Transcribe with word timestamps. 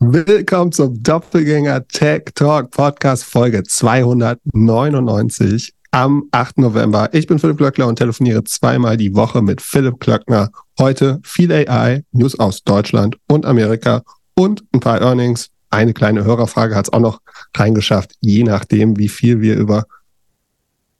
Willkommen 0.00 0.72
zum 0.72 1.00
Doppelgänger 1.02 1.86
Tech 1.86 2.24
Talk 2.34 2.72
Podcast 2.72 3.22
Folge 3.24 3.62
299 3.62 5.72
am 5.92 6.24
8. 6.32 6.58
November. 6.58 7.08
Ich 7.12 7.28
bin 7.28 7.38
Philipp 7.38 7.58
Glöckler 7.58 7.86
und 7.86 7.94
telefoniere 7.96 8.42
zweimal 8.42 8.96
die 8.96 9.14
Woche 9.14 9.40
mit 9.40 9.62
Philipp 9.62 10.00
Glöckner. 10.00 10.50
Heute 10.80 11.20
viel 11.22 11.52
AI, 11.52 12.02
News 12.10 12.36
aus 12.38 12.64
Deutschland 12.64 13.18
und 13.28 13.46
Amerika 13.46 14.02
und 14.34 14.64
ein 14.72 14.80
paar 14.80 15.00
Earnings. 15.00 15.50
Eine 15.70 15.94
kleine 15.94 16.24
Hörerfrage 16.24 16.74
hat 16.74 16.86
es 16.86 16.92
auch 16.92 16.98
noch 16.98 17.20
reingeschafft, 17.56 18.16
je 18.20 18.42
nachdem, 18.42 18.98
wie 18.98 19.08
viel 19.08 19.40
wir 19.40 19.56
über 19.56 19.86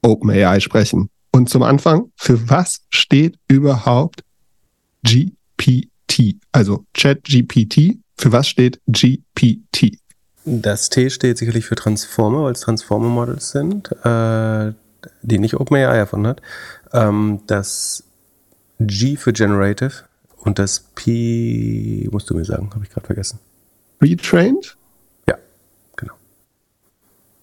OpenAI 0.03 0.61
sprechen. 0.61 1.11
Und 1.33 1.51
zum 1.51 1.65
Anfang, 1.65 2.13
für 2.17 2.49
was 2.49 2.83
steht 2.91 3.41
überhaupt 3.49 4.23
GPT? 5.03 6.37
Also 6.53 6.85
ChatGPT 6.95 8.04
für 8.17 8.33
was 8.33 8.49
steht 8.49 8.81
GPT? 8.87 9.99
Das 10.45 10.91
T 10.91 11.09
steht 11.11 11.39
sicherlich 11.39 11.65
für 11.65 11.75
Transformer, 11.75 12.45
weil 12.45 12.53
es 12.53 12.61
Transformer 12.61 13.09
Models 13.09 13.51
sind, 13.51 13.91
äh, 14.05 14.73
die 15.23 15.39
nicht 15.39 15.55
OpenAI 15.55 15.97
erfunden 15.97 16.27
hat. 16.27 16.43
Ähm, 16.93 17.41
das 17.47 18.05
G 18.79 19.17
für 19.17 19.33
Generative 19.33 19.93
und 20.37 20.59
das 20.59 20.81
P, 20.95 22.09
musst 22.13 22.29
du 22.29 22.35
mir 22.35 22.45
sagen, 22.45 22.71
habe 22.75 22.85
ich 22.85 22.91
gerade 22.91 23.07
vergessen. 23.07 23.39
Retrained? 24.03 24.77
Ja, 25.29 25.37
genau. 25.97 26.15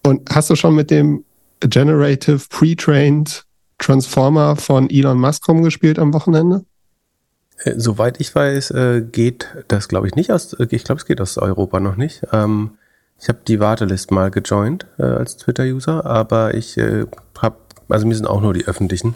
Und 0.03 0.29
hast 0.29 0.49
du 0.51 0.55
schon 0.55 0.75
mit 0.75 0.91
dem 0.91 1.25
Generative 1.61 2.41
Pre-Trained 2.49 3.45
Transformer 3.79 4.55
von 4.55 4.89
Elon 4.89 5.19
Musk 5.19 5.47
rumgespielt 5.47 5.97
am 5.97 6.13
Wochenende? 6.13 6.63
Äh, 7.63 7.73
soweit 7.77 8.19
ich 8.19 8.33
weiß, 8.33 8.71
äh, 8.71 9.01
geht 9.01 9.47
das, 9.67 9.87
glaube 9.87 10.07
ich, 10.07 10.15
nicht 10.15 10.31
aus, 10.31 10.53
äh, 10.53 10.67
ich 10.69 10.83
glaube, 10.83 10.99
es 10.99 11.05
geht 11.05 11.21
aus 11.21 11.37
Europa 11.37 11.79
noch 11.79 11.95
nicht. 11.95 12.21
Ähm, 12.31 12.71
ich 13.19 13.29
habe 13.29 13.39
die 13.47 13.59
Wartelist 13.59 14.09
mal 14.09 14.31
gejoint 14.31 14.87
als 14.97 15.37
Twitter-User, 15.37 16.07
aber 16.07 16.55
ich 16.55 16.79
habe, 17.37 17.55
also 17.87 18.07
mir 18.07 18.15
sind 18.15 18.25
auch 18.25 18.41
nur 18.41 18.55
die 18.55 18.65
öffentlichen 18.65 19.15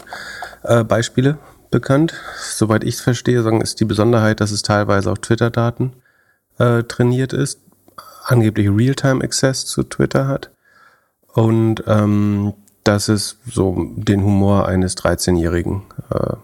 Beispiele 0.86 1.38
bekannt. 1.72 2.14
Soweit 2.38 2.84
ich 2.84 2.94
es 2.94 3.00
verstehe, 3.00 3.40
ist 3.60 3.80
die 3.80 3.84
Besonderheit, 3.84 4.38
dass 4.38 4.52
es 4.52 4.62
teilweise 4.62 5.10
auch 5.10 5.18
Twitter-Daten 5.18 5.94
trainiert 6.86 7.32
ist, 7.32 7.62
angeblich 8.22 8.68
Real-Time-Access 8.70 9.66
zu 9.66 9.82
Twitter 9.82 10.28
hat 10.28 10.52
und 11.34 11.82
ähm, 11.88 12.54
dass 12.84 13.08
es 13.08 13.38
so 13.50 13.90
den 13.96 14.22
Humor 14.22 14.68
eines 14.68 14.96
13-Jährigen 14.96 15.82
äh, 16.10 16.36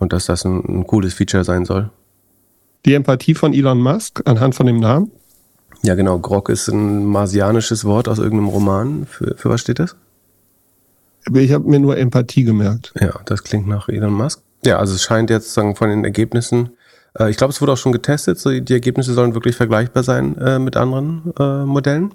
und 0.00 0.12
dass 0.12 0.26
das 0.26 0.44
ein, 0.44 0.64
ein 0.66 0.86
cooles 0.86 1.14
Feature 1.14 1.44
sein 1.44 1.64
soll. 1.64 1.90
Die 2.84 2.94
Empathie 2.94 3.34
von 3.34 3.54
Elon 3.54 3.80
Musk 3.80 4.22
anhand 4.24 4.56
von 4.56 4.66
dem 4.66 4.80
Namen? 4.80 5.12
Ja, 5.82 5.94
genau. 5.94 6.18
Grog 6.18 6.48
ist 6.48 6.68
ein 6.68 7.04
marsianisches 7.04 7.84
Wort 7.84 8.08
aus 8.08 8.18
irgendeinem 8.18 8.48
Roman. 8.48 9.06
Für, 9.06 9.36
für 9.36 9.50
was 9.50 9.60
steht 9.60 9.78
das? 9.78 9.96
Ich 11.32 11.52
habe 11.52 11.68
mir 11.68 11.78
nur 11.78 11.96
Empathie 11.96 12.44
gemerkt. 12.44 12.92
Ja, 12.98 13.20
das 13.26 13.44
klingt 13.44 13.68
nach 13.68 13.88
Elon 13.88 14.12
Musk. 14.12 14.42
Ja, 14.64 14.78
also 14.78 14.94
es 14.94 15.02
scheint 15.02 15.30
jetzt 15.30 15.54
sagen, 15.54 15.76
von 15.76 15.88
den 15.88 16.04
Ergebnissen, 16.04 16.70
äh, 17.18 17.30
ich 17.30 17.36
glaube, 17.36 17.52
es 17.52 17.60
wurde 17.60 17.72
auch 17.72 17.78
schon 17.78 17.92
getestet, 17.92 18.38
so 18.38 18.58
die 18.58 18.72
Ergebnisse 18.72 19.14
sollen 19.14 19.34
wirklich 19.34 19.56
vergleichbar 19.56 20.02
sein 20.02 20.36
äh, 20.38 20.58
mit 20.58 20.76
anderen 20.76 21.32
äh, 21.38 21.64
Modellen. 21.64 22.12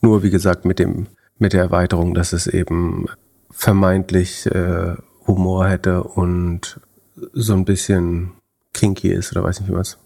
Nur 0.00 0.22
wie 0.22 0.30
gesagt 0.30 0.64
mit 0.64 0.78
dem 0.78 1.06
mit 1.38 1.52
der 1.52 1.62
Erweiterung, 1.62 2.14
dass 2.14 2.32
es 2.32 2.46
eben 2.46 3.06
vermeintlich 3.50 4.46
äh, 4.46 4.94
Humor 5.26 5.68
hätte 5.68 6.02
und 6.02 6.80
so 7.32 7.54
ein 7.54 7.64
bisschen 7.64 8.32
kinky 8.72 9.08
ist 9.08 9.32
oder 9.32 9.44
weiß 9.44 9.60
nicht, 9.60 9.68
wie 9.68 9.72
man 9.72 9.82
es 9.82 9.98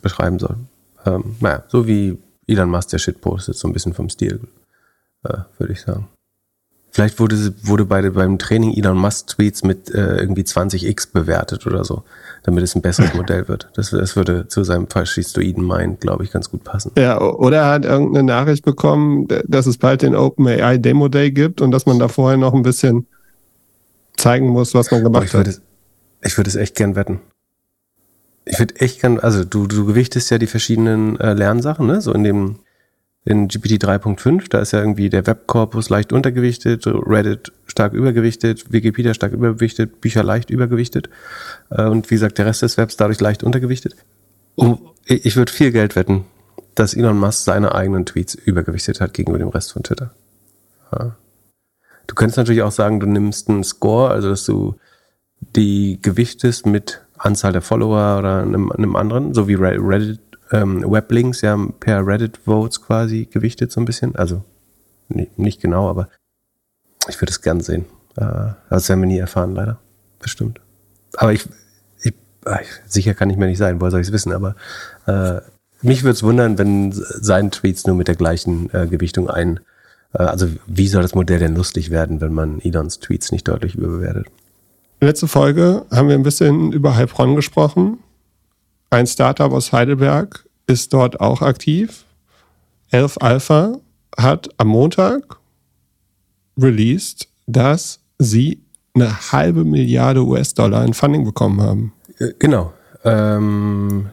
beschreiben 0.00 0.38
soll. 0.38 0.56
Ähm, 1.04 1.36
naja, 1.40 1.62
so 1.68 1.86
wie 1.86 2.18
Elon 2.46 2.70
Musk 2.70 2.90
der 2.90 2.98
Shit 2.98 3.20
postet, 3.20 3.56
so 3.56 3.68
ein 3.68 3.72
bisschen 3.72 3.92
vom 3.92 4.08
Stil, 4.08 4.40
äh, 5.24 5.38
würde 5.58 5.72
ich 5.72 5.80
sagen. 5.80 6.08
Vielleicht 6.90 7.20
wurde, 7.20 7.52
wurde 7.62 7.84
bei, 7.84 8.08
beim 8.08 8.38
Training 8.38 8.72
Elon 8.72 8.96
Musk 8.96 9.26
Tweets 9.26 9.62
mit 9.62 9.90
äh, 9.94 10.16
irgendwie 10.16 10.44
20x 10.44 11.12
bewertet 11.12 11.66
oder 11.66 11.84
so, 11.84 12.04
damit 12.42 12.64
es 12.64 12.74
ein 12.74 12.80
besseres 12.80 13.12
Modell 13.14 13.48
wird. 13.48 13.68
Das, 13.74 13.90
das 13.90 14.16
würde 14.16 14.48
zu 14.48 14.64
seinem 14.64 14.86
faschistoiden 14.88 15.66
Mind, 15.66 16.00
glaube 16.00 16.24
ich, 16.24 16.32
ganz 16.32 16.50
gut 16.50 16.64
passen. 16.64 16.92
Ja, 16.96 17.20
oder 17.20 17.58
er 17.58 17.70
hat 17.72 17.84
irgendeine 17.84 18.24
Nachricht 18.24 18.64
bekommen, 18.64 19.28
dass 19.46 19.66
es 19.66 19.76
bald 19.76 20.00
den 20.00 20.16
OpenAI 20.16 20.78
Demo 20.78 21.08
Day 21.08 21.32
gibt 21.32 21.60
und 21.60 21.70
dass 21.70 21.84
man 21.84 21.98
da 21.98 22.08
vorher 22.08 22.38
noch 22.38 22.54
ein 22.54 22.62
bisschen 22.62 23.06
zeigen 24.16 24.48
muss, 24.48 24.74
was 24.74 24.90
man 24.90 25.02
gemacht 25.02 25.24
ich 25.24 25.34
würde, 25.34 25.50
hat. 25.50 25.60
Ich 26.22 26.36
würde 26.36 26.48
es 26.48 26.56
echt 26.56 26.74
gern 26.74 26.96
wetten. 26.96 27.20
Ich 28.44 28.58
würde 28.58 28.76
echt 28.76 29.00
gern, 29.00 29.18
also 29.18 29.44
du, 29.44 29.66
du 29.66 29.86
gewichtest 29.86 30.30
ja 30.30 30.38
die 30.38 30.46
verschiedenen 30.46 31.18
äh, 31.18 31.34
Lernsachen, 31.34 31.86
ne? 31.86 32.00
So 32.00 32.12
in 32.12 32.24
dem 32.24 32.58
in 33.26 33.48
GPT 33.48 33.82
3.5, 33.82 34.48
da 34.50 34.60
ist 34.60 34.72
ja 34.72 34.78
irgendwie 34.78 35.10
der 35.10 35.26
Webkorpus 35.26 35.90
leicht 35.90 36.12
untergewichtet, 36.12 36.84
Reddit 36.86 37.52
stark 37.66 37.92
übergewichtet, 37.92 38.72
Wikipedia 38.72 39.14
stark 39.14 39.32
übergewichtet, 39.32 40.00
Bücher 40.00 40.22
leicht 40.22 40.48
übergewichtet 40.48 41.10
äh, 41.70 41.86
und 41.86 42.08
wie 42.08 42.14
gesagt, 42.14 42.38
der 42.38 42.46
Rest 42.46 42.62
des 42.62 42.76
Webs 42.76 42.96
dadurch 42.96 43.20
leicht 43.20 43.42
untergewichtet. 43.42 43.96
Um, 44.54 44.78
ich 45.04 45.36
würde 45.36 45.52
viel 45.52 45.72
Geld 45.72 45.96
wetten, 45.96 46.24
dass 46.76 46.94
Elon 46.94 47.18
Musk 47.18 47.44
seine 47.44 47.74
eigenen 47.74 48.06
Tweets 48.06 48.36
übergewichtet 48.36 49.00
hat 49.00 49.12
gegenüber 49.12 49.38
dem 49.38 49.48
Rest 49.48 49.72
von 49.72 49.82
Twitter. 49.82 50.14
Ja. 50.92 51.16
Du 52.06 52.14
könntest 52.14 52.38
natürlich 52.38 52.62
auch 52.62 52.72
sagen, 52.72 53.00
du 53.00 53.06
nimmst 53.06 53.48
einen 53.48 53.64
Score, 53.64 54.10
also 54.10 54.28
dass 54.28 54.44
du 54.44 54.76
die 55.54 55.98
gewichtest 56.00 56.66
mit 56.66 57.04
Anzahl 57.18 57.52
der 57.52 57.62
Follower 57.62 58.18
oder 58.18 58.42
einem, 58.42 58.70
einem 58.72 58.96
anderen, 58.96 59.34
so 59.34 59.48
wie 59.48 59.54
Reddit, 59.54 60.20
ähm, 60.52 60.84
Weblinks 60.90 61.40
ja 61.40 61.58
per 61.80 62.06
Reddit 62.06 62.38
Votes 62.44 62.82
quasi 62.82 63.26
gewichtet 63.26 63.72
so 63.72 63.80
ein 63.80 63.84
bisschen. 63.84 64.14
Also 64.16 64.44
nee, 65.08 65.30
nicht 65.36 65.60
genau, 65.60 65.88
aber 65.88 66.08
ich 67.08 67.20
würde 67.20 67.30
es 67.30 67.42
gern 67.42 67.60
sehen. 67.60 67.86
Äh, 68.16 68.52
das 68.70 68.88
werden 68.88 69.00
wir 69.00 69.08
nie 69.08 69.18
erfahren, 69.18 69.54
leider. 69.54 69.78
Bestimmt. 70.20 70.60
Aber 71.16 71.32
ich, 71.32 71.48
ich 72.02 72.14
sicher 72.86 73.14
kann 73.14 73.30
ich 73.30 73.36
mir 73.36 73.46
nicht 73.46 73.58
sein, 73.58 73.80
woher 73.80 73.90
soll 73.90 74.00
ich 74.00 74.08
es 74.08 74.12
wissen, 74.12 74.32
aber 74.32 74.54
äh, 75.06 75.40
mich 75.82 76.02
würde 76.02 76.12
es 76.12 76.22
wundern, 76.22 76.58
wenn 76.58 76.92
seine 76.92 77.50
Tweets 77.50 77.86
nur 77.86 77.96
mit 77.96 78.08
der 78.08 78.16
gleichen 78.16 78.70
äh, 78.72 78.86
Gewichtung 78.86 79.28
ein 79.28 79.60
also 80.12 80.48
wie 80.66 80.88
soll 80.88 81.02
das 81.02 81.14
Modell 81.14 81.38
denn 81.38 81.54
lustig 81.54 81.90
werden, 81.90 82.20
wenn 82.20 82.32
man 82.32 82.60
Elons 82.60 83.00
Tweets 83.00 83.32
nicht 83.32 83.46
deutlich 83.48 83.74
überbewertet? 83.74 84.26
Letzte 85.00 85.28
Folge 85.28 85.84
haben 85.90 86.08
wir 86.08 86.14
ein 86.14 86.22
bisschen 86.22 86.72
über 86.72 86.96
Heilbronn 86.96 87.36
gesprochen. 87.36 87.98
Ein 88.90 89.06
Startup 89.06 89.52
aus 89.52 89.72
Heidelberg 89.72 90.46
ist 90.66 90.92
dort 90.92 91.20
auch 91.20 91.42
aktiv. 91.42 92.04
Elf 92.90 93.18
Alpha 93.20 93.78
hat 94.16 94.48
am 94.56 94.68
Montag 94.68 95.38
released, 96.56 97.28
dass 97.46 98.00
sie 98.18 98.62
eine 98.94 99.32
halbe 99.32 99.64
Milliarde 99.64 100.24
US-Dollar 100.24 100.84
in 100.84 100.94
Funding 100.94 101.24
bekommen 101.24 101.60
haben. 101.60 101.92
Äh, 102.18 102.32
genau. 102.38 102.72
Ähm, 103.04 104.08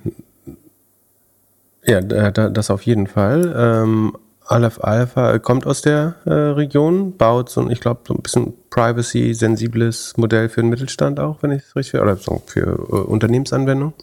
ja, 1.86 2.02
das 2.02 2.70
auf 2.70 2.82
jeden 2.84 3.08
Fall. 3.08 3.54
Ähm, 3.58 4.18
Aleph 4.46 4.84
Alpha 4.84 5.40
kommt 5.40 5.66
aus 5.66 5.82
der 5.82 6.16
äh, 6.26 6.32
Region, 6.32 7.18
baut 7.18 7.50
so, 7.50 7.70
ich 7.70 7.80
glaube, 7.80 8.02
so 8.08 8.14
ein 8.14 8.22
bisschen 8.22 8.54
privacy-sensibles 8.70 10.18
Modell 10.18 10.50
für 10.50 10.62
den 10.62 10.70
Mittelstand 10.70 11.20
auch, 11.20 11.42
wenn 11.42 11.52
ich 11.52 11.64
es 11.64 11.76
richtig 11.76 12.02
oder 12.02 12.18
für 12.18 12.62
äh, 12.62 12.96
Unternehmensanwendung. 12.96 13.94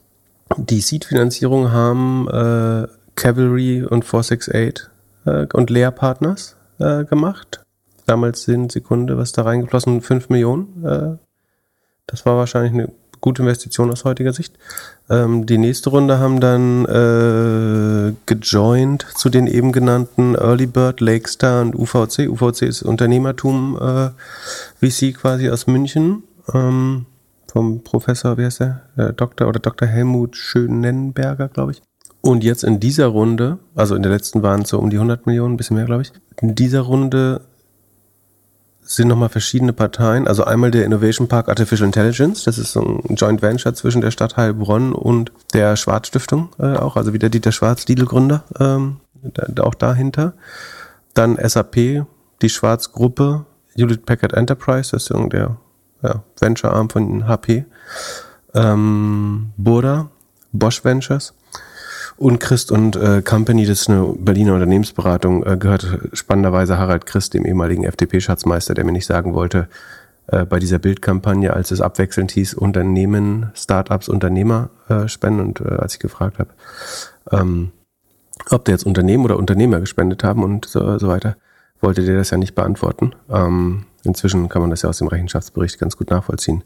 Die 0.56 0.80
Seed-Finanzierung 0.80 1.72
haben 1.72 2.26
äh, 2.28 2.88
Cavalry 3.14 3.84
und 3.84 4.04
468 4.04 4.88
äh, 5.26 5.46
und 5.52 5.70
Lehrpartners 5.70 6.56
äh, 6.78 7.04
gemacht. 7.04 7.62
Damals 8.06 8.42
sind 8.42 8.72
Sekunde, 8.72 9.18
was 9.18 9.32
da 9.32 9.42
reingeflossen, 9.42 10.00
5 10.00 10.30
Millionen. 10.30 10.84
Äh, 10.84 11.16
das 12.06 12.26
war 12.26 12.36
wahrscheinlich 12.36 12.72
eine 12.72 12.92
gute 13.20 13.42
Investition 13.42 13.90
aus 13.90 14.04
heutiger 14.04 14.32
Sicht. 14.32 14.54
Ähm, 15.08 15.46
die 15.46 15.58
nächste 15.58 15.90
Runde 15.90 16.18
haben 16.18 16.40
dann 16.40 16.84
äh, 16.86 18.14
gejoint 18.26 19.06
zu 19.14 19.28
den 19.28 19.46
eben 19.46 19.72
genannten 19.72 20.34
Early 20.34 20.66
Bird, 20.66 21.00
Lakestar 21.00 21.62
und 21.62 21.74
UVC. 21.74 22.28
UVC 22.28 22.62
ist 22.62 22.82
Unternehmertum 22.82 23.78
äh, 23.80 24.10
VC 24.80 25.14
quasi 25.14 25.50
aus 25.50 25.66
München. 25.66 26.22
Ähm, 26.52 27.06
vom 27.50 27.82
Professor, 27.82 28.38
wie 28.38 28.44
heißt 28.44 28.60
der? 28.60 28.82
der 28.96 29.12
Dr. 29.12 29.48
oder 29.48 29.58
Dr. 29.58 29.88
Helmut 29.88 30.36
Schönenberger, 30.36 31.48
glaube 31.48 31.72
ich. 31.72 31.82
Und 32.22 32.44
jetzt 32.44 32.64
in 32.64 32.80
dieser 32.80 33.06
Runde, 33.06 33.58
also 33.74 33.94
in 33.94 34.02
der 34.02 34.12
letzten 34.12 34.42
waren 34.42 34.62
es 34.62 34.68
so 34.68 34.78
um 34.78 34.90
die 34.90 34.96
100 34.96 35.26
Millionen, 35.26 35.54
ein 35.54 35.56
bisschen 35.56 35.76
mehr, 35.76 35.86
glaube 35.86 36.02
ich. 36.02 36.12
In 36.40 36.54
dieser 36.54 36.80
Runde 36.80 37.40
sind 38.90 39.06
nochmal 39.06 39.28
verschiedene 39.28 39.72
Parteien. 39.72 40.26
Also 40.26 40.42
einmal 40.42 40.72
der 40.72 40.84
Innovation 40.84 41.28
Park 41.28 41.48
Artificial 41.48 41.86
Intelligence, 41.86 42.42
das 42.42 42.58
ist 42.58 42.72
so 42.72 42.80
ein 42.80 43.14
Joint 43.14 43.40
Venture 43.40 43.72
zwischen 43.72 44.00
der 44.00 44.10
Stadt 44.10 44.36
Heilbronn 44.36 44.92
und 44.92 45.30
der 45.54 45.76
Schwarz 45.76 46.08
Stiftung 46.08 46.48
äh, 46.58 46.74
auch, 46.74 46.96
also 46.96 47.12
wieder 47.12 47.28
Dieter 47.28 47.52
Schwarz, 47.52 47.86
Lidl-Gründer, 47.86 48.42
ähm, 48.58 48.96
da, 49.22 49.62
auch 49.62 49.74
dahinter. 49.74 50.32
Dann 51.14 51.36
SAP, 51.36 52.04
die 52.42 52.48
Schwarz 52.48 52.90
Gruppe, 52.90 53.46
Hewlett 53.76 54.06
Packard 54.06 54.32
Enterprise, 54.32 54.90
das 54.90 55.04
ist 55.04 55.32
der 55.32 55.56
ja, 56.02 56.24
Venture-Arm 56.40 56.90
von 56.90 57.28
HP, 57.28 57.66
ähm, 58.54 59.52
Burda, 59.56 60.10
Bosch 60.52 60.84
Ventures 60.84 61.32
Unchrist 62.20 62.70
und 62.70 62.96
äh, 62.96 63.22
Company, 63.22 63.64
das 63.64 63.80
ist 63.80 63.88
eine 63.88 64.14
Berliner 64.14 64.52
Unternehmensberatung, 64.52 65.42
äh, 65.42 65.56
gehört 65.56 65.86
spannenderweise 66.12 66.76
Harald 66.76 67.06
Christ, 67.06 67.32
dem 67.32 67.46
ehemaligen 67.46 67.84
FDP-Schatzmeister, 67.84 68.74
der 68.74 68.84
mir 68.84 68.92
nicht 68.92 69.06
sagen 69.06 69.32
wollte, 69.32 69.68
äh, 70.26 70.44
bei 70.44 70.58
dieser 70.58 70.78
Bildkampagne, 70.78 71.54
als 71.54 71.70
es 71.70 71.80
abwechselnd 71.80 72.30
hieß, 72.32 72.52
Unternehmen, 72.52 73.50
Startups, 73.54 74.10
Unternehmer 74.10 74.68
äh, 74.90 75.08
spenden 75.08 75.40
und 75.40 75.60
äh, 75.62 75.76
als 75.76 75.94
ich 75.94 76.00
gefragt 76.00 76.38
habe, 76.38 76.50
ähm, 77.30 77.72
ob 78.50 78.66
der 78.66 78.74
jetzt 78.74 78.84
Unternehmen 78.84 79.24
oder 79.24 79.38
Unternehmer 79.38 79.80
gespendet 79.80 80.22
haben 80.22 80.44
und 80.44 80.66
so, 80.66 80.98
so 80.98 81.08
weiter, 81.08 81.36
wollte 81.80 82.04
der 82.04 82.18
das 82.18 82.28
ja 82.28 82.36
nicht 82.36 82.54
beantworten. 82.54 83.14
Ähm, 83.30 83.86
inzwischen 84.04 84.50
kann 84.50 84.60
man 84.60 84.70
das 84.70 84.82
ja 84.82 84.90
aus 84.90 84.98
dem 84.98 85.08
Rechenschaftsbericht 85.08 85.78
ganz 85.78 85.96
gut 85.96 86.10
nachvollziehen, 86.10 86.64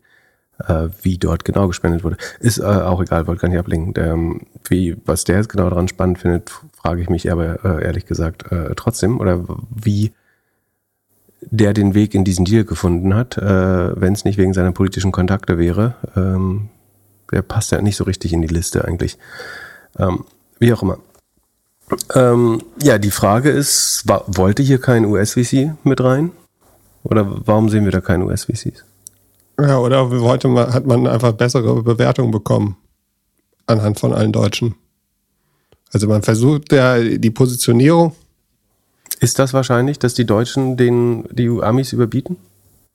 äh, 0.66 0.88
wie 1.02 1.18
dort 1.18 1.44
genau 1.44 1.68
gespendet 1.68 2.04
wurde. 2.04 2.16
Ist 2.40 2.58
äh, 2.58 2.64
auch 2.64 3.02
egal, 3.02 3.26
wollte 3.26 3.42
gar 3.42 3.48
nicht 3.48 3.58
ablenken. 3.58 3.94
Ähm, 3.96 4.40
wie, 4.68 4.96
was 5.04 5.24
der 5.24 5.36
jetzt 5.36 5.48
genau 5.48 5.68
daran 5.68 5.88
spannend 5.88 6.18
findet, 6.18 6.50
frage 6.72 7.02
ich 7.02 7.08
mich 7.08 7.30
aber 7.30 7.64
äh, 7.64 7.84
ehrlich 7.84 8.06
gesagt 8.06 8.50
äh, 8.52 8.74
trotzdem. 8.74 9.20
Oder 9.20 9.44
wie 9.74 10.12
der 11.40 11.74
den 11.74 11.94
Weg 11.94 12.14
in 12.14 12.24
diesen 12.24 12.44
Deal 12.44 12.64
gefunden 12.64 13.14
hat, 13.14 13.36
äh, 13.36 14.00
wenn 14.00 14.12
es 14.12 14.24
nicht 14.24 14.38
wegen 14.38 14.54
seiner 14.54 14.72
politischen 14.72 15.12
Kontakte 15.12 15.58
wäre. 15.58 15.94
Ähm, 16.16 16.70
der 17.32 17.42
passt 17.42 17.72
ja 17.72 17.80
nicht 17.82 17.96
so 17.96 18.04
richtig 18.04 18.32
in 18.32 18.42
die 18.42 18.48
Liste 18.48 18.84
eigentlich. 18.84 19.18
Ähm, 19.98 20.24
wie 20.58 20.72
auch 20.72 20.82
immer. 20.82 20.98
Ähm, 22.14 22.62
ja, 22.82 22.98
die 22.98 23.10
Frage 23.10 23.50
ist, 23.50 24.04
wollte 24.06 24.62
hier 24.62 24.80
kein 24.80 25.04
US-VC 25.04 25.74
mit 25.84 26.02
rein? 26.02 26.30
Oder 27.02 27.26
warum 27.46 27.68
sehen 27.68 27.84
wir 27.84 27.92
da 27.92 28.00
keine 28.00 28.24
US-VCs? 28.24 28.84
Ja, 29.60 29.78
oder 29.78 30.06
man, 30.06 30.72
hat 30.72 30.86
man 30.86 31.06
einfach 31.06 31.32
bessere 31.32 31.82
Bewertungen 31.82 32.30
bekommen 32.30 32.76
anhand 33.66 34.00
von 34.00 34.12
allen 34.12 34.32
Deutschen? 34.32 34.74
Also 35.92 36.08
man 36.08 36.22
versucht 36.22 36.72
ja 36.72 36.98
die 37.00 37.30
Positionierung. 37.30 38.14
Ist 39.20 39.38
das 39.38 39.54
wahrscheinlich, 39.54 39.98
dass 39.98 40.14
die 40.14 40.26
Deutschen 40.26 40.76
den, 40.76 41.24
die 41.30 41.48
Amis 41.62 41.92
überbieten? 41.92 42.36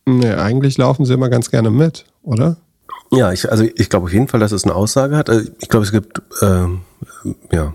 Nee, 0.06 0.34
eigentlich 0.34 0.78
laufen 0.78 1.06
sie 1.06 1.14
immer 1.14 1.30
ganz 1.30 1.50
gerne 1.50 1.70
mit, 1.70 2.06
oder? 2.24 2.58
Ja, 3.12 3.32
ich, 3.32 3.50
also 3.50 3.64
ich 3.64 3.90
glaube 3.90 4.08
auf 4.08 4.14
jeden 4.14 4.28
Fall, 4.28 4.40
dass 4.40 4.52
es 4.52 4.66
eine 4.66 4.76
Aussage 4.76 5.16
hat. 5.16 5.30
Also 5.30 5.50
ich 5.60 5.70
glaube, 5.70 5.86
es 5.86 5.92
gibt 5.92 6.22
ähm, 6.42 6.82
ja 7.52 7.74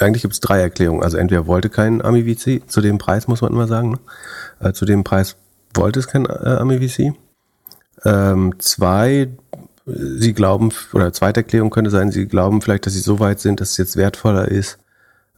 eigentlich 0.00 0.22
gibt 0.22 0.34
es 0.34 0.40
drei 0.40 0.60
Erklärungen. 0.60 1.02
Also 1.02 1.16
entweder 1.16 1.46
wollte 1.46 1.68
kein 1.68 2.02
Ami-VC, 2.02 2.68
zu 2.68 2.80
dem 2.80 2.98
Preis 2.98 3.28
muss 3.28 3.40
man 3.40 3.52
immer 3.52 3.66
sagen, 3.66 3.92
ne? 3.92 3.98
äh, 4.60 4.72
zu 4.72 4.84
dem 4.84 5.04
Preis 5.04 5.36
wollte 5.74 6.00
es 6.00 6.08
kein 6.08 6.26
äh, 6.26 6.28
Ami-VC. 6.28 7.14
Ähm, 8.04 8.54
zwei, 8.58 9.28
sie 9.86 10.32
glauben, 10.32 10.72
oder 10.92 11.12
zweite 11.12 11.40
Erklärung 11.40 11.70
könnte 11.70 11.90
sein, 11.90 12.10
sie 12.10 12.26
glauben 12.26 12.62
vielleicht, 12.62 12.86
dass 12.86 12.92
sie 12.92 13.00
so 13.00 13.20
weit 13.20 13.40
sind, 13.40 13.60
dass 13.60 13.72
es 13.72 13.76
jetzt 13.76 13.96
wertvoller 13.96 14.48
ist, 14.48 14.78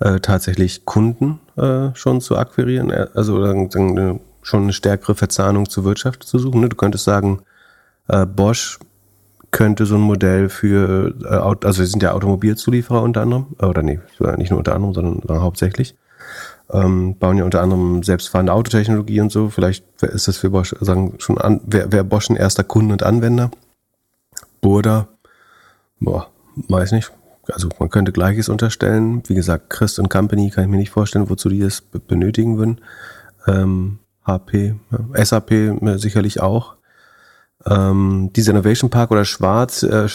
äh, 0.00 0.20
tatsächlich 0.20 0.84
Kunden 0.84 1.40
äh, 1.56 1.94
schon 1.94 2.20
zu 2.20 2.36
akquirieren, 2.36 2.90
äh, 2.90 3.06
also 3.14 3.44
sagen, 3.44 4.20
schon 4.42 4.62
eine 4.62 4.72
stärkere 4.72 5.14
Verzahnung 5.14 5.68
zur 5.68 5.84
Wirtschaft 5.84 6.24
zu 6.24 6.38
suchen. 6.38 6.60
Ne? 6.60 6.68
Du 6.68 6.76
könntest 6.76 7.04
sagen, 7.04 7.42
äh, 8.08 8.26
Bosch 8.26 8.78
könnte 9.50 9.84
so 9.86 9.96
ein 9.96 10.00
Modell 10.00 10.48
für, 10.48 11.14
äh, 11.22 11.66
also 11.66 11.80
wir 11.80 11.86
sind 11.86 12.02
ja 12.02 12.12
Automobilzulieferer 12.12 13.02
unter 13.02 13.22
anderem, 13.22 13.46
äh, 13.60 13.66
oder 13.66 13.82
nee, 13.82 14.00
nicht 14.36 14.50
nur 14.50 14.58
unter 14.58 14.74
anderem, 14.74 14.94
sondern 14.94 15.40
hauptsächlich. 15.40 15.96
Ähm, 16.72 17.16
bauen 17.18 17.38
ja 17.38 17.44
unter 17.44 17.62
anderem 17.62 18.02
selbstfahrende 18.02 18.52
Autotechnologie 18.52 19.20
und 19.20 19.32
so. 19.32 19.48
Vielleicht 19.48 19.84
ist 20.02 20.28
das 20.28 20.36
für 20.36 20.50
Bosch, 20.50 20.74
sagen 20.80 21.14
schon 21.18 21.38
an, 21.38 21.60
wer, 21.66 21.90
wer 21.90 22.04
Bosch 22.04 22.30
ein 22.30 22.36
erster 22.36 22.64
Kunde 22.64 22.92
und 22.92 23.02
Anwender. 23.02 23.50
Oder, 24.62 25.08
boah, 25.98 26.28
weiß 26.68 26.92
nicht. 26.92 27.12
Also 27.52 27.68
man 27.78 27.90
könnte 27.90 28.12
Gleiches 28.12 28.48
unterstellen. 28.48 29.22
Wie 29.26 29.34
gesagt, 29.34 29.70
Christ 29.70 29.98
und 29.98 30.08
Company 30.08 30.50
kann 30.50 30.64
ich 30.64 30.70
mir 30.70 30.76
nicht 30.76 30.90
vorstellen, 30.90 31.28
wozu 31.28 31.48
die 31.48 31.60
das 31.60 31.80
benötigen 31.80 32.58
würden. 32.58 32.80
Ähm, 33.46 33.98
HP, 34.24 34.74
SAP 35.14 35.52
sicherlich 35.96 36.40
auch. 36.40 36.76
Ähm, 37.66 38.30
dieser 38.34 38.52
Innovation 38.52 38.90
Park 38.90 39.10
oder 39.10 39.24
Schwarz, 39.24 39.82
äh, 39.82 40.08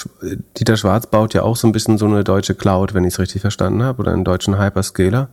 Dieter 0.57 0.77
Schwarz 0.77 1.07
baut 1.07 1.33
ja 1.33 1.43
auch 1.43 1.55
so 1.55 1.67
ein 1.67 1.73
bisschen 1.73 1.97
so 1.97 2.05
eine 2.05 2.23
deutsche 2.23 2.55
Cloud, 2.55 2.93
wenn 2.93 3.03
ich 3.03 3.13
es 3.13 3.19
richtig 3.19 3.41
verstanden 3.41 3.83
habe, 3.83 4.01
oder 4.01 4.13
einen 4.13 4.23
deutschen 4.23 4.59
Hyperscaler. 4.59 5.29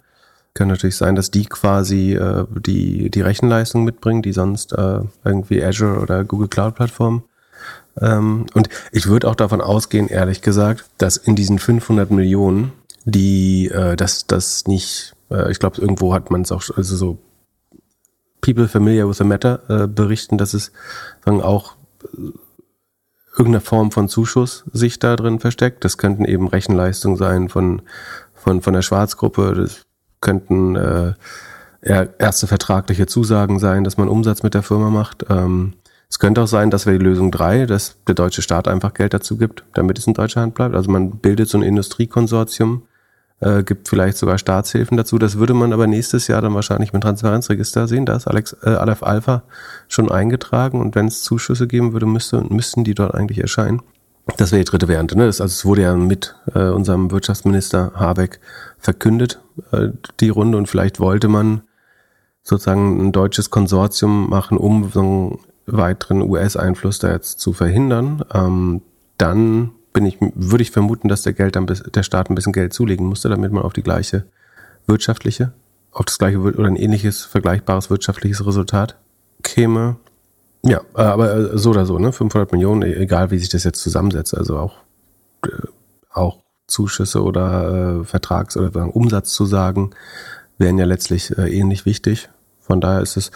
Kann 0.55 0.69
natürlich 0.69 0.97
sein, 0.97 1.15
dass 1.15 1.31
die 1.31 1.47
quasi 1.47 2.13
äh, 2.15 2.45
die, 2.51 3.11
die 3.11 3.21
Rechenleistung 3.23 3.85
mitbringen, 3.85 4.23
die 4.23 4.33
sonst 4.33 4.73
äh, 4.73 5.01
irgendwie 5.25 5.65
Azure 5.65 6.01
oder 6.01 6.25
Google 6.25 6.49
Cloud 6.49 6.75
Plattform. 6.75 7.25
Ähm, 8.01 8.47
und 8.55 8.69
ich 8.91 9.07
würde 9.07 9.29
auch 9.29 9.35
davon 9.35 9.61
ausgehen, 9.61 10.09
ehrlich 10.09 10.43
gesagt, 10.43 10.85
dass 10.99 11.17
in 11.17 11.37
diesen 11.37 11.59
500 11.59 12.11
Millionen, 12.11 12.73
die, 13.05 13.69
äh, 13.69 13.97
dass 13.97 14.27
das 14.27 14.67
nicht, 14.67 15.15
äh, 15.31 15.51
ich 15.51 15.59
glaube, 15.59 15.81
irgendwo 15.81 16.13
hat 16.13 16.31
man 16.31 16.43
es 16.43 16.53
auch, 16.53 16.63
also 16.77 16.97
so 16.97 17.19
People 18.43 18.69
familiar 18.69 19.09
with 19.09 19.19
the 19.19 19.25
matter 19.25 19.63
äh, 19.69 19.87
berichten, 19.87 20.37
dass 20.37 20.53
es 20.53 20.73
sagen, 21.25 21.41
auch 21.41 21.77
irgendeine 23.37 23.61
Form 23.61 23.91
von 23.91 24.09
Zuschuss 24.09 24.65
sich 24.73 24.99
da 24.99 25.17
drin 25.17 25.41
versteckt. 25.41 25.85
Das 25.85 25.97
könnten 25.97 26.25
eben 26.25 26.49
Rechenleistungen 26.49 27.17
sein 27.17 27.49
von, 27.49 27.83
von, 28.35 28.61
von 28.61 28.75
der 28.75 28.83
Schwarzgruppe. 28.83 29.55
Das 29.55 29.83
könnten 30.23 30.77
äh, 30.77 31.13
erste 31.83 32.47
vertragliche 32.47 33.07
Zusagen 33.07 33.59
sein, 33.59 33.85
dass 33.85 33.99
man 33.99 34.09
Umsatz 34.09 34.43
mit 34.43 34.55
der 34.55 34.63
Firma 34.63 34.89
macht. 34.89 35.27
Ähm, 35.29 35.75
es 36.09 36.19
könnte 36.19 36.43
auch 36.43 36.47
sein, 36.47 36.71
dass 36.71 36.87
wir 36.87 36.93
die 36.93 37.05
Lösung 37.05 37.31
drei, 37.31 37.67
dass 37.67 37.97
der 38.07 38.15
deutsche 38.15 38.43
Staat 38.43 38.69
einfach 38.69 38.95
Geld 38.95 39.15
dazu 39.15 39.37
gibt, 39.37 39.65
damit 39.75 39.99
es 39.99 40.07
in 40.07 40.15
deutscher 40.15 40.43
Hand 40.43 40.55
bleibt. 40.55 40.75
Also 40.75 40.91
man 40.91 41.11
bildet 41.11 41.49
so 41.49 41.59
ein 41.59 41.63
Industriekonsortium, 41.63 42.83
äh, 43.41 43.63
gibt 43.63 43.89
vielleicht 43.89 44.19
sogar 44.19 44.39
Staatshilfen 44.39 44.97
dazu. 44.97 45.19
Das 45.19 45.39
würde 45.39 45.55
man 45.55 45.73
aber 45.73 45.87
nächstes 45.87 46.29
Jahr 46.29 46.43
dann 46.43 46.55
wahrscheinlich 46.55 46.93
mit 46.93 47.03
Transparenzregister 47.03 47.89
sehen. 47.89 48.07
Da 48.07 48.15
ist 48.15 48.29
Alex, 48.29 48.55
äh, 48.63 48.71
Aleph 48.71 49.03
Alpha 49.03 49.43
schon 49.89 50.11
eingetragen 50.11 50.81
und 50.81 50.95
wenn 50.95 51.07
es 51.07 51.23
Zuschüsse 51.23 51.67
geben 51.67 51.93
würde, 51.95 52.07
müsste, 52.07 52.43
müssten 52.43 52.85
die 52.85 52.95
dort 52.95 53.15
eigentlich 53.15 53.39
erscheinen. 53.39 53.81
Das 54.37 54.53
wäre 54.53 54.61
die 54.63 54.71
dritte 54.71 54.89
Variante. 54.89 55.17
Ne? 55.17 55.27
Das, 55.27 55.41
also 55.41 55.53
es 55.53 55.65
wurde 55.65 55.83
ja 55.83 55.95
mit 55.95 56.37
äh, 56.55 56.69
unserem 56.69 57.11
Wirtschaftsminister 57.11 57.93
Habeck 57.95 58.41
verkündet, 58.79 59.41
äh, 59.73 59.89
die 60.21 60.29
Runde, 60.29 60.59
und 60.59 60.69
vielleicht 60.69 61.01
wollte 61.01 61.29
man 61.29 61.63
sozusagen 62.43 63.01
ein 63.01 63.13
deutsches 63.13 63.51
Konsortium 63.51 64.29
machen, 64.29 64.59
um 64.59 64.91
so 64.91 65.01
einen 65.01 65.39
weiteren 65.67 66.23
US-Einfluss 66.23 66.99
da 66.99 67.13
jetzt 67.13 67.41
zu 67.41 67.53
verhindern. 67.53 68.25
Ähm, 68.33 68.83
dann 69.19 69.71
bin 69.93 70.07
ich, 70.07 70.19
würde 70.21 70.63
ich 70.63 70.71
vermuten, 70.71 71.09
dass 71.09 71.23
der 71.23 71.33
Geld 71.33 71.57
dann, 71.57 71.67
der 71.67 72.03
Staat 72.03 72.31
ein 72.31 72.35
bisschen 72.35 72.53
Geld 72.53 72.73
zulegen 72.73 73.07
musste, 73.07 73.29
damit 73.29 73.53
man 73.53 73.63
auf 73.63 73.73
die 73.73 73.83
gleiche 73.83 74.25
wirtschaftliche, 74.87 75.53
auf 75.93 76.06
das 76.06 76.19
gleiche 76.19 76.39
oder 76.39 76.67
ein 76.67 76.77
ähnliches, 76.77 77.25
vergleichbares 77.25 77.91
wirtschaftliches 77.91 78.44
Resultat 78.46 78.96
käme. 79.43 79.96
Ja, 80.65 80.81
äh, 80.97 81.03
aber 81.03 81.35
äh, 81.35 81.59
so 81.59 81.71
oder 81.71 81.87
so, 81.87 81.99
ne? 81.99 82.13
500 82.13 82.53
Millionen, 82.53 82.83
e-, 82.83 82.95
egal 82.95 83.31
wie 83.31 83.39
sich 83.39 83.49
das 83.49 83.65
jetzt 83.65 83.81
zusammensetzt, 83.81 84.37
also 84.37 84.59
auch, 84.59 84.75
äh, 85.45 85.67
auch 86.11 86.39
Zuschüsse 86.69 87.23
oder 87.23 88.01
äh, 88.01 88.05
Vertrags- 88.05 88.57
oder 88.57 88.95
Umsatzzusagen 88.95 89.95
wären 90.59 90.79
ja 90.79 90.85
letztlich 90.85 91.37
äh, 91.37 91.49
ähnlich 91.49 91.85
wichtig. 91.85 92.29
Von 92.61 92.81
daher 92.81 93.01
ist 93.01 93.17
es 93.17 93.33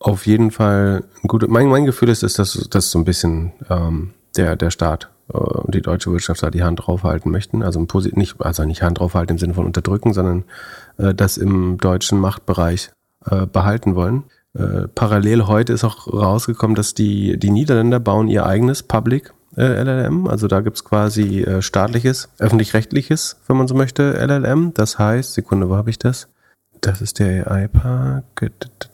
auf 0.00 0.26
jeden 0.26 0.50
Fall 0.50 1.04
ein 1.22 1.28
gutes, 1.28 1.48
mein, 1.48 1.68
mein 1.68 1.84
Gefühl 1.84 2.08
ist, 2.08 2.22
ist 2.22 2.38
dass, 2.38 2.52
dass 2.70 2.90
so 2.90 2.98
ein 2.98 3.04
bisschen 3.04 3.52
ähm, 3.68 4.14
der, 4.36 4.56
der 4.56 4.70
Staat 4.70 5.10
und 5.28 5.74
die 5.74 5.82
deutsche 5.82 6.10
Wirtschaft 6.10 6.42
da 6.42 6.50
die 6.50 6.62
Hand 6.62 6.86
draufhalten 6.86 7.30
möchten. 7.30 7.62
Also, 7.62 7.84
nicht, 8.14 8.40
also 8.40 8.64
nicht 8.64 8.82
Hand 8.82 8.98
draufhalten 8.98 9.34
im 9.34 9.38
Sinne 9.38 9.54
von 9.54 9.66
unterdrücken, 9.66 10.14
sondern 10.14 10.44
äh, 10.96 11.14
das 11.14 11.36
im 11.36 11.78
deutschen 11.78 12.18
Machtbereich 12.18 12.90
äh, 13.26 13.46
behalten 13.46 13.94
wollen. 13.94 14.24
Äh, 14.54 14.88
parallel 14.94 15.46
heute 15.46 15.72
ist 15.72 15.84
auch 15.84 16.12
rausgekommen, 16.12 16.74
dass 16.74 16.94
die, 16.94 17.38
die 17.38 17.50
Niederländer 17.50 18.00
bauen 18.00 18.28
ihr 18.28 18.46
eigenes 18.46 18.82
Public 18.82 19.32
äh, 19.56 19.82
LLM. 19.82 20.26
Also 20.26 20.48
da 20.48 20.60
gibt's 20.60 20.84
quasi 20.84 21.42
äh, 21.42 21.62
staatliches, 21.62 22.28
öffentlich-rechtliches, 22.38 23.36
wenn 23.46 23.56
man 23.56 23.68
so 23.68 23.74
möchte, 23.74 24.14
LLM. 24.14 24.72
Das 24.74 24.98
heißt, 24.98 25.34
Sekunde, 25.34 25.68
wo 25.68 25.76
habe 25.76 25.90
ich 25.90 25.98
das? 25.98 26.28
Das 26.80 27.00
ist 27.00 27.18
der 27.18 27.50
AI-Park. 27.50 28.24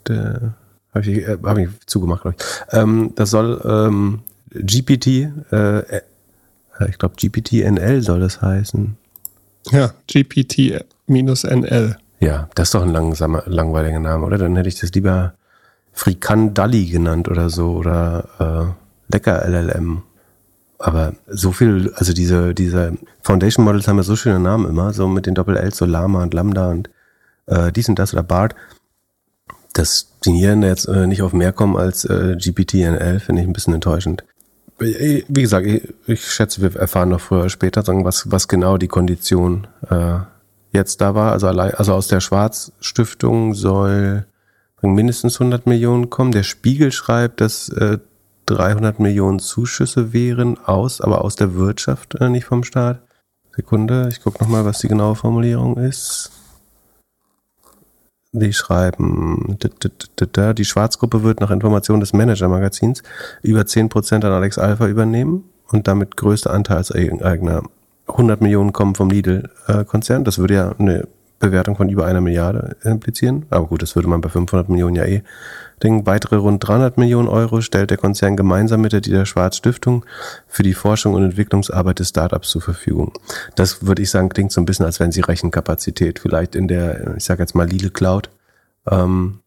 Habe 0.09 1.01
ich, 1.01 1.09
äh, 1.09 1.39
hab 1.43 1.59
ich 1.59 1.69
zugemacht, 1.87 2.23
glaube 2.23 2.37
ich. 2.39 2.45
Ähm, 2.73 3.13
das 3.15 3.31
soll 3.31 3.61
ähm, 3.65 4.21
GPT 4.53 5.31
äh, 5.51 6.01
ich 6.89 6.99
glaube, 6.99 7.15
GPT-NL 7.17 8.03
soll 8.03 8.21
das 8.21 8.43
heißen. 8.43 8.97
Ja, 9.71 9.93
GPT-NL. 10.11 11.97
Ja, 12.21 12.49
das 12.55 12.69
ist 12.69 12.75
doch 12.75 12.83
ein 12.83 12.93
langsamer, 12.93 13.43
langweiliger 13.47 14.01
Name, 14.01 14.25
oder? 14.27 14.39
Dann 14.39 14.57
hätte 14.57 14.69
ich 14.69 14.81
das 14.81 14.93
lieber 14.93 15.35
Frikandalli 15.95 16.87
genannt 16.87 17.29
oder 17.29 17.49
so 17.51 17.73
oder 17.73 18.77
äh, 19.09 19.13
Lecker 19.13 19.47
LLM. 19.49 20.03
Aber 20.79 21.15
so 21.27 21.53
viel, 21.53 21.93
also 21.95 22.13
diese, 22.13 22.53
diese 22.53 22.99
Foundation 23.23 23.65
Models 23.65 23.89
haben 23.89 23.97
ja 23.97 24.03
so 24.03 24.17
schöne 24.17 24.41
Namen 24.41 24.69
immer, 24.69 24.93
so 24.93 25.09
mit 25.09 25.27
den 25.27 25.35
Doppel-L, 25.35 25.73
so 25.73 25.87
Lama 25.87 26.23
und 26.23 26.35
Lambda 26.35 26.71
und 26.71 26.91
äh, 27.47 27.73
dies 27.73 27.89
und 27.89 27.99
das 27.99 28.13
oder 28.13 28.23
BART. 28.23 28.55
Dass 29.73 30.19
die 30.25 30.33
hier 30.33 30.57
jetzt 30.59 30.87
äh, 30.87 31.07
nicht 31.07 31.23
auf 31.23 31.33
mehr 31.33 31.53
kommen 31.53 31.77
als 31.77 32.05
äh, 32.05 32.37
GPT-NL, 32.37 33.21
finde 33.21 33.43
ich 33.43 33.49
ein 33.49 33.53
bisschen 33.53 33.75
enttäuschend 33.75 34.25
wie 34.79 35.25
gesagt, 35.43 35.67
ich, 36.07 36.25
schätze, 36.25 36.61
wir 36.61 36.75
erfahren 36.77 37.11
noch 37.11 37.21
früher 37.21 37.41
oder 37.41 37.51
später, 37.51 37.83
sagen, 37.83 38.05
was, 38.05 38.31
was 38.31 38.49
genau 38.49 38.77
die 38.77 38.89
Kondition 38.89 39.67
äh, 39.89 40.19
jetzt 40.73 41.01
da 41.01 41.15
war. 41.15 41.33
Also, 41.33 41.47
allein, 41.47 41.75
also 41.75 41.95
aus 41.95 42.09
der 42.09 42.21
Schwarzstiftung 42.21 43.55
soll 43.55 44.27
mindestens 44.93 45.41
100 45.41 45.67
Millionen 45.67 46.11
kommen. 46.11 46.33
Der 46.33 46.43
Spiegel 46.43 46.93
schreibt, 46.93 47.41
dass 47.41 47.69
äh, 47.71 47.99
300 48.47 49.01
Millionen 49.01 49.39
Zuschüsse 49.39 50.13
wären 50.13 50.59
aus, 50.65 51.01
aber 51.01 51.25
aus 51.25 51.37
der 51.37 51.55
Wirtschaft, 51.55 52.15
äh, 52.21 52.29
nicht 52.29 52.45
vom 52.45 52.65
Staat. 52.65 53.01
Sekunde, 53.57 54.09
ich 54.11 54.21
gucke 54.21 54.43
nochmal, 54.43 54.65
was 54.65 54.81
die 54.81 54.89
genaue 54.89 55.15
Formulierung 55.15 55.77
ist. 55.77 56.33
Die 58.33 58.53
schreiben, 58.53 59.59
die 59.61 60.65
Schwarzgruppe 60.65 61.23
wird 61.23 61.41
nach 61.41 61.53
Informationen 61.53 62.01
des 62.01 62.13
Manager-Magazins 62.13 63.05
über 63.43 63.61
10% 63.61 64.15
an 64.27 64.33
Alex 64.33 64.59
Alpha 64.59 64.89
übernehmen 64.89 65.45
und 65.71 65.87
damit 65.87 66.17
größte 66.17 66.51
Anteilseigner. 66.51 67.63
100 68.09 68.41
Millionen 68.41 68.73
kommen 68.73 68.97
vom 68.97 69.09
Lidl-Konzern. 69.09 70.25
Das 70.25 70.39
würde 70.39 70.55
ja 70.55 70.75
eine 70.77 71.07
Bewertung 71.45 71.77
von 71.77 71.89
über 71.89 72.07
einer 72.07 72.21
Milliarde 72.21 72.77
implizieren. 72.83 73.47
Aber 73.51 73.67
gut, 73.67 73.83
das 73.83 73.95
würde 73.95 74.09
man 74.09 74.21
bei 74.21 74.29
500 74.29 74.69
Millionen 74.69 74.97
ja 74.97 75.05
eh 75.05 75.23
denken. 75.83 76.07
Weitere 76.07 76.37
rund 76.37 76.67
300 76.67 76.99
Millionen 76.99 77.29
Euro 77.29 77.61
stellt 77.61 77.91
der 77.91 77.99
Konzern 77.99 78.37
gemeinsam 78.37 78.81
mit 78.81 78.93
der 78.93 79.01
Dieter 79.01 79.27
Schwarz 79.27 79.57
Stiftung 79.57 80.05
für 80.47 80.63
die 80.63 80.75
Forschung 80.75 81.15
und 81.15 81.25
Entwicklungsarbeit 81.25 81.99
des 81.99 82.11
Startups 82.11 82.51
zur 82.51 82.63
Verfügung. 82.63 83.13
Das 83.55 83.87
würde 83.87 84.03
ich 84.03 84.11
sagen, 84.11 84.29
klingt 84.29 84.53
so 84.53 84.61
ein 84.61 84.65
bisschen, 84.65 84.87
als 84.87 85.01
wenn 85.01 85.13
sie 85.13 85.21
Rechenkapazität 85.21 86.19
vielleicht 86.19 86.55
in 86.55 86.69
der, 86.69 87.17
ich 87.17 87.25
sage 87.25 87.43
jetzt 87.43 87.55
mal 87.55 87.69
Lidl 87.69 87.91
Cloud 87.91 88.31
ähm, 88.91 89.41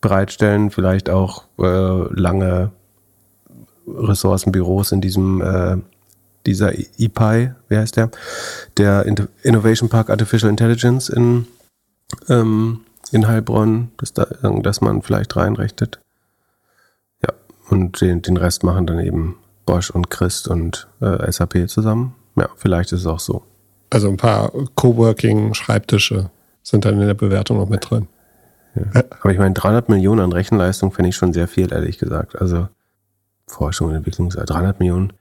bereitstellen, 0.00 0.70
vielleicht 0.70 1.10
auch 1.10 1.44
äh, 1.58 2.14
lange 2.14 2.72
Ressourcenbüros 3.86 4.92
in 4.92 5.00
diesem 5.00 5.40
äh, 5.40 5.76
dieser 6.48 6.72
EPI, 6.72 7.52
wie 7.68 7.76
heißt 7.76 7.96
der? 7.96 8.10
Der 8.78 9.04
Innovation 9.42 9.88
Park 9.88 10.08
Artificial 10.08 10.50
Intelligence 10.50 11.10
in, 11.10 11.46
ähm, 12.28 12.80
in 13.12 13.28
Heilbronn, 13.28 13.90
dass, 13.98 14.14
da, 14.14 14.24
dass 14.24 14.80
man 14.80 15.02
vielleicht 15.02 15.36
reinrechnet. 15.36 16.00
Ja, 17.22 17.34
und 17.68 18.00
den, 18.00 18.22
den 18.22 18.38
Rest 18.38 18.64
machen 18.64 18.86
dann 18.86 18.98
eben 18.98 19.36
Bosch 19.66 19.90
und 19.90 20.08
Christ 20.08 20.48
und 20.48 20.88
äh, 21.00 21.30
SAP 21.30 21.68
zusammen. 21.68 22.14
Ja, 22.36 22.48
vielleicht 22.56 22.92
ist 22.92 23.00
es 23.00 23.06
auch 23.06 23.20
so. 23.20 23.42
Also 23.90 24.08
ein 24.08 24.16
paar 24.16 24.50
Coworking-Schreibtische 24.74 26.30
sind 26.62 26.84
dann 26.84 27.00
in 27.00 27.06
der 27.06 27.14
Bewertung 27.14 27.58
noch 27.58 27.68
mit 27.68 27.90
drin. 27.90 28.08
Ja. 28.74 29.02
Aber 29.20 29.32
ich 29.32 29.38
meine, 29.38 29.54
300 29.54 29.88
Millionen 29.90 30.20
an 30.20 30.32
Rechenleistung 30.32 30.92
finde 30.92 31.10
ich 31.10 31.16
schon 31.16 31.32
sehr 31.32 31.48
viel, 31.48 31.72
ehrlich 31.72 31.98
gesagt. 31.98 32.40
Also 32.40 32.68
Forschung 33.46 33.88
und 33.88 33.96
Entwicklung, 33.96 34.30
300 34.30 34.78
Millionen 34.78 35.12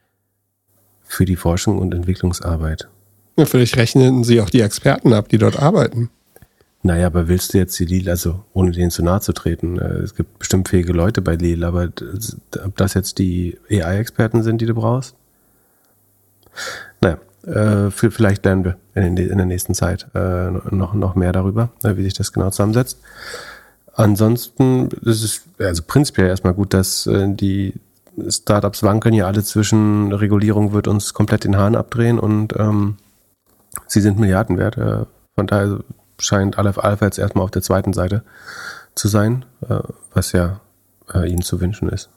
für 1.07 1.25
die 1.25 1.35
Forschung 1.35 1.79
und 1.79 1.93
Entwicklungsarbeit. 1.93 2.87
Ja, 3.37 3.45
vielleicht 3.45 3.77
rechnen 3.77 4.23
Sie 4.23 4.41
auch 4.41 4.49
die 4.49 4.61
Experten 4.61 5.13
ab, 5.13 5.29
die 5.29 5.37
dort 5.37 5.59
arbeiten. 5.59 6.09
Naja, 6.83 7.07
aber 7.07 7.27
willst 7.27 7.53
du 7.53 7.57
jetzt 7.57 7.77
die 7.79 7.85
Lil, 7.85 8.09
also 8.09 8.43
ohne 8.53 8.71
denen 8.71 8.91
zu 8.91 9.03
nahe 9.03 9.19
zu 9.19 9.33
treten, 9.33 9.77
äh, 9.77 9.99
es 9.99 10.15
gibt 10.15 10.39
bestimmt 10.39 10.69
fähige 10.69 10.93
Leute 10.93 11.21
bei 11.21 11.35
Lil, 11.35 11.63
aber 11.63 11.89
ob 12.63 12.77
das 12.77 12.93
jetzt 12.93 13.17
die 13.17 13.57
AI-Experten 13.69 14.43
sind, 14.43 14.61
die 14.61 14.65
du 14.65 14.73
brauchst? 14.73 15.15
Naja, 17.01 17.17
äh, 17.45 17.91
vielleicht 17.91 18.45
lernen 18.45 18.65
wir 18.65 18.77
in, 18.95 19.15
der 19.15 19.45
nächsten 19.45 19.73
Zeit 19.73 20.07
äh, 20.15 20.49
noch, 20.49 20.93
noch 20.93 21.15
mehr 21.15 21.31
darüber, 21.31 21.69
wie 21.83 22.03
sich 22.03 22.13
das 22.13 22.31
genau 22.31 22.49
zusammensetzt. 22.51 22.99
Ansonsten 23.93 24.89
ist 25.01 25.23
es 25.23 25.41
also 25.59 25.83
prinzipiell 25.85 26.27
erstmal 26.27 26.53
gut, 26.53 26.73
dass 26.73 27.09
die 27.11 27.73
Startups 28.27 28.83
wankeln 28.83 29.13
ja 29.13 29.27
alle 29.27 29.43
zwischen 29.43 30.11
Regulierung 30.11 30.73
wird 30.73 30.87
uns 30.87 31.13
komplett 31.13 31.43
den 31.43 31.57
Hahn 31.57 31.75
abdrehen 31.75 32.19
und 32.19 32.53
ähm, 32.57 32.97
sie 33.87 34.01
sind 34.01 34.19
Milliarden 34.19 34.57
wert. 34.57 34.77
Äh, 34.77 35.05
von 35.35 35.47
daher 35.47 35.79
scheint 36.19 36.57
Aleph 36.57 36.79
Alpha 36.79 37.05
jetzt 37.05 37.19
erstmal 37.19 37.43
auf 37.43 37.51
der 37.51 37.61
zweiten 37.61 37.93
Seite 37.93 38.23
zu 38.95 39.07
sein, 39.07 39.45
äh, 39.67 39.79
was 40.13 40.31
ja 40.31 40.61
äh, 41.13 41.29
ihnen 41.29 41.43
zu 41.43 41.61
wünschen 41.61 41.89
ist. 41.89 42.09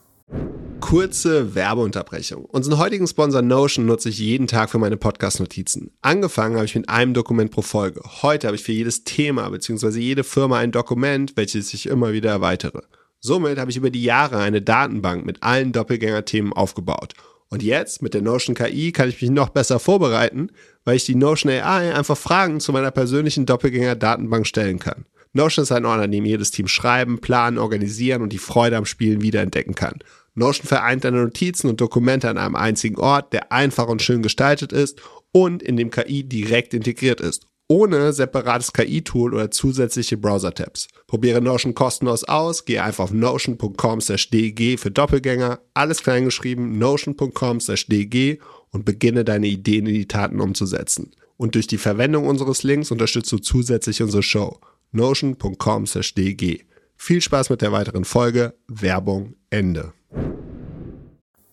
Kurze 0.81 1.55
Werbeunterbrechung. 1.55 2.47
Unseren 2.47 2.79
heutigen 2.79 3.07
Sponsor 3.07 3.43
Notion 3.43 3.85
nutze 3.85 4.09
ich 4.09 4.19
jeden 4.19 4.47
Tag 4.47 4.71
für 4.71 4.79
meine 4.79 4.97
Podcast-Notizen. 4.97 5.91
Angefangen 6.01 6.55
habe 6.55 6.65
ich 6.65 6.75
mit 6.75 6.89
einem 6.89 7.13
Dokument 7.13 7.51
pro 7.51 7.63
Folge. 7.63 8.01
Heute 8.23 8.47
habe 8.47 8.57
ich 8.57 8.63
für 8.63 8.73
jedes 8.73 9.05
Thema 9.05 9.49
bzw. 9.51 9.99
jede 9.99 10.25
Firma 10.25 10.59
ein 10.59 10.73
Dokument, 10.73 11.37
welches 11.37 11.75
ich 11.75 11.87
immer 11.87 12.13
wieder 12.13 12.31
erweitere. 12.31 12.81
Somit 13.21 13.59
habe 13.59 13.71
ich 13.71 13.77
über 13.77 13.91
die 13.91 14.03
Jahre 14.03 14.39
eine 14.39 14.63
Datenbank 14.63 15.27
mit 15.27 15.43
allen 15.43 15.73
Doppelgänger-Themen 15.73 16.55
aufgebaut. 16.55 17.13
Und 17.51 17.63
jetzt 17.63 18.01
mit 18.01 18.15
der 18.15 18.23
Notion 18.23 18.55
KI 18.55 18.93
kann 18.93 19.11
ich 19.11 19.21
mich 19.21 19.31
noch 19.31 19.51
besser 19.51 19.79
vorbereiten, 19.79 20.51
weil 20.85 20.97
ich 20.97 21.05
die 21.05 21.17
Notion 21.17 21.53
AI 21.53 21.95
einfach 21.95 22.17
Fragen 22.17 22.61
zu 22.61 22.73
meiner 22.73 22.91
persönlichen 22.91 23.45
Doppelgänger-Datenbank 23.45 24.47
stellen 24.47 24.79
kann. 24.79 25.05
Notion 25.33 25.65
ist 25.65 25.73
ein 25.73 25.85
Ort, 25.85 26.01
an 26.01 26.13
dem 26.13 26.25
jedes 26.25 26.51
Team 26.51 26.67
schreiben, 26.67 27.21
planen, 27.21 27.59
organisieren 27.59 28.23
und 28.23 28.33
die 28.33 28.39
Freude 28.39 28.77
am 28.77 28.87
Spielen 28.87 29.21
wiederentdecken 29.21 29.75
kann. 29.75 29.99
Notion 30.35 30.67
vereint 30.67 31.05
deine 31.05 31.23
Notizen 31.23 31.69
und 31.69 31.81
Dokumente 31.81 32.31
an 32.31 32.39
einem 32.39 32.57
einzigen 32.57 32.99
Ort, 32.99 33.33
der 33.33 33.53
einfach 33.53 33.89
und 33.89 34.01
schön 34.01 34.23
gestaltet 34.23 34.73
ist 34.73 35.01
und 35.33 35.63
in 35.63 35.77
dem 35.77 35.91
KI 35.91 36.25
direkt 36.25 36.73
integriert 36.73 37.21
ist 37.21 37.50
ohne 37.71 38.13
separates 38.13 38.73
KI-Tool 38.73 39.33
oder 39.33 39.53
zusätzliche 39.53 40.17
Browser-Tabs. 40.17 40.89
Probiere 41.07 41.41
Notion 41.41 41.73
kostenlos 41.73 42.25
aus, 42.25 42.65
gehe 42.65 42.83
einfach 42.83 43.05
auf 43.05 43.13
notion.com/dg 43.13 44.77
für 44.77 44.91
Doppelgänger, 44.91 45.61
alles 45.73 46.03
kleingeschrieben, 46.03 46.79
notion.com/dg 46.79 48.41
und 48.73 48.85
beginne 48.85 49.25
deine 49.25 49.47
Ideen 49.47 49.87
in 49.87 49.95
die 49.95 50.09
Taten 50.09 50.41
umzusetzen. 50.41 51.13
Und 51.37 51.55
durch 51.55 51.69
die 51.69 51.79
Verwendung 51.79 52.27
unseres 52.27 52.65
Links 52.65 52.91
unterstützt 52.91 53.31
du 53.31 53.39
zusätzlich 53.39 54.03
unsere 54.03 54.25
Show. 54.25 54.59
notion.com/dg. 54.91 56.65
Viel 56.97 57.21
Spaß 57.21 57.51
mit 57.51 57.63
der 57.63 57.71
weiteren 57.71 58.05
Folge. 58.05 58.55
Werbung 58.67 59.37
Ende. 59.49 59.93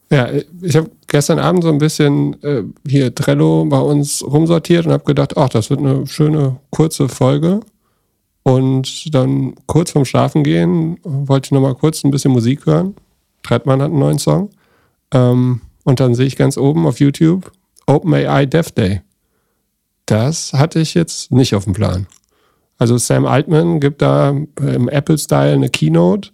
Ja, 0.10 0.30
ich 0.62 0.76
habe 0.78 0.90
gestern 1.08 1.40
Abend 1.40 1.64
so 1.64 1.70
ein 1.70 1.80
bisschen 1.80 2.42
äh, 2.42 2.64
hier 2.88 3.14
Trello 3.14 3.66
bei 3.66 3.80
uns 3.80 4.24
rumsortiert 4.24 4.86
und 4.86 4.94
habe 4.94 5.04
gedacht, 5.04 5.36
ach, 5.36 5.50
das 5.50 5.70
wird 5.70 5.82
eine 5.82 6.08
schöne 6.08 6.58
kurze 6.70 7.10
Folge. 7.10 7.60
Und 8.44 9.14
dann 9.14 9.56
kurz 9.66 9.92
vorm 9.92 10.06
Schlafen 10.06 10.44
gehen 10.44 10.98
wollte 11.04 11.48
ich 11.48 11.52
nochmal 11.52 11.76
kurz 11.76 12.06
ein 12.06 12.12
bisschen 12.12 12.32
Musik 12.32 12.66
hören. 12.66 12.96
Trettmann 13.44 13.82
hat 13.82 13.90
einen 13.90 14.00
neuen 14.00 14.20
Song. 14.20 14.50
Ähm, 15.14 15.62
und 15.84 16.00
dann 16.00 16.16
sehe 16.16 16.28
ich 16.28 16.38
ganz 16.38 16.58
oben 16.58 16.86
auf 16.86 17.00
YouTube 17.02 17.52
OpenAI 17.86 18.46
Dev 18.46 18.72
Day. 18.72 19.02
Das 20.06 20.54
hatte 20.54 20.80
ich 20.80 20.94
jetzt 20.94 21.32
nicht 21.34 21.56
auf 21.56 21.66
dem 21.66 21.74
Plan. 21.74 22.08
Also 22.78 22.98
Sam 22.98 23.26
Altman 23.26 23.82
gibt 23.82 24.02
da 24.02 24.30
im 24.30 24.88
Apple-Style 24.88 25.54
eine 25.54 25.70
Keynote 25.70 26.30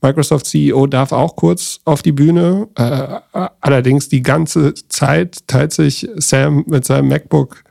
Microsoft 0.00 0.46
CEO 0.46 0.86
darf 0.86 1.12
auch 1.12 1.36
kurz 1.36 1.80
auf 1.84 2.02
die 2.02 2.12
Bühne. 2.12 2.68
Äh, 2.76 3.20
allerdings 3.60 4.08
die 4.08 4.22
ganze 4.22 4.74
Zeit 4.88 5.46
teilt 5.46 5.72
sich 5.72 6.08
Sam 6.16 6.64
mit 6.66 6.84
seinem 6.84 7.08
MacBook 7.08 7.64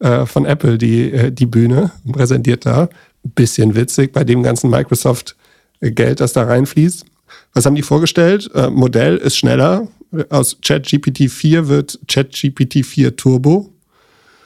äh, 0.00 0.26
von 0.26 0.44
Apple 0.46 0.78
die, 0.78 1.12
äh, 1.12 1.30
die 1.30 1.46
Bühne 1.46 1.92
und 2.04 2.12
präsentiert 2.12 2.66
da. 2.66 2.88
Bisschen 3.22 3.74
witzig 3.74 4.12
bei 4.12 4.24
dem 4.24 4.42
ganzen 4.42 4.70
Microsoft-Geld, 4.70 6.20
das 6.20 6.32
da 6.32 6.44
reinfließt. 6.44 7.04
Was 7.52 7.66
haben 7.66 7.74
die 7.74 7.82
vorgestellt? 7.82 8.50
Äh, 8.54 8.70
Modell 8.70 9.16
ist 9.16 9.36
schneller. 9.36 9.88
Aus 10.30 10.58
ChatGPT 10.62 11.30
4 11.30 11.68
wird 11.68 11.98
ChatGPT 12.08 12.84
4 12.84 13.16
Turbo. 13.16 13.73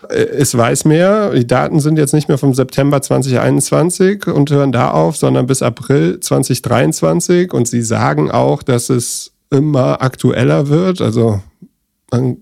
Äh, 0.09 0.15
es 0.15 0.57
weiß 0.57 0.85
mehr. 0.85 1.33
Die 1.33 1.47
Daten 1.47 1.81
sind 1.81 1.99
jetzt 1.99 2.15
nicht 2.15 2.29
mehr 2.29 2.39
vom 2.39 2.55
September 2.55 3.01
2021 3.03 4.27
und 4.27 4.51
hören 4.51 4.73
da 4.73 4.91
auf, 4.91 5.17
sondern 5.17 5.47
bis 5.47 5.63
April 5.63 6.21
2023. 6.21 7.53
Und 7.53 7.69
sie 7.69 7.83
sagen 7.83 8.31
auch, 8.31 8.63
dass 8.63 8.91
es 8.91 9.33
immer 9.51 10.03
aktueller 10.03 10.69
wird. 10.69 11.01
Also 11.01 11.41
man 12.11 12.39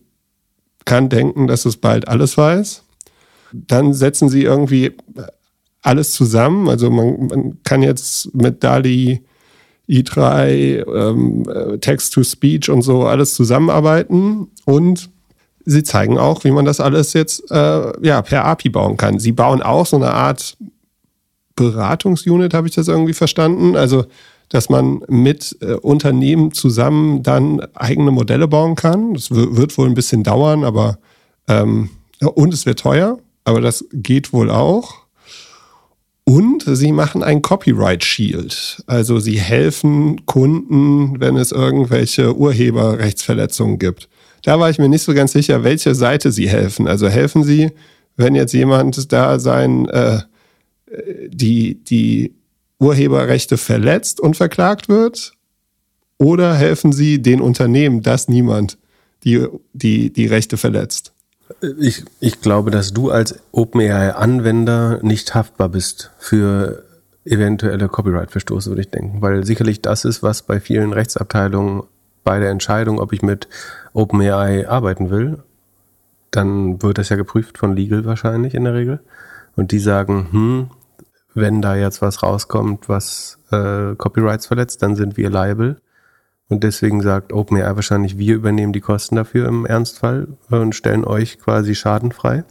kann 0.85 1.09
denken, 1.09 1.47
dass 1.47 1.65
es 1.65 1.77
bald 1.77 2.09
alles 2.09 2.37
weiß. 2.37 2.83
Dann 3.53 3.95
setzen 3.95 4.29
sie 4.29 4.43
irgendwie 4.43 4.97
alles 5.83 6.13
zusammen. 6.13 6.69
Also 6.69 6.91
man, 6.91 7.27
man 7.27 7.63
kann 7.63 7.83
jetzt 7.83 8.35
mit 8.35 8.63
DALI 8.65 9.23
i3, 9.89 10.85
ähm, 10.85 11.45
äh, 11.49 11.79
Text-to-Speech 11.79 12.71
und 12.71 12.83
so 12.83 13.05
alles 13.05 13.35
zusammenarbeiten 13.35 14.49
und 14.65 15.11
sie 15.67 15.83
zeigen 15.83 16.17
auch, 16.17 16.45
wie 16.45 16.53
man 16.53 16.65
das 16.65 16.81
alles 16.81 17.13
jetzt 17.13 17.51
äh, 17.51 18.07
ja, 18.07 18.23
per 18.23 18.45
API 18.47 18.71
bauen 18.71 18.97
kann. 18.97 19.19
Sie 19.19 19.33
bauen 19.33 19.63
auch 19.63 19.85
so 19.85 19.97
eine 19.97 20.13
Art 20.13 20.57
Beratungsunit, 21.57 22.55
habe 22.55 22.69
ich 22.69 22.75
das 22.75 22.89
irgendwie 22.89 23.13
verstanden. 23.13 23.77
Also, 23.77 24.07
dass 24.49 24.71
man 24.71 25.01
mit 25.09 25.57
äh, 25.61 25.73
Unternehmen 25.75 26.53
zusammen 26.53 27.23
dann 27.25 27.61
eigene 27.75 28.13
Modelle 28.13 28.47
bauen 28.47 28.77
kann. 28.77 29.15
Das 29.15 29.31
wird 29.33 29.77
wohl 29.77 29.89
ein 29.89 29.95
bisschen 29.95 30.23
dauern, 30.23 30.63
aber 30.63 30.99
ähm, 31.49 31.91
und 32.21 32.55
es 32.55 32.65
wird 32.65 32.79
teuer, 32.79 33.19
aber 33.45 33.61
das 33.61 33.85
geht 33.93 34.33
wohl 34.33 34.51
auch. 34.51 35.07
Und 36.23 36.65
sie 36.67 36.93
machen 36.93 37.23
ein 37.23 37.43
Copyright 37.43 38.05
Shield. 38.05 38.83
Also 38.87 39.19
sie 39.19 39.39
helfen 39.39 40.27
Kunden, 40.27 41.21
wenn 41.21 41.37
es 41.37 41.53
irgendwelche 41.53 42.37
Urheberrechtsverletzungen 42.37 43.79
gibt. 43.79 44.09
Da 44.47 44.61
war 44.61 44.71
ich 44.71 44.79
mir 44.79 44.89
nicht 44.89 45.03
so 45.03 45.13
ganz 45.13 45.33
sicher, 45.33 45.65
welche 45.65 45.97
Seite 45.97 46.31
sie 46.31 46.49
helfen. 46.49 46.87
Also 46.87 47.09
helfen 47.09 47.43
sie, 47.43 47.73
wenn 48.17 48.37
jetzt 48.37 48.53
jemand 48.53 49.13
da 49.13 49.41
sein, 49.41 49.89
äh, 49.89 50.21
die, 51.27 51.83
die 51.83 52.33
Urheberrechte 52.79 53.57
verletzt 53.57 54.21
und 54.21 54.37
verklagt 54.37 54.89
wird? 54.89 55.33
Oder 56.19 56.55
helfen 56.55 56.93
sie 56.93 57.21
den 57.21 57.41
Unternehmen, 57.41 58.03
dass 58.03 58.29
niemand 58.29 58.79
die, 59.25 59.49
die, 59.73 60.13
die 60.13 60.27
Rechte 60.27 60.57
verletzt? 60.57 61.13
Ich, 61.81 62.05
ich 62.21 62.41
glaube, 62.41 62.71
dass 62.71 62.93
du 62.93 63.11
als 63.11 63.41
OpenAI-Anwender 63.51 65.01
nicht 65.03 65.35
haftbar 65.35 65.71
bist 65.71 66.13
für 66.21 66.85
eventuelle 67.25 67.89
Copyright-Verstoße, 67.89 68.71
würde 68.71 68.83
ich 68.83 68.91
denken. 68.91 69.23
Weil 69.23 69.45
sicherlich 69.45 69.83
das 69.83 70.05
ist, 70.05 70.23
was 70.23 70.43
bei 70.43 70.61
vielen 70.61 70.93
Rechtsabteilungen 70.93 71.83
bei 72.27 72.41
der 72.41 72.51
Entscheidung, 72.51 72.99
ob 72.99 73.13
ich 73.13 73.23
mit 73.23 73.49
OpenAI 73.93 74.69
arbeiten 74.69 75.11
will, 75.11 75.45
dann 76.33 76.83
wird 76.83 76.99
das 76.99 77.09
ja 77.09 77.15
geprüft 77.15 77.57
von 77.57 77.77
Legal 77.77 78.05
wahrscheinlich 78.05 78.53
in 78.55 78.65
der 78.65 78.75
Regel. 78.75 79.01
Und 79.55 79.71
die 79.71 79.79
sagen, 79.79 80.27
hm, 80.33 80.71
wenn 81.35 81.63
da 81.63 81.77
jetzt 81.77 82.03
was 82.03 82.25
rauskommt, 82.25 82.89
was 82.89 83.39
äh, 83.53 83.95
Copyrights 83.95 84.47
verletzt, 84.47 84.83
dann 84.83 84.97
sind 84.97 85.17
wir 85.17 85.31
liable. 85.31 85.77
Und 86.49 86.65
deswegen 86.65 87.01
sagt 87.01 87.33
OpenAI 87.33 87.77
wahrscheinlich, 87.77 88.19
wir 88.19 88.35
übernehmen 88.35 88.73
die 88.73 88.81
Kosten 88.81 89.15
dafür 89.15 89.47
im 89.47 89.65
Ernstfall 89.65 90.27
und 90.51 90.75
stellen 90.75 91.05
euch 91.05 91.39
quasi 91.39 91.77
schadenfrei. 91.77 92.43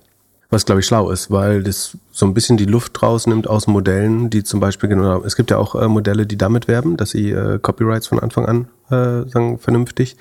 Was 0.49 0.65
glaube 0.65 0.81
ich 0.81 0.85
schlau 0.85 1.09
ist, 1.09 1.31
weil 1.31 1.63
das 1.63 1.97
so 2.11 2.25
ein 2.25 2.33
bisschen 2.33 2.57
die 2.57 2.65
Luft 2.65 3.01
rausnimmt 3.01 3.47
aus 3.47 3.67
Modellen, 3.67 4.29
die 4.29 4.43
zum 4.43 4.59
Beispiel, 4.59 4.89
genau, 4.89 5.23
es 5.23 5.35
gibt 5.35 5.51
ja 5.51 5.57
auch 5.57 5.75
äh, 5.75 5.87
Modelle, 5.87 6.25
die 6.25 6.37
damit 6.37 6.67
werben, 6.67 6.97
dass 6.97 7.11
sie 7.11 7.31
äh, 7.31 7.59
Copyrights 7.59 8.07
von 8.07 8.19
Anfang 8.19 8.45
an 8.45 8.67
äh, 8.89 9.27
sagen, 9.29 9.57
vernünftig 9.59 10.17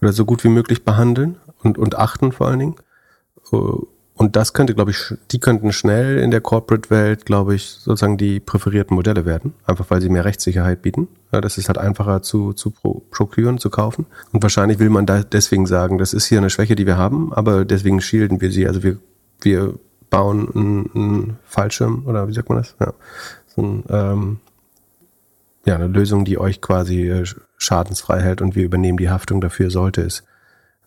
oder 0.00 0.12
so 0.12 0.24
gut 0.24 0.44
wie 0.44 0.48
möglich 0.48 0.84
behandeln 0.84 1.36
und, 1.62 1.78
und 1.78 1.98
achten 1.98 2.32
vor 2.32 2.48
allen 2.48 2.58
Dingen. 2.58 2.76
Uh, 3.52 3.86
und 4.18 4.34
das 4.34 4.52
könnte, 4.52 4.74
glaube 4.74 4.90
ich, 4.90 5.14
die 5.30 5.38
könnten 5.38 5.72
schnell 5.72 6.18
in 6.18 6.32
der 6.32 6.40
Corporate-Welt, 6.40 7.24
glaube 7.24 7.54
ich, 7.54 7.68
sozusagen 7.68 8.18
die 8.18 8.40
präferierten 8.40 8.96
Modelle 8.96 9.24
werden. 9.24 9.54
Einfach 9.64 9.86
weil 9.90 10.00
sie 10.00 10.08
mehr 10.08 10.24
Rechtssicherheit 10.24 10.82
bieten. 10.82 11.06
Das 11.30 11.56
ist 11.56 11.68
halt 11.68 11.78
einfacher 11.78 12.20
zu, 12.22 12.52
zu 12.52 12.72
pro, 12.72 13.04
procuren, 13.12 13.58
zu 13.58 13.70
kaufen. 13.70 14.06
Und 14.32 14.42
wahrscheinlich 14.42 14.80
will 14.80 14.90
man 14.90 15.06
da 15.06 15.22
deswegen 15.22 15.66
sagen, 15.66 15.98
das 15.98 16.14
ist 16.14 16.26
hier 16.26 16.38
eine 16.38 16.50
Schwäche, 16.50 16.74
die 16.74 16.84
wir 16.84 16.96
haben, 16.96 17.32
aber 17.32 17.64
deswegen 17.64 18.00
shielden 18.00 18.40
wir 18.40 18.50
sie. 18.50 18.66
Also 18.66 18.82
wir, 18.82 18.98
wir 19.40 19.74
bauen 20.10 20.48
einen, 20.54 20.90
einen 20.94 21.38
Fallschirm 21.44 22.06
oder 22.06 22.28
wie 22.28 22.32
sagt 22.32 22.48
man 22.48 22.58
das? 22.58 22.76
Ja, 22.80 22.92
so 23.46 23.62
ein, 23.62 23.84
ähm, 23.88 24.40
ja, 25.64 25.74
eine 25.74 25.86
Lösung, 25.86 26.24
die 26.24 26.38
euch 26.38 26.60
quasi 26.60 27.08
äh, 27.08 27.24
schadensfrei 27.58 28.20
hält 28.20 28.40
und 28.40 28.54
wir 28.56 28.64
übernehmen 28.64 28.98
die 28.98 29.10
Haftung 29.10 29.40
dafür, 29.40 29.70
sollte 29.70 30.02
es, 30.02 30.24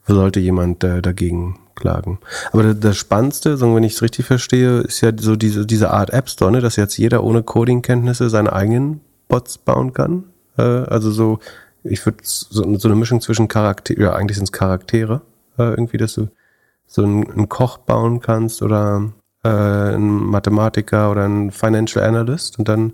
sollte 0.08 0.40
jemand 0.40 0.84
äh, 0.84 1.02
dagegen 1.02 1.60
klagen. 1.76 2.20
Aber 2.52 2.74
das 2.74 2.98
Spannendste, 2.98 3.58
so 3.58 3.76
wenn 3.76 3.84
ich 3.84 3.94
es 3.94 4.02
richtig 4.02 4.26
verstehe, 4.26 4.80
ist 4.80 5.02
ja 5.02 5.12
so 5.16 5.36
diese, 5.36 5.66
diese 5.66 5.92
Art 5.92 6.12
App 6.12 6.30
Store, 6.30 6.52
ne, 6.52 6.62
dass 6.62 6.76
jetzt 6.76 6.98
jeder 6.98 7.24
ohne 7.24 7.44
Coding-Kenntnisse 7.44 8.30
seine 8.30 8.54
eigenen 8.54 9.02
Bots 9.28 9.58
bauen 9.58 9.94
kann. 9.94 10.24
Äh, 10.58 10.64
also 10.64 11.12
so, 11.12 11.40
ich 11.84 12.06
würde 12.06 12.20
so, 12.24 12.78
so, 12.78 12.88
eine 12.88 12.98
Mischung 12.98 13.22
zwischen 13.22 13.48
Charakter, 13.48 13.98
ja, 14.00 14.14
eigentlich 14.14 14.38
sind 14.38 14.46
es 14.46 14.52
Charaktere, 14.52 15.22
äh, 15.58 15.70
irgendwie, 15.70 15.98
dass 15.98 16.14
du 16.14 16.30
so 16.92 17.04
einen, 17.04 17.32
einen 17.32 17.48
Koch 17.48 17.78
bauen 17.78 18.20
kannst 18.20 18.62
oder 18.62 19.14
äh, 19.46 19.48
ein 19.48 20.10
Mathematiker 20.10 21.10
oder 21.10 21.24
ein 21.24 21.52
Financial 21.52 22.06
Analyst 22.06 22.60
und 22.60 22.68
dann 22.68 22.94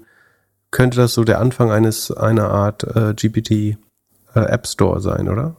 könnte 0.70 0.98
das 0.98 1.16
so 1.16 1.24
der 1.24 1.40
Anfang 1.40 1.72
eines 1.72 2.12
einer 2.12 2.52
Art 2.52 2.84
äh, 2.84 3.16
GPT 3.16 3.52
äh, 3.52 3.76
App 4.36 4.68
Store 4.68 5.02
sein, 5.02 5.28
oder? 5.28 5.56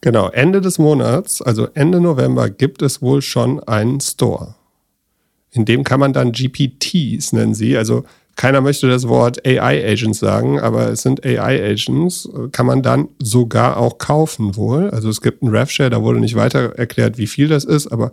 Genau, 0.00 0.30
Ende 0.30 0.62
des 0.62 0.78
Monats, 0.78 1.42
also 1.42 1.68
Ende 1.74 2.00
November, 2.00 2.48
gibt 2.48 2.80
es 2.80 3.02
wohl 3.02 3.20
schon 3.20 3.62
einen 3.62 4.00
Store. 4.00 4.54
In 5.50 5.66
dem 5.66 5.84
kann 5.84 6.00
man 6.00 6.14
dann 6.14 6.32
GPTs 6.32 7.34
nennen 7.34 7.54
sie. 7.54 7.76
Also 7.76 8.04
keiner 8.40 8.62
möchte 8.62 8.88
das 8.88 9.06
Wort 9.06 9.46
AI-Agents 9.46 10.18
sagen, 10.18 10.58
aber 10.58 10.88
es 10.88 11.02
sind 11.02 11.26
AI-Agents, 11.26 12.26
kann 12.52 12.64
man 12.64 12.82
dann 12.82 13.10
sogar 13.18 13.76
auch 13.76 13.98
kaufen 13.98 14.56
wohl. 14.56 14.88
Also 14.88 15.10
es 15.10 15.20
gibt 15.20 15.42
einen 15.42 15.54
RevShare, 15.54 15.90
da 15.90 16.00
wurde 16.00 16.20
nicht 16.20 16.36
weiter 16.36 16.74
erklärt, 16.78 17.18
wie 17.18 17.26
viel 17.26 17.48
das 17.48 17.64
ist, 17.64 17.88
aber 17.88 18.12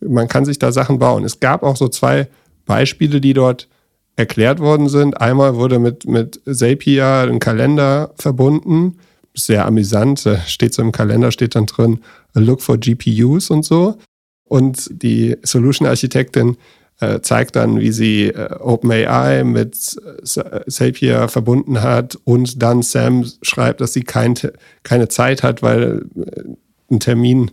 man 0.00 0.28
kann 0.28 0.46
sich 0.46 0.58
da 0.58 0.72
Sachen 0.72 0.98
bauen. 0.98 1.24
Es 1.24 1.40
gab 1.40 1.62
auch 1.62 1.76
so 1.76 1.88
zwei 1.88 2.26
Beispiele, 2.64 3.20
die 3.20 3.34
dort 3.34 3.68
erklärt 4.16 4.60
worden 4.60 4.88
sind. 4.88 5.20
Einmal 5.20 5.56
wurde 5.56 5.78
mit, 5.78 6.06
mit 6.06 6.40
Zapier 6.50 7.26
ein 7.28 7.38
Kalender 7.38 8.14
verbunden 8.16 8.96
sehr 9.34 9.66
amüsant. 9.66 10.24
Da 10.24 10.38
steht 10.38 10.72
so 10.72 10.80
im 10.80 10.90
Kalender, 10.90 11.32
steht 11.32 11.54
dann 11.54 11.66
drin, 11.66 12.00
look 12.32 12.62
for 12.62 12.78
GPUs 12.78 13.50
und 13.50 13.62
so. 13.62 13.98
Und 14.44 14.88
die 14.90 15.36
Solution-Architektin 15.42 16.56
äh, 17.00 17.20
zeigt 17.20 17.56
dann, 17.56 17.78
wie 17.78 17.92
sie 17.92 18.28
äh, 18.28 18.54
OpenAI 18.58 19.44
mit 19.44 19.76
Zapier 20.24 21.28
verbunden 21.28 21.82
hat 21.82 22.18
und 22.24 22.62
dann 22.62 22.82
Sam 22.82 23.24
schreibt, 23.42 23.80
dass 23.80 23.92
sie 23.92 24.02
kein, 24.02 24.34
keine 24.82 25.08
Zeit 25.08 25.42
hat, 25.42 25.62
weil 25.62 26.06
äh, 26.16 26.94
ein 26.94 27.00
Termin 27.00 27.50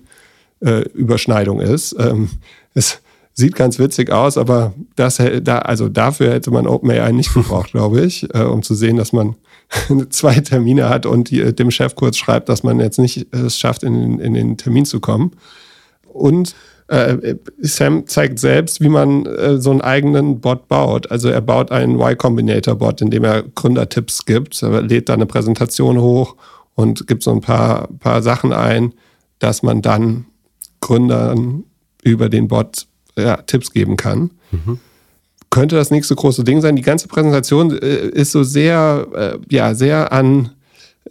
äh, 0.62 0.82
Überschneidung 0.89 1.60
ist. 1.60 1.95
Ähm, 1.99 2.29
es 2.73 3.01
sieht 3.34 3.56
ganz 3.56 3.79
witzig 3.79 4.12
aus, 4.12 4.38
aber 4.38 4.73
das, 4.95 5.21
da, 5.41 5.60
also 5.60 5.89
dafür 5.89 6.32
hätte 6.32 6.51
man 6.51 6.67
OpenAI 6.67 7.12
nicht 7.12 7.34
gebraucht, 7.34 7.71
glaube 7.71 8.01
ich, 8.01 8.34
äh, 8.34 8.43
um 8.43 8.63
zu 8.63 8.75
sehen, 8.75 8.95
dass 8.95 9.12
man 9.12 9.36
zwei 10.10 10.36
Termine 10.36 10.88
hat 10.88 11.06
und 11.06 11.32
die, 11.32 11.53
dem 11.53 11.71
Chef 11.71 11.95
kurz 11.95 12.17
schreibt, 12.17 12.47
dass 12.47 12.63
man 12.63 12.79
jetzt 12.79 12.99
nicht 12.99 13.34
es 13.34 13.58
schafft, 13.58 13.84
in, 13.84 14.19
in 14.19 14.34
den 14.34 14.58
Termin 14.58 14.86
zu 14.86 14.99
kommen. 14.99 15.32
Und 16.06 16.56
äh, 16.88 17.36
Sam 17.60 18.08
zeigt 18.08 18.39
selbst, 18.39 18.82
wie 18.82 18.89
man 18.89 19.26
äh, 19.26 19.60
so 19.60 19.72
einen 19.72 19.82
eigenen 19.82 20.41
Bot 20.41 20.67
baut. 20.67 21.10
Also 21.12 21.30
er 21.30 21.41
baut 21.41 21.72
einen 21.72 22.00
Y-Combinator-Bot, 22.00 23.02
in 23.02 23.10
dem 23.10 23.24
er 23.24 23.43
Gründertipps 23.43 24.26
gibt. 24.26 24.62
Er 24.62 24.82
lädt 24.82 25.10
da 25.10 25.13
eine 25.13 25.26
Präsentation 25.26 26.00
hoch 26.00 26.36
und 26.76 27.08
gibt 27.08 27.24
so 27.24 27.32
ein 27.32 27.41
paar, 27.41 27.88
paar 28.00 28.22
Sachen 28.22 28.54
ein, 28.54 28.93
dass 29.39 29.63
man 29.63 29.82
dann 29.82 30.26
Gründern 30.82 31.63
über 32.04 32.30
den 32.30 32.48
Bot 32.48 32.88
ja, 33.17 33.38
Tipps 33.38 33.72
geben 33.72 33.98
kann. 33.98 34.32
Mhm 34.52 34.80
könnte 35.54 35.76
das 35.76 35.91
nächste 35.91 36.15
große 36.15 36.43
Ding 36.43 36.62
sein. 36.62 36.76
Die 36.76 36.82
ganze 36.82 37.08
Präsentation 37.08 37.78
äh, 37.78 38.08
ist 38.08 38.32
so 38.32 38.41
sehr, 38.41 39.06
äh, 39.13 39.38
ja, 39.54 39.76
sehr 39.76 40.12
an 40.12 40.50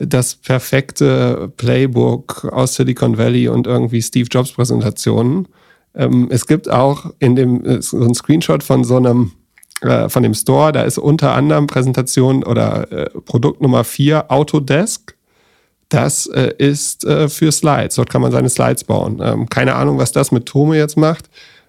das 0.01 0.35
perfekte 0.35 1.53
Playbook 1.57 2.47
aus 2.51 2.75
Silicon 2.75 3.19
Valley 3.19 3.47
und 3.47 3.69
irgendwie 3.69 4.03
Steve 4.03 4.27
Jobs 4.29 4.53
Präsentationen. 4.53 5.47
Ähm, 5.95 6.29
es 6.31 6.47
gibt 6.47 6.71
auch 6.71 7.13
in 7.19 7.37
dem 7.37 7.65
äh, 7.65 7.83
so 7.83 8.03
ein 8.03 8.15
Screenshot 8.15 8.63
von 8.63 8.85
so 8.85 8.97
einem 8.97 9.33
äh, 9.81 10.09
von 10.09 10.23
dem 10.23 10.35
Store, 10.35 10.73
da 10.73 10.83
ist 10.83 10.99
unter 10.99 11.35
anderem 11.35 11.67
Präsentation 11.67 12.45
oder 12.45 12.91
äh, 12.93 13.11
Produkt 13.25 13.61
Nummer 13.61 13.85
4 13.85 14.31
Autodesk. 14.31 15.17
Das 15.89 16.27
äh, 16.27 16.55
ist 16.57 17.03
für 17.03 17.53
Slides. 17.53 17.97
Dort 17.97 18.09
kann 18.09 18.23
man 18.23 18.33
seine 18.33 18.49
Slides 18.49 18.85
bauen. 18.85 19.21
Ähm, 19.23 19.49
keine 19.51 19.75
Ahnung, 19.75 19.99
was 19.99 20.11
das 20.13 20.33
mit 20.33 20.47
Tome 20.47 20.79
jetzt 20.79 20.97
macht. 20.97 21.29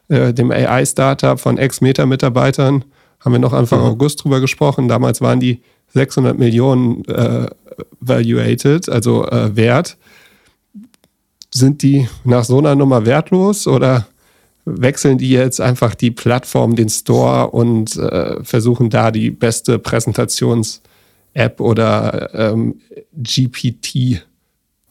Äh, 0.10 0.34
dem 0.34 0.52
AI-Startup 0.52 1.40
von 1.40 1.58
Ex-Meta-Mitarbeitern, 1.58 2.84
haben 3.22 3.32
wir 3.32 3.40
noch 3.40 3.54
Anfang 3.54 3.80
mhm. 3.80 3.86
August 3.86 4.24
drüber 4.24 4.42
gesprochen. 4.42 4.88
Damals 4.88 5.22
waren 5.22 5.40
die 5.40 5.62
600 5.94 6.38
Millionen 6.38 7.06
äh, 7.06 7.48
valuated, 8.02 8.90
also 8.90 9.26
äh, 9.28 9.56
wert. 9.56 9.98
Sind 11.52 11.84
die 11.84 12.10
nach 12.26 12.44
so 12.44 12.58
einer 12.58 12.76
Nummer 12.76 13.06
wertlos 13.06 13.66
oder 13.66 14.08
wechseln 14.66 15.18
die 15.18 15.30
jetzt 15.30 15.60
einfach 15.60 15.96
die 15.96 16.12
Plattform, 16.12 16.76
den 16.76 16.90
Store 16.90 17.52
und 17.52 17.96
äh, 17.98 18.44
versuchen 18.44 18.90
da 18.90 19.12
die 19.12 19.32
beste 19.32 19.80
Präsentations-App 19.80 21.60
oder 21.60 22.34
ähm, 22.34 22.80
GPT 23.14 24.24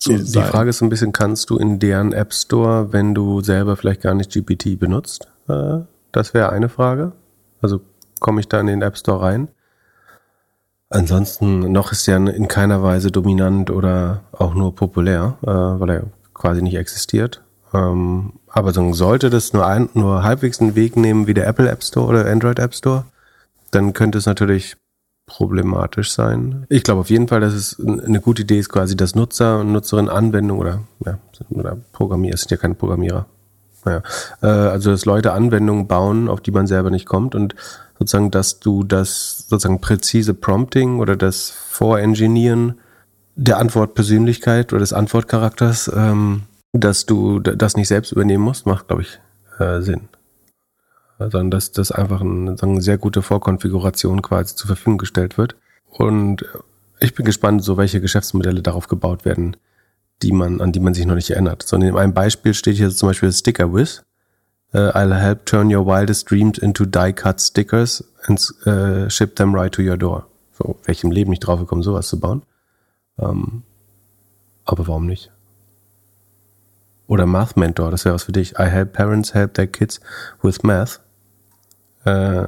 die, 0.06 0.24
die 0.24 0.42
Frage 0.42 0.70
ist 0.70 0.82
ein 0.82 0.88
bisschen, 0.88 1.12
kannst 1.12 1.50
du 1.50 1.58
in 1.58 1.78
deren 1.78 2.12
App 2.12 2.32
Store, 2.32 2.92
wenn 2.92 3.14
du 3.14 3.40
selber 3.40 3.76
vielleicht 3.76 4.02
gar 4.02 4.14
nicht 4.14 4.32
GPT 4.32 4.78
benutzt? 4.78 5.28
Äh, 5.48 5.80
das 6.10 6.34
wäre 6.34 6.50
eine 6.50 6.68
Frage. 6.68 7.12
Also 7.60 7.80
komme 8.20 8.40
ich 8.40 8.48
da 8.48 8.60
in 8.60 8.66
den 8.66 8.82
App 8.82 8.96
Store 8.96 9.22
rein? 9.22 9.48
Ansonsten 10.90 11.72
noch 11.72 11.92
ist 11.92 12.06
er 12.08 12.16
in 12.16 12.48
keiner 12.48 12.82
Weise 12.82 13.10
dominant 13.10 13.70
oder 13.70 14.24
auch 14.32 14.54
nur 14.54 14.74
populär, 14.74 15.38
äh, 15.42 15.46
weil 15.46 15.90
er 15.90 16.04
quasi 16.34 16.62
nicht 16.62 16.76
existiert. 16.76 17.42
Ähm, 17.74 18.34
aber 18.48 18.72
sollte 18.72 19.30
das 19.30 19.52
nur, 19.52 19.66
ein, 19.66 19.88
nur 19.94 20.22
halbwegs 20.22 20.60
einen 20.60 20.74
Weg 20.74 20.96
nehmen 20.96 21.26
wie 21.26 21.34
der 21.34 21.46
Apple 21.46 21.68
App 21.68 21.82
Store 21.82 22.06
oder 22.06 22.30
Android 22.30 22.58
App 22.58 22.74
Store, 22.74 23.04
dann 23.70 23.92
könnte 23.92 24.18
es 24.18 24.26
natürlich 24.26 24.76
problematisch 25.26 26.12
sein. 26.12 26.66
Ich 26.68 26.82
glaube 26.82 27.00
auf 27.00 27.10
jeden 27.10 27.28
Fall, 27.28 27.40
dass 27.40 27.54
es 27.54 27.80
eine 27.80 28.20
gute 28.20 28.42
Idee 28.42 28.58
ist, 28.58 28.68
quasi 28.68 28.96
das 28.96 29.14
Nutzer 29.14 29.60
und 29.60 29.72
Nutzerin 29.72 30.08
Anwendung 30.08 30.58
oder, 30.58 30.80
ja, 31.04 31.18
oder 31.50 31.78
Programmierer, 31.92 32.36
sind 32.36 32.50
ja 32.50 32.56
keine 32.56 32.74
Programmierer. 32.74 33.26
Naja, 33.84 34.02
äh, 34.42 34.46
also 34.46 34.90
dass 34.90 35.06
Leute 35.06 35.32
Anwendungen 35.32 35.86
bauen, 35.86 36.28
auf 36.28 36.40
die 36.40 36.50
man 36.50 36.66
selber 36.66 36.90
nicht 36.90 37.06
kommt 37.06 37.34
und 37.34 37.54
sozusagen, 37.98 38.30
dass 38.30 38.60
du 38.60 38.84
das 38.84 39.46
sozusagen 39.48 39.80
präzise 39.80 40.34
Prompting 40.34 40.98
oder 41.00 41.16
das 41.16 41.50
Vorengenieren 41.50 42.78
der 43.34 43.58
Antwortpersönlichkeit 43.58 44.72
oder 44.72 44.80
des 44.80 44.92
Antwortcharakters, 44.92 45.90
ähm, 45.94 46.42
dass 46.72 47.06
du 47.06 47.38
das 47.40 47.76
nicht 47.76 47.88
selbst 47.88 48.12
übernehmen 48.12 48.44
musst, 48.44 48.66
macht, 48.66 48.88
glaube 48.88 49.02
ich, 49.02 49.20
äh, 49.58 49.80
Sinn. 49.80 50.08
Sondern 51.18 51.50
dass 51.50 51.72
das 51.72 51.92
einfach 51.92 52.20
eine, 52.20 52.56
eine 52.60 52.80
sehr 52.80 52.98
gute 52.98 53.22
Vorkonfiguration 53.22 54.22
quasi 54.22 54.56
zur 54.56 54.68
Verfügung 54.68 54.98
gestellt 54.98 55.38
wird. 55.38 55.56
Und 55.90 56.44
ich 56.98 57.14
bin 57.14 57.26
gespannt, 57.26 57.62
so 57.62 57.76
welche 57.76 58.00
Geschäftsmodelle 58.00 58.62
darauf 58.62 58.88
gebaut 58.88 59.24
werden, 59.24 59.56
die 60.22 60.32
man, 60.32 60.60
an 60.60 60.72
die 60.72 60.80
man 60.80 60.94
sich 60.94 61.04
noch 61.04 61.14
nicht 61.14 61.30
erinnert. 61.30 61.62
Sondern 61.62 61.90
in 61.90 61.96
einem 61.96 62.14
Beispiel 62.14 62.54
steht 62.54 62.76
hier 62.76 62.90
zum 62.90 63.08
Beispiel 63.08 63.32
Sticker 63.32 63.72
Wiz. 63.72 64.02
Uh, 64.74 64.90
I'll 64.94 65.14
help 65.14 65.44
turn 65.44 65.74
your 65.74 65.84
wildest 65.84 66.30
dreams 66.30 66.56
into 66.56 66.86
die-cut 66.86 67.38
stickers 67.42 68.02
and 68.22 68.40
uh, 68.66 69.06
ship 69.10 69.36
them 69.36 69.54
right 69.54 69.70
to 69.70 69.82
your 69.82 69.98
door. 69.98 70.26
So, 70.52 70.76
welchem 70.84 71.10
Leben 71.10 71.30
nicht 71.30 71.40
drauf 71.40 71.60
gekommen, 71.60 71.82
sowas 71.82 72.08
zu 72.08 72.18
bauen. 72.18 72.42
Um, 73.16 73.64
aber 74.64 74.86
warum 74.86 75.06
nicht? 75.06 75.31
Oder 77.06 77.26
Math 77.26 77.56
Mentor, 77.56 77.90
das 77.90 78.04
wäre 78.04 78.14
was 78.14 78.24
für 78.24 78.32
dich. 78.32 78.52
I 78.58 78.64
help 78.64 78.92
parents 78.92 79.34
help 79.34 79.54
their 79.54 79.66
kids 79.66 80.00
with 80.42 80.62
math. 80.62 81.00
Uh, 82.06 82.46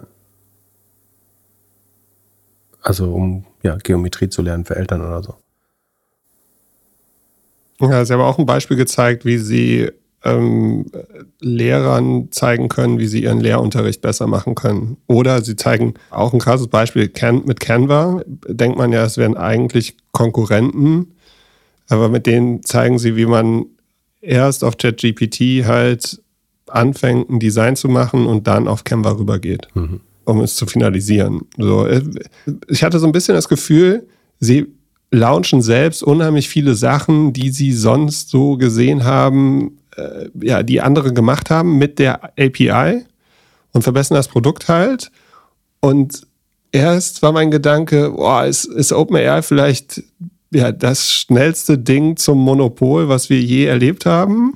also 2.82 3.14
um 3.14 3.46
ja, 3.62 3.76
Geometrie 3.76 4.28
zu 4.28 4.42
lernen 4.42 4.64
für 4.64 4.76
Eltern 4.76 5.00
oder 5.00 5.22
so. 5.22 5.34
Ja, 7.80 8.04
sie 8.04 8.12
haben 8.12 8.20
auch 8.20 8.38
ein 8.38 8.46
Beispiel 8.46 8.76
gezeigt, 8.76 9.24
wie 9.24 9.38
sie 9.38 9.90
ähm, 10.24 10.86
Lehrern 11.40 12.28
zeigen 12.30 12.68
können, 12.68 12.98
wie 12.98 13.06
sie 13.06 13.24
ihren 13.24 13.40
Lehrunterricht 13.40 14.00
besser 14.00 14.26
machen 14.26 14.54
können. 14.54 14.96
Oder 15.06 15.42
sie 15.42 15.56
zeigen 15.56 15.94
auch 16.10 16.32
ein 16.32 16.38
krasses 16.38 16.68
Beispiel 16.68 17.10
mit 17.44 17.60
Canva. 17.60 18.22
Denkt 18.26 18.78
man 18.78 18.92
ja, 18.92 19.04
es 19.04 19.16
wären 19.16 19.36
eigentlich 19.36 19.96
Konkurrenten, 20.12 21.14
aber 21.88 22.08
mit 22.08 22.26
denen 22.26 22.62
zeigen 22.62 22.98
sie, 22.98 23.16
wie 23.16 23.26
man 23.26 23.66
erst 24.24 24.64
auf 24.64 24.76
ChatGPT 24.76 25.64
halt 25.64 26.20
anfängt, 26.68 27.30
ein 27.30 27.40
Design 27.40 27.76
zu 27.76 27.88
machen 27.88 28.26
und 28.26 28.46
dann 28.46 28.68
auf 28.68 28.84
Canva 28.84 29.12
rübergeht, 29.12 29.68
mhm. 29.74 30.00
um 30.24 30.40
es 30.40 30.56
zu 30.56 30.66
finalisieren. 30.66 31.42
So, 31.56 31.86
äh, 31.86 32.02
ich 32.68 32.82
hatte 32.82 32.98
so 32.98 33.06
ein 33.06 33.12
bisschen 33.12 33.34
das 33.34 33.48
Gefühl, 33.48 34.06
sie 34.40 34.66
launchen 35.10 35.62
selbst 35.62 36.02
unheimlich 36.02 36.48
viele 36.48 36.74
Sachen, 36.74 37.32
die 37.32 37.50
sie 37.50 37.72
sonst 37.72 38.30
so 38.30 38.56
gesehen 38.56 39.04
haben, 39.04 39.78
äh, 39.96 40.28
ja, 40.40 40.62
die 40.62 40.80
andere 40.80 41.12
gemacht 41.12 41.50
haben 41.50 41.78
mit 41.78 41.98
der 41.98 42.24
API 42.38 43.04
und 43.72 43.82
verbessern 43.82 44.16
das 44.16 44.28
Produkt 44.28 44.68
halt. 44.68 45.10
Und 45.80 46.26
erst 46.72 47.22
war 47.22 47.32
mein 47.32 47.50
Gedanke, 47.50 48.10
boah, 48.10 48.44
ist, 48.44 48.64
ist 48.64 48.92
OpenAI 48.92 49.42
vielleicht 49.42 50.02
ja, 50.52 50.72
das 50.72 51.12
schnellste 51.12 51.78
Ding 51.78 52.16
zum 52.16 52.38
Monopol, 52.38 53.08
was 53.08 53.30
wir 53.30 53.40
je 53.40 53.64
erlebt 53.64 54.06
haben? 54.06 54.54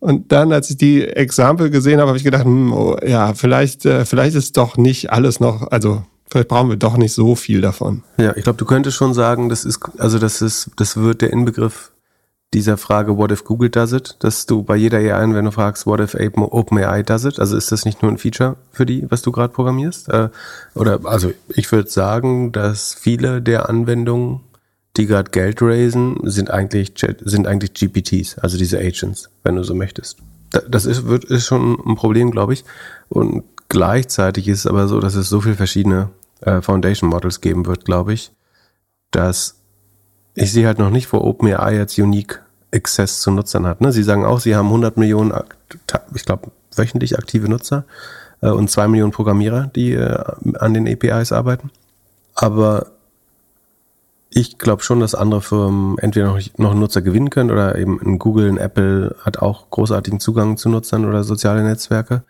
Und 0.00 0.32
dann, 0.32 0.52
als 0.52 0.70
ich 0.70 0.78
die 0.78 1.04
Exempel 1.06 1.70
gesehen 1.70 2.00
habe, 2.00 2.08
habe 2.08 2.18
ich 2.18 2.24
gedacht, 2.24 2.44
hm, 2.44 2.72
oh, 2.72 2.96
ja, 3.06 3.34
vielleicht, 3.34 3.84
äh, 3.84 4.04
vielleicht 4.06 4.34
ist 4.34 4.56
doch 4.56 4.76
nicht 4.76 5.12
alles 5.12 5.40
noch, 5.40 5.70
also 5.70 6.02
vielleicht 6.30 6.48
brauchen 6.48 6.70
wir 6.70 6.76
doch 6.76 6.96
nicht 6.96 7.12
so 7.12 7.34
viel 7.34 7.60
davon. 7.60 8.02
Ja, 8.16 8.34
ich 8.34 8.44
glaube, 8.44 8.56
du 8.56 8.64
könntest 8.64 8.96
schon 8.96 9.12
sagen, 9.12 9.50
das 9.50 9.64
ist, 9.64 9.80
also 9.98 10.18
das 10.18 10.40
ist, 10.40 10.70
das 10.76 10.96
wird 10.96 11.20
der 11.20 11.32
Inbegriff 11.32 11.92
dieser 12.54 12.76
Frage, 12.76 13.16
what 13.16 13.30
if 13.30 13.44
Google 13.44 13.68
does 13.68 13.92
it, 13.92 14.16
dass 14.20 14.46
du 14.46 14.62
bei 14.62 14.74
jeder 14.74 14.98
AI, 14.98 15.34
wenn 15.34 15.44
du 15.44 15.52
fragst, 15.52 15.86
what 15.86 16.00
if 16.00 16.16
OpenAI 16.34 17.02
does 17.02 17.24
it, 17.24 17.38
also 17.38 17.56
ist 17.56 17.70
das 17.70 17.84
nicht 17.84 18.02
nur 18.02 18.10
ein 18.10 18.18
Feature 18.18 18.56
für 18.72 18.86
die, 18.86 19.06
was 19.08 19.22
du 19.22 19.30
gerade 19.30 19.52
programmierst? 19.52 20.08
Äh, 20.08 20.30
oder, 20.74 21.00
also 21.04 21.30
ich 21.48 21.70
würde 21.70 21.90
sagen, 21.90 22.52
dass 22.52 22.94
viele 22.94 23.40
der 23.40 23.68
Anwendungen, 23.68 24.40
die 24.96 25.06
gerade 25.06 25.30
Geld 25.30 25.62
raisen, 25.62 26.18
sind 26.24 26.50
eigentlich, 26.50 26.92
sind 27.20 27.46
eigentlich 27.46 27.74
GPTs, 27.74 28.38
also 28.38 28.58
diese 28.58 28.78
Agents, 28.78 29.30
wenn 29.44 29.56
du 29.56 29.62
so 29.62 29.74
möchtest. 29.74 30.18
Das 30.68 30.84
ist, 30.84 31.06
wird, 31.06 31.24
ist 31.24 31.46
schon 31.46 31.78
ein 31.86 31.94
Problem, 31.94 32.32
glaube 32.32 32.54
ich. 32.54 32.64
Und 33.08 33.44
gleichzeitig 33.68 34.48
ist 34.48 34.60
es 34.60 34.66
aber 34.66 34.88
so, 34.88 34.98
dass 34.98 35.14
es 35.14 35.28
so 35.28 35.40
viele 35.40 35.54
verschiedene 35.54 36.10
äh, 36.40 36.60
Foundation 36.60 37.08
Models 37.08 37.40
geben 37.40 37.66
wird, 37.66 37.84
glaube 37.84 38.12
ich, 38.12 38.32
dass 39.12 39.56
ich 40.34 40.52
sehe 40.52 40.66
halt 40.66 40.78
noch 40.78 40.90
nicht, 40.90 41.12
wo 41.12 41.18
OpenAI 41.18 41.76
jetzt 41.76 41.98
Unique 41.98 42.42
Access 42.72 43.20
zu 43.20 43.30
Nutzern 43.30 43.66
hat. 43.66 43.80
Ne? 43.80 43.92
Sie 43.92 44.02
sagen 44.02 44.24
auch, 44.24 44.40
sie 44.40 44.54
haben 44.54 44.66
100 44.66 44.96
Millionen, 44.96 45.32
ich 46.14 46.24
glaube, 46.24 46.50
wöchentlich 46.74 47.18
aktive 47.18 47.48
Nutzer 47.48 47.84
äh, 48.40 48.48
und 48.48 48.70
zwei 48.70 48.88
Millionen 48.88 49.12
Programmierer, 49.12 49.70
die 49.74 49.92
äh, 49.92 50.22
an 50.58 50.74
den 50.74 50.88
APIs 50.88 51.32
arbeiten. 51.32 51.70
Aber 52.34 52.92
ich 54.30 54.58
glaube 54.58 54.82
schon, 54.82 55.00
dass 55.00 55.14
andere 55.14 55.42
Firmen 55.42 55.98
entweder 55.98 56.26
noch, 56.26 56.40
noch 56.56 56.74
Nutzer 56.74 57.02
gewinnen 57.02 57.30
können 57.30 57.50
oder 57.50 57.76
eben 57.76 58.00
ein 58.00 58.18
Google, 58.18 58.48
ein 58.48 58.58
Apple 58.58 59.16
hat 59.20 59.38
auch 59.38 59.70
großartigen 59.70 60.20
Zugang 60.20 60.56
zu 60.56 60.68
Nutzern 60.68 61.04
oder 61.04 61.24
soziale 61.24 61.62
Netzwerke. 61.64 62.22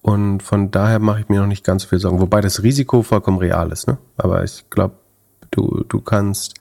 Und 0.00 0.42
von 0.42 0.70
daher 0.70 0.98
mache 0.98 1.20
ich 1.20 1.28
mir 1.28 1.40
noch 1.40 1.46
nicht 1.46 1.64
ganz 1.64 1.82
so 1.82 1.88
viel 1.88 2.00
Sorgen. 2.00 2.20
Wobei 2.20 2.40
das 2.40 2.62
Risiko 2.62 3.02
vollkommen 3.02 3.38
real 3.38 3.70
ist. 3.70 3.86
Ne? 3.86 3.98
Aber 4.16 4.42
ich 4.42 4.68
glaube, 4.70 4.94
du, 5.50 5.84
du 5.88 6.00
kannst 6.00 6.54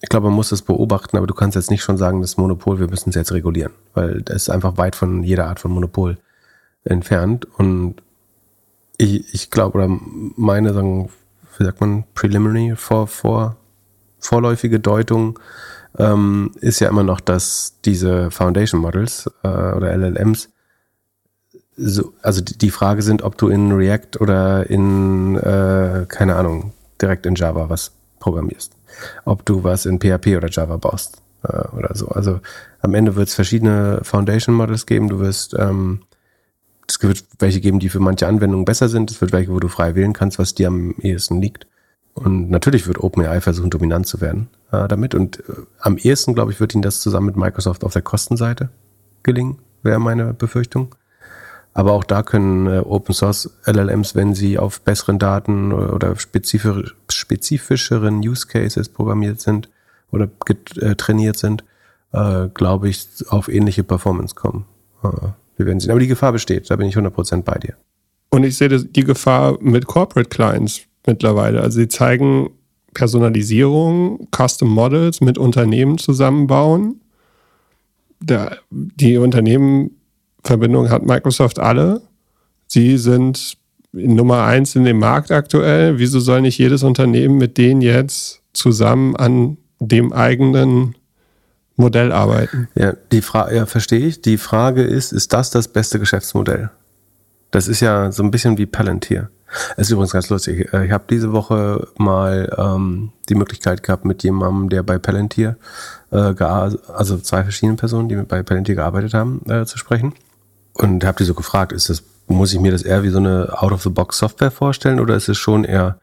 ich 0.00 0.08
glaube, 0.08 0.26
man 0.26 0.36
muss 0.36 0.50
das 0.50 0.62
beobachten, 0.62 1.16
aber 1.16 1.26
du 1.26 1.34
kannst 1.34 1.56
jetzt 1.56 1.70
nicht 1.70 1.82
schon 1.82 1.96
sagen, 1.96 2.20
das 2.20 2.36
Monopol, 2.36 2.78
wir 2.78 2.88
müssen 2.88 3.10
es 3.10 3.16
jetzt 3.16 3.32
regulieren, 3.32 3.72
weil 3.94 4.22
das 4.22 4.42
ist 4.42 4.50
einfach 4.50 4.76
weit 4.76 4.94
von 4.94 5.22
jeder 5.22 5.46
Art 5.46 5.58
von 5.58 5.70
Monopol 5.70 6.18
entfernt. 6.84 7.46
Und 7.56 7.96
ich, 8.98 9.32
ich 9.34 9.50
glaube, 9.50 9.78
oder 9.78 9.88
meine, 10.36 10.74
sagen, 10.74 11.10
wie 11.58 11.64
sagt 11.64 11.80
man, 11.80 12.04
preliminary, 12.14 12.76
vor, 12.76 13.06
vor, 13.06 13.56
vorläufige 14.18 14.80
Deutung 14.80 15.38
ähm, 15.98 16.52
ist 16.60 16.80
ja 16.80 16.88
immer 16.88 17.04
noch, 17.04 17.20
dass 17.20 17.74
diese 17.84 18.30
Foundation 18.30 18.80
Models 18.80 19.30
äh, 19.42 19.48
oder 19.48 19.96
LLMs 19.96 20.50
so, 21.78 22.14
also 22.22 22.40
die 22.40 22.70
Frage 22.70 23.02
sind, 23.02 23.22
ob 23.22 23.36
du 23.36 23.48
in 23.48 23.70
React 23.72 24.20
oder 24.20 24.68
in, 24.70 25.36
äh, 25.36 26.06
keine 26.08 26.36
Ahnung, 26.36 26.72
direkt 27.00 27.26
in 27.26 27.34
Java 27.34 27.68
was 27.68 27.92
programmierst 28.18 28.76
ob 29.24 29.44
du 29.44 29.64
was 29.64 29.86
in 29.86 29.98
PHP 29.98 30.36
oder 30.36 30.48
Java 30.50 30.76
baust 30.76 31.22
äh, 31.42 31.68
oder 31.76 31.94
so. 31.94 32.08
Also 32.08 32.40
am 32.80 32.94
Ende 32.94 33.16
wird 33.16 33.28
es 33.28 33.34
verschiedene 33.34 34.00
Foundation 34.02 34.54
Models 34.54 34.86
geben. 34.86 35.08
Du 35.08 35.20
wirst 35.20 35.54
ähm, 35.58 36.02
es 36.88 37.02
wird 37.02 37.24
welche 37.38 37.60
geben, 37.60 37.80
die 37.80 37.88
für 37.88 38.00
manche 38.00 38.28
Anwendungen 38.28 38.64
besser 38.64 38.88
sind. 38.88 39.10
Es 39.10 39.20
wird 39.20 39.32
welche, 39.32 39.52
wo 39.52 39.58
du 39.58 39.68
frei 39.68 39.94
wählen 39.94 40.12
kannst, 40.12 40.38
was 40.38 40.54
dir 40.54 40.68
am 40.68 40.94
ehesten 41.00 41.40
liegt. 41.40 41.66
Und 42.16 42.50
natürlich 42.50 42.86
wird 42.86 43.02
OpenAI 43.02 43.42
versuchen, 43.42 43.68
dominant 43.68 44.06
zu 44.06 44.22
werden 44.22 44.48
äh, 44.72 44.88
damit. 44.88 45.14
Und 45.14 45.40
äh, 45.40 45.52
am 45.80 45.98
ehesten, 45.98 46.34
glaube 46.34 46.50
ich, 46.50 46.60
wird 46.60 46.74
ihnen 46.74 46.82
das 46.82 47.00
zusammen 47.00 47.26
mit 47.26 47.36
Microsoft 47.36 47.84
auf 47.84 47.92
der 47.92 48.02
Kostenseite 48.02 48.70
gelingen, 49.22 49.58
wäre 49.82 50.00
meine 50.00 50.32
Befürchtung. 50.32 50.94
Aber 51.74 51.92
auch 51.92 52.04
da 52.04 52.22
können 52.22 52.66
äh, 52.66 52.78
Open 52.78 53.14
Source 53.14 53.50
LLMs, 53.66 54.14
wenn 54.14 54.34
sie 54.34 54.58
auf 54.58 54.80
besseren 54.80 55.18
Daten 55.18 55.72
oder 55.72 56.16
spezifisch, 56.16 56.96
spezifischeren 57.10 58.20
Use 58.20 58.46
Cases 58.46 58.88
programmiert 58.88 59.42
sind 59.42 59.68
oder 60.10 60.30
äh, 60.80 60.94
trainiert 60.94 61.36
sind, 61.36 61.64
äh, 62.12 62.48
glaube 62.48 62.88
ich, 62.88 63.06
auf 63.28 63.48
ähnliche 63.48 63.84
Performance 63.84 64.34
kommen. 64.34 64.64
Äh, 65.04 65.08
wir 65.58 65.66
werden 65.66 65.80
sehen. 65.80 65.90
Aber 65.90 66.00
die 66.00 66.06
Gefahr 66.06 66.32
besteht, 66.32 66.70
da 66.70 66.76
bin 66.76 66.88
ich 66.88 66.96
100% 66.96 67.42
bei 67.42 67.58
dir. 67.58 67.74
Und 68.30 68.44
ich 68.44 68.56
sehe 68.56 68.70
die 68.70 69.04
Gefahr 69.04 69.58
mit 69.60 69.86
Corporate 69.86 70.30
Clients 70.30 70.80
mittlerweile. 71.06 71.60
Also 71.60 71.80
sie 71.80 71.88
zeigen 71.88 72.50
Personalisierung, 72.94 74.28
Custom 74.34 74.70
Models 74.70 75.20
mit 75.20 75.38
Unternehmen 75.38 75.98
zusammenbauen. 75.98 77.00
Der, 78.20 78.58
die 78.70 79.18
Unternehmen 79.18 79.90
Verbindung 80.42 80.88
hat 80.90 81.04
Microsoft 81.04 81.58
alle. 81.58 82.00
Sie 82.66 82.96
sind 82.96 83.58
Nummer 83.92 84.44
eins 84.44 84.74
in 84.76 84.84
dem 84.84 84.98
Markt 84.98 85.30
aktuell. 85.30 85.98
Wieso 85.98 86.20
soll 86.20 86.40
nicht 86.40 86.58
jedes 86.58 86.82
Unternehmen 86.82 87.36
mit 87.36 87.58
denen 87.58 87.82
jetzt 87.82 88.42
zusammen 88.52 89.16
an 89.16 89.58
dem 89.78 90.12
eigenen 90.12 90.94
Modell 91.76 92.12
arbeiten? 92.12 92.68
Ja, 92.74 92.94
die 93.12 93.20
Frage, 93.20 93.56
ja, 93.56 93.66
verstehe 93.66 94.06
ich. 94.06 94.22
Die 94.22 94.38
Frage 94.38 94.82
ist, 94.82 95.12
ist 95.12 95.32
das 95.32 95.50
das 95.50 95.68
beste 95.68 95.98
Geschäftsmodell? 95.98 96.70
Das 97.50 97.68
ist 97.68 97.80
ja 97.80 98.10
so 98.12 98.22
ein 98.22 98.30
bisschen 98.30 98.58
wie 98.58 98.66
Palantir. 98.66 99.30
Es 99.76 99.88
ist 99.88 99.92
übrigens 99.92 100.12
ganz 100.12 100.28
lustig. 100.30 100.72
Ich 100.72 100.90
habe 100.90 101.04
diese 101.08 101.32
Woche 101.32 101.88
mal 101.96 102.54
ähm, 102.58 103.12
die 103.28 103.34
Möglichkeit 103.34 103.82
gehabt, 103.82 104.04
mit 104.04 104.22
jemandem, 104.22 104.68
der 104.68 104.82
bei 104.82 104.98
Palantir, 104.98 105.56
äh, 106.10 106.16
also 106.16 107.18
zwei 107.18 107.42
verschiedene 107.42 107.76
Personen, 107.76 108.08
die 108.08 108.16
bei 108.16 108.42
Palantir 108.42 108.74
gearbeitet 108.74 109.14
haben, 109.14 109.42
äh, 109.48 109.64
zu 109.64 109.78
sprechen. 109.78 110.14
Und 110.74 111.04
habe 111.04 111.18
die 111.18 111.24
so 111.24 111.34
gefragt, 111.34 111.72
ist 111.72 111.88
das, 111.90 112.02
muss 112.26 112.52
ich 112.52 112.60
mir 112.60 112.72
das 112.72 112.82
eher 112.82 113.02
wie 113.02 113.10
so 113.10 113.18
eine 113.18 113.62
Out-of-the-Box-Software 113.62 114.50
vorstellen 114.50 115.00
oder 115.00 115.16
ist 115.16 115.28
es 115.28 115.38
schon 115.38 115.64
eher 115.64 115.98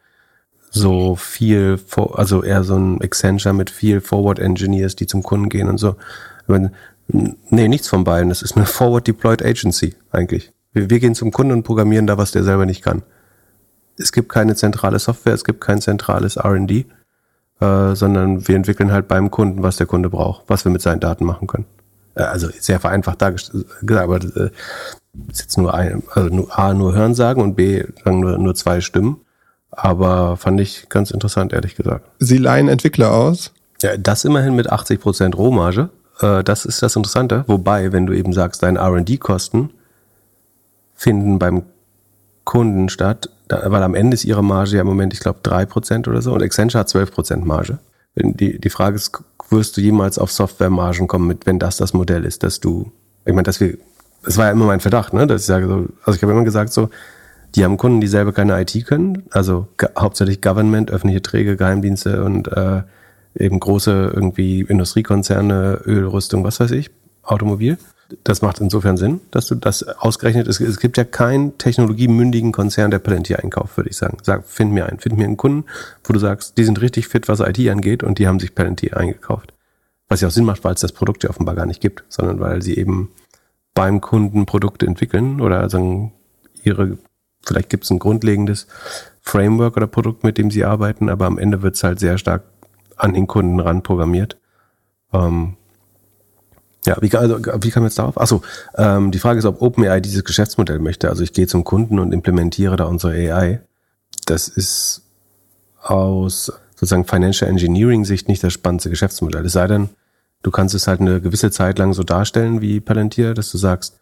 so 0.72 1.16
viel, 1.16 1.80
also 2.14 2.44
eher 2.44 2.64
so 2.64 2.76
ein 2.76 3.00
Accenture 3.02 3.54
mit 3.54 3.70
viel 3.70 4.02
Forward-Engineers, 4.02 4.96
die 4.96 5.06
zum 5.06 5.22
Kunden 5.22 5.50
gehen 5.50 5.70
und 5.70 5.78
so. 5.78 5.96
Nee, 7.08 7.68
nichts 7.68 7.88
von 7.88 8.04
beiden. 8.04 8.30
Das 8.30 8.42
ist 8.42 8.56
eine 8.56 8.66
Forward-Deployed 8.66 9.44
Agency 9.44 9.96
eigentlich. 10.12 10.52
Wir, 10.74 10.90
wir, 10.90 11.00
gehen 11.00 11.16
zum 11.16 11.32
Kunden 11.32 11.54
und 11.54 11.64
programmieren 11.64 12.08
da, 12.08 12.18
was 12.18 12.32
der 12.32 12.44
selber 12.44 12.66
nicht 12.66 12.82
kann. 12.82 13.04
Es 13.98 14.12
gibt 14.12 14.30
keine 14.30 14.56
zentrale 14.56 15.00
Software, 15.00 15.34
es 15.34 15.44
gibt 15.44 15.62
kein 15.62 15.82
zentrales 15.82 16.38
RD, 16.38 16.72
äh, 16.72 16.86
sondern 17.96 18.48
wir 18.48 18.56
entwickeln 18.56 18.92
halt 18.92 19.08
beim 19.08 19.32
Kunden, 19.32 19.64
was 19.64 19.78
der 19.78 19.88
Kunde 19.88 20.10
braucht, 20.10 20.44
was 20.48 20.66
wir 20.66 20.72
mit 20.72 20.82
seinen 20.82 21.00
Daten 21.00 21.26
machen 21.26 21.48
können. 21.48 21.66
Äh, 22.16 22.24
also 22.24 22.50
sehr 22.60 22.80
vereinfacht 22.80 23.22
dargestellt, 23.22 23.66
aber 23.92 24.18
äh, 24.18 24.50
ist 25.30 25.42
jetzt 25.42 25.58
nur 25.58 25.74
ein, 25.74 26.04
also 26.12 26.34
nur 26.34 26.58
A, 26.58 26.74
nur 26.74 26.94
Hören 26.94 27.14
sagen 27.14 27.42
und 27.42 27.56
B, 27.56 27.84
sagen 28.04 28.20
nur, 28.20 28.38
nur 28.38 28.56
zwei 28.56 28.82
Stimmen. 28.82 29.22
Aber 29.70 30.38
fand 30.38 30.60
ich 30.60 30.88
ganz 30.90 31.12
interessant, 31.12 31.52
ehrlich 31.54 31.76
gesagt. 31.76 32.06
Sie 32.20 32.38
leihen 32.38 32.68
Entwickler 32.68 33.12
aus? 33.12 33.54
Ja, 33.82 33.98
das 33.98 34.24
immerhin 34.24 34.56
mit 34.56 34.72
80% 34.72 35.36
Rohmarge. 35.36 35.90
Äh, 36.20 36.44
das 36.44 36.66
ist 36.66 36.82
das 36.84 36.96
Interessante. 36.96 37.44
Wobei, 37.48 37.92
wenn 37.92 38.06
du 38.06 38.14
eben 38.14 38.34
sagst, 38.34 38.64
deine 38.64 38.80
R&D-Kosten 38.80 39.72
finden 40.94 41.40
beim 41.40 41.64
Kunden 42.44 42.90
statt, 42.90 43.30
weil 43.66 43.84
am 43.84 43.96
Ende 43.96 44.16
ist 44.16 44.26
ihre 44.26 44.44
Marge 44.44 44.76
ja 44.76 44.82
im 44.82 44.88
Moment, 44.88 45.14
ich 45.14 45.20
glaube, 45.20 45.40
3% 45.44 46.08
oder 46.10 46.22
so 46.22 46.34
und 46.34 46.44
Accenture 46.44 46.82
hat 46.82 46.88
12% 46.88 47.44
Marge. 47.46 47.80
Die, 48.16 48.60
die 48.60 48.70
Frage 48.70 48.96
ist, 48.96 49.12
wirst 49.50 49.78
du 49.78 49.82
jemals 49.82 50.20
auf 50.20 50.32
Softwaremargen 50.32 51.08
kommen, 51.08 51.28
mit, 51.28 51.46
wenn 51.46 51.60
das 51.60 51.78
das 51.78 51.94
Modell 51.94 52.26
ist, 52.26 52.44
dass 52.44 52.60
du, 52.60 52.92
ich 53.26 53.34
meine, 53.34 53.44
dass 53.44 53.60
wir, 53.60 53.78
das 54.24 54.38
war 54.38 54.46
ja 54.46 54.52
immer 54.52 54.66
mein 54.66 54.80
Verdacht, 54.80 55.14
ne, 55.14 55.26
dass 55.26 55.42
ich 55.42 55.48
sage 55.48 55.68
so, 55.68 55.88
also 56.04 56.16
ich 56.16 56.22
habe 56.22 56.32
immer 56.32 56.44
gesagt 56.44 56.74
so, 56.74 56.90
die 57.56 57.64
haben 57.64 57.78
Kunden, 57.78 58.02
die 58.02 58.08
selber 58.08 58.34
keine 58.34 58.60
IT 58.60 58.86
können, 58.86 59.24
also 59.32 59.68
hauptsächlich 59.98 60.42
Government, 60.42 60.92
öffentliche 60.92 61.22
Träge, 61.22 61.56
Geheimdienste 61.56 62.24
und 62.24 62.48
äh, 62.48 62.82
eben 63.36 63.60
große 63.60 64.12
irgendwie 64.14 64.62
Industriekonzerne, 64.62 65.82
Ölrüstung, 65.86 66.44
was 66.44 66.60
weiß 66.60 66.72
ich, 66.72 66.92
Automobil. 67.24 67.78
Das 68.24 68.42
macht 68.42 68.60
insofern 68.60 68.98
Sinn, 68.98 69.22
dass 69.32 69.48
du 69.48 69.56
das 69.56 69.84
ausgerechnet 69.84 70.48
ist. 70.48 70.60
Es 70.60 70.80
gibt 70.80 70.98
ja 70.98 71.04
keinen 71.04 71.58
technologiemündigen 71.58 72.52
Konzern, 72.52 72.92
der 72.92 73.00
Palantir 73.00 73.44
einkauft, 73.44 73.78
würde 73.78 73.90
ich 73.90 73.98
sagen. 73.98 74.18
Sag, 74.22 74.46
find 74.46 74.72
mir 74.72 74.88
einen. 74.88 75.00
Find 75.00 75.18
mir 75.18 75.26
einen 75.26 75.38
Kunden, 75.38 75.66
wo 76.04 76.14
du 76.14 76.20
sagst, 76.20 76.58
die 76.58 76.64
sind 76.64 76.82
richtig 76.82 77.08
fit, 77.08 77.28
was 77.28 77.40
IT 77.40 77.60
angeht 77.70 78.04
und 78.04 78.20
die 78.20 78.28
haben 78.28 78.40
sich 78.40 78.56
Palantir 78.56 78.98
eingekauft. 78.98 79.54
Was 80.10 80.22
ja 80.22 80.28
auch 80.28 80.32
Sinn 80.32 80.46
macht, 80.46 80.64
weil 80.64 80.74
es 80.74 80.82
das 80.82 80.92
Produkt 80.92 81.24
ja 81.24 81.30
offenbar 81.30 81.56
gar 81.56 81.66
nicht 81.66 81.82
gibt, 81.82 82.04
sondern 82.10 82.40
weil 82.40 82.62
sie 82.62 82.78
eben 82.78 83.10
beim 83.74 84.02
Kunden 84.02 84.46
Produkte 84.46 84.86
entwickeln 84.86 85.42
oder 85.42 85.70
sagen, 85.70 86.14
ihre, 86.64 86.98
vielleicht 87.46 87.70
gibt 87.70 87.86
es 87.86 87.90
ein 87.90 88.00
grundlegendes 88.00 88.68
Framework 89.22 89.78
oder 89.78 89.88
Produkt, 89.88 90.24
mit 90.24 90.38
dem 90.38 90.52
sie 90.52 90.66
arbeiten, 90.66 91.10
aber 91.10 91.26
am 91.26 91.38
Ende 91.38 91.62
wird 91.62 91.76
es 91.76 91.84
halt 91.84 92.00
sehr 92.00 92.18
stark 92.18 92.44
an 92.98 93.14
den 93.14 93.28
Kunden 93.28 93.60
ran 93.60 93.82
programmiert. 93.82 94.38
Ähm, 95.14 95.56
ja, 96.86 96.98
wie, 97.00 97.16
also, 97.16 97.40
wie 97.62 97.70
kam 97.70 97.84
jetzt 97.84 97.98
darauf? 97.98 98.20
Achso, 98.20 98.42
ähm, 98.76 99.12
die 99.12 99.20
Frage 99.20 99.40
ist, 99.40 99.46
ob 99.46 99.62
OpenAI 99.62 100.02
dieses 100.02 100.24
Geschäftsmodell 100.24 100.80
möchte. 100.80 101.10
Also 101.10 101.24
ich 101.24 101.34
gehe 101.34 101.48
zum 101.48 101.64
Kunden 101.64 102.00
und 102.00 102.14
implementiere 102.14 102.76
da 102.76 102.86
unsere 102.86 103.14
AI. 103.14 103.62
Das 104.26 104.48
ist 104.48 105.02
aus 105.82 106.52
sozusagen 106.76 107.06
Financial 107.06 107.50
Engineering 107.50 108.04
Sicht 108.04 108.28
nicht 108.28 108.44
das 108.44 108.54
spannendste 108.54 108.90
Geschäftsmodell. 108.90 109.46
Es 109.46 109.54
sei 109.54 109.68
denn, 109.68 109.90
du 110.42 110.52
kannst 110.52 110.76
es 110.76 110.88
halt 110.88 111.00
eine 111.00 111.22
gewisse 111.22 111.52
Zeit 111.52 111.80
lang 111.80 111.94
so 111.94 112.04
darstellen 112.04 112.62
wie 112.62 112.82
Palantir, 112.82 113.34
dass 113.34 113.52
du 113.52 113.58
sagst, 113.58 114.00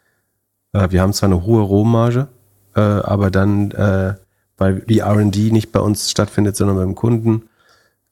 äh, 0.73 0.89
wir 0.89 1.01
haben 1.01 1.13
zwar 1.13 1.29
eine 1.29 1.43
hohe 1.43 1.61
Rohmarge, 1.61 2.27
äh, 2.75 2.79
aber 2.79 3.29
dann, 3.29 3.71
äh, 3.71 4.15
weil 4.57 4.79
die 4.81 4.99
R&D 4.99 5.51
nicht 5.51 5.71
bei 5.71 5.79
uns 5.79 6.09
stattfindet, 6.09 6.55
sondern 6.55 6.77
beim 6.77 6.95
Kunden, 6.95 7.43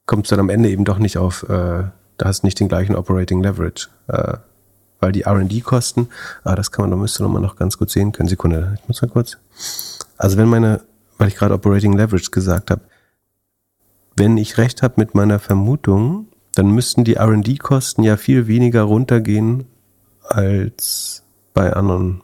kommst 0.06 0.30
du 0.30 0.36
dann 0.36 0.46
am 0.46 0.50
Ende 0.50 0.68
eben 0.68 0.84
doch 0.84 0.98
nicht 0.98 1.18
auf, 1.18 1.42
äh, 1.44 1.84
da 2.16 2.26
hast 2.26 2.44
nicht 2.44 2.60
den 2.60 2.68
gleichen 2.68 2.94
Operating 2.94 3.42
Leverage. 3.42 3.88
Äh, 4.08 4.38
weil 5.00 5.12
die 5.12 5.22
R&D-Kosten, 5.22 6.08
ah, 6.44 6.54
das 6.54 6.70
kann 6.70 6.84
man, 6.84 6.90
da 6.90 6.96
müsste 6.96 7.26
man 7.26 7.42
noch 7.42 7.56
ganz 7.56 7.78
gut 7.78 7.90
sehen 7.90 8.12
können. 8.12 8.28
Sekunde, 8.28 8.78
ich 8.80 8.88
muss 8.88 9.02
mal 9.02 9.08
kurz. 9.08 9.38
Also 10.16 10.36
wenn 10.36 10.48
meine, 10.48 10.82
weil 11.18 11.28
ich 11.28 11.36
gerade 11.36 11.54
Operating 11.54 11.94
Leverage 11.94 12.30
gesagt 12.30 12.70
habe, 12.70 12.82
wenn 14.16 14.36
ich 14.36 14.58
recht 14.58 14.82
habe 14.82 14.94
mit 14.96 15.14
meiner 15.14 15.38
Vermutung, 15.38 16.28
dann 16.54 16.70
müssten 16.70 17.04
die 17.04 17.14
R&D-Kosten 17.14 18.02
ja 18.02 18.16
viel 18.16 18.46
weniger 18.46 18.82
runtergehen 18.82 19.66
als 20.22 21.22
bei 21.54 21.72
anderen. 21.72 22.22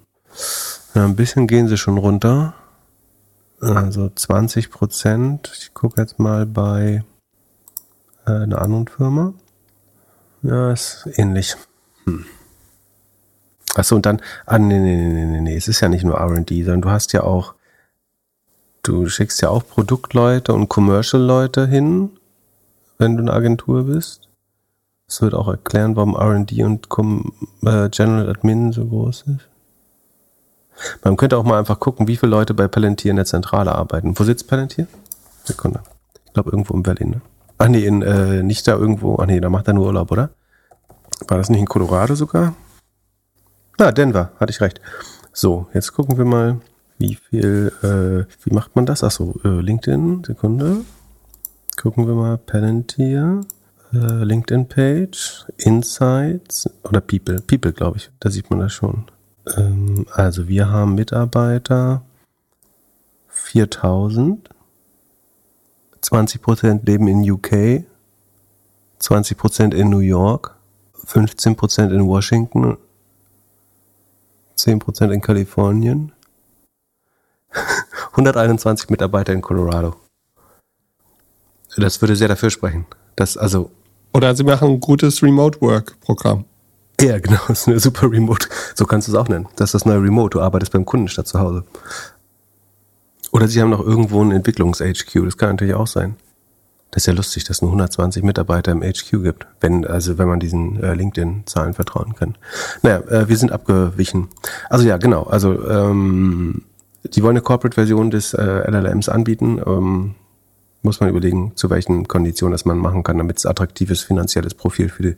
Ja, 0.95 1.05
ein 1.05 1.17
bisschen 1.17 1.47
gehen 1.47 1.69
sie 1.69 1.77
schon 1.77 1.99
runter. 1.99 2.55
Also 3.61 4.11
20 4.11 4.71
Prozent. 4.71 5.51
Ich 5.59 5.73
gucke 5.73 6.01
jetzt 6.01 6.19
mal 6.19 6.45
bei 6.45 7.05
äh, 8.27 8.31
einer 8.31 8.61
anderen 8.61 8.89
Firma. 8.89 9.33
Ja, 10.43 10.73
ist 10.73 11.09
ähnlich. 11.17 11.57
Hm. 12.05 12.27
Achso, 13.77 13.95
und 13.97 14.07
dann, 14.07 14.21
ah, 14.47 14.59
nee, 14.59 14.79
nee, 14.79 14.97
nee, 14.97 15.25
nee, 15.27 15.41
nee, 15.41 15.57
es 15.57 15.69
ist 15.69 15.81
ja 15.81 15.89
nicht 15.89 16.05
nur 16.05 16.19
RD, 16.19 16.49
sondern 16.65 16.81
du 16.81 16.91
hast 16.91 17.13
ja 17.13 17.23
auch, 17.23 17.55
du 18.83 19.09
schickst 19.09 19.43
ja 19.43 19.51
auch 19.51 19.67
Produktleute 19.67 20.55
und 20.55 20.69
Commercial-Leute 20.69 21.67
hin, 21.67 22.11
wenn 22.99 23.17
du 23.17 23.23
eine 23.23 23.33
Agentur 23.33 23.85
bist. 23.85 24.29
Das 25.07 25.21
wird 25.21 25.35
auch 25.35 25.49
erklären, 25.49 25.95
warum 25.95 26.17
RD 26.17 26.63
und 26.63 26.89
äh, 27.65 27.89
General 27.91 28.31
Admin 28.31 28.73
so 28.73 28.87
groß 28.87 29.25
ist. 29.29 29.49
Man 31.05 31.17
könnte 31.17 31.37
auch 31.39 31.45
mal 31.45 31.59
einfach 31.59 31.79
gucken, 31.79 32.09
wie 32.09 32.17
viele 32.17 32.31
Leute 32.31 32.55
bei 32.55 32.69
Palantir 32.69 33.11
in 33.11 33.17
der 33.17 33.25
Zentrale 33.25 33.75
arbeiten. 33.75 34.19
Wo 34.19 34.25
sitzt 34.25 34.49
Palantir? 34.49 34.87
Sekunde. 35.45 35.81
Ich 36.27 36.33
glaube 36.33 36.51
irgendwo 36.51 36.75
in 36.75 36.83
Berlin, 36.83 37.11
ne? 37.11 37.21
Ach 37.59 37.69
nee, 37.69 37.87
in, 37.87 38.03
äh, 38.03 38.43
nicht 38.43 38.67
da 38.67 38.73
irgendwo. 38.73 39.17
Ach 39.21 39.27
nee, 39.27 39.41
da 39.41 39.49
macht 39.49 39.69
er 39.69 39.75
nur 39.75 39.87
Urlaub, 39.87 40.11
oder? 40.11 40.31
War 41.29 41.39
das 41.39 41.49
nicht 41.49 41.61
in 41.61 41.67
Colorado 41.67 42.15
sogar? 42.15 42.55
Ah, 43.79 43.93
Denver, 43.93 44.33
hatte 44.41 44.51
ich 44.51 44.63
recht. 44.63 44.81
So, 45.35 45.67
jetzt 45.75 45.93
gucken 45.93 46.17
wir 46.17 46.25
mal, 46.25 46.61
wie 46.97 47.17
viel, 47.17 47.71
äh, 47.83 48.25
wie 48.43 48.55
macht 48.55 48.75
man 48.75 48.87
das? 48.87 49.05
Achso, 49.05 49.39
äh, 49.45 49.61
LinkedIn, 49.61 50.25
Sekunde. 50.25 50.79
Gucken 51.77 52.07
wir 52.07 52.15
mal, 52.15 52.39
Palantir, 52.39 53.43
äh, 53.93 54.25
LinkedIn-Page, 54.25 55.45
Insights 55.59 56.71
oder 56.85 57.03
People. 57.03 57.43
People, 57.43 57.75
glaube 57.75 57.99
ich, 57.99 58.11
da 58.19 58.31
sieht 58.31 58.49
man 58.49 58.61
das 58.61 58.73
schon. 58.73 59.05
Ähm, 59.59 60.07
also 60.11 60.49
wir 60.49 60.71
haben 60.71 60.95
Mitarbeiter 60.95 62.01
4000, 63.29 64.49
20% 66.03 66.87
leben 66.87 67.09
in 67.09 67.31
UK, 67.31 67.85
20% 69.03 69.75
in 69.75 69.91
New 69.91 69.99
York, 69.99 70.57
15% 71.07 71.91
in 71.91 72.07
Washington 72.07 72.79
10% 74.67 75.13
in 75.13 75.21
Kalifornien, 75.21 76.13
121 78.13 78.91
Mitarbeiter 78.91 79.33
in 79.33 79.43
Colorado. 79.43 79.97
Das 81.77 82.01
würde 82.01 82.17
sehr 82.17 82.29
dafür 82.29 82.51
sprechen. 82.51 82.87
Dass 83.17 83.37
also 83.37 83.71
Oder 84.13 84.35
sie 84.35 84.45
machen 84.45 84.69
ein 84.69 84.81
gutes 84.81 85.23
Remote-Work-Programm. 85.23 86.45
Ja, 87.01 87.19
genau, 87.19 87.41
das 87.49 87.61
ist 87.61 87.69
eine 87.69 87.81
super 87.81 88.11
Remote. 88.11 88.49
So 88.75 88.87
kannst 88.87 89.09
du 89.09 89.13
es 89.13 89.19
auch 89.19 89.29
nennen. 89.29 89.49
Das 89.57 89.69
ist 89.69 89.75
das 89.75 89.85
neue 89.85 90.03
Remote. 90.03 90.39
Du 90.39 90.41
arbeitest 90.41 90.73
beim 90.73 90.87
Kunden 90.87 91.09
statt 91.09 91.27
zu 91.27 91.39
Hause. 91.39 91.65
Oder 93.33 93.49
sie 93.49 93.61
haben 93.61 93.71
noch 93.71 93.85
irgendwo 93.85 94.23
ein 94.23 94.33
Entwicklungs-HQ. 94.33 95.25
Das 95.25 95.37
kann 95.37 95.51
natürlich 95.51 95.75
auch 95.75 95.87
sein. 95.87 96.17
Das 96.91 97.03
ist 97.03 97.07
ja 97.07 97.13
lustig, 97.13 97.45
dass 97.45 97.59
es 97.59 97.63
nur 97.63 97.71
120 97.71 98.23
Mitarbeiter 98.23 98.73
im 98.73 98.83
HQ 98.83 99.23
gibt, 99.23 99.47
wenn, 99.61 99.87
also 99.87 100.19
wenn 100.19 100.29
man 100.29 100.41
diesen 100.41 100.83
äh, 100.83 100.95
LinkedIn-Zahlen 100.95 101.75
vertrauen 101.75 102.15
kann. 102.15 102.37
Naja, 102.83 103.01
äh, 103.09 103.29
wir 103.29 103.37
sind 103.37 103.53
abgewichen. 103.53 104.29
Also 104.71 104.87
ja, 104.87 104.97
genau. 104.97 105.25
Also 105.25 105.69
ähm, 105.69 106.63
die 107.05 107.23
wollen 107.23 107.37
eine 107.37 107.43
Corporate-Version 107.43 108.11
des 108.11 108.35
äh, 108.35 108.71
LLMs 108.71 109.09
anbieten. 109.09 109.61
Ähm, 109.65 110.15
muss 110.83 111.01
man 111.01 111.11
überlegen, 111.11 111.53
zu 111.57 111.69
welchen 111.69 112.07
Konditionen 112.09 112.53
das 112.53 112.65
man 112.65 112.79
machen 112.79 113.03
kann, 113.03 113.19
damit 113.19 113.39
es 113.39 113.47
attraktives 113.47 114.03
finanzielles 114.03 114.55
Profil 114.55 114.89
für 114.89 115.03
die 115.03 115.17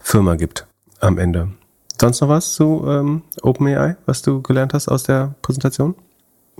Firma 0.00 0.36
gibt 0.36 0.66
am 1.00 1.18
Ende. 1.18 1.48
Sonst 2.00 2.20
noch 2.20 2.28
was 2.28 2.54
zu 2.54 2.84
ähm, 2.88 3.22
OpenAI, 3.42 3.96
was 4.06 4.22
du 4.22 4.42
gelernt 4.42 4.74
hast 4.74 4.88
aus 4.88 5.04
der 5.04 5.34
Präsentation? 5.42 5.94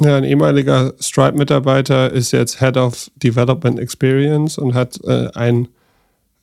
Ja, 0.05 0.17
ein 0.17 0.25
ehemaliger 0.25 0.95
Stripe-Mitarbeiter 0.99 2.11
ist 2.11 2.33
jetzt 2.33 2.59
Head 2.59 2.77
of 2.77 3.11
Development 3.17 3.79
Experience 3.79 4.59
und 4.59 4.75
hat 4.75 4.99
äh, 5.05 5.29
ein 5.35 5.69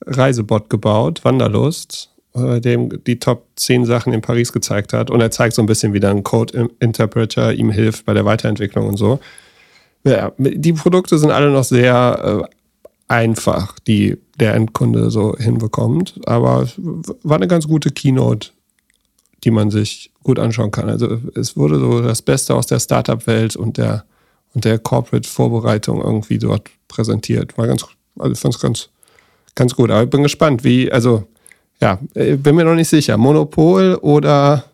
Reisebot 0.06 0.70
gebaut, 0.70 1.26
Wanderlust, 1.26 2.10
äh, 2.36 2.62
dem 2.62 3.04
die 3.04 3.20
Top 3.20 3.48
10 3.58 3.86
Sachen 3.86 4.14
in 4.14 4.22
Paris 4.22 4.54
gezeigt 4.54 4.94
hat. 4.94 5.12
Und 5.12 5.20
er 5.20 5.32
zeigt 5.32 5.56
so 5.56 5.62
ein 5.62 5.66
bisschen, 5.66 5.94
wie 5.94 6.00
dann 6.00 6.24
Code-Interpreter 6.24 7.54
ihm 7.54 7.70
hilft 7.70 8.06
bei 8.06 8.14
der 8.14 8.24
Weiterentwicklung 8.24 8.88
und 8.88 8.98
so. 8.98 9.20
Ja, 10.06 10.32
die 10.38 10.74
Produkte 10.74 11.18
sind 11.18 11.32
alle 11.32 11.52
noch 11.52 11.66
sehr 11.66 12.48
äh, 12.48 12.56
einfach, 13.10 13.78
die 13.80 14.18
der 14.40 14.54
Endkunde 14.54 15.12
so 15.12 15.36
hinbekommt. 15.36 16.22
Aber 16.26 16.66
war 17.24 17.36
eine 17.36 17.48
ganz 17.48 17.68
gute 17.68 17.92
Keynote, 17.92 18.52
die 19.44 19.52
man 19.52 19.72
sich 19.72 20.12
gut 20.24 20.40
anschauen 20.40 20.72
kann. 20.72 20.90
Also 20.90 21.20
es 21.36 21.56
wurde 21.56 21.80
so 21.80 22.02
das 22.02 22.22
Beste 22.22 22.56
aus 22.56 22.68
der 22.68 22.80
Startup-Welt 22.80 23.56
und 23.56 23.78
der, 23.78 24.06
und 24.54 24.66
der 24.66 24.80
Corporate-Vorbereitung 24.80 26.02
irgendwie 26.02 26.40
dort 26.40 26.70
präsentiert. 26.88 27.58
War 27.58 27.68
ganz, 27.68 27.86
also 28.18 28.36
fand 28.36 28.56
es 28.56 28.62
ganz, 28.62 28.90
ganz 29.56 29.76
gut. 29.76 29.92
Aber 29.92 30.04
ich 30.04 30.10
bin 30.10 30.24
gespannt, 30.24 30.64
wie, 30.64 30.92
also 30.92 31.28
ja, 31.82 32.00
bin 32.14 32.56
mir 32.56 32.66
noch 32.66 32.76
nicht 32.76 32.90
sicher. 32.90 33.18
Monopol 33.18 33.96
oder 34.02 34.66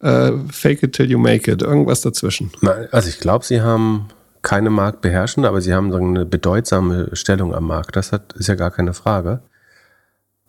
äh, 0.00 0.32
Fake 0.50 0.82
it 0.82 0.94
till 0.94 1.10
you 1.10 1.18
make 1.18 1.50
it, 1.50 1.62
irgendwas 1.62 2.00
dazwischen. 2.00 2.50
Also 2.92 3.08
ich 3.08 3.20
glaube, 3.20 3.44
sie 3.44 3.60
haben 3.60 4.08
keine 4.42 4.70
marktbeherrschende, 4.70 5.48
aber 5.48 5.60
sie 5.60 5.74
haben 5.74 5.92
so 5.92 5.98
eine 5.98 6.24
bedeutsame 6.24 7.10
Stellung 7.12 7.54
am 7.54 7.66
Markt. 7.66 7.96
Das 7.96 8.12
hat, 8.12 8.32
ist 8.32 8.48
ja 8.48 8.54
gar 8.54 8.70
keine 8.70 8.94
Frage. 8.94 9.42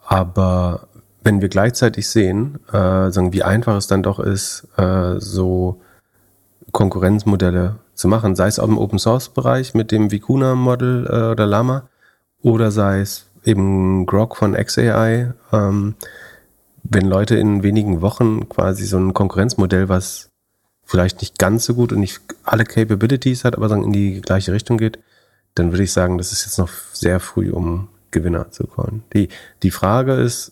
Aber 0.06 0.88
wenn 1.24 1.42
wir 1.42 1.50
gleichzeitig 1.50 2.10
sehen, 2.10 2.60
äh, 2.70 3.12
sagen, 3.12 3.34
wie 3.34 3.44
einfach 3.44 3.76
es 3.78 3.88
dann 3.88 4.04
doch 4.04 4.20
ist, 4.20 4.68
äh, 4.78 5.20
so 5.20 5.82
Konkurrenzmodelle 6.72 7.76
zu 7.94 8.08
machen, 8.08 8.36
sei 8.36 8.48
es 8.48 8.60
auch 8.60 8.68
im 8.68 8.78
Open 8.78 9.00
Source 9.00 9.30
Bereich 9.30 9.74
mit 9.74 9.92
dem 9.92 10.12
Vicuna 10.12 10.56
Model 10.56 11.06
äh, 11.06 11.32
oder 11.32 11.46
Lama 11.46 11.84
oder 12.42 12.72
sei 12.72 13.02
es 13.02 13.28
eben 13.44 14.06
Grok 14.06 14.36
von 14.36 14.54
XAI, 14.54 15.34
ähm, 15.52 15.96
wenn 16.84 17.06
Leute 17.06 17.36
in 17.36 17.64
wenigen 17.64 18.02
Wochen 18.02 18.50
quasi 18.50 18.86
so 18.86 18.98
ein 18.98 19.14
Konkurrenzmodell, 19.14 19.90
was 19.90 20.30
vielleicht 20.84 21.22
nicht 21.22 21.38
ganz 21.38 21.66
so 21.66 21.76
gut 21.76 21.94
und 21.94 22.00
nicht 22.00 22.22
alle 22.44 22.64
Capabilities 22.64 23.46
hat, 23.46 23.56
aber 23.56 23.70
sagen 23.70 23.84
in 23.84 23.94
die 23.94 24.22
gleiche 24.22 24.52
Richtung 24.52 24.78
geht, 24.78 25.00
dann 25.56 25.72
würde 25.72 25.84
ich 25.84 25.94
sagen, 25.94 26.18
das 26.18 26.32
ist 26.32 26.46
jetzt 26.46 26.58
noch 26.58 26.70
sehr 26.94 27.20
früh, 27.20 27.52
um 27.52 27.90
Gewinner 28.12 28.52
zu 28.52 28.66
callen. 28.66 29.04
Die, 29.14 29.30
die 29.64 29.72
Frage 29.72 30.14
ist, 30.14 30.52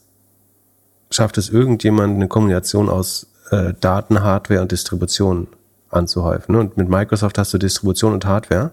schafft 1.12 1.38
es 1.38 1.50
irgendjemand 1.50 2.16
eine 2.16 2.28
Kombination 2.28 2.90
aus 2.90 3.28
äh, 3.52 3.74
Daten, 3.80 4.22
Hardware 4.22 4.62
und 4.62 4.72
Distribution 4.72 5.48
anzuhäufen? 5.90 6.54
Ne? 6.54 6.62
Und 6.62 6.78
mit 6.78 6.90
Microsoft 6.90 7.38
hast 7.38 7.54
du 7.54 7.58
Distribution 7.58 8.14
und 8.14 8.26
Hardware. 8.26 8.72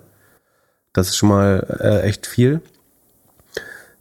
Das 0.92 1.08
ist 1.08 1.16
schon 1.16 1.28
mal 1.28 1.66
äh, 1.80 2.02
echt 2.02 2.26
viel. 2.26 2.60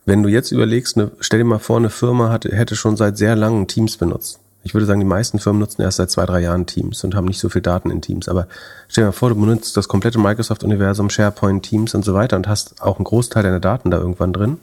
Wenn 0.06 0.22
du 0.22 0.30
jetzt 0.30 0.52
überlegst, 0.52 0.98
ne, 0.98 1.12
stell 1.20 1.40
dir 1.40 1.46
mal 1.46 1.60
vor, 1.60 1.78
eine 1.78 1.90
Firma 1.90 2.30
hat, 2.30 2.46
hätte 2.46 2.76
schon 2.76 2.96
seit 2.96 3.18
sehr 3.18 3.36
langem 3.36 3.68
Teams 3.68 3.98
benutzt. 3.98 4.40
Ich 4.64 4.74
würde 4.74 4.86
sagen, 4.86 5.00
die 5.00 5.06
meisten 5.06 5.40
Firmen 5.40 5.60
nutzen 5.60 5.84
erst 5.84 5.98
seit 5.98 6.10
zwei, 6.10 6.26
drei 6.26 6.40
Jahren 6.40 6.66
Teams 6.66 7.04
und 7.04 7.14
haben 7.14 7.26
nicht 7.26 7.40
so 7.40 7.50
viel 7.50 7.62
Daten 7.62 7.92
in 7.92 8.02
Teams. 8.02 8.28
Aber 8.28 8.48
stell 8.88 9.04
dir 9.04 9.08
mal 9.08 9.12
vor, 9.12 9.30
du 9.30 9.36
benutzt 9.36 9.78
das 9.78 9.88
komplette 9.88 10.18
Microsoft-Universum, 10.20 11.10
SharePoint, 11.10 11.64
Teams 11.64 11.94
und 11.94 12.04
so 12.04 12.16
weiter 12.16 12.36
und 12.36 12.48
hast 12.48 12.82
auch 12.82 12.98
einen 12.98 13.04
Großteil 13.04 13.44
deiner 13.44 13.60
Daten 13.60 13.92
da 13.92 13.98
irgendwann 13.98 14.34
drin. 14.34 14.58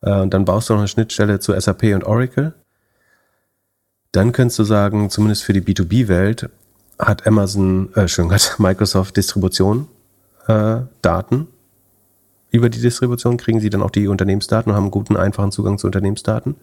Äh, 0.00 0.20
und 0.20 0.32
dann 0.32 0.44
baust 0.44 0.68
du 0.68 0.74
noch 0.74 0.80
eine 0.80 0.88
Schnittstelle 0.88 1.40
zu 1.40 1.58
SAP 1.58 1.84
und 1.94 2.04
Oracle. 2.04 2.54
Dann 4.12 4.32
könntest 4.32 4.58
du 4.58 4.64
sagen, 4.64 5.10
zumindest 5.10 5.44
für 5.44 5.52
die 5.52 5.62
B2B-Welt 5.62 6.48
hat 6.98 7.26
Amazon, 7.26 7.92
äh, 7.94 8.08
schön, 8.08 8.30
hat 8.30 8.54
Microsoft 8.58 9.16
Distribution, 9.16 9.88
äh, 10.46 10.80
Daten 11.02 11.48
über 12.52 12.68
die 12.68 12.80
Distribution 12.80 13.38
kriegen 13.38 13.60
sie 13.60 13.70
dann 13.70 13.82
auch 13.82 13.90
die 13.90 14.06
Unternehmensdaten 14.06 14.70
und 14.70 14.76
haben 14.76 14.90
guten, 14.90 15.16
einfachen 15.16 15.50
Zugang 15.50 15.78
zu 15.78 15.86
Unternehmensdaten. 15.86 16.54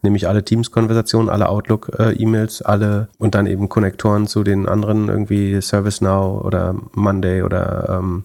Nämlich 0.00 0.26
alle 0.26 0.42
Teams-Konversationen, 0.42 1.28
alle 1.28 1.48
Outlook-E-Mails, 1.48 2.62
alle 2.62 3.08
und 3.18 3.34
dann 3.34 3.46
eben 3.46 3.68
Konnektoren 3.68 4.26
zu 4.26 4.42
den 4.42 4.66
anderen 4.66 5.08
irgendwie 5.08 5.60
ServiceNow 5.60 6.44
oder 6.44 6.74
Monday 6.92 7.42
oder 7.42 8.00
ähm, 8.00 8.24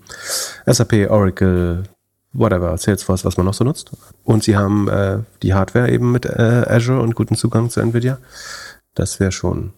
SAP, 0.66 1.10
Oracle, 1.10 1.84
whatever, 2.34 2.78
Salesforce, 2.78 3.26
was 3.26 3.38
man 3.38 3.46
noch 3.46 3.54
so 3.54 3.66
nutzt. 3.66 3.92
Und 4.24 4.44
sie 4.44 4.56
haben 4.56 4.88
äh, 4.88 5.20
die 5.42 5.54
Hardware 5.54 5.92
eben 5.92 6.12
mit 6.12 6.26
äh, 6.26 6.66
Azure 6.68 7.02
und 7.02 7.16
guten 7.16 7.36
Zugang 7.36 7.70
zu 7.70 7.82
Nvidia. 7.82 8.18
Das 8.96 9.20
wäre 9.20 9.32
schon, 9.32 9.74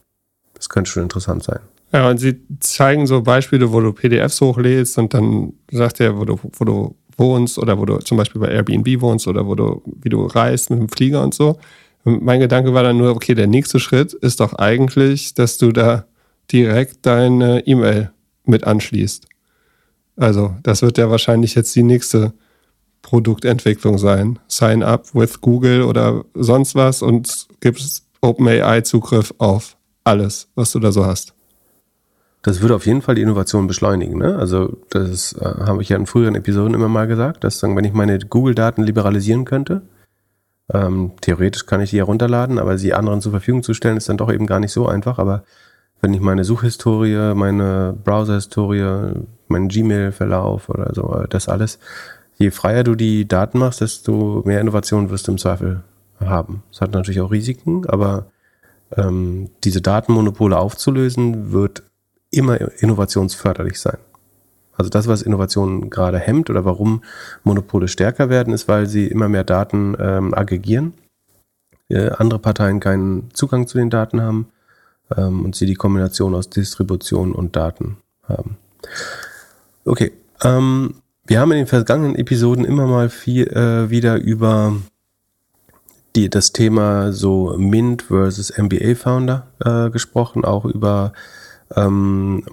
das 0.53 0.69
könnte 0.69 0.89
schon 0.89 1.03
interessant 1.03 1.43
sein. 1.43 1.59
Ja, 1.93 2.09
und 2.09 2.17
sie 2.19 2.41
zeigen 2.59 3.05
so 3.05 3.21
Beispiele, 3.21 3.71
wo 3.73 3.81
du 3.81 3.91
PDFs 3.91 4.39
hochlädst 4.39 4.97
und 4.97 5.13
dann 5.13 5.53
sagt 5.71 5.99
er, 5.99 6.17
wo 6.17 6.23
du, 6.23 6.39
wo 6.41 6.65
du 6.65 6.95
wohnst 7.17 7.57
oder 7.57 7.77
wo 7.77 7.85
du 7.85 7.97
zum 7.97 8.17
Beispiel 8.17 8.39
bei 8.39 8.47
Airbnb 8.47 9.01
wohnst 9.01 9.27
oder 9.27 9.45
wo 9.45 9.55
du, 9.55 9.81
wie 9.85 10.09
du 10.09 10.25
reist 10.25 10.69
mit 10.69 10.79
dem 10.79 10.89
Flieger 10.89 11.21
und 11.21 11.33
so. 11.33 11.59
Und 12.03 12.23
mein 12.23 12.39
Gedanke 12.39 12.73
war 12.73 12.83
dann 12.83 12.97
nur, 12.97 13.11
okay, 13.11 13.35
der 13.35 13.47
nächste 13.47 13.79
Schritt 13.79 14.13
ist 14.13 14.39
doch 14.39 14.53
eigentlich, 14.53 15.33
dass 15.33 15.57
du 15.57 15.71
da 15.71 16.05
direkt 16.51 17.05
deine 17.05 17.65
E-Mail 17.67 18.11
mit 18.45 18.65
anschließt. 18.65 19.27
Also, 20.15 20.55
das 20.63 20.81
wird 20.81 20.97
ja 20.97 21.09
wahrscheinlich 21.09 21.55
jetzt 21.55 21.75
die 21.75 21.83
nächste 21.83 22.33
Produktentwicklung 23.01 23.97
sein. 23.97 24.39
Sign 24.47 24.83
up 24.83 25.13
with 25.13 25.41
Google 25.41 25.83
oder 25.83 26.25
sonst 26.33 26.75
was 26.75 27.01
und 27.01 27.47
gibst 27.59 28.05
OpenAI 28.21 28.81
Zugriff 28.81 29.33
auf 29.39 29.77
alles, 30.03 30.47
was 30.55 30.71
du 30.71 30.79
da 30.79 30.91
so 30.91 31.05
hast. 31.05 31.33
Das 32.43 32.61
würde 32.61 32.75
auf 32.75 32.85
jeden 32.87 33.01
Fall 33.01 33.15
die 33.15 33.21
Innovation 33.21 33.67
beschleunigen. 33.67 34.17
Ne? 34.17 34.35
Also 34.35 34.77
das 34.89 35.33
äh, 35.33 35.45
habe 35.45 35.81
ich 35.81 35.89
ja 35.89 35.97
in 35.97 36.07
früheren 36.07 36.35
Episoden 36.35 36.73
immer 36.73 36.87
mal 36.87 37.07
gesagt, 37.07 37.43
dass 37.43 37.59
sagen, 37.59 37.75
wenn 37.75 37.85
ich 37.85 37.93
meine 37.93 38.17
Google-Daten 38.17 38.83
liberalisieren 38.83 39.45
könnte, 39.45 39.83
ähm, 40.73 41.11
theoretisch 41.21 41.65
kann 41.65 41.81
ich 41.81 41.91
die 41.91 41.97
herunterladen, 41.97 42.57
aber 42.57 42.77
sie 42.77 42.93
anderen 42.93 43.21
zur 43.21 43.31
Verfügung 43.31 43.61
zu 43.61 43.73
stellen, 43.73 43.97
ist 43.97 44.09
dann 44.09 44.17
doch 44.17 44.31
eben 44.31 44.47
gar 44.47 44.59
nicht 44.59 44.71
so 44.71 44.87
einfach. 44.87 45.19
Aber 45.19 45.43
wenn 46.01 46.13
ich 46.13 46.21
meine 46.21 46.43
Suchhistorie, 46.43 47.35
meine 47.35 47.95
Browserhistorie, 48.03 49.13
meinen 49.47 49.67
Gmail-Verlauf 49.67 50.69
oder 50.69 50.93
so, 50.95 51.23
das 51.29 51.47
alles, 51.47 51.77
je 52.37 52.49
freier 52.49 52.83
du 52.83 52.95
die 52.95 53.27
Daten 53.27 53.59
machst, 53.59 53.81
desto 53.81 54.41
mehr 54.45 54.61
Innovation 54.61 55.11
wirst 55.11 55.27
du 55.27 55.33
im 55.33 55.37
Zweifel 55.37 55.83
haben. 56.25 56.63
Es 56.71 56.81
hat 56.81 56.91
natürlich 56.91 57.21
auch 57.21 57.31
Risiken, 57.31 57.85
aber 57.87 58.27
ähm, 58.95 59.49
diese 59.63 59.81
Datenmonopole 59.81 60.57
aufzulösen, 60.57 61.51
wird 61.51 61.83
immer 62.29 62.59
innovationsförderlich 62.81 63.79
sein. 63.79 63.97
Also 64.73 64.89
das, 64.89 65.07
was 65.07 65.21
Innovationen 65.21 65.89
gerade 65.89 66.17
hemmt 66.17 66.49
oder 66.49 66.65
warum 66.65 67.03
Monopole 67.43 67.87
stärker 67.87 68.29
werden, 68.29 68.53
ist, 68.53 68.67
weil 68.67 68.87
sie 68.87 69.07
immer 69.07 69.29
mehr 69.29 69.43
Daten 69.43 69.95
ähm, 69.99 70.33
aggregieren, 70.33 70.93
äh, 71.89 72.09
andere 72.09 72.39
Parteien 72.39 72.79
keinen 72.79 73.29
Zugang 73.33 73.67
zu 73.67 73.77
den 73.77 73.89
Daten 73.89 74.21
haben 74.21 74.47
ähm, 75.15 75.45
und 75.45 75.55
sie 75.55 75.65
die 75.65 75.75
Kombination 75.75 76.33
aus 76.33 76.49
Distribution 76.49 77.33
und 77.33 77.55
Daten 77.55 77.97
haben. 78.27 78.57
Okay, 79.85 80.13
ähm, 80.43 80.95
wir 81.27 81.39
haben 81.39 81.51
in 81.51 81.59
den 81.59 81.67
vergangenen 81.67 82.15
Episoden 82.15 82.65
immer 82.65 82.87
mal 82.87 83.09
viel 83.09 83.47
äh, 83.47 83.89
wieder 83.89 84.19
über 84.19 84.75
die, 86.15 86.29
das 86.29 86.51
Thema 86.51 87.11
so 87.11 87.55
Mint 87.57 88.03
versus 88.03 88.53
MBA 88.57 88.95
Founder 88.95 89.47
äh, 89.63 89.89
gesprochen, 89.89 90.45
auch 90.45 90.65
über 90.65 91.13
ähm, 91.75 92.43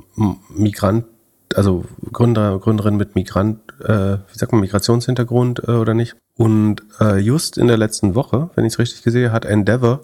Migrant, 0.51 1.07
also 1.55 1.85
Gründer, 2.13 2.59
Gründerin 2.59 2.97
mit 2.97 3.15
Migrant, 3.15 3.61
äh, 3.83 4.19
wie 4.19 4.39
sagt 4.39 4.53
man, 4.53 4.61
Migrationshintergrund 4.61 5.63
äh, 5.67 5.73
oder 5.73 5.95
nicht. 5.95 6.17
Und 6.37 6.83
äh, 7.01 7.17
just 7.17 7.59
in 7.59 7.67
der 7.67 7.79
letzten 7.79 8.15
Woche, 8.15 8.51
wenn 8.55 8.65
ich 8.65 8.75
es 8.75 8.79
richtig 8.79 9.03
gesehen, 9.03 9.33
hat 9.33 9.45
Endeavor 9.45 10.03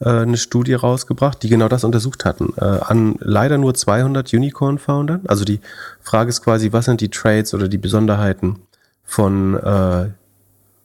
äh, 0.00 0.08
eine 0.08 0.36
Studie 0.36 0.74
rausgebracht, 0.74 1.42
die 1.42 1.48
genau 1.48 1.68
das 1.68 1.84
untersucht 1.84 2.24
hatten. 2.24 2.52
Äh, 2.56 2.64
an 2.64 3.16
leider 3.20 3.56
nur 3.58 3.74
200 3.74 4.32
Unicorn-Foundern. 4.34 5.22
Also 5.26 5.44
die 5.44 5.60
Frage 6.00 6.30
ist 6.30 6.42
quasi, 6.42 6.72
was 6.72 6.86
sind 6.86 7.00
die 7.00 7.10
Trades 7.10 7.54
oder 7.54 7.68
die 7.68 7.78
Besonderheiten 7.78 8.60
von 9.04 9.56
äh, 9.56 10.08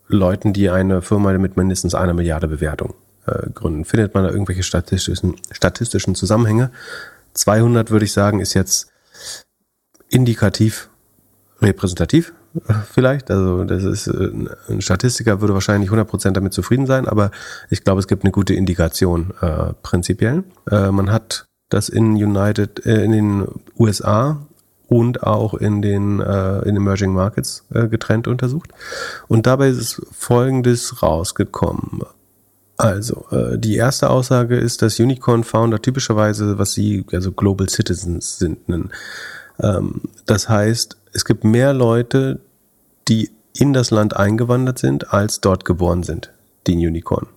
Leuten, 0.07 0.53
die 0.53 0.69
eine 0.69 1.01
Firma 1.01 1.33
mit 1.37 1.57
mindestens 1.57 1.95
einer 1.95 2.13
Milliarde 2.13 2.47
Bewertung 2.47 2.93
äh, 3.25 3.49
gründen? 3.49 3.85
Findet 3.85 4.13
man 4.13 4.23
da 4.23 4.29
irgendwelche 4.29 4.63
statistischen, 4.63 5.35
statistischen 5.51 6.15
Zusammenhänge? 6.15 6.71
200 7.33 7.91
würde 7.91 8.05
ich 8.05 8.13
sagen, 8.13 8.39
ist 8.39 8.53
jetzt 8.53 8.91
indikativ 10.09 10.89
repräsentativ 11.61 12.33
äh, 12.67 12.73
vielleicht. 12.91 13.31
Also 13.31 13.63
das 13.63 13.83
ist 13.83 14.07
äh, 14.07 14.31
ein 14.69 14.81
Statistiker 14.81 15.41
würde 15.41 15.53
wahrscheinlich 15.53 15.89
100% 15.89 16.31
damit 16.31 16.53
zufrieden 16.53 16.85
sein, 16.85 17.07
aber 17.07 17.31
ich 17.69 17.83
glaube, 17.83 17.99
es 17.99 18.07
gibt 18.07 18.23
eine 18.23 18.31
gute 18.31 18.53
Indikation 18.53 19.33
äh, 19.41 19.73
prinzipiell. 19.81 20.43
Äh, 20.69 20.91
man 20.91 21.11
hat 21.11 21.45
das 21.69 21.89
in 21.89 22.13
United 22.13 22.85
äh, 22.85 23.03
in 23.03 23.11
den 23.11 23.47
USA 23.77 24.45
und 24.87 25.23
auch 25.23 25.53
in 25.53 25.81
den 25.81 26.19
äh, 26.19 26.59
in 26.59 26.75
Emerging 26.75 27.13
Markets 27.13 27.65
äh, 27.73 27.87
getrennt 27.87 28.27
untersucht 28.27 28.71
und 29.27 29.47
dabei 29.47 29.69
ist 29.69 30.01
folgendes 30.11 31.01
rausgekommen. 31.01 32.03
Also, 32.77 33.25
äh, 33.31 33.57
die 33.57 33.77
erste 33.77 34.09
Aussage 34.09 34.57
ist, 34.57 34.81
dass 34.81 34.99
Unicorn-Founder 34.99 35.81
typischerweise, 35.81 36.57
was 36.57 36.73
sie, 36.73 37.05
also 37.13 37.31
Global 37.31 37.69
Citizens 37.69 38.37
sind. 38.37 38.59
Ähm, 39.59 40.01
das 40.25 40.49
heißt, 40.49 40.97
es 41.13 41.23
gibt 41.23 41.45
mehr 41.45 41.73
Leute, 41.73 42.41
die 43.07 43.31
in 43.53 43.71
das 43.71 43.91
Land 43.91 44.17
eingewandert 44.17 44.77
sind, 44.77 45.13
als 45.13 45.39
dort 45.39 45.63
geboren 45.63 46.03
sind, 46.03 46.31
die 46.67 46.75
ein 46.75 46.79
Unicorn 46.79 47.27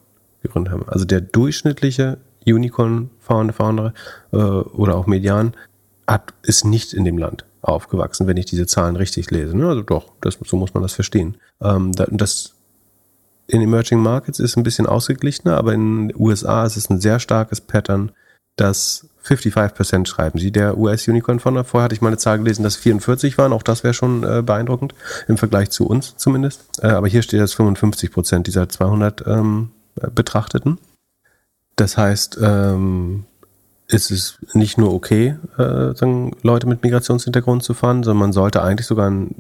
gegründet 0.43 0.73
haben. 0.73 0.89
Also 0.89 1.05
der 1.05 1.21
durchschnittliche 1.21 2.19
Unicorn-Founder 2.45 3.53
Founder, 3.53 3.95
äh, 4.33 4.37
oder 4.37 4.97
auch 4.97 5.07
Median 5.07 5.53
hat, 6.09 6.35
ist 6.43 6.65
nicht 6.65 6.93
in 6.93 7.05
dem 7.05 7.19
Land 7.19 7.45
aufgewachsen, 7.61 8.27
wenn 8.27 8.37
ich 8.37 8.47
diese 8.47 8.67
Zahlen 8.67 8.97
richtig 8.97 9.31
lese. 9.31 9.57
Ne? 9.57 9.69
Also 9.69 9.83
doch, 9.83 10.13
das, 10.21 10.39
so 10.45 10.57
muss 10.57 10.75
man 10.75 10.83
das 10.83 10.95
verstehen. 10.95 11.37
Ähm, 11.63 11.93
das 11.93 12.55
in 13.47 13.63
Emerging 13.63 14.01
Markets 14.01 14.41
ist 14.41 14.57
ein 14.57 14.63
bisschen 14.63 14.87
ausgeglichener, 14.87 15.57
aber 15.57 15.73
in 15.75 16.09
den 16.09 16.17
USA 16.21 16.65
ist 16.65 16.77
es 16.77 16.91
ein 16.91 17.01
sehr 17.01 17.19
starkes 17.19 17.61
Pattern, 17.61 18.13
dass 18.57 19.09
55% 19.25 20.07
schreiben 20.07 20.39
sie. 20.39 20.51
Der 20.51 20.79
US-Unicorn 20.79 21.41
von 21.41 21.63
vorher 21.65 21.85
hatte 21.85 21.95
ich 21.95 22.01
mal 22.01 22.09
eine 22.09 22.19
Zahl 22.19 22.39
gelesen, 22.39 22.63
dass 22.63 22.77
44 22.77 23.39
waren. 23.39 23.53
Auch 23.53 23.63
das 23.63 23.85
wäre 23.85 23.95
schon 23.95 24.23
äh, 24.25 24.43
beeindruckend 24.43 24.95
im 25.29 25.39
Vergleich 25.39 25.71
zu 25.71 25.87
uns 25.87 26.17
zumindest. 26.17 26.83
Äh, 26.83 26.89
aber 26.89 27.09
hier 27.09 27.23
steht 27.23 27.41
jetzt 27.41 27.55
55% 27.55 28.43
dieser 28.43 28.69
200 28.69 29.27
ähm, 29.27 29.71
Betrachteten. 30.15 30.79
Das 31.77 31.97
heißt, 31.97 32.39
ähm, 32.43 33.25
ist 33.89 34.11
es 34.11 34.39
nicht 34.53 34.77
nur 34.77 34.93
okay, 34.93 35.37
äh, 35.57 35.95
sagen, 35.95 36.37
Leute 36.43 36.67
mit 36.67 36.83
Migrationshintergrund 36.83 37.63
zu 37.63 37.73
fahren, 37.73 38.03
sondern 38.03 38.21
man 38.21 38.33
sollte 38.33 38.63
eigentlich 38.63 38.87
sogar 38.87 39.11
ein, 39.11 39.35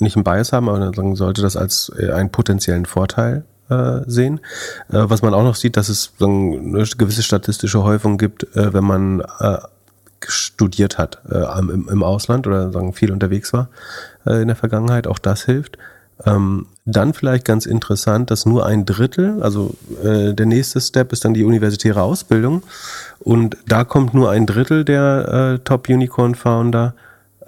nicht 0.00 0.16
einen 0.16 0.24
Bias 0.24 0.52
haben, 0.52 0.68
aber 0.68 0.92
sagen, 0.92 1.14
sollte 1.14 1.42
das 1.42 1.56
als 1.56 1.92
äh, 1.96 2.10
einen 2.10 2.30
potenziellen 2.30 2.86
Vorteil 2.86 3.44
äh, 3.70 4.00
sehen. 4.06 4.40
Äh, 4.88 5.04
was 5.08 5.22
man 5.22 5.32
auch 5.32 5.44
noch 5.44 5.54
sieht, 5.54 5.76
dass 5.76 5.88
es 5.88 6.12
sagen, 6.18 6.74
eine 6.74 6.84
gewisse 6.84 7.22
statistische 7.22 7.84
Häufung 7.84 8.18
gibt, 8.18 8.42
äh, 8.56 8.74
wenn 8.74 8.84
man 8.84 9.20
äh, 9.38 9.58
studiert 10.26 10.98
hat 10.98 11.20
äh, 11.30 11.58
im, 11.58 11.88
im 11.88 12.02
Ausland 12.02 12.48
oder 12.48 12.72
sagen, 12.72 12.94
viel 12.94 13.12
unterwegs 13.12 13.52
war 13.52 13.68
äh, 14.26 14.42
in 14.42 14.48
der 14.48 14.56
Vergangenheit. 14.56 15.06
Auch 15.06 15.20
das 15.20 15.44
hilft. 15.44 15.78
Ähm, 16.24 16.66
dann 16.84 17.14
vielleicht 17.14 17.44
ganz 17.44 17.66
interessant, 17.66 18.30
dass 18.30 18.46
nur 18.46 18.66
ein 18.66 18.84
Drittel, 18.84 19.42
also 19.42 19.74
äh, 20.02 20.34
der 20.34 20.46
nächste 20.46 20.80
Step 20.80 21.12
ist 21.12 21.24
dann 21.24 21.34
die 21.34 21.44
universitäre 21.44 22.02
Ausbildung 22.02 22.62
und 23.20 23.56
da 23.66 23.84
kommt 23.84 24.14
nur 24.14 24.30
ein 24.30 24.46
Drittel 24.46 24.84
der 24.84 25.54
äh, 25.54 25.58
Top 25.64 25.88
Unicorn 25.88 26.34
Founder 26.34 26.94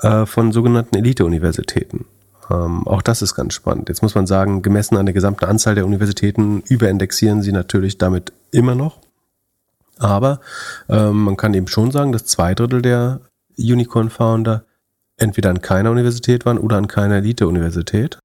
äh, 0.00 0.26
von 0.26 0.52
sogenannten 0.52 0.96
Elite-Universitäten. 0.96 2.06
Ähm, 2.50 2.86
auch 2.86 3.02
das 3.02 3.22
ist 3.22 3.34
ganz 3.34 3.54
spannend. 3.54 3.88
Jetzt 3.88 4.02
muss 4.02 4.14
man 4.14 4.26
sagen, 4.26 4.62
gemessen 4.62 4.96
an 4.96 5.06
der 5.06 5.12
gesamten 5.12 5.44
Anzahl 5.44 5.74
der 5.74 5.86
Universitäten 5.86 6.62
überindexieren 6.66 7.42
sie 7.42 7.52
natürlich 7.52 7.98
damit 7.98 8.32
immer 8.52 8.74
noch. 8.74 8.98
Aber 9.98 10.40
ähm, 10.88 11.24
man 11.24 11.36
kann 11.36 11.54
eben 11.54 11.68
schon 11.68 11.90
sagen, 11.90 12.12
dass 12.12 12.24
zwei 12.24 12.54
Drittel 12.54 12.82
der 12.82 13.20
Unicorn-Founder 13.58 14.64
entweder 15.16 15.50
an 15.50 15.62
keiner 15.62 15.90
Universität 15.90 16.44
waren 16.44 16.58
oder 16.58 16.76
an 16.76 16.88
keiner 16.88 17.16
Elite-Universität 17.16 18.18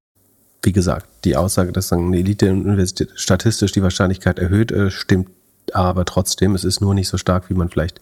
wie 0.62 0.72
gesagt, 0.72 1.06
die 1.24 1.36
Aussage, 1.36 1.72
dass 1.72 1.92
eine 1.92 2.16
Elite-Universität 2.16 3.10
statistisch 3.16 3.72
die 3.72 3.82
Wahrscheinlichkeit 3.82 4.38
erhöht, 4.38 4.70
äh, 4.70 4.90
stimmt 4.90 5.28
aber 5.72 6.04
trotzdem. 6.04 6.54
Es 6.54 6.64
ist 6.64 6.80
nur 6.80 6.94
nicht 6.94 7.08
so 7.08 7.18
stark, 7.18 7.50
wie 7.50 7.54
man 7.54 7.68
vielleicht 7.68 8.00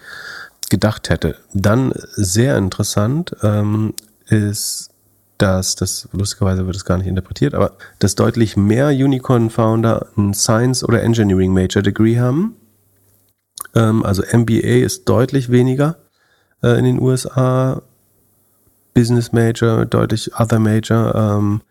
gedacht 0.69 1.11
hätte. 1.11 1.37
Dann 1.53 1.93
sehr 2.13 2.57
interessant 2.57 3.35
ähm, 3.43 3.95
ist, 4.27 4.91
dass 5.39 5.75
das, 5.75 6.09
lustigerweise 6.13 6.67
wird 6.67 6.77
es 6.77 6.85
gar 6.85 6.99
nicht 6.99 7.07
interpretiert, 7.07 7.55
aber 7.55 7.73
dass 7.99 8.15
deutlich 8.15 8.57
mehr 8.57 8.89
Unicorn-Founder 8.89 10.09
ein 10.17 10.35
Science- 10.35 10.85
oder 10.85 11.03
Engineering-Major-Degree 11.03 12.19
haben. 12.19 12.57
Ähm, 13.75 14.05
also 14.05 14.23
MBA 14.23 14.85
ist 14.85 15.09
deutlich 15.09 15.51
weniger 15.51 15.97
äh, 16.63 16.79
in 16.79 16.85
den 16.85 17.01
USA. 17.01 17.83
Business 18.93 19.33
Major, 19.33 19.87
deutlich 19.87 20.39
Other 20.39 20.59
Major. 20.59 21.15
Ähm, 21.15 21.63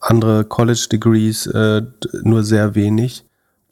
andere 0.00 0.44
College 0.44 0.86
Degrees 0.90 1.46
äh, 1.46 1.82
nur 2.22 2.44
sehr 2.44 2.74
wenig, 2.74 3.24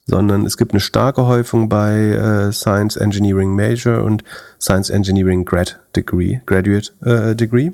sondern 0.07 0.47
es 0.47 0.57
gibt 0.57 0.73
eine 0.73 0.81
starke 0.81 1.27
Häufung 1.27 1.69
bei 1.69 1.95
äh, 1.95 2.53
Science 2.53 2.97
Engineering 2.97 3.55
Major 3.55 4.03
und 4.05 4.23
Science 4.61 4.91
Engineering 4.91 5.45
Grad 5.45 5.81
Degree, 5.95 6.41
Graduate 6.47 6.93
äh, 7.05 7.35
Degree. 7.35 7.73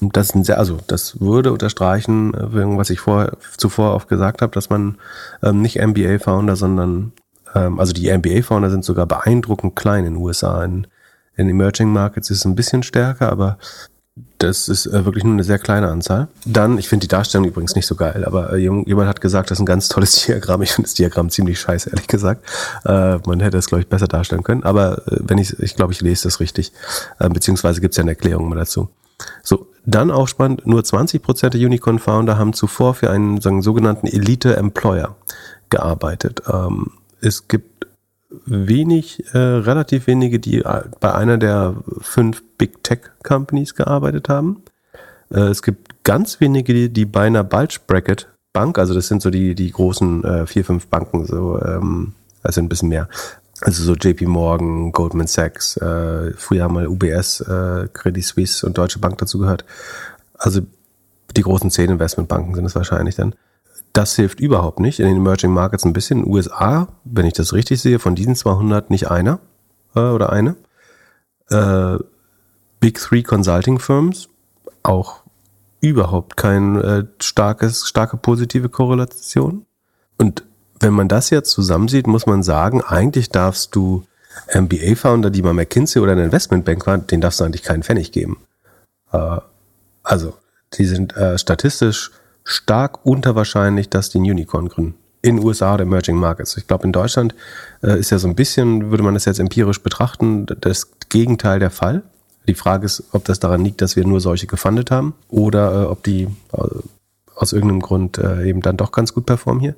Das 0.00 0.34
ein 0.34 0.44
sehr, 0.44 0.58
also 0.58 0.78
das 0.86 1.20
würde 1.20 1.52
unterstreichen, 1.52 2.34
äh, 2.34 2.76
was 2.76 2.90
ich 2.90 3.00
vor, 3.00 3.32
zuvor 3.56 3.94
oft 3.94 4.08
gesagt 4.08 4.42
habe, 4.42 4.52
dass 4.52 4.70
man 4.70 4.98
ähm, 5.42 5.62
nicht 5.62 5.80
MBA 5.80 6.18
Founder, 6.18 6.56
sondern 6.56 7.12
ähm, 7.54 7.78
also 7.78 7.92
die 7.92 8.10
MBA 8.12 8.42
Founder 8.42 8.70
sind 8.70 8.84
sogar 8.84 9.06
beeindruckend 9.06 9.76
klein 9.76 10.04
in 10.04 10.14
den 10.14 10.22
USA. 10.22 10.64
In, 10.64 10.86
in 11.36 11.48
Emerging 11.48 11.92
Markets 11.92 12.30
ist 12.30 12.38
es 12.38 12.44
ein 12.44 12.56
bisschen 12.56 12.82
stärker, 12.82 13.30
aber 13.30 13.58
das 14.38 14.68
ist 14.68 14.86
äh, 14.86 15.04
wirklich 15.04 15.24
nur 15.24 15.32
eine 15.32 15.44
sehr 15.44 15.58
kleine 15.58 15.88
Anzahl. 15.88 16.28
Dann, 16.44 16.76
ich 16.76 16.88
finde 16.88 17.04
die 17.04 17.08
Darstellung 17.08 17.46
übrigens 17.46 17.74
nicht 17.74 17.86
so 17.86 17.94
geil, 17.94 18.24
aber 18.26 18.52
äh, 18.52 18.58
jemand 18.58 19.08
hat 19.08 19.22
gesagt, 19.22 19.50
das 19.50 19.58
ist 19.58 19.62
ein 19.62 19.66
ganz 19.66 19.88
tolles 19.88 20.14
Diagramm. 20.26 20.60
Ich 20.62 20.72
finde 20.72 20.88
das 20.88 20.94
Diagramm 20.94 21.30
ziemlich 21.30 21.58
scheiße, 21.60 21.90
ehrlich 21.90 22.08
gesagt. 22.08 22.44
Äh, 22.84 23.18
man 23.26 23.40
hätte 23.40 23.56
es, 23.56 23.66
glaube 23.66 23.82
ich, 23.82 23.88
besser 23.88 24.08
darstellen 24.08 24.42
können. 24.42 24.64
Aber 24.64 25.06
äh, 25.08 25.18
wenn 25.20 25.38
ich, 25.38 25.58
ich 25.60 25.76
glaube, 25.76 25.92
ich 25.92 26.02
lese 26.02 26.24
das 26.24 26.40
richtig. 26.40 26.72
Äh, 27.18 27.30
beziehungsweise 27.30 27.80
gibt 27.80 27.92
es 27.94 27.96
ja 27.96 28.02
eine 28.02 28.10
Erklärung 28.10 28.48
mal 28.48 28.56
dazu. 28.56 28.90
So, 29.42 29.68
dann 29.86 30.10
auch 30.10 30.28
spannend, 30.28 30.66
nur 30.66 30.80
20% 30.80 31.50
der 31.50 31.60
Unicorn-Founder 31.60 32.36
haben 32.36 32.52
zuvor 32.52 32.94
für 32.94 33.10
einen 33.10 33.40
sagen, 33.40 33.62
sogenannten 33.62 34.06
Elite-Employer 34.06 35.16
gearbeitet. 35.70 36.42
Ähm, 36.52 36.90
es 37.20 37.48
gibt 37.48 37.71
wenig, 38.46 39.24
äh, 39.32 39.38
relativ 39.38 40.06
wenige, 40.06 40.38
die 40.38 40.58
äh, 40.58 40.82
bei 41.00 41.14
einer 41.14 41.38
der 41.38 41.76
fünf 42.00 42.42
Big 42.58 42.82
Tech 42.82 43.00
Companies 43.22 43.74
gearbeitet 43.74 44.28
haben. 44.28 44.62
Äh, 45.30 45.40
es 45.40 45.62
gibt 45.62 46.04
ganz 46.04 46.40
wenige, 46.40 46.74
die, 46.74 46.92
die 46.92 47.04
bei 47.04 47.26
einer 47.26 47.44
Bulge 47.44 47.78
Bracket 47.86 48.28
Bank, 48.52 48.78
also 48.78 48.92
das 48.94 49.08
sind 49.08 49.22
so 49.22 49.30
die, 49.30 49.54
die 49.54 49.70
großen 49.70 50.24
äh, 50.24 50.46
vier, 50.46 50.64
fünf 50.64 50.86
Banken, 50.88 51.24
so, 51.24 51.60
ähm, 51.62 52.12
also 52.42 52.60
ein 52.60 52.68
bisschen 52.68 52.90
mehr. 52.90 53.08
Also 53.62 53.84
so 53.84 53.94
JP 53.94 54.26
Morgan, 54.26 54.92
Goldman 54.92 55.28
Sachs, 55.28 55.76
äh, 55.76 56.32
früher 56.32 56.68
mal 56.68 56.88
UBS, 56.88 57.40
äh, 57.40 57.88
Credit 57.92 58.24
Suisse 58.24 58.66
und 58.66 58.76
Deutsche 58.76 58.98
Bank 58.98 59.18
dazu 59.18 59.38
gehört. 59.38 59.64
Also 60.34 60.62
die 61.36 61.42
großen 61.42 61.70
zehn 61.70 61.90
Investmentbanken 61.90 62.54
sind 62.54 62.64
es 62.64 62.74
wahrscheinlich 62.74 63.14
dann. 63.14 63.34
Das 63.92 64.16
hilft 64.16 64.40
überhaupt 64.40 64.80
nicht. 64.80 65.00
In 65.00 65.06
den 65.06 65.18
Emerging 65.18 65.52
Markets 65.52 65.84
ein 65.84 65.92
bisschen. 65.92 66.18
In 66.18 66.24
den 66.24 66.32
USA, 66.32 66.88
wenn 67.04 67.26
ich 67.26 67.34
das 67.34 67.52
richtig 67.52 67.80
sehe, 67.80 67.98
von 67.98 68.14
diesen 68.14 68.34
200 68.34 68.90
nicht 68.90 69.10
einer 69.10 69.40
äh, 69.94 70.00
oder 70.00 70.32
eine. 70.32 70.56
Äh, 71.50 71.98
Big 72.80 72.98
Three 72.98 73.22
Consulting 73.22 73.78
Firms, 73.78 74.28
auch 74.82 75.22
überhaupt 75.80 76.36
kein 76.36 76.80
äh, 76.80 77.04
starkes, 77.20 77.86
starke 77.86 78.16
positive 78.16 78.68
Korrelation. 78.68 79.66
Und 80.18 80.44
wenn 80.80 80.94
man 80.94 81.08
das 81.08 81.30
jetzt 81.30 81.50
zusammensieht, 81.50 82.06
muss 82.06 82.26
man 82.26 82.42
sagen, 82.42 82.80
eigentlich 82.82 83.30
darfst 83.30 83.74
du 83.74 84.04
MBA-Founder, 84.54 85.30
die 85.30 85.42
bei 85.42 85.52
McKinsey 85.52 86.00
oder 86.00 86.12
einer 86.12 86.24
Investmentbank 86.24 86.86
waren, 86.86 87.06
den 87.06 87.20
darfst 87.20 87.40
du 87.40 87.44
eigentlich 87.44 87.62
keinen 87.62 87.82
Pfennig 87.82 88.12
geben. 88.12 88.38
Äh, 89.12 89.38
also, 90.02 90.34
die 90.74 90.86
sind 90.86 91.16
äh, 91.16 91.38
statistisch 91.38 92.10
stark 92.44 93.04
unterwahrscheinlich, 93.04 93.88
dass 93.88 94.10
die 94.10 94.18
ein 94.18 94.30
Unicorn 94.30 94.68
gründen. 94.68 94.94
In 95.22 95.38
USA 95.38 95.74
oder 95.74 95.84
Emerging 95.84 96.16
Markets. 96.16 96.56
Ich 96.56 96.66
glaube, 96.66 96.84
in 96.84 96.92
Deutschland 96.92 97.34
äh, 97.82 97.98
ist 97.98 98.10
ja 98.10 98.18
so 98.18 98.26
ein 98.26 98.34
bisschen, 98.34 98.90
würde 98.90 99.04
man 99.04 99.14
das 99.14 99.24
jetzt 99.24 99.38
empirisch 99.38 99.80
betrachten, 99.80 100.46
das 100.60 100.90
Gegenteil 101.10 101.60
der 101.60 101.70
Fall. 101.70 102.02
Die 102.48 102.54
Frage 102.54 102.86
ist, 102.86 103.04
ob 103.12 103.24
das 103.24 103.38
daran 103.38 103.64
liegt, 103.64 103.82
dass 103.82 103.94
wir 103.94 104.04
nur 104.04 104.20
solche 104.20 104.48
gefundet 104.48 104.90
haben 104.90 105.14
oder 105.28 105.82
äh, 105.82 105.86
ob 105.86 106.02
die 106.02 106.24
äh, 106.52 106.66
aus 107.36 107.52
irgendeinem 107.52 107.80
Grund 107.80 108.18
äh, 108.18 108.44
eben 108.44 108.60
dann 108.60 108.76
doch 108.76 108.92
ganz 108.92 109.14
gut 109.14 109.26
performen 109.26 109.60
hier. 109.60 109.74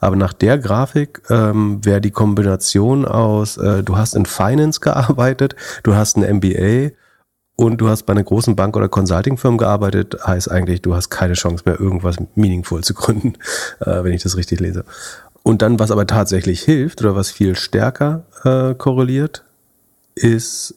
Aber 0.00 0.16
nach 0.16 0.32
der 0.32 0.58
Grafik 0.58 1.22
ähm, 1.30 1.84
wäre 1.84 2.00
die 2.00 2.10
Kombination 2.10 3.04
aus, 3.04 3.56
äh, 3.56 3.82
du 3.82 3.96
hast 3.96 4.14
in 4.14 4.26
Finance 4.26 4.80
gearbeitet, 4.82 5.56
du 5.82 5.94
hast 5.94 6.16
ein 6.16 6.36
MBA 6.36 6.90
und 7.56 7.78
du 7.78 7.88
hast 7.88 8.04
bei 8.04 8.12
einer 8.12 8.24
großen 8.24 8.56
Bank 8.56 8.76
oder 8.76 8.88
Consulting-Firma 8.88 9.58
gearbeitet, 9.58 10.16
heißt 10.26 10.50
eigentlich, 10.50 10.82
du 10.82 10.94
hast 10.94 11.10
keine 11.10 11.34
Chance 11.34 11.64
mehr, 11.66 11.78
irgendwas 11.78 12.16
meaningful 12.34 12.82
zu 12.82 12.94
gründen, 12.94 13.34
äh, 13.80 14.02
wenn 14.04 14.12
ich 14.12 14.22
das 14.22 14.36
richtig 14.36 14.60
lese. 14.60 14.84
Und 15.42 15.62
dann, 15.62 15.78
was 15.78 15.90
aber 15.90 16.06
tatsächlich 16.06 16.62
hilft 16.62 17.02
oder 17.02 17.16
was 17.16 17.30
viel 17.30 17.56
stärker 17.56 18.24
äh, 18.44 18.74
korreliert, 18.74 19.44
ist, 20.14 20.74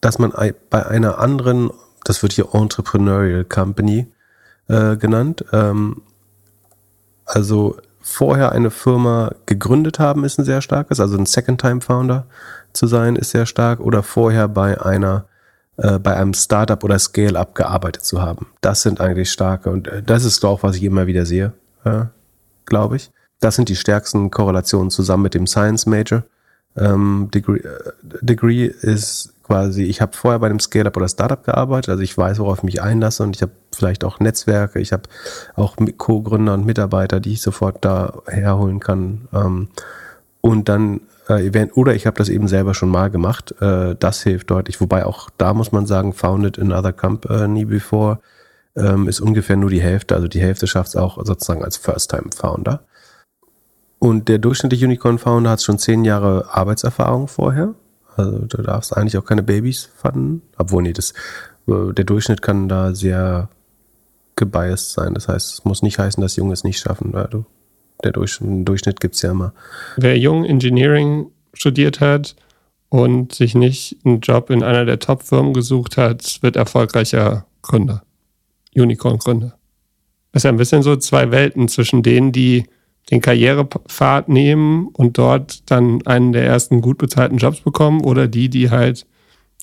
dass 0.00 0.18
man 0.18 0.32
bei 0.70 0.86
einer 0.86 1.18
anderen, 1.18 1.70
das 2.04 2.22
wird 2.22 2.32
hier 2.32 2.48
Entrepreneurial 2.52 3.44
Company 3.44 4.06
äh, 4.68 4.96
genannt, 4.96 5.44
ähm, 5.52 6.02
also 7.24 7.78
vorher 8.00 8.52
eine 8.52 8.70
Firma 8.70 9.34
gegründet 9.46 9.98
haben, 9.98 10.24
ist 10.24 10.38
ein 10.38 10.44
sehr 10.44 10.60
starkes, 10.60 11.00
also 11.00 11.16
ein 11.16 11.24
Second-Time-Founder 11.24 12.26
zu 12.74 12.86
sein, 12.86 13.16
ist 13.16 13.30
sehr 13.30 13.46
stark, 13.46 13.80
oder 13.80 14.02
vorher 14.02 14.46
bei 14.48 14.80
einer 14.80 15.26
äh, 15.76 15.98
bei 15.98 16.16
einem 16.16 16.34
Startup 16.34 16.82
oder 16.84 16.98
Scale-up 16.98 17.54
gearbeitet 17.54 18.04
zu 18.04 18.22
haben. 18.22 18.46
Das 18.60 18.82
sind 18.82 19.00
eigentlich 19.00 19.30
starke 19.30 19.70
und 19.70 19.88
äh, 19.88 20.02
das 20.02 20.24
ist 20.24 20.44
auch, 20.44 20.62
was 20.62 20.76
ich 20.76 20.84
immer 20.84 21.06
wieder 21.06 21.26
sehe, 21.26 21.52
äh, 21.84 22.04
glaube 22.64 22.96
ich. 22.96 23.10
Das 23.40 23.56
sind 23.56 23.68
die 23.68 23.76
stärksten 23.76 24.30
Korrelationen 24.30 24.90
zusammen 24.90 25.24
mit 25.24 25.34
dem 25.34 25.46
Science 25.46 25.86
Major. 25.86 26.22
Ähm, 26.76 27.28
Degree, 27.32 27.58
äh, 27.58 27.92
Degree 28.02 28.66
ist 28.66 29.34
quasi, 29.42 29.84
ich 29.84 30.00
habe 30.00 30.16
vorher 30.16 30.38
bei 30.38 30.46
einem 30.46 30.60
Scale-up 30.60 30.96
oder 30.96 31.08
Startup 31.08 31.42
gearbeitet, 31.44 31.90
also 31.90 32.02
ich 32.02 32.16
weiß, 32.16 32.38
worauf 32.38 32.58
ich 32.58 32.64
mich 32.64 32.82
einlasse 32.82 33.22
und 33.22 33.36
ich 33.36 33.42
habe 33.42 33.52
vielleicht 33.72 34.04
auch 34.04 34.18
Netzwerke, 34.18 34.80
ich 34.80 34.92
habe 34.92 35.02
auch 35.54 35.76
Co-Gründer 35.98 36.54
und 36.54 36.64
Mitarbeiter, 36.66 37.20
die 37.20 37.32
ich 37.32 37.42
sofort 37.42 37.84
da 37.84 38.22
herholen 38.26 38.80
kann. 38.80 39.28
Ähm, 39.32 39.68
und 40.40 40.68
dann 40.68 41.00
äh, 41.28 41.46
Event 41.46 41.76
oder 41.76 41.94
ich 41.94 42.06
habe 42.06 42.16
das 42.16 42.28
eben 42.28 42.48
selber 42.48 42.74
schon 42.74 42.88
mal 42.88 43.10
gemacht. 43.10 43.54
Äh, 43.60 43.96
das 43.98 44.22
hilft 44.22 44.50
deutlich. 44.50 44.80
Wobei 44.80 45.06
auch 45.06 45.30
da 45.38 45.54
muss 45.54 45.72
man 45.72 45.86
sagen, 45.86 46.12
founded 46.12 46.58
another 46.58 46.92
company 46.92 47.64
before 47.64 48.20
ähm, 48.76 49.08
ist 49.08 49.20
ungefähr 49.20 49.56
nur 49.56 49.70
die 49.70 49.80
Hälfte. 49.80 50.14
Also 50.14 50.28
die 50.28 50.40
Hälfte 50.40 50.66
schafft 50.66 50.88
es 50.88 50.96
auch 50.96 51.24
sozusagen 51.24 51.64
als 51.64 51.76
First-Time-Founder. 51.76 52.84
Und 53.98 54.28
der 54.28 54.38
durchschnittliche 54.38 54.84
Unicorn-Founder 54.84 55.50
hat 55.50 55.62
schon 55.62 55.78
zehn 55.78 56.04
Jahre 56.04 56.48
Arbeitserfahrung 56.50 57.28
vorher. 57.28 57.74
Also 58.16 58.38
du 58.40 58.62
darfst 58.62 58.96
eigentlich 58.96 59.16
auch 59.16 59.24
keine 59.24 59.42
Babys 59.42 59.90
fanden. 59.96 60.42
Obwohl, 60.58 60.82
nee, 60.82 60.92
das, 60.92 61.12
äh, 61.66 61.92
der 61.92 62.04
Durchschnitt 62.04 62.42
kann 62.42 62.68
da 62.68 62.94
sehr 62.94 63.48
gebiased 64.36 64.92
sein. 64.92 65.14
Das 65.14 65.28
heißt, 65.28 65.54
es 65.54 65.64
muss 65.64 65.82
nicht 65.82 65.98
heißen, 65.98 66.20
dass 66.20 66.36
Junge 66.36 66.52
es 66.52 66.64
nicht 66.64 66.80
schaffen. 66.80 67.12
Du 67.30 67.46
der 68.04 68.12
Durchschnitt, 68.12 68.68
Durchschnitt 68.68 69.00
gibt 69.00 69.14
es 69.14 69.22
ja 69.22 69.30
immer. 69.30 69.52
Wer 69.96 70.18
jung 70.18 70.44
Engineering 70.44 71.26
studiert 71.52 72.00
hat 72.00 72.36
und 72.88 73.34
sich 73.34 73.54
nicht 73.54 73.96
einen 74.04 74.20
Job 74.20 74.50
in 74.50 74.62
einer 74.62 74.84
der 74.84 74.98
Top-Firmen 74.98 75.54
gesucht 75.54 75.96
hat, 75.96 76.38
wird 76.42 76.56
erfolgreicher 76.56 77.46
Gründer. 77.62 78.02
Unicorn-Gründer. 78.76 79.56
Das 80.32 80.40
ist 80.40 80.44
ja 80.44 80.50
ein 80.50 80.56
bisschen 80.56 80.82
so 80.82 80.96
zwei 80.96 81.30
Welten 81.30 81.68
zwischen 81.68 82.02
denen, 82.02 82.32
die 82.32 82.64
den 83.10 83.20
Karrierepfad 83.20 84.28
nehmen 84.28 84.88
und 84.88 85.18
dort 85.18 85.70
dann 85.70 86.04
einen 86.06 86.32
der 86.32 86.44
ersten 86.46 86.80
gut 86.80 86.98
bezahlten 86.98 87.38
Jobs 87.38 87.60
bekommen 87.60 88.00
oder 88.02 88.26
die, 88.28 88.48
die 88.48 88.70
halt 88.70 89.06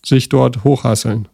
sich 0.04 0.30
dort 0.30 0.64
hochhasseln. 0.64 1.28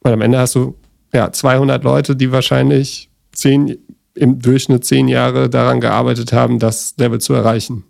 Weil 0.00 0.14
am 0.14 0.20
Ende 0.20 0.38
hast 0.38 0.56
du 0.56 0.76
ja 1.12 1.30
200 1.30 1.84
Leute, 1.84 2.16
die 2.16 2.32
wahrscheinlich 2.32 3.10
zehn, 3.32 3.78
im 4.14 4.40
Durchschnitt 4.40 4.84
zehn 4.84 5.08
Jahre 5.08 5.48
daran 5.48 5.80
gearbeitet 5.80 6.32
haben, 6.32 6.58
das 6.58 6.94
Level 6.98 7.20
zu 7.20 7.32
erreichen. 7.34 7.84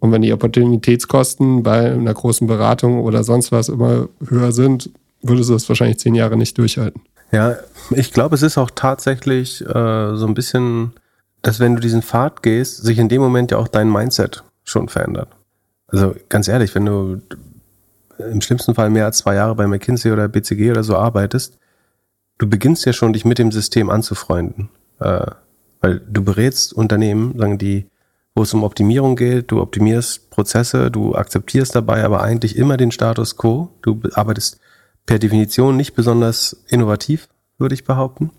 Und 0.00 0.12
wenn 0.12 0.22
die 0.22 0.32
Opportunitätskosten 0.32 1.62
bei 1.62 1.92
einer 1.92 2.12
großen 2.12 2.46
Beratung 2.46 3.00
oder 3.00 3.24
sonst 3.24 3.52
was 3.52 3.68
immer 3.68 4.08
höher 4.26 4.52
sind, 4.52 4.90
würdest 5.22 5.48
du 5.48 5.54
das 5.54 5.68
wahrscheinlich 5.68 5.98
zehn 5.98 6.14
Jahre 6.14 6.36
nicht 6.36 6.58
durchhalten. 6.58 7.02
Ja, 7.32 7.56
ich 7.90 8.12
glaube, 8.12 8.34
es 8.34 8.42
ist 8.42 8.58
auch 8.58 8.70
tatsächlich 8.70 9.62
äh, 9.62 10.14
so 10.14 10.26
ein 10.26 10.34
bisschen, 10.34 10.92
dass 11.42 11.58
wenn 11.58 11.74
du 11.74 11.80
diesen 11.80 12.02
Pfad 12.02 12.42
gehst, 12.42 12.82
sich 12.82 12.98
in 12.98 13.08
dem 13.08 13.22
Moment 13.22 13.50
ja 13.50 13.58
auch 13.58 13.68
dein 13.68 13.90
Mindset 13.90 14.44
schon 14.62 14.88
verändert. 14.88 15.28
Also 15.88 16.14
ganz 16.28 16.48
ehrlich, 16.48 16.74
wenn 16.74 16.86
du 16.86 17.22
im 18.18 18.40
schlimmsten 18.40 18.74
Fall 18.74 18.90
mehr 18.90 19.06
als 19.06 19.18
zwei 19.18 19.34
Jahre 19.36 19.54
bei 19.54 19.66
McKinsey 19.66 20.12
oder 20.12 20.28
BCG 20.28 20.70
oder 20.70 20.84
so 20.84 20.96
arbeitest, 20.96 21.58
du 22.38 22.48
beginnst 22.48 22.84
ja 22.84 22.92
schon, 22.92 23.12
dich 23.12 23.24
mit 23.24 23.38
dem 23.38 23.52
System 23.52 23.90
anzufreunden. 23.90 24.70
Äh, 25.00 25.26
weil 25.80 26.00
du 26.00 26.24
berätst 26.24 26.72
Unternehmen, 26.72 27.38
sagen 27.38 27.58
die, 27.58 27.86
wo 28.34 28.42
es 28.42 28.54
um 28.54 28.64
Optimierung 28.64 29.16
geht, 29.16 29.50
du 29.50 29.60
optimierst 29.60 30.30
Prozesse, 30.30 30.90
du 30.90 31.14
akzeptierst 31.14 31.74
dabei 31.74 32.04
aber 32.04 32.22
eigentlich 32.22 32.56
immer 32.56 32.76
den 32.76 32.90
Status 32.90 33.36
quo. 33.36 33.70
Du 33.82 34.00
arbeitest 34.14 34.58
per 35.06 35.18
Definition 35.18 35.76
nicht 35.76 35.94
besonders 35.94 36.64
innovativ, 36.68 37.28
würde 37.58 37.74
ich 37.74 37.84
behaupten. 37.84 38.30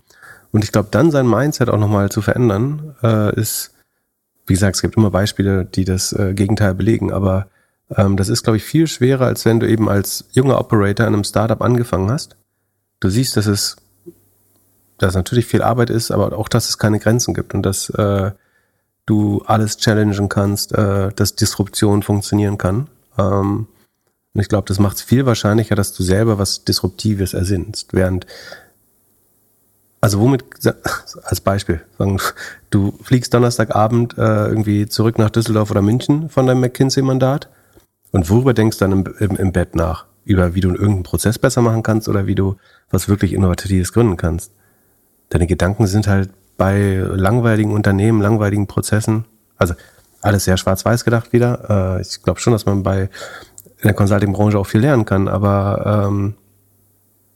Und 0.52 0.64
ich 0.64 0.72
glaube, 0.72 0.88
dann 0.90 1.10
sein 1.10 1.28
Mindset 1.28 1.70
auch 1.70 1.78
nochmal 1.78 2.10
zu 2.10 2.20
verändern, 2.20 2.94
äh, 3.02 3.38
ist, 3.38 3.74
wie 4.46 4.54
gesagt, 4.54 4.76
es 4.76 4.82
gibt 4.82 4.96
immer 4.96 5.10
Beispiele, 5.10 5.64
die 5.64 5.84
das 5.84 6.12
äh, 6.12 6.34
Gegenteil 6.34 6.74
belegen, 6.74 7.12
aber 7.12 7.48
ähm, 7.94 8.16
das 8.16 8.28
ist, 8.28 8.42
glaube 8.42 8.56
ich, 8.56 8.64
viel 8.64 8.86
schwerer, 8.86 9.26
als 9.26 9.44
wenn 9.44 9.60
du 9.60 9.68
eben 9.68 9.88
als 9.88 10.24
junger 10.32 10.58
Operator 10.58 11.06
in 11.06 11.14
einem 11.14 11.24
Startup 11.24 11.60
angefangen 11.62 12.10
hast. 12.10 12.36
Du 13.00 13.08
siehst, 13.08 13.36
dass 13.36 13.46
es, 13.46 13.76
dass 14.98 15.14
natürlich 15.14 15.46
viel 15.46 15.62
Arbeit 15.62 15.90
ist, 15.90 16.10
aber 16.10 16.36
auch, 16.38 16.48
dass 16.48 16.68
es 16.68 16.78
keine 16.78 16.98
Grenzen 16.98 17.34
gibt 17.34 17.54
und 17.54 17.62
dass 17.62 17.90
äh, 17.90 18.30
du 19.06 19.42
alles 19.46 19.76
challengen 19.78 20.28
kannst, 20.28 20.72
äh, 20.72 21.10
dass 21.14 21.36
Disruption 21.36 22.02
funktionieren 22.02 22.58
kann. 22.58 22.88
Ähm, 23.18 23.68
und 24.34 24.40
ich 24.40 24.48
glaube, 24.48 24.68
das 24.68 24.78
macht 24.78 24.96
es 24.96 25.02
viel 25.02 25.24
wahrscheinlicher, 25.24 25.74
dass 25.74 25.94
du 25.94 26.02
selber 26.02 26.38
was 26.38 26.64
Disruptives 26.64 27.32
ersinnst. 27.32 27.94
Während, 27.94 28.26
also 30.00 30.20
womit, 30.20 30.44
als 31.22 31.40
Beispiel, 31.40 31.80
sagen, 31.98 32.20
du 32.70 32.98
fliegst 33.02 33.32
Donnerstagabend 33.32 34.18
äh, 34.18 34.48
irgendwie 34.48 34.86
zurück 34.88 35.18
nach 35.18 35.30
Düsseldorf 35.30 35.70
oder 35.70 35.82
München 35.82 36.28
von 36.28 36.46
deinem 36.46 36.60
McKinsey-Mandat 36.60 37.48
und 38.12 38.28
worüber 38.30 38.54
denkst 38.54 38.78
du 38.78 38.84
dann 38.84 38.92
im, 38.92 39.14
im, 39.18 39.36
im 39.36 39.52
Bett 39.52 39.74
nach? 39.74 40.06
Über 40.24 40.54
wie 40.54 40.60
du 40.60 40.70
irgendeinen 40.70 41.02
Prozess 41.02 41.38
besser 41.38 41.62
machen 41.62 41.82
kannst 41.82 42.08
oder 42.08 42.26
wie 42.26 42.34
du 42.34 42.56
was 42.90 43.08
wirklich 43.08 43.32
Innovatives 43.32 43.92
gründen 43.92 44.16
kannst. 44.16 44.52
Deine 45.28 45.46
Gedanken 45.46 45.86
sind 45.86 46.06
halt 46.06 46.30
bei 46.56 46.96
langweiligen 46.96 47.72
Unternehmen, 47.72 48.20
langweiligen 48.20 48.66
Prozessen, 48.66 49.24
also 49.56 49.74
alles 50.22 50.44
sehr 50.44 50.56
schwarz-weiß 50.56 51.04
gedacht 51.04 51.32
wieder. 51.32 51.98
Äh, 51.98 52.02
ich 52.02 52.22
glaube 52.22 52.40
schon, 52.40 52.52
dass 52.52 52.66
man 52.66 52.82
bei 52.82 53.10
in 53.78 53.88
der 53.88 53.94
Consulting-Branche 53.94 54.58
auch 54.58 54.66
viel 54.66 54.80
lernen 54.80 55.04
kann, 55.04 55.28
aber 55.28 56.06
ähm, 56.08 56.34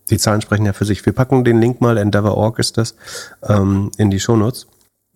die 0.09 0.19
Zahlen 0.19 0.41
sprechen 0.41 0.67
ja 0.67 0.73
für 0.73 0.85
sich. 0.85 1.05
Wir 1.05 1.13
packen 1.13 1.45
den 1.45 1.61
Link 1.61 1.81
mal, 1.81 1.99
Endeavor.org 1.99 2.59
ist 2.59 2.79
das, 2.79 2.97
ähm, 3.47 3.91
in 3.99 4.11
die 4.11 4.21
Shownotes. 4.21 4.67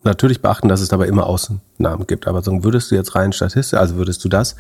Natürlich 0.03 0.43
beachten, 0.43 0.69
dass 0.69 0.83
es 0.83 0.89
dabei 0.89 1.07
immer 1.07 1.27
Ausnahmen 1.27 2.07
gibt, 2.07 2.27
aber 2.27 2.43
so 2.43 2.63
würdest 2.63 2.91
du 2.91 2.95
jetzt 2.95 3.15
rein 3.15 3.33
statistisch, 3.33 3.79
also 3.79 3.97
würdest 3.97 4.23
du 4.25 4.29
das 4.29 4.55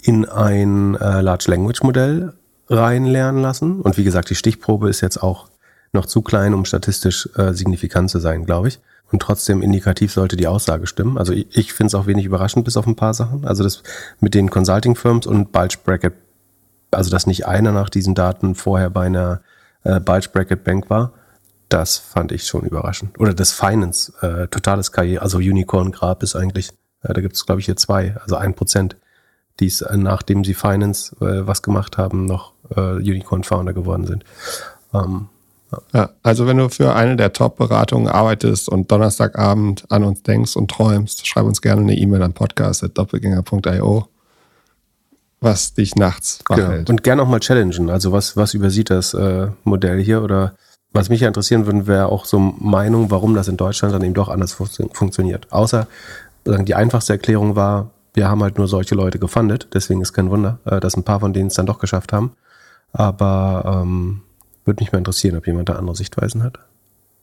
in 0.00 0.24
ein 0.24 0.94
äh, 0.94 1.20
Large 1.20 1.46
Language 1.50 1.82
Modell 1.82 2.32
reinlernen 2.68 3.42
lassen. 3.42 3.80
Und 3.80 3.96
wie 3.96 4.04
gesagt, 4.04 4.30
die 4.30 4.34
Stichprobe 4.36 4.88
ist 4.88 5.00
jetzt 5.00 5.22
auch 5.22 5.48
noch 5.96 6.06
zu 6.06 6.22
klein, 6.22 6.54
um 6.54 6.64
statistisch 6.64 7.28
äh, 7.36 7.52
signifikant 7.52 8.10
zu 8.10 8.20
sein, 8.20 8.44
glaube 8.44 8.68
ich. 8.68 8.78
Und 9.10 9.22
trotzdem 9.22 9.62
indikativ 9.62 10.12
sollte 10.12 10.36
die 10.36 10.48
Aussage 10.48 10.86
stimmen. 10.86 11.16
Also 11.16 11.32
ich, 11.32 11.46
ich 11.56 11.72
finde 11.72 11.88
es 11.88 11.94
auch 11.94 12.06
wenig 12.06 12.24
überraschend, 12.24 12.64
bis 12.64 12.76
auf 12.76 12.86
ein 12.86 12.96
paar 12.96 13.14
Sachen. 13.14 13.44
Also 13.44 13.62
das 13.62 13.82
mit 14.20 14.34
den 14.34 14.50
Consulting 14.50 14.96
Firms 14.96 15.26
und 15.26 15.52
Bulge 15.52 15.76
Bracket, 15.84 16.14
also 16.90 17.10
dass 17.10 17.26
nicht 17.26 17.46
einer 17.46 17.72
nach 17.72 17.88
diesen 17.88 18.14
Daten 18.14 18.54
vorher 18.54 18.90
bei 18.90 19.06
einer 19.06 19.40
äh, 19.84 20.00
Bulge 20.00 20.28
Bracket 20.32 20.64
Bank 20.64 20.90
war, 20.90 21.12
das 21.68 21.98
fand 21.98 22.32
ich 22.32 22.46
schon 22.46 22.64
überraschend. 22.64 23.18
Oder 23.18 23.34
das 23.34 23.52
Finance, 23.52 24.12
äh, 24.22 24.48
totales 24.48 24.92
Karriere, 24.92 25.22
also 25.22 25.38
Unicorn 25.38 25.92
Grab 25.92 26.22
ist 26.22 26.36
eigentlich, 26.36 26.70
äh, 27.02 27.12
da 27.12 27.20
gibt 27.20 27.36
es 27.36 27.46
glaube 27.46 27.60
ich 27.60 27.66
hier 27.66 27.76
zwei, 27.76 28.16
also 28.22 28.36
ein 28.36 28.54
Prozent, 28.54 28.96
die 29.60 29.66
es, 29.66 29.80
äh, 29.82 29.96
nachdem 29.96 30.44
sie 30.44 30.54
Finance 30.54 31.14
äh, 31.20 31.46
was 31.46 31.62
gemacht 31.62 31.96
haben, 31.96 32.26
noch 32.26 32.52
äh, 32.74 32.96
Unicorn 32.96 33.44
Founder 33.44 33.72
geworden 33.72 34.06
sind. 34.06 34.24
Ähm, 34.92 35.28
ja, 35.92 36.10
also 36.22 36.46
wenn 36.46 36.58
du 36.58 36.68
für 36.68 36.94
eine 36.94 37.16
der 37.16 37.32
Top-Beratungen 37.32 38.08
arbeitest 38.08 38.68
und 38.68 38.90
Donnerstagabend 38.90 39.84
an 39.90 40.04
uns 40.04 40.22
denkst 40.22 40.56
und 40.56 40.70
träumst, 40.70 41.26
schreib 41.26 41.44
uns 41.44 41.60
gerne 41.60 41.82
eine 41.82 41.96
E-Mail 41.96 42.22
an 42.22 42.32
podcast.doppelgänger.io, 42.34 44.06
was 45.40 45.74
dich 45.74 45.96
nachts 45.96 46.40
wach 46.48 46.56
genau. 46.56 46.88
Und 46.88 47.02
gerne 47.02 47.22
auch 47.22 47.28
mal 47.28 47.40
challengen. 47.40 47.90
Also 47.90 48.12
was, 48.12 48.36
was 48.36 48.54
übersieht 48.54 48.90
das 48.90 49.14
äh, 49.14 49.48
Modell 49.64 50.02
hier 50.02 50.22
oder 50.22 50.54
was 50.92 51.08
mich 51.08 51.20
ja 51.20 51.28
interessieren 51.28 51.66
würde, 51.66 51.86
wäre 51.86 52.06
auch 52.06 52.24
so 52.24 52.38
Meinung, 52.38 53.10
warum 53.10 53.34
das 53.34 53.48
in 53.48 53.56
Deutschland 53.56 53.92
dann 53.92 54.02
eben 54.02 54.14
doch 54.14 54.28
anders 54.28 54.52
fun 54.52 54.68
funktioniert. 54.92 55.52
Außer 55.52 55.86
die 56.46 56.74
einfachste 56.74 57.12
Erklärung 57.12 57.56
war, 57.56 57.90
wir 58.14 58.28
haben 58.28 58.42
halt 58.42 58.56
nur 58.56 58.68
solche 58.68 58.94
Leute 58.94 59.18
gefundet, 59.18 59.68
deswegen 59.74 60.00
ist 60.00 60.12
kein 60.12 60.30
Wunder, 60.30 60.58
äh, 60.64 60.80
dass 60.80 60.96
ein 60.96 61.04
paar 61.04 61.20
von 61.20 61.32
denen 61.32 61.48
es 61.48 61.54
dann 61.54 61.66
doch 61.66 61.78
geschafft 61.78 62.12
haben. 62.12 62.32
Aber 62.92 63.82
ähm, 63.82 64.22
würde 64.66 64.82
mich 64.82 64.92
mal 64.92 64.98
interessieren, 64.98 65.36
ob 65.36 65.46
jemand 65.46 65.68
da 65.68 65.74
andere 65.74 65.96
Sichtweisen 65.96 66.42
hat. 66.42 66.58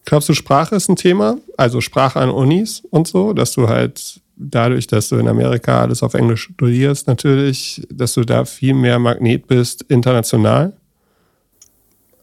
Glaubst 0.06 0.28
du, 0.30 0.34
Sprache 0.34 0.76
ist 0.76 0.90
ein 0.90 0.96
Thema? 0.96 1.38
Also 1.58 1.82
Sprache 1.82 2.20
an 2.20 2.30
Unis 2.30 2.84
und 2.90 3.08
so, 3.08 3.34
dass 3.34 3.54
du 3.54 3.70
halt 3.70 4.22
dadurch, 4.36 4.88
dass 4.88 5.10
du 5.10 5.18
in 5.18 5.28
Amerika 5.28 5.82
alles 5.82 6.04
auf 6.04 6.14
Englisch 6.14 6.44
studierst, 6.54 7.08
natürlich, 7.08 7.86
dass 7.90 8.14
du 8.14 8.24
da 8.24 8.46
viel 8.46 8.74
mehr 8.74 9.00
Magnet 9.00 9.48
bist 9.48 9.84
international? 9.84 10.74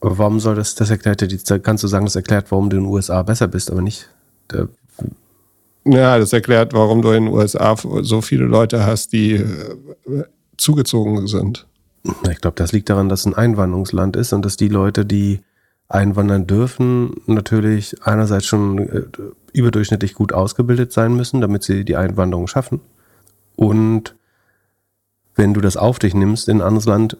Aber 0.00 0.18
warum 0.18 0.40
soll 0.40 0.54
das, 0.54 0.74
das 0.74 0.90
erklärt, 0.90 1.22
kannst 1.62 1.84
du 1.84 1.88
sagen, 1.88 2.06
das 2.06 2.16
erklärt, 2.16 2.50
warum 2.50 2.70
du 2.70 2.78
in 2.78 2.84
den 2.84 2.92
USA 2.92 3.22
besser 3.22 3.48
bist, 3.48 3.70
aber 3.70 3.82
nicht. 3.82 4.08
Ja, 5.84 6.18
das 6.18 6.32
erklärt, 6.32 6.72
warum 6.72 7.02
du 7.02 7.10
in 7.10 7.26
den 7.26 7.34
USA 7.34 7.76
so 8.02 8.20
viele 8.20 8.44
Leute 8.44 8.84
hast, 8.84 9.12
die 9.12 9.34
äh, 9.34 9.76
zugezogen 10.56 11.26
sind. 11.26 11.66
Ich 12.02 12.40
glaube, 12.40 12.56
das 12.56 12.72
liegt 12.72 12.88
daran, 12.88 13.08
dass 13.08 13.20
es 13.20 13.26
ein 13.26 13.34
Einwanderungsland 13.34 14.16
ist 14.16 14.32
und 14.32 14.44
dass 14.44 14.56
die 14.56 14.68
Leute, 14.68 15.04
die 15.04 15.40
einwandern 15.88 16.46
dürfen, 16.46 17.14
natürlich 17.26 17.96
einerseits 18.06 18.46
schon 18.46 18.78
äh, 18.78 19.02
überdurchschnittlich 19.52 20.14
gut 20.14 20.32
ausgebildet 20.32 20.92
sein 20.92 21.14
müssen, 21.14 21.40
damit 21.40 21.64
sie 21.64 21.84
die 21.84 21.96
Einwanderung 21.96 22.46
schaffen. 22.46 22.80
Und 23.56 24.14
wenn 25.34 25.52
du 25.52 25.60
das 25.60 25.76
auf 25.76 25.98
dich 25.98 26.14
nimmst, 26.14 26.48
in 26.48 26.58
ein 26.58 26.66
anderes 26.66 26.86
Land 26.86 27.16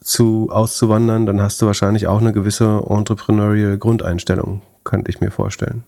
zu 0.00 0.50
auszuwandern, 0.50 1.24
dann 1.24 1.40
hast 1.40 1.62
du 1.62 1.66
wahrscheinlich 1.66 2.06
auch 2.06 2.20
eine 2.20 2.32
gewisse 2.32 2.84
entrepreneurial 2.88 3.78
Grundeinstellung, 3.78 4.60
könnte 4.82 5.10
ich 5.10 5.20
mir 5.20 5.30
vorstellen. 5.30 5.84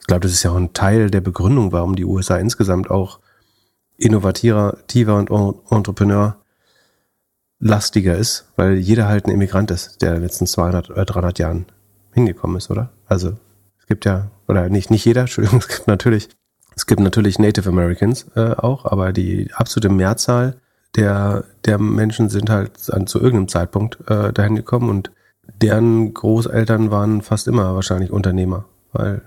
Ich 0.00 0.06
glaube, 0.06 0.20
das 0.20 0.32
ist 0.32 0.44
ja 0.44 0.52
auch 0.52 0.56
ein 0.56 0.72
Teil 0.72 1.10
der 1.10 1.20
Begründung, 1.20 1.72
warum 1.72 1.96
die 1.96 2.04
USA 2.04 2.36
insgesamt 2.36 2.90
auch 2.90 3.18
innovativer 3.98 4.78
und 5.28 5.56
Entrepreneur 5.70 6.36
lastiger 7.58 8.16
ist, 8.16 8.46
weil 8.56 8.74
jeder 8.74 9.08
halt 9.08 9.26
ein 9.26 9.30
Immigrant 9.30 9.70
ist, 9.70 10.02
der 10.02 10.10
in 10.10 10.14
den 10.16 10.22
letzten 10.24 10.46
200 10.46 10.90
oder 10.90 11.04
300 11.04 11.38
Jahren 11.38 11.66
hingekommen 12.12 12.56
ist, 12.56 12.70
oder? 12.70 12.90
Also 13.06 13.34
es 13.78 13.86
gibt 13.86 14.04
ja, 14.04 14.30
oder 14.48 14.68
nicht, 14.68 14.90
nicht 14.90 15.04
jeder, 15.04 15.20
Entschuldigung, 15.22 15.60
es 15.60 15.68
gibt 15.68 15.88
natürlich, 15.88 16.28
es 16.74 16.86
gibt 16.86 17.00
natürlich 17.00 17.38
Native 17.38 17.68
Americans 17.68 18.26
äh, 18.34 18.52
auch, 18.52 18.84
aber 18.84 19.12
die 19.12 19.50
absolute 19.54 19.88
Mehrzahl 19.88 20.56
der, 20.96 21.44
der 21.64 21.78
Menschen 21.78 22.28
sind 22.28 22.50
halt 22.50 22.90
an, 22.90 23.06
zu 23.06 23.18
irgendeinem 23.18 23.48
Zeitpunkt 23.48 23.98
äh, 24.08 24.32
dahin 24.32 24.56
gekommen 24.56 24.88
und 24.88 25.10
deren 25.60 26.12
Großeltern 26.12 26.90
waren 26.90 27.22
fast 27.22 27.48
immer 27.48 27.74
wahrscheinlich 27.74 28.10
Unternehmer, 28.10 28.64
weil 28.92 29.22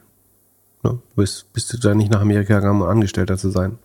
ne, 0.84 0.99
bist, 1.15 1.51
bist 1.53 1.71
du 1.73 1.77
da 1.77 1.93
nicht 1.93 2.11
nach 2.11 2.21
Amerika 2.21 2.55
gegangen, 2.55 2.82
um 2.82 2.88
Angestellter 2.88 3.38
zu 3.38 3.49
sein. 3.49 3.77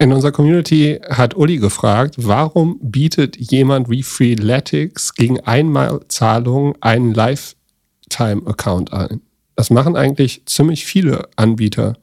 In 0.00 0.14
unserer 0.14 0.32
Community 0.32 0.98
hat 1.10 1.36
Uli 1.36 1.58
gefragt, 1.58 2.14
warum 2.16 2.78
bietet 2.80 3.36
jemand 3.36 3.90
wie 3.90 4.02
Freeletics 4.02 5.12
gegen 5.12 5.40
Einmalzahlung 5.40 6.74
einen 6.80 7.12
Lifetime-Account 7.12 8.94
ein? 8.94 9.20
Das 9.56 9.68
machen 9.68 9.96
eigentlich 9.96 10.46
ziemlich 10.46 10.86
viele 10.86 11.28
Anbieter, 11.36 11.98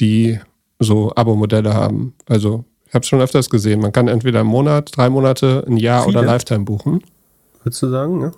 die 0.00 0.40
so 0.80 1.12
Abo-Modelle 1.14 1.72
haben. 1.72 2.14
Also 2.28 2.64
ich 2.88 2.94
habe 2.94 3.04
es 3.04 3.06
schon 3.06 3.20
öfters 3.20 3.48
gesehen. 3.48 3.78
Man 3.80 3.92
kann 3.92 4.08
entweder 4.08 4.40
einen 4.40 4.48
Monat, 4.48 4.96
drei 4.96 5.08
Monate, 5.08 5.64
ein 5.68 5.76
Jahr 5.76 6.02
Viele. 6.02 6.18
oder 6.18 6.26
Lifetime 6.26 6.64
buchen. 6.64 7.04
Würdest 7.62 7.80
du 7.80 7.88
sagen, 7.90 8.22
ja? 8.22 8.32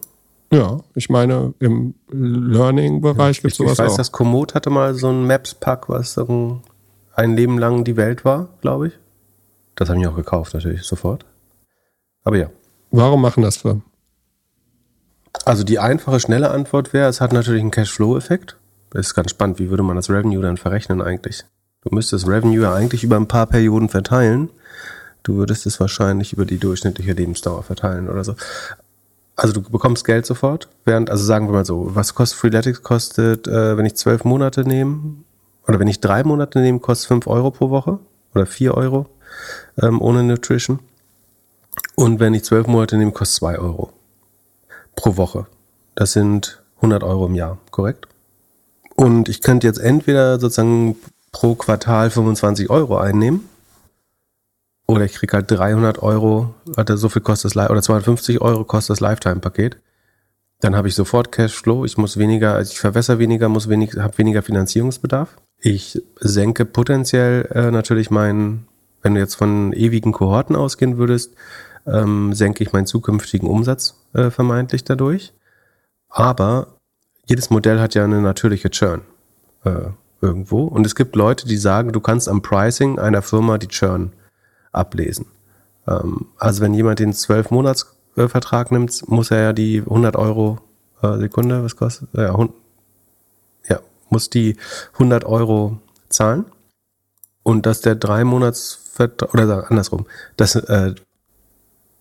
Ja, 0.53 0.81
ich 0.95 1.09
meine, 1.09 1.55
im 1.61 1.95
Learning-Bereich 2.11 3.37
ja, 3.37 3.43
gibt 3.43 3.53
es 3.53 3.57
sowas. 3.57 3.73
Ich 3.73 3.79
weiß, 3.79 3.93
auch. 3.93 3.97
dass 3.97 4.13
Komoot 4.13 4.55
hatte 4.55 4.69
mal 4.69 4.93
so 4.93 5.09
ein 5.09 5.27
Maps-Pack, 5.27 5.89
was 5.89 6.19
ein, 6.19 6.61
ein 7.19 7.35
Leben 7.35 7.59
lang 7.59 7.85
die 7.85 7.97
Welt 7.97 8.25
war, 8.25 8.49
glaube 8.61 8.89
ich. 8.89 8.99
Das 9.75 9.89
habe 9.89 10.01
ich 10.01 10.07
auch 10.07 10.17
gekauft, 10.17 10.55
natürlich, 10.55 10.83
sofort. 10.85 11.27
Aber 12.25 12.37
ja. 12.37 12.51
Warum 12.91 13.21
machen 13.21 13.43
das 13.43 13.59
Firmen? 13.59 13.83
Also 15.45 15.65
die 15.65 15.79
einfache, 15.79 16.21
schnelle 16.21 16.51
Antwort 16.51 16.93
wäre, 16.93 17.09
es 17.09 17.21
hat 17.21 17.33
natürlich 17.33 17.61
einen 17.61 17.71
Cashflow-Effekt. 17.71 18.57
Das 18.91 19.09
ist 19.09 19.15
ganz 19.15 19.31
spannend. 19.31 19.59
Wie 19.59 19.69
würde 19.69 19.83
man 19.83 19.97
das 19.97 20.09
Revenue 20.09 20.41
dann 20.41 20.57
verrechnen 20.57 21.03
eigentlich? 21.03 21.45
Du 21.83 21.95
müsstest 21.95 22.27
Revenue 22.27 22.63
ja 22.63 22.75
eigentlich 22.75 23.05
über 23.05 23.17
ein 23.17 23.29
paar 23.29 23.47
Perioden 23.47 23.89
verteilen. 23.89 24.51
Du 25.23 25.37
würdest 25.37 25.67
es 25.67 25.79
wahrscheinlich 25.81 26.33
über 26.33 26.45
die 26.45 26.59
durchschnittliche 26.59 27.13
Lebensdauer 27.13 27.63
verteilen 27.63 28.09
oder 28.09 28.25
so. 28.25 28.35
Also 29.37 29.55
du 29.55 29.63
bekommst 29.63 30.05
Geld 30.05 30.25
sofort, 30.25 30.69
während, 30.85 31.11
also 31.11 31.25
sagen 31.25 31.49
wir 31.49 31.53
mal 31.53 31.65
so, 31.65 31.95
was 31.95 32.15
kostet 32.15 32.39
Freeletics 32.39 32.83
kostet, 32.83 33.47
äh, 33.47 33.77
wenn 33.77 33.87
ich 33.87 33.95
zwölf 33.95 34.25
Monate 34.25 34.63
nehme, 34.67 35.25
oder 35.69 35.79
wenn 35.79 35.89
ich 35.89 36.01
drei 36.01 36.25
Monate 36.25 36.59
nehme, 36.61 36.81
kostet 36.81 37.09
fünf 37.09 37.27
Euro 37.27 37.51
pro 37.51 37.71
Woche 37.71 37.99
oder 38.35 38.47
vier 38.47 38.75
Euro 38.75 39.07
ähm, 39.81 40.01
ohne 40.01 40.25
Nutrition. 40.25 40.81
Und 41.95 42.19
wenn 42.19 42.35
ich 42.35 42.45
zwölf 42.45 42.67
Monate 42.67 42.97
nehme, 42.97 43.13
kostet 43.13 43.39
zwei 43.39 43.59
Euro 43.59 43.93
pro 44.97 45.17
Woche. 45.17 45.47
Das 45.95 46.13
sind 46.13 46.63
100 46.77 47.03
Euro 47.05 47.27
im 47.27 47.35
Jahr, 47.35 47.59
korrekt? 47.71 48.09
Und 48.97 49.29
ich 49.29 49.43
könnte 49.43 49.67
jetzt 49.67 49.79
entweder 49.79 50.41
sozusagen 50.41 50.97
pro 51.31 51.55
Quartal 51.55 52.11
25 52.11 52.71
Euro 52.71 52.97
einnehmen 52.97 53.49
oder 54.87 55.05
ich 55.05 55.13
kriege 55.13 55.35
halt 55.35 55.51
300 55.51 56.03
Euro, 56.03 56.55
so 56.95 57.09
viel 57.11 57.23
kostet 57.23 57.55
das, 57.55 57.71
oder 57.71 57.83
250 57.83 58.41
Euro 58.41 58.65
kostet 58.65 58.95
das 58.95 59.01
Lifetime-Paket. 59.01 59.79
Dann 60.61 60.75
habe 60.75 60.89
ich 60.89 60.95
sofort 60.95 61.31
Cashflow. 61.31 61.85
Ich 61.85 61.99
muss 61.99 62.17
weniger, 62.17 62.55
also 62.55 62.73
ich 62.73 62.81
verwässer 62.81 63.19
weniger, 63.19 63.49
muss 63.49 63.69
weniger, 63.69 64.03
habe 64.03 64.19
weniger 64.19 64.43
Finanzierungsbedarf. 64.43 65.37
Ich 65.61 66.01
senke 66.21 66.65
potenziell 66.65 67.49
äh, 67.53 67.71
natürlich 67.71 68.11
meinen, 68.11 68.69
wenn 69.03 69.15
du 69.15 69.21
jetzt 69.21 69.35
von 69.35 69.73
ewigen 69.73 70.13
Kohorten 70.13 70.55
ausgehen 70.55 70.99
würdest, 70.99 71.35
ähm, 71.87 72.33
senke 72.33 72.63
ich 72.63 72.73
meinen 72.73 72.87
zukünftigen 72.87 73.49
Umsatz 73.49 73.95
äh, 74.13 74.31
vermeintlich 74.31 74.85
dadurch. 74.85 75.33
Aber 76.09 76.79
jedes 77.27 77.51
Modell 77.51 77.81
hat 77.81 77.95
ja 77.95 78.05
eine 78.05 78.21
natürliche 78.21 78.71
Churn 78.71 79.03
äh, 79.65 79.91
irgendwo. 80.21 80.65
Und 80.65 80.87
es 80.87 80.95
gibt 80.95 81.17
Leute, 81.17 81.47
die 81.47 81.57
sagen, 81.57 81.93
du 81.93 82.01
kannst 82.01 82.29
am 82.29 82.43
Pricing 82.43 82.99
einer 82.99 83.23
Firma 83.23 83.59
die 83.59 83.69
Churn 83.69 84.13
ablesen. 84.73 85.27
Ähm, 85.87 86.27
also 86.39 86.63
wenn 86.63 86.75
jemand 86.75 87.01
den 87.01 87.13
12-Monats-Vertrag 87.13 88.71
nimmt, 88.71 89.09
muss 89.09 89.31
er 89.31 89.41
ja 89.41 89.53
die 89.53 89.81
100 89.81 90.17
Euro 90.17 90.59
äh, 91.03 91.19
Sekunde, 91.19 91.65
was 91.65 91.77
kostet? 91.77 92.09
Ja, 92.13 92.35
muss 94.11 94.31
die 94.31 94.57
100 94.95 95.25
Euro 95.25 95.79
zahlen. 96.09 96.47
Und 97.43 97.67
dass 97.67 97.81
der 97.81 97.95
drei 97.95 98.25
Monats 98.25 98.85
oder 99.33 99.71
andersrum, 99.71 100.07
dass 100.37 100.57
äh, 100.57 100.95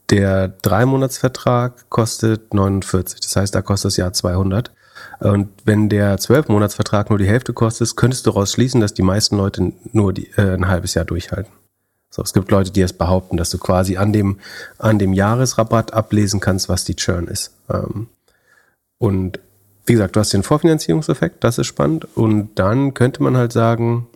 der 0.10 0.48
Drei-Monats-Vertrag 0.48 1.90
kostet 1.90 2.54
49. 2.54 3.20
Das 3.20 3.36
heißt, 3.36 3.54
da 3.54 3.62
kostet 3.62 3.90
das 3.90 3.98
Jahr 3.98 4.14
200. 4.14 4.72
Und 5.20 5.50
wenn 5.66 5.90
der 5.90 6.18
Zwölf-Monats-Vertrag 6.18 7.10
nur 7.10 7.20
die 7.20 7.28
Hälfte 7.28 7.54
kostet, 7.54 7.96
könntest 7.96 8.26
du 8.26 8.32
daraus 8.32 8.52
schließen, 8.52 8.82
dass 8.82 8.94
die 8.94 9.04
meisten 9.04 9.38
Leute 9.38 9.74
nur 9.92 10.14
die, 10.14 10.28
äh, 10.38 10.54
ein 10.54 10.68
halbes 10.68 10.94
Jahr 10.94 11.06
durchhalten. 11.06 11.52
So, 12.10 12.22
es 12.24 12.34
gibt 12.34 12.50
Leute, 12.52 12.72
die 12.72 12.82
es 12.82 12.94
behaupten, 12.94 13.38
dass 13.38 13.50
du 13.50 13.58
quasi 13.58 13.98
an 13.98 14.14
dem, 14.14 14.40
an 14.78 14.98
dem 14.98 15.14
Jahresrabatt 15.14 15.94
ablesen 15.94 16.40
kannst, 16.40 16.70
was 16.70 16.86
die 16.86 16.96
Churn 16.96 17.28
ist. 17.28 17.52
Ähm, 17.70 18.08
und 18.98 19.40
wie 19.88 19.94
gesagt, 19.94 20.16
du 20.16 20.20
hast 20.20 20.34
den 20.34 20.44
Vorfinanzierungseffekt, 20.44 21.44
das 21.44 21.58
ist 21.58 21.68
spannend. 21.68 22.08
Und 22.16 22.50
dann 22.56 22.94
könnte 22.94 23.24
man 23.24 23.38
halt 23.38 23.54
sagen, 23.54 24.08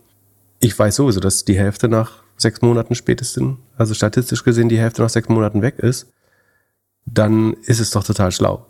ich 0.60 0.78
weiß 0.78 0.96
sowieso, 0.96 1.18
dass 1.18 1.44
die 1.44 1.58
Hälfte 1.58 1.88
nach 1.88 2.22
sechs 2.36 2.62
Monaten 2.62 2.94
spätestens, 2.94 3.56
also 3.76 3.94
statistisch 3.94 4.44
gesehen 4.44 4.68
die 4.68 4.78
Hälfte 4.78 5.02
nach 5.02 5.10
sechs 5.10 5.28
Monaten 5.28 5.62
weg 5.62 5.78
ist, 5.78 6.12
dann 7.06 7.54
ist 7.64 7.80
es 7.80 7.90
doch 7.90 8.04
total 8.04 8.32
schlau, 8.32 8.66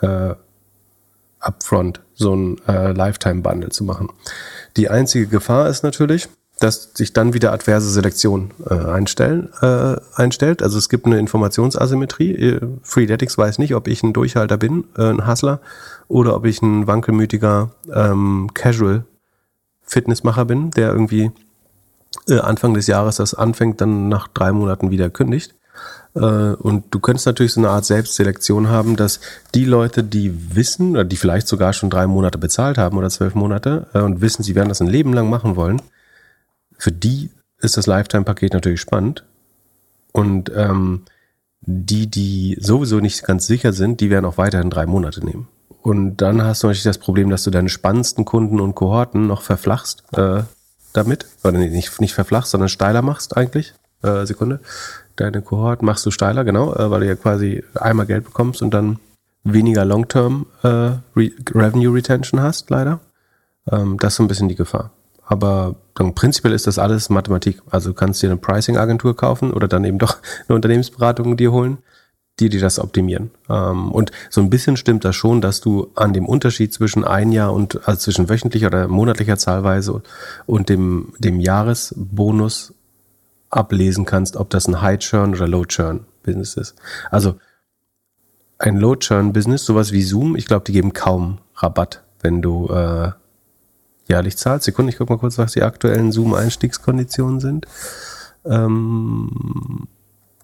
äh, 0.00 0.34
upfront 1.40 2.00
so 2.14 2.34
ein 2.34 2.58
äh, 2.66 2.92
Lifetime-Bundle 2.92 3.68
zu 3.68 3.84
machen. 3.84 4.08
Die 4.76 4.88
einzige 4.88 5.26
Gefahr 5.26 5.68
ist 5.68 5.82
natürlich, 5.82 6.28
dass 6.58 6.92
sich 6.94 7.12
dann 7.12 7.34
wieder 7.34 7.52
adverse 7.52 7.90
Selektion 7.90 8.52
äh, 8.68 8.74
einstellen, 8.74 9.50
äh, 9.60 9.96
einstellt. 10.14 10.62
Also 10.62 10.78
es 10.78 10.88
gibt 10.88 11.04
eine 11.04 11.18
Informationsasymmetrie. 11.18 12.32
Äh, 12.32 12.60
Freeletics 12.82 13.36
weiß 13.36 13.58
nicht, 13.58 13.74
ob 13.74 13.88
ich 13.88 14.02
ein 14.02 14.14
Durchhalter 14.14 14.56
bin, 14.56 14.84
äh, 14.96 15.10
ein 15.10 15.26
Hustler, 15.26 15.60
oder 16.08 16.36
ob 16.36 16.44
ich 16.46 16.62
ein 16.62 16.86
wankelmütiger 16.86 17.70
ähm, 17.92 18.50
Casual 18.54 19.04
Fitnessmacher 19.82 20.44
bin, 20.44 20.70
der 20.70 20.90
irgendwie 20.90 21.30
äh, 22.28 22.38
Anfang 22.38 22.74
des 22.74 22.86
Jahres 22.86 23.16
das 23.16 23.34
anfängt, 23.34 23.80
dann 23.80 24.08
nach 24.08 24.28
drei 24.28 24.52
Monaten 24.52 24.90
wieder 24.90 25.10
kündigt. 25.10 25.54
Äh, 26.14 26.20
und 26.20 26.84
du 26.90 26.98
könntest 26.98 27.26
natürlich 27.26 27.52
so 27.52 27.60
eine 27.60 27.70
Art 27.70 27.84
Selbstselektion 27.84 28.68
haben, 28.68 28.96
dass 28.96 29.20
die 29.54 29.64
Leute, 29.64 30.02
die 30.02 30.56
wissen, 30.56 30.92
oder 30.92 31.04
die 31.04 31.16
vielleicht 31.16 31.48
sogar 31.48 31.72
schon 31.72 31.90
drei 31.90 32.06
Monate 32.06 32.38
bezahlt 32.38 32.78
haben 32.78 32.96
oder 32.96 33.10
zwölf 33.10 33.34
Monate 33.34 33.86
äh, 33.92 34.00
und 34.00 34.20
wissen, 34.20 34.42
sie 34.42 34.54
werden 34.54 34.68
das 34.68 34.80
ein 34.80 34.88
Leben 34.88 35.12
lang 35.12 35.30
machen 35.30 35.56
wollen, 35.56 35.82
für 36.78 36.92
die 36.92 37.30
ist 37.58 37.76
das 37.76 37.86
Lifetime-Paket 37.86 38.52
natürlich 38.52 38.80
spannend. 38.80 39.24
Und 40.12 40.50
ähm, 40.54 41.02
die, 41.60 42.06
die 42.06 42.56
sowieso 42.60 43.00
nicht 43.00 43.24
ganz 43.24 43.46
sicher 43.46 43.72
sind, 43.72 44.00
die 44.00 44.10
werden 44.10 44.24
auch 44.24 44.38
weiterhin 44.38 44.70
drei 44.70 44.86
Monate 44.86 45.24
nehmen. 45.24 45.48
Und 45.86 46.16
dann 46.16 46.42
hast 46.42 46.64
du 46.64 46.66
natürlich 46.66 46.82
das 46.82 46.98
Problem, 46.98 47.30
dass 47.30 47.44
du 47.44 47.52
deine 47.52 47.68
spannendsten 47.68 48.24
Kunden 48.24 48.58
und 48.58 48.74
Kohorten 48.74 49.28
noch 49.28 49.42
verflachst 49.42 50.02
äh, 50.14 50.42
damit. 50.92 51.26
Oder 51.44 51.58
nicht, 51.58 52.00
nicht 52.00 52.12
verflachst, 52.12 52.50
sondern 52.50 52.68
steiler 52.68 53.02
machst 53.02 53.36
eigentlich. 53.36 53.72
Äh, 54.02 54.26
Sekunde. 54.26 54.58
Deine 55.14 55.42
Kohorten 55.42 55.86
machst 55.86 56.04
du 56.04 56.10
steiler, 56.10 56.42
genau, 56.42 56.74
äh, 56.74 56.90
weil 56.90 57.02
du 57.02 57.06
ja 57.06 57.14
quasi 57.14 57.62
einmal 57.76 58.06
Geld 58.06 58.24
bekommst 58.24 58.62
und 58.62 58.74
dann 58.74 58.98
weniger 59.44 59.84
Long-Term 59.84 60.46
äh, 60.64 60.66
Re 60.66 61.30
Revenue 61.54 61.94
Retention 61.94 62.40
hast, 62.40 62.68
leider. 62.68 62.98
Ähm, 63.70 63.96
das 64.00 64.14
ist 64.14 64.16
so 64.16 64.24
ein 64.24 64.28
bisschen 64.28 64.48
die 64.48 64.56
Gefahr. 64.56 64.90
Aber 65.24 65.76
dann 65.94 66.16
prinzipiell 66.16 66.52
ist 66.52 66.66
das 66.66 66.80
alles 66.80 67.10
Mathematik. 67.10 67.62
Also 67.70 67.90
du 67.90 67.94
kannst 67.94 68.20
dir 68.24 68.26
eine 68.28 68.38
Pricing-Agentur 68.38 69.14
kaufen 69.14 69.52
oder 69.52 69.68
dann 69.68 69.84
eben 69.84 70.00
doch 70.00 70.16
eine 70.48 70.56
Unternehmensberatung 70.56 71.36
dir 71.36 71.52
holen, 71.52 71.78
die 72.38 72.48
dir 72.50 72.60
das 72.60 72.78
optimieren. 72.78 73.30
Ähm, 73.48 73.90
und 73.92 74.12
so 74.28 74.40
ein 74.40 74.50
bisschen 74.50 74.76
stimmt 74.76 75.04
das 75.04 75.16
schon, 75.16 75.40
dass 75.40 75.60
du 75.60 75.90
an 75.94 76.12
dem 76.12 76.26
Unterschied 76.26 76.72
zwischen 76.72 77.04
ein 77.04 77.32
Jahr 77.32 77.52
und, 77.52 77.88
also 77.88 77.98
zwischen 77.98 78.28
wöchentlicher 78.28 78.66
oder 78.66 78.88
monatlicher 78.88 79.38
Zahlweise 79.38 80.02
und 80.44 80.68
dem, 80.68 81.14
dem 81.18 81.40
Jahresbonus 81.40 82.74
ablesen 83.48 84.04
kannst, 84.04 84.36
ob 84.36 84.50
das 84.50 84.68
ein 84.68 84.82
High-Churn 84.82 85.34
oder 85.34 85.48
Low-Churn-Business 85.48 86.56
ist. 86.56 86.74
Also 87.10 87.36
ein 88.58 88.76
Low-Churn-Business, 88.76 89.64
sowas 89.64 89.92
wie 89.92 90.02
Zoom, 90.02 90.36
ich 90.36 90.46
glaube, 90.46 90.64
die 90.64 90.72
geben 90.72 90.92
kaum 90.92 91.38
Rabatt, 91.54 92.02
wenn 92.20 92.42
du 92.42 92.68
äh, 92.68 93.12
jährlich 94.08 94.36
zahlt. 94.36 94.62
Sekunde, 94.62 94.90
ich 94.90 94.98
gucke 94.98 95.12
mal 95.12 95.18
kurz, 95.18 95.38
was 95.38 95.52
die 95.52 95.62
aktuellen 95.62 96.12
Zoom-Einstiegskonditionen 96.12 97.40
sind. 97.40 97.66
Ähm, 98.44 99.88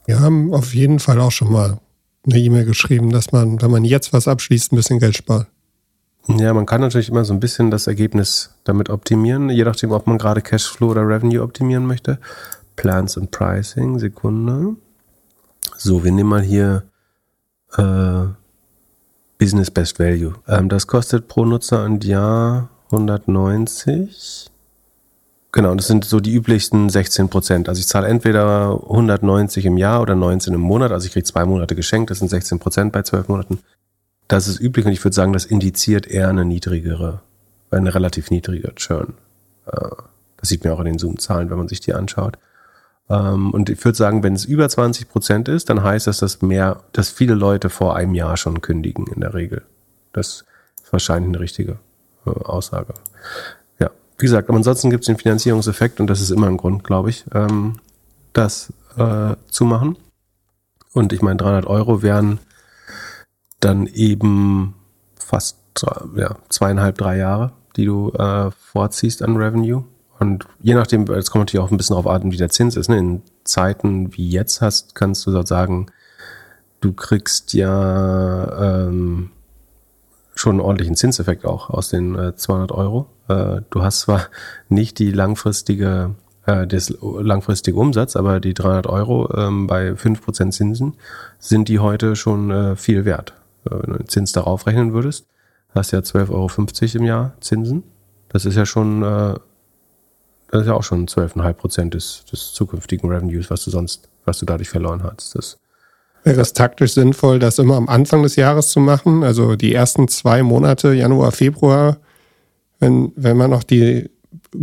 Wir 0.07 0.21
haben 0.21 0.53
auf 0.55 0.75
jeden 0.75 0.99
Fall 0.99 1.21
auch 1.21 1.33
schon 1.33 1.53
mal 1.53 1.79
eine 2.25 2.39
E-Mail 2.39 2.65
geschrieben, 2.65 3.11
dass 3.11 3.33
man, 3.33 3.61
wenn 3.61 3.71
man 3.71 3.85
jetzt 3.85 4.13
was 4.13 4.29
abschließt, 4.29 4.73
ein 4.73 4.77
bisschen 4.77 4.99
Geld 4.99 5.17
spart. 5.17 5.49
Ja, 6.29 6.55
man 6.55 6.67
kann 6.67 6.81
natürlich 6.81 7.09
immer 7.09 7.25
so 7.25 7.33
ein 7.33 7.41
bisschen 7.41 7.71
das 7.71 7.89
Ergebnis 7.89 8.55
damit 8.63 8.91
optimieren, 8.91 9.51
je 9.51 9.65
nachdem, 9.65 9.91
ob 9.91 10.07
man 10.07 10.19
gerade 10.19 10.41
Cashflow 10.41 10.91
oder 10.91 11.07
Revenue 11.07 11.43
optimieren 11.43 11.87
möchte. 11.87 12.19
Plans 12.77 13.17
und 13.17 13.33
Pricing, 13.33 13.99
Sekunde. 13.99 14.77
So, 15.77 16.05
wir 16.05 16.13
nehmen 16.13 16.31
mal 16.31 16.43
hier 16.43 16.85
äh, 17.77 18.25
Business 19.39 19.71
Best 19.71 19.99
Value. 19.99 20.35
Ähm, 20.47 20.69
das 20.69 20.87
kostet 20.87 21.27
pro 21.27 21.45
Nutzer 21.45 21.85
ein 21.85 22.01
Jahr 22.01 22.69
190. 22.93 24.52
Genau, 25.53 25.75
das 25.75 25.87
sind 25.87 26.07
so 26.07 26.19
die 26.19 26.35
üblichsten 26.35 26.89
16 26.89 27.29
Prozent. 27.29 27.69
Also 27.69 27.79
ich 27.79 27.87
zahle 27.87 28.09
entweder 28.09 28.81
190 28.85 29.67
im 29.67 29.77
Jahr 29.77 30.01
oder 30.01 30.15
19 30.15 30.55
im 30.55 30.61
Monat. 30.61 30.93
Also 30.93 31.07
ich 31.07 31.13
kriege 31.13 31.25
zwei 31.25 31.45
Monate 31.45 31.77
geschenkt, 31.77 32.11
das 32.11 32.21
sind 32.21 32.29
16 32.29 32.59
Prozent 32.59 32.93
bei 32.93 33.03
zwölf 33.03 33.29
Monaten. 33.29 33.59
Das 34.29 34.49
ist 34.49 34.61
üblich 34.61 34.87
und 34.87 34.93
ich 34.93 35.05
würde 35.05 35.15
sagen, 35.15 35.35
das 35.35 35.45
indiziert 35.45 36.07
eher 36.07 36.31
eine 36.31 36.47
niedrigere, 36.47 37.21
eine 37.71 37.95
relativ 37.95 38.31
niedrige 38.31 38.75
Churn. 38.77 39.13
Äh, 39.67 39.91
das 40.39 40.49
sieht 40.49 40.65
man 40.65 40.73
auch 40.73 40.79
in 40.79 40.87
den 40.87 40.99
Zoom-Zahlen, 40.99 41.51
wenn 41.51 41.59
man 41.59 41.69
sich 41.69 41.81
die 41.81 41.93
anschaut. 41.93 42.39
Ähm, 43.11 43.51
und 43.51 43.69
ich 43.69 43.85
würde 43.85 43.99
sagen, 43.99 44.23
wenn 44.23 44.33
es 44.33 44.47
über 44.47 44.67
20 44.67 45.11
Prozent 45.11 45.49
ist, 45.49 45.69
dann 45.69 45.83
heißt 45.83 46.07
das, 46.07 46.17
dass 46.19 46.41
mehr, 46.41 46.83
dass 46.93 47.11
viele 47.11 47.35
Leute 47.35 47.69
vor 47.69 47.95
einem 47.95 48.15
Jahr 48.15 48.39
schon 48.39 48.63
kündigen 48.63 49.07
in 49.07 49.21
der 49.21 49.35
Regel. 49.35 49.63
Das 50.15 50.45
ist 50.83 50.93
wahrscheinlich 50.93 51.29
eine 51.29 51.41
richtige 51.41 51.79
äh, 52.25 52.31
Aussage. 52.31 52.95
Wie 54.23 54.27
gesagt, 54.27 54.49
aber 54.49 54.57
ansonsten 54.57 54.89
gibt 54.89 55.03
es 55.03 55.07
den 55.07 55.17
Finanzierungseffekt 55.17 55.99
und 55.99 56.07
das 56.07 56.21
ist 56.21 56.31
immer 56.31 56.47
ein 56.47 56.57
Grund, 56.57 56.85
glaube 56.85 57.11
ich, 57.11 57.25
ähm, 57.35 57.81
das 58.33 58.73
äh, 58.97 59.35
zu 59.51 59.65
machen. 59.65 59.97
Und 60.93 61.13
ich 61.13 61.23
meine, 61.23 61.39
300 61.39 61.67
Euro 61.67 62.03
wären 62.03 62.39
dann 63.59 63.89
eben 63.89 64.77
fast 65.19 65.59
ja, 66.15 66.37
zweieinhalb, 66.51 66.99
drei 66.99 67.17
Jahre, 67.17 67.51
die 67.75 67.85
du 67.85 68.13
äh, 68.13 68.53
vorziehst 68.53 69.25
an 69.25 69.37
Revenue. 69.37 69.87
Und 70.21 70.47
je 70.61 70.75
nachdem, 70.75 71.03
es 71.11 71.33
kommt 71.33 71.47
natürlich 71.47 71.67
auch 71.67 71.73
ein 71.73 71.77
bisschen 71.77 71.95
darauf 71.95 72.07
an, 72.07 72.31
wie 72.31 72.37
der 72.37 72.51
Zins 72.51 72.77
ist. 72.77 72.89
Ne? 72.89 72.99
In 72.99 73.23
Zeiten 73.43 74.17
wie 74.17 74.31
jetzt 74.31 74.61
hast, 74.61 74.95
kannst 74.95 75.27
du 75.27 75.43
sagen, 75.43 75.87
du 76.81 76.93
kriegst 76.93 77.55
ja 77.55 78.87
ähm, 78.87 79.33
schon 80.35 80.53
einen 80.53 80.61
ordentlichen 80.61 80.97
Zinseffekt 80.97 81.45
auch 81.45 81.71
aus 81.71 81.89
den 81.89 82.15
äh, 82.17 82.37
200 82.37 82.73
Euro. 82.73 83.07
Äh, 83.29 83.63
du 83.71 83.83
hast 83.83 84.01
zwar 84.01 84.27
nicht 84.69 84.99
die 84.99 85.13
langfristige 85.13 86.15
äh, 86.47 86.67
des 86.67 86.97
langfristige 87.01 87.77
Umsatz, 87.77 88.17
aber 88.17 88.41
die 88.41 88.55
300 88.55 88.87
Euro 88.87 89.33
ähm, 89.37 89.67
bei 89.67 89.91
5% 89.91 90.51
Zinsen 90.51 90.95
sind 91.39 91.69
die 91.69 91.79
heute 91.79 92.17
schon 92.17 92.51
äh, 92.51 92.77
viel 92.77 93.05
wert. 93.05 93.35
Äh, 93.65 93.71
wenn 93.71 93.93
du 93.93 93.99
den 93.99 94.09
Zins 94.09 94.33
darauf 94.33 94.67
rechnen 94.67 94.93
würdest, 94.93 95.27
hast 95.75 95.93
du 95.93 95.97
ja 95.97 96.03
12,50 96.03 96.31
Euro 96.33 96.99
im 96.99 97.05
Jahr 97.05 97.33
Zinsen. 97.41 97.85
Das 98.29 98.45
ist 98.45 98.57
ja 98.57 98.67
schon, 98.67 99.03
äh, 99.03 99.35
das 100.51 100.63
ist 100.63 100.67
ja 100.67 100.75
auch 100.75 100.83
schon 100.83 101.07
12,5 101.07 101.53
Prozent 101.53 101.95
des, 101.95 102.25
des 102.25 102.53
zukünftigen 102.53 103.09
Revenues, 103.09 103.51
was 103.51 103.65
du 103.65 103.71
sonst, 103.71 104.09
was 104.25 104.39
du 104.39 104.47
dadurch 104.47 104.69
verloren 104.69 105.03
hast. 105.03 105.35
Das 105.37 105.59
Wäre 106.25 106.41
es 106.41 106.53
taktisch 106.53 106.93
sinnvoll, 106.93 107.39
das 107.39 107.59
immer 107.59 107.77
am 107.77 107.89
Anfang 107.89 108.23
des 108.23 108.37
Jahres 108.37 108.69
zu 108.69 108.81
machen? 108.81 109.25
Also 109.25 109.57
die 109.57 109.75
ersten 109.75 110.07
zwei 110.09 110.43
Monate, 110.43 110.93
Januar, 110.93 111.33
Februar, 111.33 111.99
wenn, 112.79 113.13
wenn 113.17 113.37
man 113.37 113.51
noch 113.51 113.65
die 113.65 114.09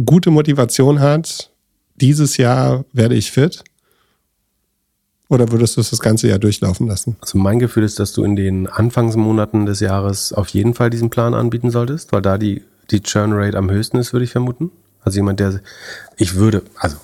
gute 0.05 0.31
Motivation 0.31 0.99
hat, 0.99 1.51
dieses 1.95 2.37
Jahr 2.37 2.85
werde 2.93 3.15
ich 3.15 3.31
fit? 3.31 3.63
Oder 5.27 5.51
würdest 5.51 5.77
du 5.77 5.81
es 5.81 5.91
das 5.91 5.99
ganze 5.99 6.27
Jahr 6.27 6.39
durchlaufen 6.39 6.87
lassen? 6.87 7.17
Also 7.21 7.37
mein 7.37 7.59
Gefühl 7.59 7.83
ist, 7.83 7.99
dass 7.99 8.13
du 8.13 8.23
in 8.23 8.35
den 8.35 8.67
Anfangsmonaten 8.67 9.65
des 9.65 9.79
Jahres 9.79 10.33
auf 10.33 10.49
jeden 10.49 10.73
Fall 10.73 10.89
diesen 10.89 11.09
Plan 11.09 11.33
anbieten 11.33 11.69
solltest, 11.69 12.11
weil 12.11 12.21
da 12.21 12.37
die, 12.37 12.63
die 12.89 13.01
Churn 13.01 13.33
Rate 13.33 13.57
am 13.57 13.69
höchsten 13.69 13.97
ist, 13.97 14.11
würde 14.11 14.23
ich 14.23 14.31
vermuten. 14.31 14.71
Also 15.01 15.17
jemand, 15.17 15.39
der, 15.39 15.61
ich 16.17 16.35
würde, 16.35 16.63
also 16.77 16.97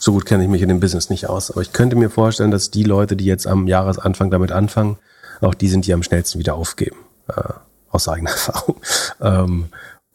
so 0.00 0.12
gut 0.12 0.24
kenne 0.24 0.42
ich 0.42 0.48
mich 0.48 0.62
in 0.62 0.68
dem 0.68 0.80
Business 0.80 1.10
nicht 1.10 1.28
aus, 1.28 1.50
aber 1.50 1.60
ich 1.60 1.72
könnte 1.72 1.94
mir 1.94 2.10
vorstellen, 2.10 2.50
dass 2.50 2.70
die 2.70 2.84
Leute, 2.84 3.16
die 3.16 3.26
jetzt 3.26 3.46
am 3.46 3.68
Jahresanfang 3.68 4.30
damit 4.30 4.50
anfangen, 4.50 4.96
auch 5.40 5.54
die 5.54 5.68
sind, 5.68 5.86
die 5.86 5.94
am 5.94 6.02
schnellsten 6.02 6.38
wieder 6.38 6.54
aufgeben. 6.54 6.96
Äh, 7.28 7.52
aus 7.90 8.08
eigener 8.08 8.30
Erfahrung. 8.30 8.76
Ähm, 9.20 9.66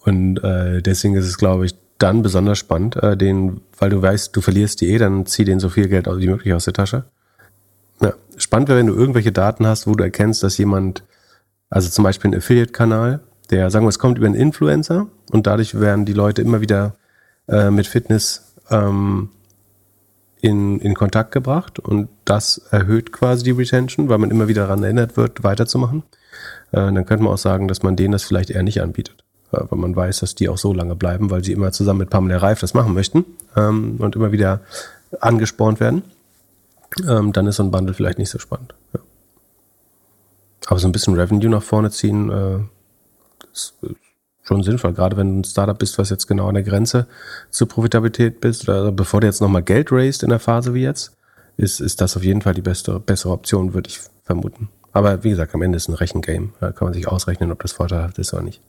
und 0.03 0.43
äh, 0.43 0.81
deswegen 0.81 1.15
ist 1.15 1.25
es, 1.25 1.37
glaube 1.37 1.65
ich, 1.65 1.75
dann 1.97 2.23
besonders 2.23 2.57
spannend, 2.57 2.95
äh, 2.97 3.15
den, 3.15 3.61
weil 3.77 3.89
du 3.89 4.01
weißt, 4.01 4.35
du 4.35 4.41
verlierst 4.41 4.81
die 4.81 4.91
eh, 4.91 4.97
dann 4.97 5.25
zieh 5.25 5.45
denen 5.45 5.59
so 5.59 5.69
viel 5.69 5.87
Geld 5.87 6.07
wie 6.07 6.27
möglich 6.27 6.53
aus 6.53 6.65
der 6.65 6.73
Tasche. 6.73 7.05
Ja, 8.01 8.13
spannend 8.37 8.69
wäre, 8.69 8.79
wenn 8.79 8.87
du 8.87 8.95
irgendwelche 8.95 9.31
Daten 9.31 9.65
hast, 9.65 9.87
wo 9.87 9.93
du 9.93 10.03
erkennst, 10.03 10.43
dass 10.43 10.57
jemand, 10.57 11.03
also 11.69 11.89
zum 11.89 12.03
Beispiel 12.03 12.31
ein 12.31 12.37
Affiliate-Kanal, 12.37 13.21
der, 13.49 13.69
sagen 13.69 13.85
wir, 13.85 13.89
es 13.89 13.99
kommt 13.99 14.17
über 14.17 14.27
einen 14.27 14.35
Influencer 14.35 15.07
und 15.31 15.47
dadurch 15.47 15.79
werden 15.79 16.05
die 16.05 16.13
Leute 16.13 16.41
immer 16.41 16.61
wieder 16.61 16.95
äh, 17.47 17.69
mit 17.69 17.87
Fitness 17.87 18.53
ähm, 18.69 19.29
in, 20.45 20.79
in 20.79 20.93
Kontakt 20.93 21.31
gebracht 21.31 21.79
und 21.79 22.07
das 22.23 22.59
erhöht 22.69 23.11
quasi 23.11 23.43
die 23.43 23.51
Retention, 23.51 24.09
weil 24.09 24.19
man 24.19 24.29
immer 24.29 24.47
wieder 24.47 24.63
daran 24.67 24.83
erinnert 24.83 25.17
wird, 25.17 25.43
weiterzumachen. 25.43 26.03
Äh, 26.71 26.93
dann 26.93 27.05
könnte 27.07 27.23
man 27.23 27.33
auch 27.33 27.39
sagen, 27.39 27.67
dass 27.67 27.81
man 27.81 27.95
denen 27.95 28.11
das 28.11 28.23
vielleicht 28.23 28.51
eher 28.51 28.61
nicht 28.61 28.79
anbietet. 28.79 29.23
Äh, 29.51 29.61
weil 29.69 29.79
man 29.79 29.95
weiß, 29.95 30.19
dass 30.19 30.35
die 30.35 30.47
auch 30.47 30.59
so 30.59 30.71
lange 30.71 30.95
bleiben, 30.95 31.31
weil 31.31 31.43
sie 31.43 31.51
immer 31.51 31.71
zusammen 31.71 31.99
mit 31.99 32.11
Pamela 32.11 32.37
Reif 32.37 32.59
das 32.59 32.75
machen 32.75 32.93
möchten 32.93 33.25
ähm, 33.55 33.95
und 33.97 34.15
immer 34.15 34.31
wieder 34.31 34.61
angespornt 35.19 35.79
werden. 35.79 36.03
Ähm, 37.07 37.33
dann 37.33 37.47
ist 37.47 37.55
so 37.55 37.63
ein 37.63 37.71
Bundle 37.71 37.95
vielleicht 37.95 38.19
nicht 38.19 38.29
so 38.29 38.37
spannend. 38.37 38.75
Ja. 38.93 38.99
Aber 40.67 40.79
so 40.79 40.87
ein 40.87 40.91
bisschen 40.91 41.15
Revenue 41.15 41.49
nach 41.49 41.63
vorne 41.63 41.89
ziehen 41.89 42.29
äh, 42.29 42.59
ist 43.51 43.73
schon 44.47 44.63
sinnvoll, 44.63 44.93
gerade 44.93 45.17
wenn 45.17 45.33
du 45.33 45.39
ein 45.39 45.43
Startup 45.43 45.77
bist, 45.77 45.97
was 45.97 46.09
jetzt 46.09 46.27
genau 46.27 46.47
an 46.47 46.53
der 46.53 46.63
Grenze 46.63 47.07
zur 47.49 47.67
Profitabilität 47.67 48.39
bist, 48.41 48.69
oder 48.69 48.91
bevor 48.91 49.21
du 49.21 49.27
jetzt 49.27 49.41
nochmal 49.41 49.63
Geld 49.63 49.91
raised 49.91 50.23
in 50.23 50.29
der 50.29 50.39
Phase 50.39 50.73
wie 50.73 50.83
jetzt, 50.83 51.11
ist, 51.57 51.79
ist 51.79 52.01
das 52.01 52.15
auf 52.15 52.23
jeden 52.23 52.41
Fall 52.41 52.53
die 52.53 52.61
beste, 52.61 52.99
bessere 52.99 53.33
Option, 53.33 53.73
würde 53.73 53.89
ich 53.89 53.99
vermuten. 54.23 54.69
Aber 54.91 55.23
wie 55.23 55.29
gesagt, 55.29 55.53
am 55.55 55.61
Ende 55.61 55.77
ist 55.77 55.89
ein 55.89 55.95
Rechengame. 55.95 56.49
Da 56.59 56.71
kann 56.71 56.85
man 56.85 56.93
sich 56.93 57.07
ausrechnen, 57.07 57.51
ob 57.51 57.61
das 57.61 57.73
vorteilhaft 57.73 58.17
ist 58.17 58.33
oder 58.33 58.43
nicht. 58.43 58.61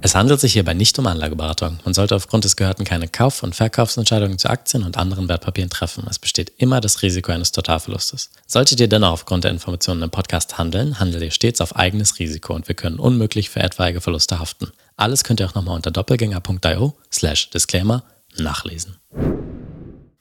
Es 0.00 0.14
handelt 0.14 0.38
sich 0.38 0.52
hierbei 0.52 0.74
nicht 0.74 0.96
um 1.00 1.06
Anlageberatung. 1.08 1.80
Man 1.84 1.92
sollte 1.92 2.14
aufgrund 2.14 2.44
des 2.44 2.54
Gehörten 2.54 2.84
keine 2.84 3.08
Kauf- 3.08 3.42
und 3.42 3.56
Verkaufsentscheidungen 3.56 4.38
zu 4.38 4.48
Aktien 4.48 4.84
und 4.84 4.96
anderen 4.96 5.28
Wertpapieren 5.28 5.70
treffen. 5.70 6.06
Es 6.08 6.20
besteht 6.20 6.52
immer 6.56 6.80
das 6.80 7.02
Risiko 7.02 7.32
eines 7.32 7.50
Totalverlustes. 7.50 8.30
Solltet 8.46 8.78
ihr 8.78 8.88
dennoch 8.88 9.10
aufgrund 9.10 9.42
der 9.42 9.50
Informationen 9.50 10.02
im 10.02 10.10
Podcast 10.10 10.56
handeln, 10.56 11.00
handelt 11.00 11.24
ihr 11.24 11.32
stets 11.32 11.60
auf 11.60 11.74
eigenes 11.74 12.20
Risiko 12.20 12.54
und 12.54 12.68
wir 12.68 12.76
können 12.76 13.00
unmöglich 13.00 13.50
für 13.50 13.60
etwaige 13.60 14.00
Verluste 14.00 14.38
haften. 14.38 14.70
Alles 14.96 15.24
könnt 15.24 15.40
ihr 15.40 15.46
auch 15.46 15.54
nochmal 15.54 15.74
unter 15.74 15.90
doppelgänger.io 15.90 16.94
slash 17.12 17.50
Disclaimer 17.50 18.04
nachlesen. 18.38 18.98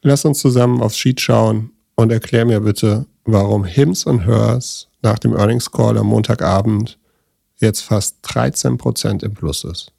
Lass 0.01 0.25
uns 0.25 0.39
zusammen 0.39 0.81
aufs 0.81 0.97
Sheet 0.97 1.21
schauen 1.21 1.71
und 1.95 2.11
erklär 2.11 2.45
mir 2.45 2.61
bitte, 2.61 3.05
warum 3.25 3.63
Hims 3.63 4.05
und 4.05 4.25
Hers 4.25 4.87
nach 5.03 5.19
dem 5.19 5.35
Earnings 5.35 5.71
Call 5.71 5.99
am 5.99 6.07
Montagabend 6.07 6.97
jetzt 7.57 7.81
fast 7.81 8.17
13 8.23 8.77
Prozent 8.77 9.23
im 9.23 9.33
Plus 9.33 9.63
ist. 9.63 9.91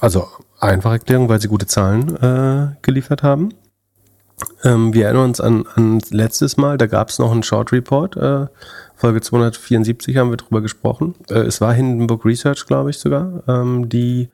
Also 0.00 0.28
einfache 0.60 0.94
Erklärung, 0.94 1.28
weil 1.28 1.40
sie 1.40 1.48
gute 1.48 1.66
Zahlen 1.66 2.16
äh, 2.16 2.76
geliefert 2.82 3.22
haben. 3.22 3.50
Ähm, 4.64 4.92
wir 4.92 5.06
erinnern 5.06 5.24
uns 5.24 5.40
an, 5.40 5.66
an 5.74 6.00
letztes 6.10 6.56
Mal, 6.56 6.78
da 6.78 6.86
gab 6.86 7.10
es 7.10 7.18
noch 7.18 7.30
einen 7.30 7.42
Short 7.42 7.72
Report, 7.72 8.16
äh, 8.16 8.46
Folge 8.94 9.20
274 9.20 10.16
haben 10.16 10.30
wir 10.30 10.36
drüber 10.36 10.60
gesprochen. 10.60 11.14
Äh, 11.28 11.40
es 11.40 11.60
war 11.60 11.74
Hindenburg 11.74 12.24
Research, 12.24 12.66
glaube 12.66 12.90
ich 12.90 12.98
sogar, 12.98 13.42
ähm, 13.48 13.88
die 13.88 14.30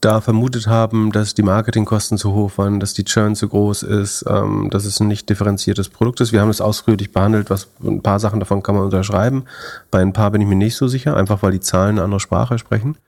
da 0.00 0.20
vermutet 0.20 0.66
haben, 0.66 1.10
dass 1.10 1.34
die 1.34 1.42
Marketingkosten 1.42 2.18
zu 2.18 2.32
hoch 2.34 2.58
waren, 2.58 2.80
dass 2.80 2.94
die 2.94 3.04
Churn 3.04 3.34
zu 3.34 3.48
groß 3.48 3.82
ist, 3.82 4.24
ähm, 4.28 4.68
dass 4.70 4.84
es 4.84 5.00
ein 5.00 5.08
nicht 5.08 5.28
differenziertes 5.28 5.88
Produkt 5.88 6.20
ist. 6.20 6.32
Wir 6.32 6.40
haben 6.40 6.50
es 6.50 6.60
ausführlich 6.60 7.12
behandelt, 7.12 7.50
was 7.50 7.68
ein 7.82 8.02
paar 8.02 8.20
Sachen 8.20 8.40
davon 8.40 8.62
kann 8.62 8.74
man 8.74 8.84
unterschreiben. 8.84 9.44
Bei 9.90 10.00
ein 10.00 10.12
paar 10.12 10.30
bin 10.30 10.42
ich 10.42 10.48
mir 10.48 10.56
nicht 10.56 10.76
so 10.76 10.86
sicher, 10.86 11.16
einfach 11.16 11.42
weil 11.42 11.52
die 11.52 11.60
Zahlen 11.60 11.96
eine 11.96 12.04
andere 12.04 12.20
Sprache 12.20 12.58
sprechen. 12.58 12.98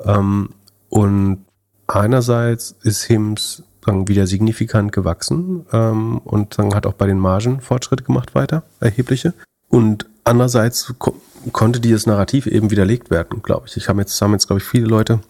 Ähm, 0.00 0.50
und 0.88 1.44
einerseits 1.86 2.74
ist 2.82 3.04
HIMS 3.04 3.62
wieder 3.86 4.26
signifikant 4.26 4.92
gewachsen 4.92 5.66
ähm, 5.70 6.18
und 6.24 6.54
sagen, 6.54 6.74
hat 6.74 6.86
auch 6.86 6.94
bei 6.94 7.06
den 7.06 7.18
Margen 7.18 7.60
Fortschritte 7.60 8.02
gemacht 8.02 8.34
weiter, 8.34 8.62
erhebliche. 8.80 9.34
Und 9.68 10.06
andererseits 10.24 10.94
ko 10.98 11.14
konnte 11.52 11.78
dieses 11.78 12.06
Narrativ 12.06 12.46
eben 12.46 12.70
widerlegt 12.70 13.10
werden, 13.10 13.42
glaube 13.42 13.66
ich. 13.66 13.76
Ich 13.76 13.90
habe 13.90 14.00
jetzt, 14.00 14.18
haben 14.22 14.32
jetzt, 14.32 14.46
glaube 14.46 14.62
ich, 14.62 14.66
viele 14.66 14.86
Leute 14.86 15.20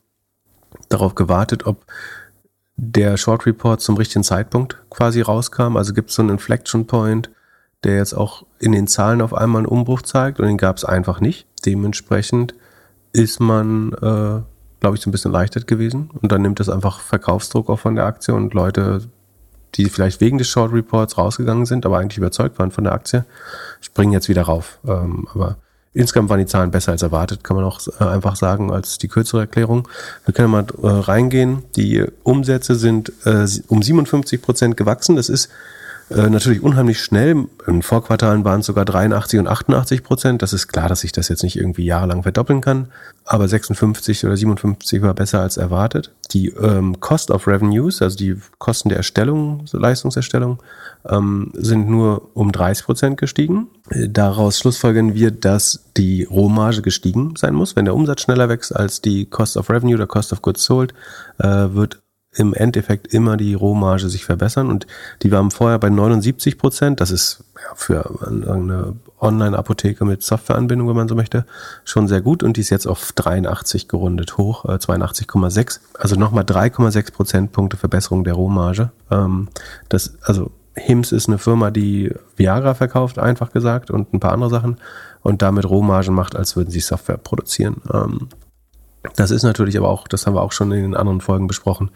darauf 0.89 1.15
gewartet, 1.15 1.67
ob 1.67 1.85
der 2.77 3.17
Short 3.17 3.47
Report 3.47 3.81
zum 3.81 3.97
richtigen 3.97 4.25
Zeitpunkt 4.25 4.79
quasi 4.91 5.21
rauskam. 5.21 5.77
Also 5.77 5.95
gibt 5.95 6.11
es 6.11 6.17
so 6.17 6.23
einen 6.23 6.31
Inflection 6.31 6.87
Point, 6.87 7.31
der 7.85 7.97
jetzt 7.97 8.15
auch 8.15 8.45
in 8.59 8.73
den 8.73 8.87
Zahlen 8.87 9.21
auf 9.21 9.35
einmal 9.35 9.61
einen 9.61 9.67
Umbruch 9.67 10.03
zeigt 10.03 10.41
und 10.41 10.47
den 10.47 10.57
gab 10.57 10.77
es 10.77 10.85
einfach 10.85 11.21
nicht. 11.21 11.47
Dementsprechend 11.65 12.55
ist 13.13 13.41
man, 13.41 13.93
äh, 13.93 14.43
glaube 14.81 14.97
ich, 14.97 15.01
so 15.01 15.09
ein 15.09 15.13
bisschen 15.13 15.33
erleichtert 15.33 15.67
gewesen 15.67 16.11
und 16.21 16.33
dann 16.33 16.43
nimmt 16.43 16.61
es 16.61 16.69
einfach 16.69 17.01
Verkaufsdruck 17.01 17.71
auch 17.71 17.79
von 17.79 17.95
der 17.95 18.07
Aktie 18.07 18.35
und 18.35 18.55
Leute, 18.55 19.03
die 19.77 19.87
vielleicht 19.87 20.21
wegen 20.21 20.39
des 20.39 20.49
Short 20.49 20.73
Reports 20.73 21.19
rausgegangen 21.19 21.67
sind, 21.67 21.87
aber 21.87 21.99
eigentlich 21.99 22.19
überzeugt 22.19 22.59
waren 22.59 22.71
von 22.71 22.85
der 22.85 22.93
Aktie, 22.93 23.25
springen 23.81 24.13
jetzt 24.13 24.29
wieder 24.29 24.43
rauf. 24.43 24.79
Ähm, 24.87 25.29
aber 25.33 25.57
Insgesamt 25.97 26.29
waren 26.29 26.41
die 26.41 26.47
Zahlen 26.47 26.73
besser 26.73 26.91
als 26.91 27.03
erwartet, 27.03 27.45
kann 27.45 27.57
man 27.57 27.65
auch 27.65 27.81
äh, 28.01 28.05
einfach 28.05 28.35
sagen, 28.35 28.73
als 28.73 28.99
die 28.99 29.07
kürzere 29.07 29.43
Erklärung. 29.43 29.89
Wir 30.25 30.35
können 30.35 30.51
mal 30.51 30.67
äh, 30.83 30.87
reingehen. 30.89 31.63
Die 31.77 32.05
Umsätze 32.25 32.75
sind 32.75 33.13
äh, 33.25 33.47
um 33.69 33.81
57 33.81 34.43
Prozent 34.43 34.77
gewachsen. 34.77 35.15
Das 35.15 35.29
ist 35.29 35.51
äh, 36.11 36.29
natürlich 36.29 36.63
unheimlich 36.63 37.01
schnell. 37.01 37.47
In 37.67 37.83
Vorquartalen 37.83 38.45
waren 38.45 38.61
es 38.61 38.67
sogar 38.67 38.85
83 38.85 39.41
und 39.41 39.49
88 39.49 40.03
Prozent. 40.03 40.43
Das 40.43 40.53
ist 40.53 40.69
klar, 40.69 40.89
dass 40.89 41.01
sich 41.01 41.13
das 41.13 41.29
jetzt 41.29 41.43
nicht 41.43 41.57
irgendwie 41.57 41.85
jahrelang 41.85 42.23
verdoppeln 42.23 42.61
kann. 42.61 42.89
Aber 43.25 43.49
56 43.49 44.25
oder 44.27 44.37
57 44.37 45.01
war 45.01 45.15
besser 45.15 45.41
als 45.41 45.57
erwartet. 45.57 46.13
Die 46.33 46.49
ähm, 46.49 47.01
Cost 47.01 47.31
of 47.31 47.47
Revenues, 47.47 48.03
also 48.03 48.17
die 48.17 48.37
Kosten 48.59 48.91
der 48.91 48.99
Erstellung, 48.99 49.65
Leistungserstellung, 49.73 50.59
ähm, 51.09 51.51
sind 51.55 51.89
nur 51.89 52.31
um 52.35 52.53
30 52.53 52.85
Prozent 52.85 53.17
gestiegen. 53.17 53.69
Daraus 53.91 54.59
schlussfolgern 54.59 55.15
wir, 55.15 55.31
dass 55.31 55.85
die 55.97 56.25
Rohmarge 56.25 56.83
gestiegen 56.83 57.35
sein 57.37 57.55
muss. 57.55 57.77
Wenn 57.77 57.87
der 57.87 57.95
Umsatz 57.95 58.23
schneller 58.23 58.49
wächst 58.51 58.77
als 58.77 59.01
die 59.01 59.25
Cost 59.25 59.57
of 59.57 59.71
Revenue 59.71 59.95
oder 59.95 60.07
Cost 60.07 60.33
of 60.33 60.43
Goods 60.43 60.65
Sold, 60.65 60.93
äh, 61.39 61.47
wird 61.47 62.04
im 62.35 62.53
Endeffekt 62.55 63.13
immer 63.13 63.37
die 63.37 63.55
Rohmarge 63.55 64.09
sich 64.09 64.25
verbessern 64.25 64.69
und 64.69 64.87
die 65.23 65.31
waren 65.31 65.51
vorher 65.51 65.79
bei 65.79 65.89
79 65.89 66.59
Prozent. 66.59 67.01
Das 67.01 67.11
ist 67.11 67.45
für 67.75 68.21
eine 68.27 68.95
Online-Apotheke 69.21 70.05
mit 70.05 70.23
Softwareanbindung, 70.23 70.89
wenn 70.89 70.97
man 70.97 71.09
so 71.09 71.15
möchte, 71.15 71.47
schon 71.85 72.09
sehr 72.09 72.21
gut 72.21 72.43
und 72.43 72.57
die 72.57 72.61
ist 72.61 72.71
jetzt 72.71 72.87
auf 72.87 73.13
83 73.13 73.89
gerundet 73.89 74.37
hoch, 74.37 74.65
äh, 74.65 74.79
82,6. 74.79 75.81
Also 75.99 76.17
nochmal 76.17 76.45
3,6 76.45 77.13
Prozentpunkte 77.13 77.77
Verbesserung 77.77 78.25
der 78.25 78.35
Rohmarge. 78.35 78.91
Ähm, 79.11 79.49
das, 79.89 80.15
also 80.23 80.51
HIMS 80.75 81.13
ist 81.13 81.29
eine 81.29 81.39
Firma, 81.39 81.71
die 81.71 82.13
Viagra 82.37 82.75
verkauft, 82.75 83.19
einfach 83.19 83.53
gesagt, 83.53 83.91
und 83.91 84.13
ein 84.13 84.21
paar 84.21 84.33
andere 84.33 84.51
Sachen 84.51 84.79
und 85.23 85.41
damit 85.41 85.69
Rohmargen 85.69 86.15
macht, 86.15 86.37
als 86.37 86.57
würden 86.57 86.71
sie 86.71 86.81
Software 86.81 87.17
produzieren. 87.17 87.81
Ähm, 87.93 88.29
das 89.17 89.31
ist 89.31 89.43
natürlich 89.43 89.77
aber 89.77 89.89
auch, 89.89 90.09
das 90.09 90.27
haben 90.27 90.35
wir 90.35 90.43
auch 90.43 90.53
schon 90.53 90.73
in 90.73 90.83
den 90.83 90.97
anderen 90.97 91.21
Folgen 91.21 91.47
besprochen, 91.47 91.91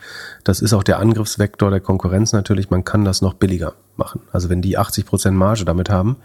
das 0.44 0.60
ist 0.60 0.72
auch 0.72 0.82
der 0.82 0.98
Angriffsvektor 0.98 1.70
der 1.70 1.80
Konkurrenz 1.80 2.32
natürlich, 2.32 2.70
man 2.70 2.84
kann 2.84 3.04
das 3.04 3.22
noch 3.22 3.34
billiger 3.34 3.74
machen. 3.96 4.20
Also 4.32 4.48
wenn 4.48 4.62
die 4.62 4.78
80% 4.78 5.32
Marge 5.32 5.64
damit 5.64 5.90
haben, 5.90 6.16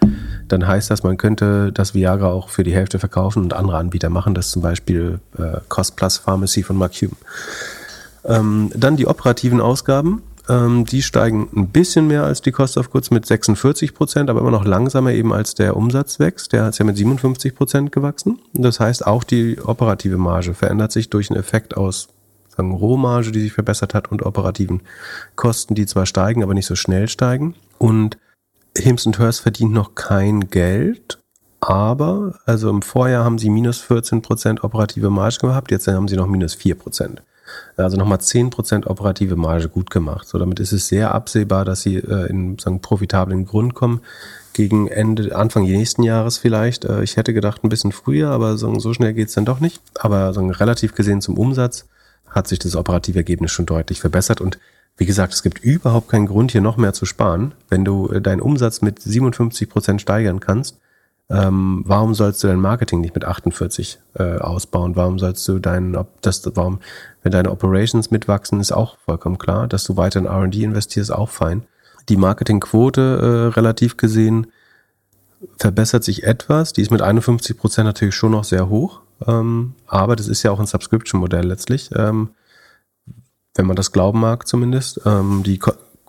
dann 0.47 0.67
heißt 0.67 0.91
das, 0.91 1.03
man 1.03 1.17
könnte 1.17 1.71
das 1.71 1.93
Viagra 1.93 2.27
auch 2.27 2.49
für 2.49 2.63
die 2.63 2.73
Hälfte 2.73 2.99
verkaufen 2.99 3.43
und 3.43 3.53
andere 3.53 3.77
Anbieter 3.77 4.09
machen 4.09 4.35
das, 4.35 4.51
zum 4.51 4.61
Beispiel 4.61 5.19
äh, 5.37 5.59
Cost 5.69 5.95
Plus 5.95 6.17
Pharmacy 6.17 6.63
von 6.63 6.77
Mark 6.77 6.93
Hume. 6.93 7.15
Ähm, 8.25 8.71
dann 8.75 8.95
die 8.95 9.07
operativen 9.07 9.59
Ausgaben. 9.59 10.21
Ähm, 10.49 10.85
die 10.85 11.01
steigen 11.01 11.49
ein 11.55 11.69
bisschen 11.69 12.07
mehr 12.07 12.23
als 12.23 12.41
die 12.41 12.51
Cost 12.51 12.77
of 12.77 12.91
Goods 12.91 13.11
mit 13.11 13.25
46 13.25 13.93
Prozent, 13.93 14.29
aber 14.29 14.41
immer 14.41 14.51
noch 14.51 14.65
langsamer 14.65 15.11
eben 15.11 15.33
als 15.33 15.55
der 15.55 15.77
Umsatz 15.77 16.19
wächst. 16.19 16.51
Der 16.53 16.69
ist 16.69 16.79
ja 16.79 16.85
mit 16.85 16.97
57 16.97 17.55
Prozent 17.55 17.91
gewachsen. 17.91 18.39
Das 18.53 18.79
heißt, 18.79 19.07
auch 19.07 19.23
die 19.23 19.59
operative 19.61 20.17
Marge 20.17 20.53
verändert 20.53 20.91
sich 20.91 21.09
durch 21.09 21.29
einen 21.29 21.39
Effekt 21.39 21.77
aus 21.77 22.09
sagen, 22.55 22.73
Rohmarge, 22.73 23.31
die 23.31 23.41
sich 23.41 23.53
verbessert 23.53 23.93
hat, 23.93 24.11
und 24.11 24.23
operativen 24.23 24.81
Kosten, 25.35 25.75
die 25.75 25.85
zwar 25.85 26.05
steigen, 26.05 26.43
aber 26.43 26.53
nicht 26.53 26.65
so 26.65 26.75
schnell 26.75 27.07
steigen. 27.07 27.55
Und 27.77 28.17
Hims 28.77 29.05
Hers 29.17 29.39
verdient 29.39 29.73
noch 29.73 29.95
kein 29.95 30.49
Geld, 30.49 31.19
aber 31.59 32.39
also 32.45 32.69
im 32.69 32.81
Vorjahr 32.81 33.23
haben 33.23 33.37
sie 33.37 33.49
minus 33.49 33.79
14 33.81 34.21
Prozent 34.21 34.63
operative 34.63 35.09
Marge 35.09 35.37
gehabt, 35.39 35.71
jetzt 35.71 35.87
haben 35.87 36.07
sie 36.07 36.15
noch 36.15 36.27
minus 36.27 36.55
4 36.55 36.75
Prozent. 36.75 37.21
Also 37.77 37.97
nochmal 37.97 38.19
10% 38.19 38.87
operative 38.87 39.35
Marge 39.35 39.69
gut 39.69 39.89
gemacht. 39.89 40.27
So, 40.27 40.37
damit 40.37 40.59
ist 40.59 40.71
es 40.71 40.87
sehr 40.87 41.13
absehbar, 41.13 41.65
dass 41.65 41.81
sie 41.81 41.97
äh, 41.97 42.29
in 42.29 42.57
sagen, 42.59 42.81
profitablen 42.81 43.45
Grund 43.45 43.73
kommen. 43.73 44.01
Gegen 44.53 44.87
Ende, 44.87 45.35
Anfang 45.35 45.63
nächsten 45.63 46.03
Jahres 46.03 46.37
vielleicht. 46.37 46.85
Äh, 46.85 47.03
ich 47.03 47.17
hätte 47.17 47.33
gedacht, 47.33 47.63
ein 47.63 47.69
bisschen 47.69 47.91
früher, 47.91 48.29
aber 48.29 48.57
so, 48.57 48.77
so 48.79 48.93
schnell 48.93 49.13
geht's 49.13 49.33
dann 49.33 49.45
doch 49.45 49.59
nicht. 49.59 49.81
Aber 49.95 50.33
so, 50.33 50.45
relativ 50.45 50.93
gesehen 50.95 51.21
zum 51.21 51.37
Umsatz 51.37 51.87
hat 52.29 52.47
sich 52.47 52.59
das 52.59 52.75
operative 52.75 53.19
Ergebnis 53.19 53.51
schon 53.51 53.65
deutlich 53.65 53.99
verbessert. 53.99 54.41
Und 54.41 54.59
wie 54.97 55.05
gesagt, 55.05 55.33
es 55.33 55.43
gibt 55.43 55.63
überhaupt 55.63 56.09
keinen 56.09 56.27
Grund, 56.27 56.51
hier 56.51 56.61
noch 56.61 56.77
mehr 56.77 56.93
zu 56.93 57.05
sparen. 57.05 57.53
Wenn 57.69 57.83
du 57.83 58.09
äh, 58.09 58.21
deinen 58.21 58.41
Umsatz 58.41 58.81
mit 58.81 58.99
57% 58.99 59.99
steigern 59.99 60.39
kannst, 60.39 60.77
ähm, 61.33 61.83
warum 61.87 62.13
sollst 62.13 62.43
du 62.43 62.47
dein 62.47 62.59
Marketing 62.59 63.01
nicht 63.01 63.15
mit 63.15 63.25
48 63.25 63.97
äh, 64.19 64.37
ausbauen? 64.37 64.95
Warum 64.95 65.17
sollst 65.17 65.47
du 65.47 65.57
dein, 65.57 65.97
das, 66.21 66.43
warum, 66.55 66.79
wenn 67.23 67.31
deine 67.31 67.49
Operations 67.49 68.11
mitwachsen, 68.11 68.59
ist 68.59 68.71
auch 68.71 68.97
vollkommen 68.99 69.39
klar. 69.39 69.67
Dass 69.67 69.83
du 69.83 69.97
weiter 69.97 70.19
in 70.19 70.25
R&D 70.25 70.63
investierst, 70.63 71.11
auch 71.11 71.29
fein. 71.29 71.63
Die 72.09 72.17
Marketingquote 72.17 73.01
äh, 73.01 73.55
relativ 73.55 73.97
gesehen 73.97 74.47
verbessert 75.57 76.03
sich 76.03 76.23
etwas. 76.23 76.71
Die 76.73 76.81
ist 76.81 76.91
mit 76.91 77.01
51 77.01 77.57
Prozent 77.57 77.87
natürlich 77.87 78.15
schon 78.15 78.31
noch 78.31 78.43
sehr 78.43 78.69
hoch. 78.69 79.01
Ähm, 79.25 79.73
aber 79.87 80.15
das 80.15 80.27
ist 80.27 80.43
ja 80.43 80.51
auch 80.51 80.59
ein 80.59 80.67
Subscription-Modell 80.67 81.45
letztlich. 81.45 81.89
Ähm, 81.95 82.29
wenn 83.55 83.65
man 83.65 83.75
das 83.75 83.91
glauben 83.91 84.19
mag 84.19 84.47
zumindest. 84.47 85.01
Ähm, 85.05 85.41
die 85.43 85.59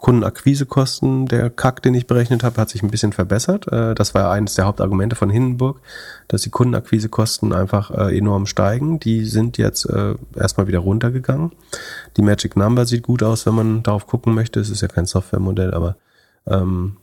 Kundenakquisekosten, 0.04 1.24
der 1.24 1.48
Kack, 1.48 1.80
den 1.80 1.94
ich 1.94 2.06
berechnet 2.06 2.44
habe, 2.44 2.60
hat 2.60 2.68
sich 2.68 2.82
ein 2.82 2.90
bisschen 2.90 3.14
verbessert. 3.14 3.72
Äh, 3.72 3.94
das 3.94 4.12
war 4.12 4.20
ja 4.20 4.30
eines 4.32 4.52
der 4.52 4.66
Hauptargumente 4.66 5.16
von 5.16 5.30
Hindenburg, 5.30 5.80
dass 6.28 6.42
die 6.42 6.50
Kundenakquisekosten 6.50 7.54
einfach 7.54 7.90
äh, 7.90 8.14
enorm 8.14 8.44
steigen. 8.44 9.00
Die 9.00 9.24
sind 9.24 9.56
jetzt 9.56 9.86
äh, 9.86 10.14
erstmal 10.36 10.66
wieder 10.66 10.80
runtergegangen. 10.80 11.52
Die 12.18 12.22
Magic 12.22 12.54
Number 12.54 12.84
sieht 12.84 13.02
gut 13.02 13.22
aus, 13.22 13.46
wenn 13.46 13.54
man 13.54 13.82
darauf 13.82 14.06
gucken 14.06 14.34
möchte. 14.34 14.60
Es 14.60 14.68
ist 14.68 14.82
ja 14.82 14.88
kein 14.88 15.06
Softwaremodell, 15.06 15.72
aber 15.72 15.96
ähm, 16.46 16.98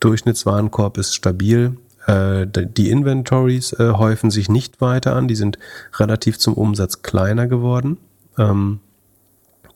Durchschnittswarenkorb 0.00 0.96
ist 0.96 1.14
stabil. 1.14 1.76
die 2.08 2.90
Inventories 2.90 3.76
häufen 3.78 4.30
sich 4.30 4.48
nicht 4.48 4.80
weiter 4.80 5.14
an. 5.14 5.28
Die 5.28 5.34
sind 5.34 5.58
relativ 5.98 6.38
zum 6.38 6.54
Umsatz 6.54 7.02
kleiner 7.02 7.46
geworden. 7.46 7.98
Ähm, 8.38 8.80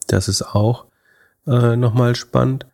das 0.07 0.29
ist 0.29 0.41
auch 0.41 0.87
äh, 1.47 1.77
nochmal 1.77 2.15
spannend. 2.15 2.67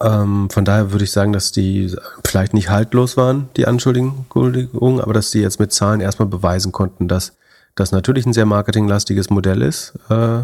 Ähm, 0.00 0.48
von 0.50 0.64
daher 0.64 0.92
würde 0.92 1.04
ich 1.04 1.10
sagen, 1.10 1.32
dass 1.32 1.52
die 1.52 1.94
vielleicht 2.24 2.54
nicht 2.54 2.70
haltlos 2.70 3.16
waren, 3.16 3.48
die 3.56 3.66
Anschuldigungen, 3.66 5.00
aber 5.00 5.12
dass 5.12 5.30
die 5.30 5.40
jetzt 5.40 5.58
mit 5.58 5.72
Zahlen 5.72 6.00
erstmal 6.00 6.28
beweisen 6.28 6.72
konnten, 6.72 7.08
dass 7.08 7.36
das 7.74 7.92
natürlich 7.92 8.26
ein 8.26 8.32
sehr 8.32 8.46
marketinglastiges 8.46 9.30
Modell 9.30 9.62
ist, 9.62 9.94
äh, 10.08 10.42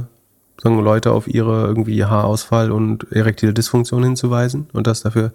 sagen 0.62 0.78
Leute 0.80 1.12
auf 1.12 1.26
ihre 1.26 1.66
irgendwie 1.66 2.04
Haarausfall 2.04 2.70
und 2.70 3.10
erektile 3.12 3.52
Dysfunktion 3.52 4.04
hinzuweisen 4.04 4.68
und 4.72 4.86
dass 4.86 5.02
dafür 5.02 5.32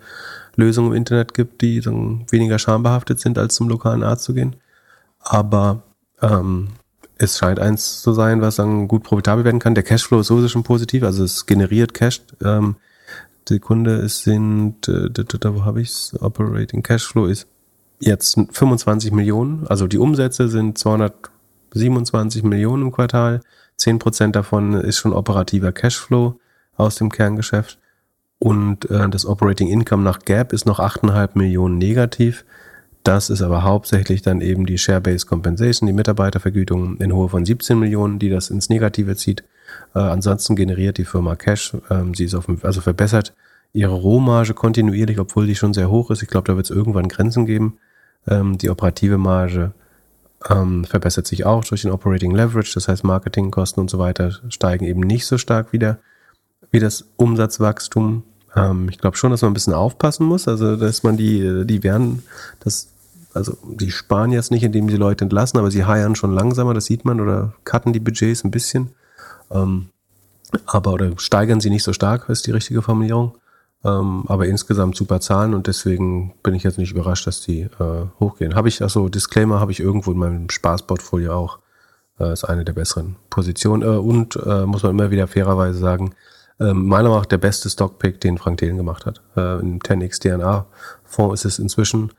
Lösungen 0.55 0.91
im 0.91 0.97
Internet 0.97 1.33
gibt, 1.33 1.61
die 1.61 1.83
weniger 1.85 2.59
schambehaftet 2.59 3.19
sind, 3.19 3.37
als 3.37 3.55
zum 3.55 3.69
lokalen 3.69 4.03
Arzt 4.03 4.23
zu 4.23 4.33
gehen. 4.33 4.55
Aber 5.19 5.83
ähm, 6.21 6.69
es 7.19 7.37
scheint 7.37 7.59
eins 7.59 8.01
zu 8.01 8.13
sein, 8.13 8.41
was 8.41 8.55
dann 8.55 8.87
gut 8.87 9.03
profitabel 9.03 9.43
werden 9.43 9.59
kann. 9.59 9.75
Der 9.75 9.83
Cashflow 9.83 10.21
ist 10.21 10.27
sowieso 10.27 10.47
schon 10.47 10.63
positiv, 10.63 11.03
also 11.03 11.23
es 11.23 11.45
generiert 11.45 11.93
Cash. 11.93 12.21
Ähm, 12.43 12.77
Sekunde, 13.47 13.95
es 13.95 14.21
sind, 14.21 14.87
äh, 14.87 15.09
da, 15.09 15.23
da, 15.23 15.55
wo 15.55 15.65
habe 15.65 15.81
ich's? 15.81 16.15
Operating 16.21 16.83
Cashflow 16.83 17.25
ist 17.25 17.47
jetzt 17.99 18.39
25 18.51 19.11
Millionen. 19.11 19.67
Also 19.67 19.87
die 19.87 19.97
Umsätze 19.97 20.47
sind 20.49 20.77
227 20.77 22.43
Millionen 22.43 22.83
im 22.83 22.91
Quartal. 22.91 23.41
10 23.77 23.99
Prozent 23.99 24.35
davon 24.35 24.73
ist 24.73 24.97
schon 24.97 25.13
operativer 25.13 25.71
Cashflow 25.71 26.39
aus 26.77 26.95
dem 26.95 27.11
Kerngeschäft. 27.11 27.79
Und 28.37 28.89
äh, 28.89 29.09
das 29.09 29.25
Operating 29.25 29.67
Income 29.67 30.03
nach 30.03 30.19
Gap 30.19 30.53
ist 30.53 30.65
noch 30.65 30.79
8,5 30.79 31.31
Millionen 31.33 31.77
negativ. 31.77 32.45
Das 33.09 33.31
ist 33.31 33.41
aber 33.41 33.63
hauptsächlich 33.63 34.21
dann 34.21 34.39
eben 34.39 34.67
die 34.67 34.77
Share-Based 34.77 35.25
Compensation, 35.25 35.87
die 35.87 35.93
Mitarbeitervergütung 35.93 36.97
in 36.97 37.11
Höhe 37.11 37.27
von 37.27 37.43
17 37.43 37.79
Millionen, 37.79 38.19
die 38.19 38.29
das 38.29 38.51
ins 38.51 38.69
Negative 38.69 39.15
zieht. 39.15 39.43
Äh, 39.95 39.99
ansonsten 40.01 40.55
generiert 40.55 40.99
die 40.99 41.05
Firma 41.05 41.35
Cash. 41.35 41.75
Ähm, 41.89 42.13
sie 42.13 42.25
ist 42.25 42.35
auf, 42.35 42.45
also 42.61 42.81
verbessert 42.81 43.33
ihre 43.73 43.95
Rohmarge 43.95 44.53
kontinuierlich, 44.53 45.17
obwohl 45.17 45.47
die 45.47 45.55
schon 45.55 45.73
sehr 45.73 45.89
hoch 45.89 46.11
ist. 46.11 46.21
Ich 46.21 46.29
glaube, 46.29 46.45
da 46.45 46.55
wird 46.55 46.69
es 46.69 46.69
irgendwann 46.69 47.07
Grenzen 47.07 47.47
geben. 47.47 47.79
Ähm, 48.27 48.59
die 48.59 48.69
operative 48.69 49.17
Marge 49.17 49.71
ähm, 50.47 50.85
verbessert 50.85 51.25
sich 51.25 51.47
auch 51.47 51.65
durch 51.65 51.81
den 51.81 51.89
Operating 51.89 52.35
Leverage. 52.35 52.75
Das 52.75 52.87
heißt, 52.89 53.03
Marketingkosten 53.03 53.81
und 53.81 53.89
so 53.89 53.97
weiter 53.97 54.33
steigen 54.49 54.85
eben 54.85 55.01
nicht 55.01 55.25
so 55.25 55.39
stark 55.39 55.73
wieder 55.73 55.97
wie 56.69 56.79
das 56.79 57.05
Umsatzwachstum. 57.15 58.21
Ähm, 58.55 58.87
ich 58.87 58.99
glaube 58.99 59.17
schon, 59.17 59.31
dass 59.31 59.41
man 59.41 59.49
ein 59.49 59.55
bisschen 59.55 59.73
aufpassen 59.73 60.27
muss. 60.27 60.47
Also, 60.47 60.75
dass 60.75 61.01
man 61.01 61.17
die, 61.17 61.65
die 61.65 61.81
werden, 61.81 62.21
das, 62.59 62.89
also, 63.33 63.57
die 63.63 63.91
sparen 63.91 64.31
jetzt 64.31 64.51
nicht, 64.51 64.63
indem 64.63 64.89
sie 64.89 64.97
Leute 64.97 65.25
entlassen, 65.25 65.59
aber 65.59 65.71
sie 65.71 65.85
heiern 65.85 66.15
schon 66.15 66.33
langsamer, 66.33 66.73
das 66.73 66.85
sieht 66.85 67.05
man, 67.05 67.21
oder 67.21 67.53
cutten 67.63 67.93
die 67.93 67.99
Budgets 67.99 68.43
ein 68.43 68.51
bisschen. 68.51 68.89
Ähm, 69.51 69.89
aber, 70.65 70.93
oder 70.93 71.11
steigern 71.17 71.59
sie 71.59 71.69
nicht 71.69 71.83
so 71.83 71.93
stark, 71.93 72.27
ist 72.29 72.47
die 72.47 72.51
richtige 72.51 72.81
Formulierung. 72.81 73.35
Ähm, 73.85 74.25
aber 74.27 74.47
insgesamt 74.47 74.97
super 74.97 75.21
Zahlen 75.21 75.53
und 75.53 75.67
deswegen 75.67 76.33
bin 76.43 76.53
ich 76.53 76.63
jetzt 76.63 76.77
nicht 76.77 76.91
überrascht, 76.91 77.27
dass 77.27 77.41
die 77.41 77.61
äh, 77.61 78.07
hochgehen. 78.19 78.55
Habe 78.55 78.67
ich, 78.67 78.81
also 78.81 79.07
Disclaimer 79.07 79.59
habe 79.59 79.71
ich 79.71 79.79
irgendwo 79.79 80.11
in 80.11 80.17
meinem 80.17 80.49
Spaßportfolio 80.49 81.33
auch. 81.33 81.59
Äh, 82.19 82.33
ist 82.33 82.43
eine 82.43 82.65
der 82.65 82.73
besseren 82.73 83.15
Positionen. 83.29 83.83
Äh, 83.83 83.97
und 83.97 84.35
äh, 84.35 84.65
muss 84.65 84.83
man 84.83 84.91
immer 84.91 85.11
wieder 85.11 85.27
fairerweise 85.27 85.79
sagen, 85.79 86.13
ähm, 86.59 86.87
meiner 86.87 87.03
Meinung 87.03 87.19
nach 87.19 87.25
der 87.25 87.37
beste 87.37 87.69
Stockpick, 87.69 88.19
den 88.19 88.37
Frank 88.37 88.57
Thelen 88.57 88.77
gemacht 88.77 89.05
hat. 89.05 89.21
Äh, 89.37 89.59
Im 89.59 89.79
10x 89.79 90.19
DNA 90.19 90.65
Fonds 91.05 91.45
ist 91.45 91.53
es 91.53 91.59
inzwischen 91.59 92.11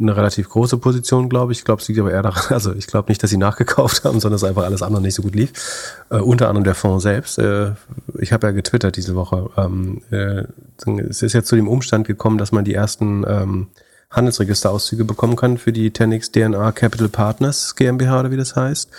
eine 0.00 0.16
relativ 0.16 0.48
große 0.48 0.78
Position, 0.78 1.28
glaube 1.28 1.52
ich. 1.52 1.58
Ich 1.58 1.64
glaube, 1.64 1.82
es 1.82 1.88
liegt 1.88 2.00
aber 2.00 2.12
eher 2.12 2.22
daran, 2.22 2.42
also 2.50 2.74
ich 2.74 2.86
glaube 2.86 3.10
nicht, 3.10 3.22
dass 3.22 3.30
sie 3.30 3.36
nachgekauft 3.36 4.04
haben, 4.04 4.20
sondern 4.20 4.40
dass 4.40 4.48
einfach 4.48 4.64
alles 4.64 4.82
andere 4.82 5.02
nicht 5.02 5.14
so 5.14 5.22
gut 5.22 5.34
lief. 5.34 6.04
Äh, 6.10 6.18
unter 6.18 6.48
anderem 6.48 6.64
der 6.64 6.74
Fonds 6.74 7.02
selbst. 7.02 7.38
Äh, 7.38 7.72
ich 8.18 8.32
habe 8.32 8.46
ja 8.46 8.52
getwittert 8.52 8.96
diese 8.96 9.14
Woche. 9.14 9.50
Ähm, 9.56 10.02
äh, 10.10 10.44
es 11.08 11.22
ist 11.22 11.32
jetzt 11.32 11.48
zu 11.48 11.56
dem 11.56 11.68
Umstand 11.68 12.06
gekommen, 12.06 12.38
dass 12.38 12.52
man 12.52 12.64
die 12.64 12.74
ersten 12.74 13.24
ähm, 13.26 13.66
Handelsregisterauszüge 14.10 15.04
bekommen 15.04 15.36
kann 15.36 15.58
für 15.58 15.72
die 15.72 15.90
10x 15.90 16.32
DNA 16.32 16.72
Capital 16.72 17.08
Partners 17.08 17.74
GmbH 17.76 18.20
oder 18.20 18.30
wie 18.30 18.36
das 18.36 18.56
heißt. 18.56 18.90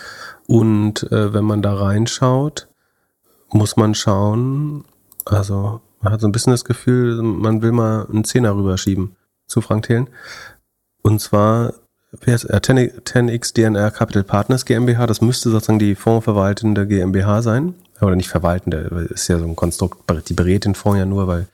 Und 0.46 1.10
äh, 1.10 1.32
wenn 1.32 1.44
man 1.44 1.62
da 1.62 1.74
reinschaut, 1.74 2.68
muss 3.52 3.76
man 3.76 3.94
schauen, 3.94 4.84
also 5.24 5.80
man 6.00 6.12
hat 6.12 6.20
so 6.20 6.28
ein 6.28 6.32
bisschen 6.32 6.52
das 6.52 6.64
Gefühl, 6.64 7.22
man 7.22 7.62
will 7.62 7.72
mal 7.72 8.06
einen 8.10 8.24
Zehner 8.24 8.54
rüberschieben 8.54 9.16
zu 9.46 9.60
Frank 9.60 9.86
Thelen. 9.86 10.08
Und 11.02 11.20
zwar 11.20 11.74
ist, 12.20 12.44
äh, 12.44 12.60
10x 12.60 13.54
DNR 13.54 13.90
Capital 13.90 14.24
Partners 14.24 14.64
GmbH, 14.64 15.06
das 15.06 15.20
müsste 15.20 15.50
sozusagen 15.50 15.78
die 15.78 15.94
fondsverwaltende 15.94 16.86
GmbH 16.86 17.42
sein. 17.42 17.74
Oder 18.00 18.16
nicht 18.16 18.30
verwaltende, 18.30 19.08
ist 19.10 19.28
ja 19.28 19.38
so 19.38 19.44
ein 19.44 19.56
Konstrukt, 19.56 19.98
die 20.28 20.34
berät 20.34 20.64
den 20.64 20.74
Fonds 20.74 20.98
ja 20.98 21.04
nur, 21.04 21.26
weil 21.26 21.46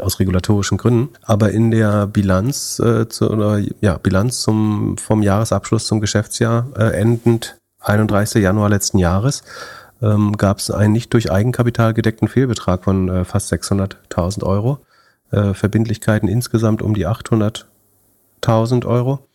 aus 0.00 0.18
regulatorischen 0.18 0.78
Gründen. 0.78 1.10
Aber 1.22 1.52
in 1.52 1.70
der 1.70 2.06
Bilanz, 2.06 2.80
äh, 2.80 3.08
zu, 3.08 3.30
oder, 3.30 3.60
ja, 3.80 3.98
Bilanz 3.98 4.40
zum, 4.40 4.96
vom 4.98 5.22
Jahresabschluss 5.22 5.86
zum 5.86 6.00
Geschäftsjahr 6.00 6.68
äh, 6.76 6.98
endend 6.98 7.58
31. 7.80 8.42
Januar 8.42 8.70
letzten 8.70 8.98
Jahres 8.98 9.44
ähm, 10.02 10.36
gab 10.36 10.58
es 10.58 10.70
einen 10.70 10.92
nicht 10.92 11.12
durch 11.12 11.30
Eigenkapital 11.30 11.94
gedeckten 11.94 12.28
Fehlbetrag 12.28 12.84
von 12.84 13.08
äh, 13.08 13.24
fast 13.24 13.52
600.000 13.52 14.42
Euro. 14.42 14.78
Äh, 15.30 15.54
Verbindlichkeiten 15.54 16.28
insgesamt 16.28 16.82
um 16.82 16.94
die 16.94 17.06
800.000 18.44 18.86
Euro. 18.86 19.26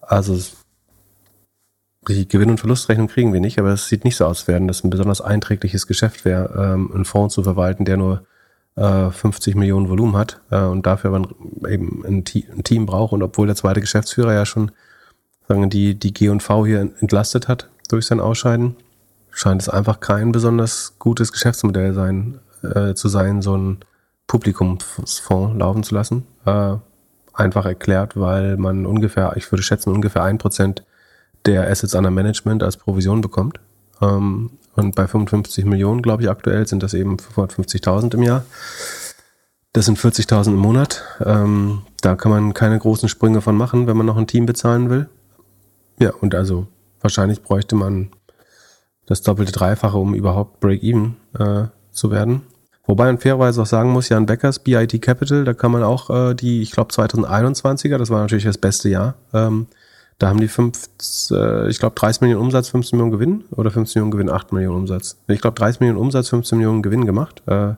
Also 0.00 0.38
die 2.08 2.28
Gewinn- 2.28 2.50
und 2.50 2.60
Verlustrechnung 2.60 3.08
kriegen 3.08 3.32
wir 3.32 3.40
nicht, 3.40 3.58
aber 3.58 3.70
es 3.70 3.88
sieht 3.88 4.04
nicht 4.04 4.16
so 4.16 4.24
aus, 4.24 4.48
werden 4.48 4.68
das 4.68 4.82
ein 4.82 4.90
besonders 4.90 5.20
einträgliches 5.20 5.86
Geschäft 5.86 6.24
wäre, 6.24 6.72
ähm, 6.74 6.90
einen 6.94 7.04
Fonds 7.04 7.34
zu 7.34 7.42
verwalten, 7.42 7.84
der 7.84 7.98
nur 7.98 8.26
äh, 8.76 9.10
50 9.10 9.54
Millionen 9.56 9.88
Volumen 9.88 10.16
hat 10.16 10.40
äh, 10.50 10.62
und 10.62 10.86
dafür 10.86 11.14
aber 11.14 11.28
eben 11.68 12.04
ein, 12.06 12.24
Team 12.24 12.86
braucht. 12.86 13.12
Und 13.12 13.22
obwohl 13.22 13.46
der 13.46 13.56
zweite 13.56 13.80
Geschäftsführer 13.80 14.32
ja 14.32 14.46
schon 14.46 14.70
sagen 15.48 15.68
die, 15.70 15.98
die 15.98 16.12
G&V 16.12 16.66
hier 16.66 16.80
entlastet 17.00 17.48
hat 17.48 17.68
durch 17.88 18.06
sein 18.06 18.20
Ausscheiden, 18.20 18.76
scheint 19.30 19.62
es 19.62 19.68
einfach 19.68 20.00
kein 20.00 20.32
besonders 20.32 20.98
gutes 20.98 21.32
Geschäftsmodell 21.32 21.94
sein, 21.94 22.38
äh, 22.62 22.94
zu 22.94 23.08
sein, 23.08 23.42
so 23.42 23.56
ein 23.56 23.78
Publikumsfonds 24.26 25.58
laufen 25.58 25.82
zu 25.82 25.94
lassen. 25.94 26.26
Äh, 26.44 26.76
einfach 27.38 27.64
erklärt, 27.64 28.18
weil 28.18 28.56
man 28.56 28.86
ungefähr, 28.86 29.32
ich 29.36 29.50
würde 29.50 29.62
schätzen, 29.62 29.92
ungefähr 29.92 30.22
ein 30.22 30.38
Prozent 30.38 30.84
der 31.46 31.70
Assets 31.70 31.94
under 31.94 32.10
Management 32.10 32.62
als 32.62 32.76
Provision 32.76 33.20
bekommt. 33.20 33.60
Ähm, 34.00 34.50
und 34.74 34.94
bei 34.94 35.06
55 35.06 35.64
Millionen, 35.64 36.02
glaube 36.02 36.22
ich, 36.22 36.30
aktuell 36.30 36.66
sind 36.66 36.82
das 36.82 36.94
eben 36.94 37.16
550.000 37.16 38.14
im 38.14 38.22
Jahr. 38.22 38.44
Das 39.72 39.86
sind 39.86 39.98
40.000 39.98 40.48
im 40.48 40.56
Monat. 40.56 41.04
Ähm, 41.24 41.82
da 42.00 42.14
kann 42.14 42.30
man 42.30 42.54
keine 42.54 42.78
großen 42.78 43.08
Sprünge 43.08 43.40
von 43.40 43.56
machen, 43.56 43.86
wenn 43.86 43.96
man 43.96 44.06
noch 44.06 44.16
ein 44.16 44.26
Team 44.26 44.46
bezahlen 44.46 44.90
will. 44.90 45.08
Ja, 45.98 46.12
und 46.20 46.34
also 46.34 46.68
wahrscheinlich 47.00 47.42
bräuchte 47.42 47.74
man 47.74 48.10
das 49.06 49.22
doppelte, 49.22 49.52
dreifache, 49.52 49.98
um 49.98 50.14
überhaupt 50.14 50.60
Break-Even 50.60 51.16
äh, 51.38 51.64
zu 51.90 52.10
werden. 52.10 52.42
Wobei 52.88 53.04
man 53.04 53.18
fairerweise 53.18 53.60
auch 53.60 53.66
sagen 53.66 53.90
muss, 53.90 54.08
Jan 54.08 54.24
Beckers, 54.24 54.60
BIT 54.60 55.02
Capital, 55.02 55.44
da 55.44 55.52
kann 55.52 55.70
man 55.70 55.82
auch 55.82 56.08
äh, 56.08 56.34
die, 56.34 56.62
ich 56.62 56.70
glaube 56.72 56.90
2021er, 56.90 57.98
das 57.98 58.08
war 58.08 58.22
natürlich 58.22 58.44
das 58.44 58.56
beste 58.56 58.88
Jahr, 58.88 59.14
ähm, 59.34 59.66
da 60.18 60.28
haben 60.28 60.40
die 60.40 60.48
fünf, 60.48 60.88
äh, 61.30 61.68
ich 61.68 61.80
glaube 61.80 61.94
30 61.96 62.22
Millionen 62.22 62.42
Umsatz, 62.42 62.70
15 62.70 62.96
Millionen 62.96 63.12
Gewinn 63.12 63.44
oder 63.50 63.70
15 63.70 64.00
Millionen 64.00 64.10
Gewinn, 64.10 64.30
8 64.30 64.52
Millionen 64.52 64.78
Umsatz. 64.78 65.18
Ich 65.28 65.42
glaube 65.42 65.58
30 65.58 65.80
Millionen 65.80 66.00
Umsatz, 66.00 66.30
15 66.30 66.56
Millionen 66.56 66.82
Gewinn 66.82 67.04
gemacht. 67.04 67.42
Äh, 67.46 67.74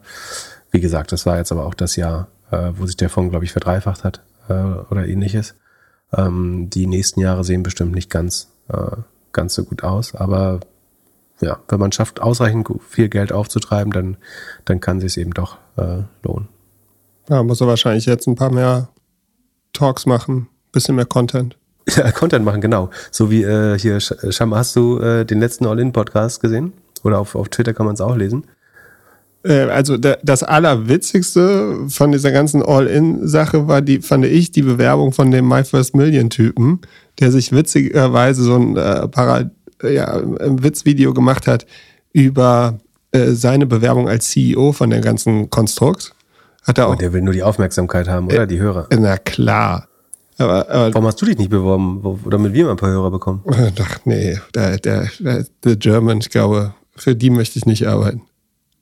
wie 0.70 0.80
gesagt, 0.80 1.10
das 1.10 1.26
war 1.26 1.38
jetzt 1.38 1.50
aber 1.50 1.66
auch 1.66 1.74
das 1.74 1.96
Jahr, 1.96 2.28
äh, 2.52 2.70
wo 2.76 2.86
sich 2.86 2.96
der 2.96 3.10
Fonds, 3.10 3.30
glaube 3.30 3.44
ich, 3.44 3.50
verdreifacht 3.50 4.04
hat 4.04 4.22
äh, 4.48 4.52
oder 4.52 5.08
ähnliches. 5.08 5.56
Ähm, 6.16 6.70
die 6.70 6.86
nächsten 6.86 7.18
Jahre 7.18 7.42
sehen 7.42 7.64
bestimmt 7.64 7.96
nicht 7.96 8.10
ganz, 8.10 8.52
äh, 8.68 8.96
ganz 9.32 9.54
so 9.54 9.64
gut 9.64 9.82
aus, 9.82 10.14
aber 10.14 10.60
ja, 11.40 11.58
wenn 11.68 11.80
man 11.80 11.92
schafft, 11.92 12.20
ausreichend 12.20 12.68
viel 12.88 13.08
Geld 13.08 13.32
aufzutreiben, 13.32 13.92
dann, 13.92 14.16
dann 14.64 14.80
kann 14.80 15.00
sich 15.00 15.12
es 15.12 15.16
eben 15.16 15.32
doch 15.32 15.58
äh, 15.76 16.02
lohnen. 16.22 16.48
Ja, 17.28 17.42
muss 17.42 17.60
er 17.60 17.66
wahrscheinlich 17.66 18.06
jetzt 18.06 18.26
ein 18.26 18.34
paar 18.34 18.52
mehr 18.52 18.88
Talks 19.72 20.06
machen, 20.06 20.48
bisschen 20.72 20.96
mehr 20.96 21.06
Content. 21.06 21.56
Ja, 21.96 22.12
Content 22.12 22.44
machen, 22.44 22.60
genau. 22.60 22.90
So 23.10 23.30
wie 23.30 23.42
äh, 23.42 23.76
hier, 23.76 23.98
Sham, 24.00 24.54
hast 24.54 24.76
du 24.76 24.98
äh, 24.98 25.24
den 25.24 25.40
letzten 25.40 25.66
All-In-Podcast 25.66 26.40
gesehen? 26.40 26.72
Oder 27.02 27.18
auf, 27.18 27.34
auf 27.34 27.48
Twitter 27.48 27.72
kann 27.72 27.86
man 27.86 27.94
es 27.94 28.00
auch 28.00 28.14
lesen? 28.14 28.44
Äh, 29.42 29.62
also 29.62 29.96
das 29.96 30.42
Allerwitzigste 30.42 31.88
von 31.88 32.12
dieser 32.12 32.30
ganzen 32.32 32.62
All-In-Sache 32.62 33.66
war 33.66 33.80
die, 33.80 34.02
fand 34.02 34.24
ich, 34.26 34.52
die 34.52 34.62
Bewerbung 34.62 35.12
von 35.12 35.30
dem 35.30 35.48
My 35.48 35.64
First 35.64 35.96
Million-Typen, 35.96 36.80
der 37.18 37.32
sich 37.32 37.50
witzigerweise 37.50 38.42
so 38.42 38.56
ein 38.56 38.76
äh, 38.76 39.08
Parad 39.08 39.50
ja, 39.82 40.14
ein 40.14 40.62
Witzvideo 40.62 41.14
gemacht 41.14 41.46
hat 41.46 41.66
über 42.12 42.78
äh, 43.12 43.32
seine 43.32 43.66
Bewerbung 43.66 44.08
als 44.08 44.30
CEO 44.30 44.72
von 44.72 44.90
der 44.90 45.00
ganzen 45.00 45.50
Konstrukt. 45.50 46.14
Hat 46.62 46.78
er 46.78 46.86
auch. 46.86 46.92
Und 46.92 47.00
der 47.00 47.12
will 47.12 47.22
nur 47.22 47.34
die 47.34 47.42
Aufmerksamkeit 47.42 48.08
haben, 48.08 48.26
oder? 48.26 48.42
Äh, 48.42 48.46
die 48.46 48.58
Hörer. 48.58 48.86
Na 48.96 49.16
klar. 49.16 49.88
Aber, 50.38 50.70
aber, 50.70 50.94
Warum 50.94 51.06
hast 51.06 51.20
du 51.20 51.26
dich 51.26 51.36
nicht 51.36 51.50
beworben? 51.50 52.02
Damit 52.30 52.54
wir 52.54 52.64
mal 52.64 52.70
ein 52.72 52.76
paar 52.76 52.90
Hörer 52.90 53.10
bekommen? 53.10 53.42
Ach 53.48 53.98
nee, 54.04 54.38
der, 54.54 54.78
der, 54.78 55.08
der, 55.18 55.44
der 55.64 55.76
German, 55.76 56.18
ich 56.18 56.30
glaube, 56.30 56.74
für 56.96 57.14
die 57.14 57.30
möchte 57.30 57.58
ich 57.58 57.66
nicht 57.66 57.86
arbeiten. 57.86 58.22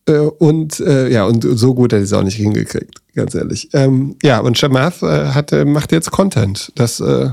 Äh, 0.07 0.19
und 0.19 0.79
äh, 0.81 1.09
ja, 1.09 1.25
und 1.25 1.43
so 1.43 1.75
gut 1.75 1.93
hat 1.93 2.01
er 2.01 2.05
es 2.05 2.13
auch 2.13 2.23
nicht 2.23 2.37
hingekriegt, 2.37 3.01
ganz 3.15 3.35
ehrlich. 3.35 3.71
Ähm, 3.73 4.17
ja, 4.23 4.39
und 4.39 4.57
Shamath 4.57 5.03
äh, 5.03 5.29
hat, 5.29 5.53
macht 5.67 5.91
jetzt 5.91 6.11
Content. 6.11 6.73
Das 6.77 7.01
äh, 7.01 7.31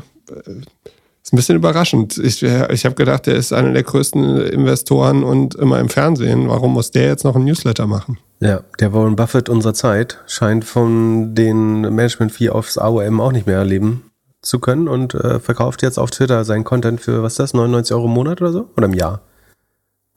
ist 1.26 1.34
ein 1.34 1.38
bisschen 1.38 1.55
überraschend. 1.55 2.19
Ich, 2.19 2.43
ich 2.43 2.86
habe 2.86 2.95
gedacht, 2.95 3.26
der 3.26 3.36
ist 3.36 3.51
einer 3.51 3.73
der 3.73 3.82
größten 3.82 4.41
Investoren 4.41 5.23
und 5.23 5.55
immer 5.55 5.80
im 5.80 5.89
Fernsehen. 5.89 6.47
Warum 6.49 6.73
muss 6.73 6.91
der 6.91 7.07
jetzt 7.07 7.23
noch 7.23 7.36
ein 7.36 7.45
Newsletter 7.45 7.88
machen? 7.88 8.19
Ja, 8.41 8.61
der 8.80 8.93
Warren 8.93 9.15
Buffett 9.15 9.49
unserer 9.49 9.73
Zeit 9.73 10.19
scheint 10.28 10.65
von 10.65 11.34
den 11.34 11.82
Management-Fee 11.82 12.49
aufs 12.49 12.78
AOM 12.78 13.19
auch 13.21 13.32
nicht 13.32 13.47
mehr 13.47 13.57
erleben 13.57 14.11
zu 14.43 14.59
können 14.59 14.88
und 14.88 15.15
äh, 15.15 15.39
verkauft 15.39 15.82
jetzt 15.82 15.97
auf 15.97 16.11
Twitter 16.11 16.45
seinen 16.45 16.63
Content 16.63 17.01
für, 17.01 17.23
was 17.23 17.34
ist 17.34 17.39
das, 17.39 17.53
99 17.55 17.95
Euro 17.95 18.05
im 18.05 18.11
Monat 18.11 18.41
oder 18.41 18.51
so? 18.51 18.69
Oder 18.78 18.86
im 18.86 18.93
Jahr? 18.93 19.21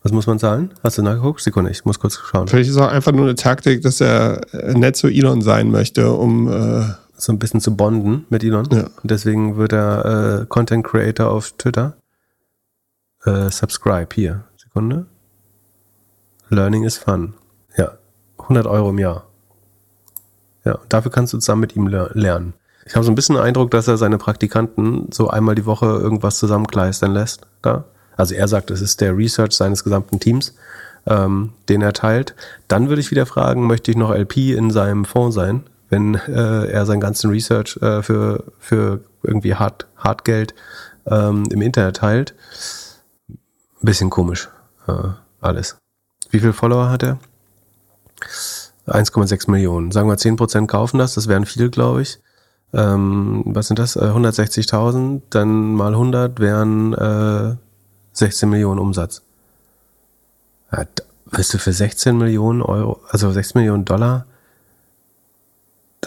Was 0.03 0.13
muss 0.13 0.27
man 0.27 0.39
zahlen? 0.39 0.75
Hast 0.83 0.99
du 0.99 1.03
nachgeguckt? 1.03 1.41
Sekunde, 1.41 1.71
ich 1.71 1.87
muss 1.87 1.99
kurz 1.99 2.19
schauen. 2.19 2.49
Vielleicht 2.49 2.69
ist 2.69 2.77
es 2.77 2.83
auch 2.83 2.93
einfach 2.93 3.13
nur 3.13 3.25
eine 3.25 3.35
Taktik, 3.35 3.81
dass 3.81 4.03
er 4.03 4.43
äh, 4.53 4.75
nett 4.75 4.97
zu 4.97 5.09
Elon 5.09 5.41
sein 5.41 5.71
möchte, 5.71 6.13
um 6.13 6.53
äh 6.53 6.85
so 7.19 7.33
ein 7.33 7.39
bisschen 7.39 7.61
zu 7.61 7.77
bonden 7.77 8.27
mit 8.31 8.45
Elon. 8.45 8.69
Ja. 8.71 8.85
Und 8.85 9.11
deswegen 9.11 9.57
wird 9.57 9.73
er 9.73 10.43
äh, 10.43 10.47
Content 10.47 10.87
Creator 10.87 11.29
auf 11.29 11.53
Twitter. 11.53 11.97
Äh, 13.25 13.51
subscribe 13.51 14.09
hier. 14.15 14.45
Sekunde. 14.57 15.07
Learning 16.49 16.85
is 16.85 16.97
fun. 16.97 17.35
Ja. 17.77 17.99
100 18.39 18.67
Euro 18.67 18.91
im 18.91 18.99
Jahr. 18.99 19.27
Ja, 20.65 20.79
dafür 20.89 21.11
kannst 21.11 21.33
du 21.33 21.39
zusammen 21.39 21.61
mit 21.63 21.77
ihm 21.77 21.87
lernen. 21.87 22.55
Ich 22.87 22.95
habe 22.95 23.05
so 23.05 23.13
ein 23.13 23.15
bisschen 23.15 23.35
den 23.35 23.45
Eindruck, 23.45 23.71
dass 23.71 23.89
er 23.89 23.99
seine 23.99 24.17
Praktikanten 24.17 25.09
so 25.13 25.29
einmal 25.29 25.55
die 25.55 25.67
Woche 25.67 25.87
irgendwas 25.87 26.39
zusammenkleistern 26.39 27.13
lässt. 27.13 27.47
Da. 27.61 27.85
Also 28.17 28.35
er 28.35 28.49
sagt, 28.49 28.71
es 28.71 28.81
ist 28.81 29.01
der 29.01 29.17
Research 29.17 29.53
seines 29.53 29.85
gesamten 29.85 30.21
Teams, 30.21 30.55
ähm, 31.07 31.53
den 31.69 31.83
er 31.83 31.93
teilt. 31.93 32.35
Dann 32.67 32.89
würde 32.89 33.01
ich 33.01 33.11
wieder 33.11 33.27
fragen, 33.27 33.67
möchte 33.67 33.91
ich 33.91 33.97
noch 33.97 34.15
LP 34.15 34.55
in 34.55 34.71
seinem 34.71 35.05
Fonds 35.05 35.35
sein, 35.35 35.65
wenn 35.89 36.15
äh, 36.15 36.67
er 36.67 36.87
seinen 36.87 37.01
ganzen 37.01 37.31
Research 37.31 37.77
äh, 37.83 38.03
für, 38.03 38.45
für 38.59 39.01
irgendwie 39.23 39.55
Hard, 39.55 39.87
Hartgeld 39.97 40.55
ähm, 41.07 41.45
im 41.51 41.63
Internet 41.63 41.97
teilt? 41.97 42.35
Bisschen 43.81 44.11
komisch 44.11 44.49
äh, 44.87 44.93
alles. 45.41 45.77
Wie 46.31 46.41
viele 46.41 46.53
Follower 46.53 46.91
hat 46.91 47.03
er? 47.03 47.19
1,6 48.87 49.51
Millionen. 49.51 49.93
Sagen 49.93 50.09
wir 50.09 50.17
10% 50.17 50.67
kaufen 50.67 50.99
das, 50.99 51.15
das 51.15 51.29
wären 51.29 51.47
viele, 51.47 51.71
glaube 51.71 52.03
ich 52.03 52.21
ähm, 52.73 53.43
was 53.47 53.69
sind 53.69 53.79
das, 53.79 53.97
äh, 53.97 54.01
160.000, 54.01 55.23
dann 55.31 55.75
mal 55.75 55.93
100 55.93 56.39
wären 56.41 56.93
äh, 56.95 57.57
16 58.13 58.49
Millionen 58.49 58.79
Umsatz. 58.79 59.23
Ja, 60.73 60.85
weißt 61.27 61.55
du, 61.55 61.59
für 61.59 61.73
16 61.73 62.19
Millionen 62.19 62.63
Euro, 62.63 63.01
also 63.09 63.31
6 63.33 63.55
Millionen 63.55 63.85
Dollar, 63.85 64.27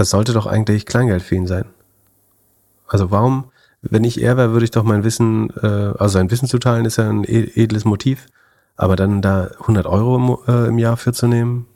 das 0.02 0.10
sollte 0.10 0.34
doch 0.34 0.48
eigentlich 0.48 0.88
Kleingeld 0.88 1.22
für 1.22 1.36
ihn 1.36 1.46
sein. 1.46 1.66
Also 2.88 3.12
warum, 3.12 3.52
wenn 3.84 4.04
ich 4.04 4.20
er 4.20 4.36
wäre, 4.36 4.52
würde 4.52 4.64
ich 4.64 4.72
doch 4.72 4.84
mein 4.84 5.04
Wissen, 5.04 5.52
äh, 5.62 5.94
also 5.96 6.08
sein 6.08 6.32
Wissen 6.32 6.48
zu 6.48 6.58
teilen, 6.58 6.86
ist 6.86 6.98
ja 6.98 7.08
ein 7.08 7.24
e-, 7.24 7.52
edles 7.54 7.86
Motiv, 7.86 8.26
aber 8.76 8.96
dann 8.96 9.22
da 9.22 9.52
100 9.60 9.86
Euro 9.86 10.16
im, 10.16 10.38
äh, 10.52 10.68
im 10.70 10.80
Jahr 10.80 10.98
für 10.98 11.14
zu 11.14 11.28
nehmen, 11.28 11.68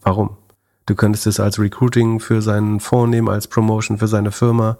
warum? 0.00 0.38
Du 0.86 0.94
könntest 0.94 1.26
es 1.26 1.38
als 1.38 1.58
Recruiting 1.58 2.20
für 2.20 2.40
seinen 2.40 2.80
Fonds 2.80 3.10
nehmen, 3.10 3.28
als 3.28 3.48
Promotion 3.48 3.98
für 3.98 4.08
seine 4.08 4.32
Firma, 4.32 4.78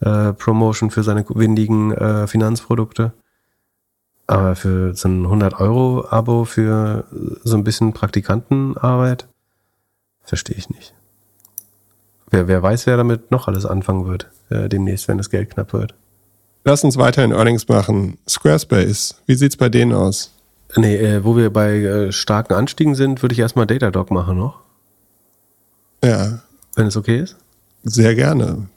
äh, 0.00 0.32
Promotion 0.32 0.90
für 0.90 1.02
seine 1.02 1.26
windigen 1.28 1.92
äh, 1.92 2.26
Finanzprodukte. 2.26 3.12
Aber 4.26 4.56
für 4.56 4.94
so 4.94 5.06
ein 5.06 5.26
100-Euro-Abo 5.26 6.46
für 6.46 7.04
so 7.44 7.58
ein 7.58 7.64
bisschen 7.64 7.92
Praktikantenarbeit, 7.92 9.28
verstehe 10.24 10.56
ich 10.56 10.70
nicht. 10.70 10.97
Wer, 12.30 12.48
wer 12.48 12.62
weiß, 12.62 12.86
wer 12.86 12.96
damit 12.96 13.30
noch 13.30 13.48
alles 13.48 13.64
anfangen 13.64 14.06
wird, 14.06 14.30
äh, 14.50 14.68
demnächst, 14.68 15.08
wenn 15.08 15.18
das 15.18 15.30
Geld 15.30 15.50
knapp 15.50 15.72
wird. 15.72 15.94
Lass 16.64 16.84
uns 16.84 16.98
weiterhin 16.98 17.32
Earnings 17.32 17.68
machen. 17.68 18.18
Squarespace, 18.28 19.22
wie 19.26 19.34
sieht's 19.34 19.56
bei 19.56 19.68
denen 19.68 19.92
aus? 19.92 20.34
Nee, 20.76 20.96
äh, 20.96 21.24
wo 21.24 21.36
wir 21.36 21.50
bei 21.50 21.76
äh, 21.78 22.12
starken 22.12 22.52
Anstiegen 22.52 22.94
sind, 22.94 23.22
würde 23.22 23.32
ich 23.32 23.38
erstmal 23.38 23.66
Datadog 23.66 24.10
machen 24.10 24.36
noch. 24.36 24.60
Ja. 26.04 26.40
Wenn 26.74 26.86
es 26.86 26.96
okay 26.96 27.20
ist? 27.20 27.36
Sehr 27.84 28.14
gerne. 28.14 28.68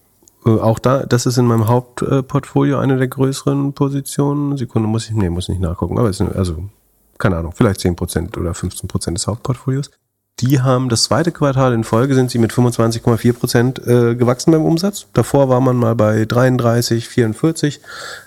Äh, 0.45 0.51
auch 0.51 0.79
da, 0.79 1.05
das 1.05 1.25
ist 1.25 1.37
in 1.37 1.45
meinem 1.45 1.67
Hauptportfolio 1.67 2.79
eine 2.79 2.97
der 2.97 3.07
größeren 3.07 3.73
Positionen. 3.73 4.57
Sekunde, 4.57 4.87
muss 4.87 5.09
ich, 5.09 5.15
nee, 5.15 5.29
muss 5.29 5.49
nicht 5.49 5.61
nachgucken, 5.61 5.99
aber 5.99 6.09
es 6.09 6.17
sind, 6.17 6.33
also, 6.35 6.69
keine 7.17 7.37
Ahnung, 7.37 7.51
vielleicht 7.53 7.81
10% 7.81 8.37
oder 8.39 8.51
15% 8.51 9.13
des 9.13 9.27
Hauptportfolios. 9.27 9.91
Die 10.41 10.61
haben 10.61 10.89
das 10.89 11.03
zweite 11.03 11.31
Quartal 11.31 11.73
in 11.73 11.83
Folge 11.83 12.15
sind 12.15 12.31
sie 12.31 12.39
mit 12.39 12.51
25,4 12.51 13.33
Prozent 13.33 13.87
äh, 13.87 14.15
gewachsen 14.15 14.51
beim 14.51 14.65
Umsatz. 14.65 15.05
Davor 15.13 15.49
war 15.49 15.61
man 15.61 15.77
mal 15.77 15.95
bei 15.95 16.25
33, 16.25 17.07
44. 17.07 17.79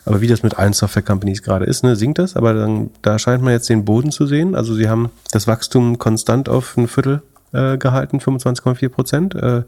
Aber 0.05 0.21
wie 0.21 0.29
das 0.29 0.45
mit 0.45 0.57
allen 0.57 0.73
Software 0.73 1.03
Companies 1.03 1.43
gerade 1.43 1.65
ist, 1.65 1.83
ne, 1.83 1.97
sinkt 1.97 2.19
das. 2.19 2.37
Aber 2.37 2.55
dann, 2.55 2.91
da 3.03 3.19
scheint 3.19 3.43
man 3.43 3.53
jetzt 3.53 3.69
den 3.69 3.85
Boden 3.85 4.12
zu 4.12 4.27
sehen. 4.27 4.55
Also 4.55 4.75
sie 4.75 4.89
haben 4.89 5.11
das 5.33 5.49
Wachstum 5.49 5.99
konstant 5.99 6.49
auf 6.49 6.77
ein 6.77 6.87
Viertel 6.87 7.23
äh, 7.53 7.79
gehalten, 7.79 8.19
25,4 8.19 8.89
Prozent. 8.91 9.35
Äh, 9.35 9.65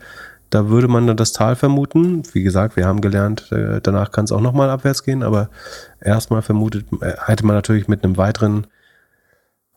da 0.50 0.68
würde 0.68 0.86
man 0.86 1.08
dann 1.08 1.16
das 1.16 1.32
Tal 1.32 1.56
vermuten. 1.56 2.22
Wie 2.32 2.44
gesagt, 2.44 2.76
wir 2.76 2.86
haben 2.86 3.00
gelernt, 3.00 3.50
äh, 3.50 3.80
danach 3.82 4.12
kann 4.12 4.26
es 4.26 4.32
auch 4.32 4.40
nochmal 4.40 4.70
abwärts 4.70 5.02
gehen. 5.02 5.24
Aber 5.24 5.50
erstmal 6.00 6.42
vermutet, 6.42 6.86
äh, 7.00 7.14
hätte 7.26 7.44
man 7.44 7.56
natürlich 7.56 7.88
mit 7.88 8.04
einem 8.04 8.16
weiteren 8.16 8.68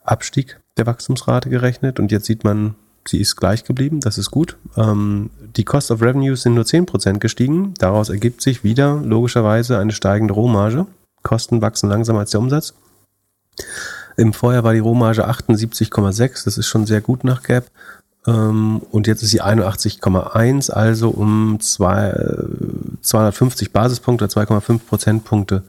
Abstieg 0.03 0.59
der 0.79 0.87
Wachstumsrate 0.87 1.49
gerechnet 1.49 1.99
und 1.99 2.11
jetzt 2.11 2.25
sieht 2.25 2.43
man, 2.43 2.75
sie 3.07 3.19
ist 3.19 3.35
gleich 3.35 3.63
geblieben, 3.63 3.99
das 3.99 4.17
ist 4.17 4.31
gut. 4.31 4.57
Ähm, 4.77 5.29
die 5.55 5.65
Cost 5.65 5.91
of 5.91 6.01
Revenues 6.01 6.41
sind 6.41 6.55
nur 6.55 6.63
10% 6.63 7.19
gestiegen, 7.19 7.73
daraus 7.77 8.09
ergibt 8.09 8.41
sich 8.41 8.63
wieder 8.63 8.95
logischerweise 9.03 9.77
eine 9.77 9.91
steigende 9.91 10.33
Rohmarge. 10.33 10.87
Kosten 11.21 11.61
wachsen 11.61 11.89
langsamer 11.89 12.19
als 12.19 12.31
der 12.31 12.39
Umsatz. 12.39 12.73
Im 14.17 14.33
Vorjahr 14.33 14.63
war 14.63 14.73
die 14.73 14.79
Rohmarge 14.79 15.27
78,6, 15.29 16.45
das 16.45 16.57
ist 16.57 16.67
schon 16.67 16.85
sehr 16.85 17.01
gut 17.01 17.23
nach 17.23 17.43
Gap. 17.43 17.69
Ähm, 18.27 18.81
und 18.91 19.07
jetzt 19.07 19.23
ist 19.23 19.31
sie 19.31 19.41
81,1, 19.41 20.71
also 20.71 21.09
um 21.09 21.59
zwei, 21.61 22.13
250 23.01 23.71
Basispunkte, 23.71 24.25
2,5 24.25 24.79
Prozentpunkte 24.79 25.63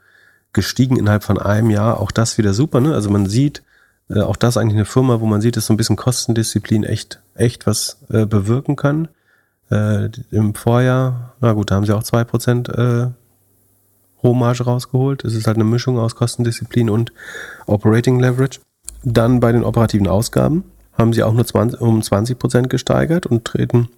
gestiegen 0.53 0.97
innerhalb 0.97 1.23
von 1.23 1.39
einem 1.39 1.71
Jahr. 1.71 2.01
Auch 2.01 2.11
das 2.11 2.39
wieder 2.39 2.55
super. 2.55 2.81
Ne? 2.81 2.95
Also 2.95 3.11
man 3.11 3.27
sieht, 3.27 3.63
äh, 4.11 4.21
auch 4.21 4.37
das 4.37 4.57
eigentlich 4.57 4.77
eine 4.77 4.85
Firma, 4.85 5.21
wo 5.21 5.27
man 5.27 5.41
sieht, 5.41 5.57
dass 5.57 5.67
so 5.67 5.73
ein 5.73 5.77
bisschen 5.77 5.97
Kostendisziplin 5.97 6.85
echt, 6.85 7.21
echt 7.35 7.67
was 7.67 7.99
äh, 8.11 8.27
bewirken 8.27 8.77
kann. 8.77 9.09
Äh, 9.71 10.11
Im 10.31 10.55
Vorjahr, 10.55 11.35
na 11.41 11.53
gut, 11.53 11.71
da 11.71 11.77
haben 11.77 11.87
sie 11.87 11.97
auch 11.97 12.03
zwei 12.03 12.25
Prozent 12.25 12.69
äh, 12.69 13.07
Rohmarge 14.23 14.65
rausgeholt. 14.65 15.25
Es 15.25 15.35
ist 15.35 15.47
halt 15.47 15.57
eine 15.57 15.65
Mischung 15.65 15.99
aus 15.99 16.17
Kostendisziplin 16.17 16.91
und 16.91 17.13
Operating 17.67 18.21
Leverage. 18.21 18.61
Dann 19.03 19.41
bei 19.41 19.53
den 19.53 19.65
operativen 19.65 20.09
Ausgaben 20.09 20.65
haben 20.93 21.13
sie 21.13 21.23
auch 21.23 21.33
nur 21.33 21.47
20, 21.47 21.81
um 21.81 22.03
20 22.03 22.39
Prozent 22.39 22.71
gesteigert 22.71 23.27
und 23.27 23.45
treten 23.45 23.89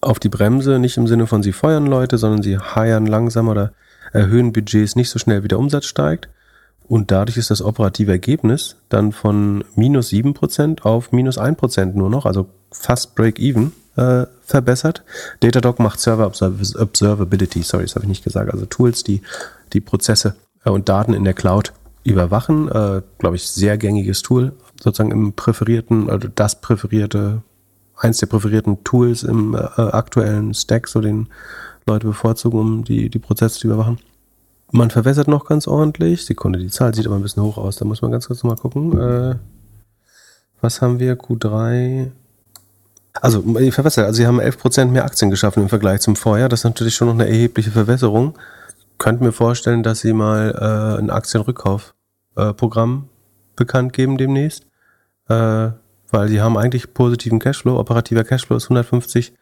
auf 0.00 0.18
die 0.18 0.28
Bremse, 0.28 0.78
nicht 0.78 0.96
im 0.96 1.06
Sinne 1.06 1.26
von 1.26 1.42
sie 1.42 1.52
feuern 1.52 1.86
Leute, 1.86 2.16
sondern 2.16 2.42
sie 2.42 2.58
heiern 2.58 3.06
langsam 3.06 3.48
oder 3.48 3.72
erhöhen 4.12 4.52
Budgets 4.52 4.96
nicht 4.96 5.10
so 5.10 5.18
schnell 5.18 5.42
wie 5.42 5.48
der 5.48 5.58
Umsatz 5.58 5.86
steigt. 5.86 6.28
Und 6.88 7.10
dadurch 7.10 7.36
ist 7.36 7.50
das 7.50 7.62
operative 7.62 8.12
Ergebnis 8.12 8.76
dann 8.88 9.12
von 9.12 9.64
minus 9.74 10.08
sieben 10.08 10.34
Prozent 10.34 10.84
auf 10.84 11.12
minus 11.12 11.36
ein 11.38 11.56
Prozent 11.56 11.96
nur 11.96 12.10
noch, 12.10 12.26
also 12.26 12.48
fast 12.70 13.16
Break-Even 13.16 13.72
äh, 13.96 14.26
verbessert. 14.42 15.02
Datadog 15.40 15.80
macht 15.80 15.98
Server 15.98 16.26
Observability, 16.26 17.62
sorry, 17.62 17.84
das 17.84 17.96
habe 17.96 18.04
ich 18.04 18.10
nicht 18.10 18.24
gesagt, 18.24 18.52
also 18.52 18.66
Tools, 18.66 19.02
die 19.02 19.22
die 19.72 19.80
Prozesse 19.80 20.36
äh, 20.64 20.70
und 20.70 20.88
Daten 20.88 21.14
in 21.14 21.24
der 21.24 21.34
Cloud 21.34 21.72
überwachen. 22.04 22.68
Äh, 22.68 23.02
Glaube 23.18 23.36
ich, 23.36 23.48
sehr 23.48 23.78
gängiges 23.78 24.22
Tool, 24.22 24.52
sozusagen 24.80 25.10
im 25.10 25.32
präferierten, 25.32 26.08
also 26.08 26.28
das 26.32 26.60
präferierte, 26.60 27.42
eins 27.96 28.18
der 28.18 28.26
präferierten 28.26 28.84
Tools 28.84 29.24
im 29.24 29.54
äh, 29.54 29.58
aktuellen 29.58 30.54
Stack, 30.54 30.86
so 30.86 31.00
den 31.00 31.28
Leute 31.86 32.06
bevorzugen, 32.06 32.58
um 32.58 32.84
die, 32.84 33.08
die 33.10 33.18
Prozesse 33.18 33.58
zu 33.58 33.66
überwachen. 33.66 33.98
Man 34.72 34.90
verwässert 34.90 35.28
noch 35.28 35.44
ganz 35.44 35.68
ordentlich. 35.68 36.24
Sekunde, 36.24 36.58
die 36.58 36.70
Zahl 36.70 36.94
sieht 36.94 37.06
aber 37.06 37.16
ein 37.16 37.22
bisschen 37.22 37.42
hoch 37.42 37.56
aus. 37.56 37.76
Da 37.76 37.84
muss 37.84 38.02
man 38.02 38.10
ganz 38.10 38.26
kurz 38.26 38.42
mal 38.42 38.56
gucken. 38.56 38.98
Äh, 38.98 39.36
was 40.60 40.82
haben 40.82 40.98
wir? 40.98 41.16
Q3. 41.16 42.10
Also, 43.14 43.42
verwässert. 43.42 44.06
Also, 44.06 44.16
sie 44.16 44.26
haben 44.26 44.40
11% 44.40 44.86
mehr 44.86 45.04
Aktien 45.04 45.30
geschaffen 45.30 45.62
im 45.62 45.68
Vergleich 45.68 46.00
zum 46.00 46.16
Vorjahr. 46.16 46.48
Das 46.48 46.60
ist 46.60 46.64
natürlich 46.64 46.94
schon 46.94 47.08
noch 47.08 47.14
eine 47.14 47.28
erhebliche 47.28 47.70
Verwässerung. 47.70 48.36
Könnten 48.98 49.24
mir 49.24 49.32
vorstellen, 49.32 49.82
dass 49.82 50.00
sie 50.00 50.12
mal 50.12 50.96
äh, 50.98 51.00
ein 51.00 51.10
Aktienrückkaufprogramm 51.10 53.04
äh, 53.04 53.08
bekannt 53.54 53.92
geben 53.92 54.18
demnächst. 54.18 54.66
Äh, 55.28 55.70
weil 56.10 56.28
sie 56.28 56.40
haben 56.40 56.56
eigentlich 56.56 56.92
positiven 56.92 57.38
Cashflow. 57.38 57.78
Operativer 57.78 58.24
Cashflow 58.24 58.56
ist 58.56 58.64
150 58.64 59.32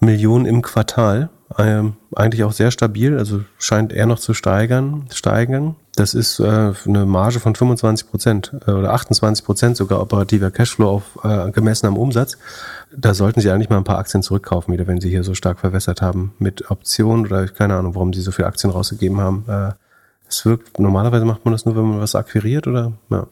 Millionen 0.00 0.44
im 0.46 0.62
Quartal 0.62 1.30
ähm, 1.58 1.96
eigentlich 2.16 2.44
auch 2.44 2.52
sehr 2.52 2.70
stabil, 2.70 3.18
also 3.18 3.42
scheint 3.58 3.92
eher 3.92 4.06
noch 4.06 4.18
zu 4.18 4.32
steigern. 4.32 5.06
steigern. 5.12 5.76
Das 5.94 6.14
ist 6.14 6.40
äh, 6.40 6.72
eine 6.86 7.06
Marge 7.06 7.40
von 7.40 7.54
25 7.54 8.10
Prozent 8.10 8.52
äh, 8.66 8.70
oder 8.70 8.92
28 8.92 9.44
Prozent 9.44 9.76
sogar 9.76 10.00
operativer 10.00 10.50
Cashflow 10.50 10.88
auf, 10.88 11.18
äh, 11.22 11.50
gemessen 11.50 11.86
am 11.86 11.96
Umsatz. 11.96 12.38
Da 12.96 13.14
sollten 13.14 13.40
Sie 13.40 13.50
eigentlich 13.50 13.68
mal 13.68 13.76
ein 13.76 13.84
paar 13.84 13.98
Aktien 13.98 14.22
zurückkaufen, 14.22 14.72
wieder, 14.72 14.86
wenn 14.86 15.00
Sie 15.00 15.10
hier 15.10 15.24
so 15.24 15.34
stark 15.34 15.58
verwässert 15.58 16.00
haben 16.00 16.34
mit 16.38 16.70
Optionen 16.70 17.26
oder 17.26 17.46
keine 17.48 17.74
Ahnung, 17.76 17.94
warum 17.94 18.12
Sie 18.12 18.22
so 18.22 18.32
viele 18.32 18.48
Aktien 18.48 18.70
rausgegeben 18.70 19.20
haben. 19.20 19.44
Äh, 19.48 19.72
es 20.28 20.44
wirkt, 20.44 20.80
normalerweise 20.80 21.24
macht 21.24 21.44
man 21.44 21.52
das 21.52 21.66
nur, 21.66 21.76
wenn 21.76 21.84
man 21.84 22.00
was 22.00 22.14
akquiriert 22.14 22.66
oder, 22.66 22.92
ja. 23.10 23.26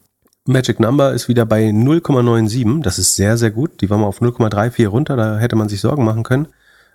Magic 0.47 0.79
Number 0.79 1.11
ist 1.11 1.27
wieder 1.27 1.43
bei 1.47 1.69
0,97. 1.69 2.83
Das 2.83 2.99
ist 2.99 3.15
sehr, 3.15 3.35
sehr 3.35 3.49
gut. 3.49 3.81
Die 3.81 3.89
war 3.89 3.97
mal 3.97 4.05
auf 4.05 4.21
0,34 4.21 4.87
runter. 4.87 5.15
Da 5.15 5.39
hätte 5.39 5.55
man 5.55 5.69
sich 5.69 5.81
Sorgen 5.81 6.05
machen 6.05 6.21
können. 6.21 6.49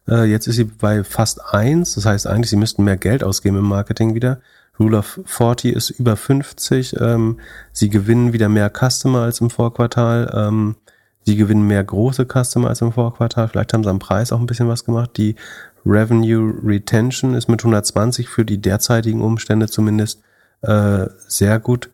Äh, 0.08 0.24
jetzt 0.24 0.46
ist 0.46 0.56
sie 0.56 0.64
bei 0.64 1.04
fast 1.04 1.44
eins. 1.44 1.94
Das 1.94 2.06
heißt 2.06 2.26
eigentlich, 2.26 2.50
sie 2.50 2.56
müssten 2.56 2.84
mehr 2.84 2.96
Geld 2.96 3.22
ausgeben 3.24 3.58
im 3.58 3.68
Marketing 3.68 4.14
wieder. 4.14 4.40
Rule 4.78 4.98
of 4.98 5.20
40 5.24 5.74
ist 5.74 5.90
über 5.90 6.16
50. 6.16 6.96
Ähm, 7.00 7.38
sie 7.72 7.90
gewinnen 7.90 8.32
wieder 8.32 8.48
mehr 8.48 8.70
Customer 8.70 9.22
als 9.22 9.40
im 9.40 9.50
Vorquartal. 9.50 10.30
Ähm, 10.34 10.76
sie 11.24 11.36
gewinnen 11.36 11.66
mehr 11.66 11.84
große 11.84 12.26
Customer 12.26 12.68
als 12.68 12.80
im 12.80 12.92
Vorquartal. 12.92 13.48
Vielleicht 13.48 13.74
haben 13.74 13.84
sie 13.84 13.90
am 13.90 13.98
Preis 13.98 14.32
auch 14.32 14.40
ein 14.40 14.46
bisschen 14.46 14.68
was 14.68 14.84
gemacht. 14.84 15.16
Die 15.16 15.36
Revenue 15.84 16.54
Retention 16.64 17.34
ist 17.34 17.48
mit 17.48 17.60
120 17.60 18.28
für 18.28 18.44
die 18.44 18.60
derzeitigen 18.60 19.20
Umstände 19.20 19.68
zumindest 19.68 20.22
äh, 20.62 21.06
sehr 21.26 21.58
gut. 21.58 21.90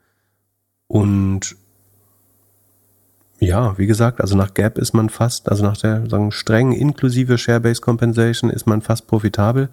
Und 0.89 1.57
ja, 3.47 3.79
wie 3.79 3.87
gesagt, 3.87 4.21
also 4.21 4.37
nach 4.37 4.55
Gap 4.55 4.77
ist 4.77 4.93
man 4.93 5.09
fast, 5.09 5.49
also 5.49 5.65
nach 5.65 5.77
der 5.77 6.09
sagen, 6.09 6.33
strengen 6.33 6.73
inklusive 6.73 7.39
Share-Based 7.39 7.81
Compensation 7.81 8.51
ist 8.51 8.67
man 8.67 8.83
fast 8.83 9.07
profitabel. 9.07 9.69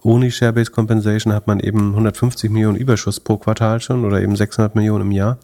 Ohne 0.00 0.30
Share-Based 0.30 0.72
Compensation 0.72 1.32
hat 1.32 1.46
man 1.46 1.58
eben 1.58 1.90
150 1.90 2.50
Millionen 2.50 2.76
Überschuss 2.76 3.18
pro 3.18 3.36
Quartal 3.36 3.80
schon 3.80 4.04
oder 4.04 4.20
eben 4.20 4.36
600 4.36 4.74
Millionen 4.74 5.06
im 5.06 5.12
Jahr. 5.12 5.38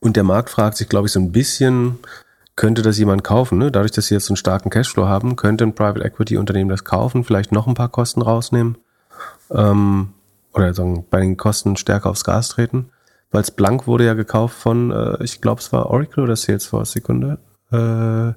Und 0.00 0.16
der 0.16 0.24
Markt 0.24 0.50
fragt 0.50 0.76
sich, 0.76 0.88
glaube 0.88 1.06
ich, 1.06 1.12
so 1.12 1.20
ein 1.20 1.32
bisschen, 1.32 1.98
könnte 2.56 2.82
das 2.82 2.98
jemand 2.98 3.24
kaufen? 3.24 3.58
Ne? 3.58 3.70
Dadurch, 3.70 3.92
dass 3.92 4.06
sie 4.06 4.14
jetzt 4.14 4.26
so 4.26 4.32
einen 4.32 4.36
starken 4.36 4.70
Cashflow 4.70 5.06
haben, 5.06 5.36
könnte 5.36 5.64
ein 5.64 5.74
Private 5.74 6.04
Equity 6.04 6.36
Unternehmen 6.36 6.70
das 6.70 6.84
kaufen, 6.84 7.24
vielleicht 7.24 7.52
noch 7.52 7.66
ein 7.66 7.74
paar 7.74 7.88
Kosten 7.88 8.22
rausnehmen 8.22 8.78
ähm, 9.50 10.10
oder 10.52 10.72
sagen, 10.72 11.04
bei 11.10 11.20
den 11.20 11.36
Kosten 11.36 11.76
stärker 11.76 12.10
aufs 12.10 12.24
Gas 12.24 12.48
treten 12.50 12.90
weil 13.34 13.44
Splunk 13.44 13.86
wurde 13.86 14.06
ja 14.06 14.14
gekauft 14.14 14.56
von, 14.56 14.90
äh, 14.90 15.22
ich 15.24 15.40
glaube, 15.40 15.60
es 15.60 15.72
war 15.72 15.90
Oracle 15.90 16.22
oder 16.22 16.36
Salesforce, 16.36 16.92
Sekunde. 16.92 17.38
Äh, 17.72 18.32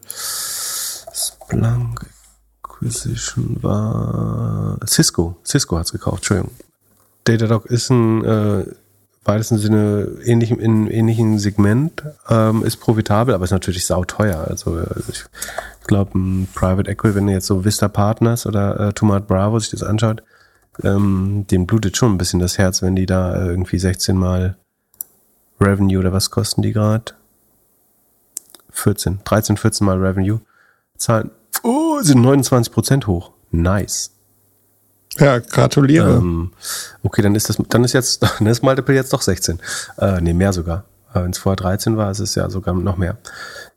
Splunk 1.13 2.05
Acquisition 2.63 3.57
war 3.61 4.77
Cisco. 4.87 5.37
Cisco 5.45 5.77
hat's 5.77 5.91
gekauft, 5.91 6.17
Entschuldigung. 6.17 6.51
Datadog 7.25 7.65
ist 7.65 7.89
ein 7.89 8.23
äh, 8.23 8.65
weitesten 9.23 9.57
Sinne 9.57 10.07
ähnlichem, 10.23 10.59
in 10.59 10.87
ähnlichen 10.87 11.39
Segment, 11.39 12.03
ähm, 12.29 12.63
ist 12.63 12.77
profitabel, 12.77 13.35
aber 13.35 13.43
ist 13.43 13.51
natürlich 13.51 13.85
sauteuer. 13.85 14.47
Also, 14.47 14.75
also 14.75 15.11
ich 15.11 15.25
glaube, 15.85 16.17
ein 16.17 16.47
Private 16.53 16.89
Equity, 16.89 17.15
wenn 17.15 17.27
ihr 17.27 17.35
jetzt 17.35 17.47
so 17.47 17.65
Vista 17.65 17.87
Partners 17.87 18.45
oder 18.45 18.79
äh, 18.79 18.93
Tomat 18.93 19.27
Bravo 19.27 19.59
sich 19.59 19.71
das 19.71 19.83
anschaut, 19.83 20.23
ähm, 20.83 21.45
dem 21.51 21.65
blutet 21.65 21.97
schon 21.97 22.13
ein 22.13 22.17
bisschen 22.17 22.39
das 22.39 22.57
Herz, 22.57 22.81
wenn 22.81 22.95
die 22.95 23.05
da 23.05 23.45
irgendwie 23.45 23.79
16 23.79 24.15
Mal 24.15 24.57
Revenue 25.59 25.99
oder 25.99 26.13
was 26.13 26.29
kosten 26.31 26.61
die 26.61 26.73
gerade? 26.73 27.13
14, 28.71 29.21
13, 29.23 29.57
14 29.57 29.85
mal 29.85 29.97
Revenue. 29.97 30.39
Zahlen, 30.97 31.31
oh, 31.63 31.99
sind 32.01 32.21
29 32.21 32.71
Prozent 32.71 33.07
hoch. 33.07 33.31
Nice. 33.51 34.11
Ja, 35.17 35.39
gratuliere. 35.39 36.17
Ähm, 36.17 36.51
okay, 37.03 37.21
dann 37.21 37.35
ist 37.35 37.49
das, 37.49 37.57
dann 37.69 37.83
ist 37.83 37.93
jetzt, 37.93 38.21
dann 38.39 38.47
ist 38.47 38.61
Multiple 38.63 38.95
jetzt 38.95 39.13
doch 39.13 39.21
16. 39.21 39.59
Äh, 39.97 40.21
nee, 40.21 40.33
mehr 40.33 40.53
sogar. 40.53 40.85
Äh, 41.13 41.23
Wenn 41.23 41.31
es 41.31 41.37
vorher 41.39 41.55
13 41.55 41.97
war, 41.97 42.11
ist 42.11 42.19
es 42.19 42.35
ja 42.35 42.49
sogar 42.49 42.73
noch 42.75 42.97
mehr. 42.97 43.17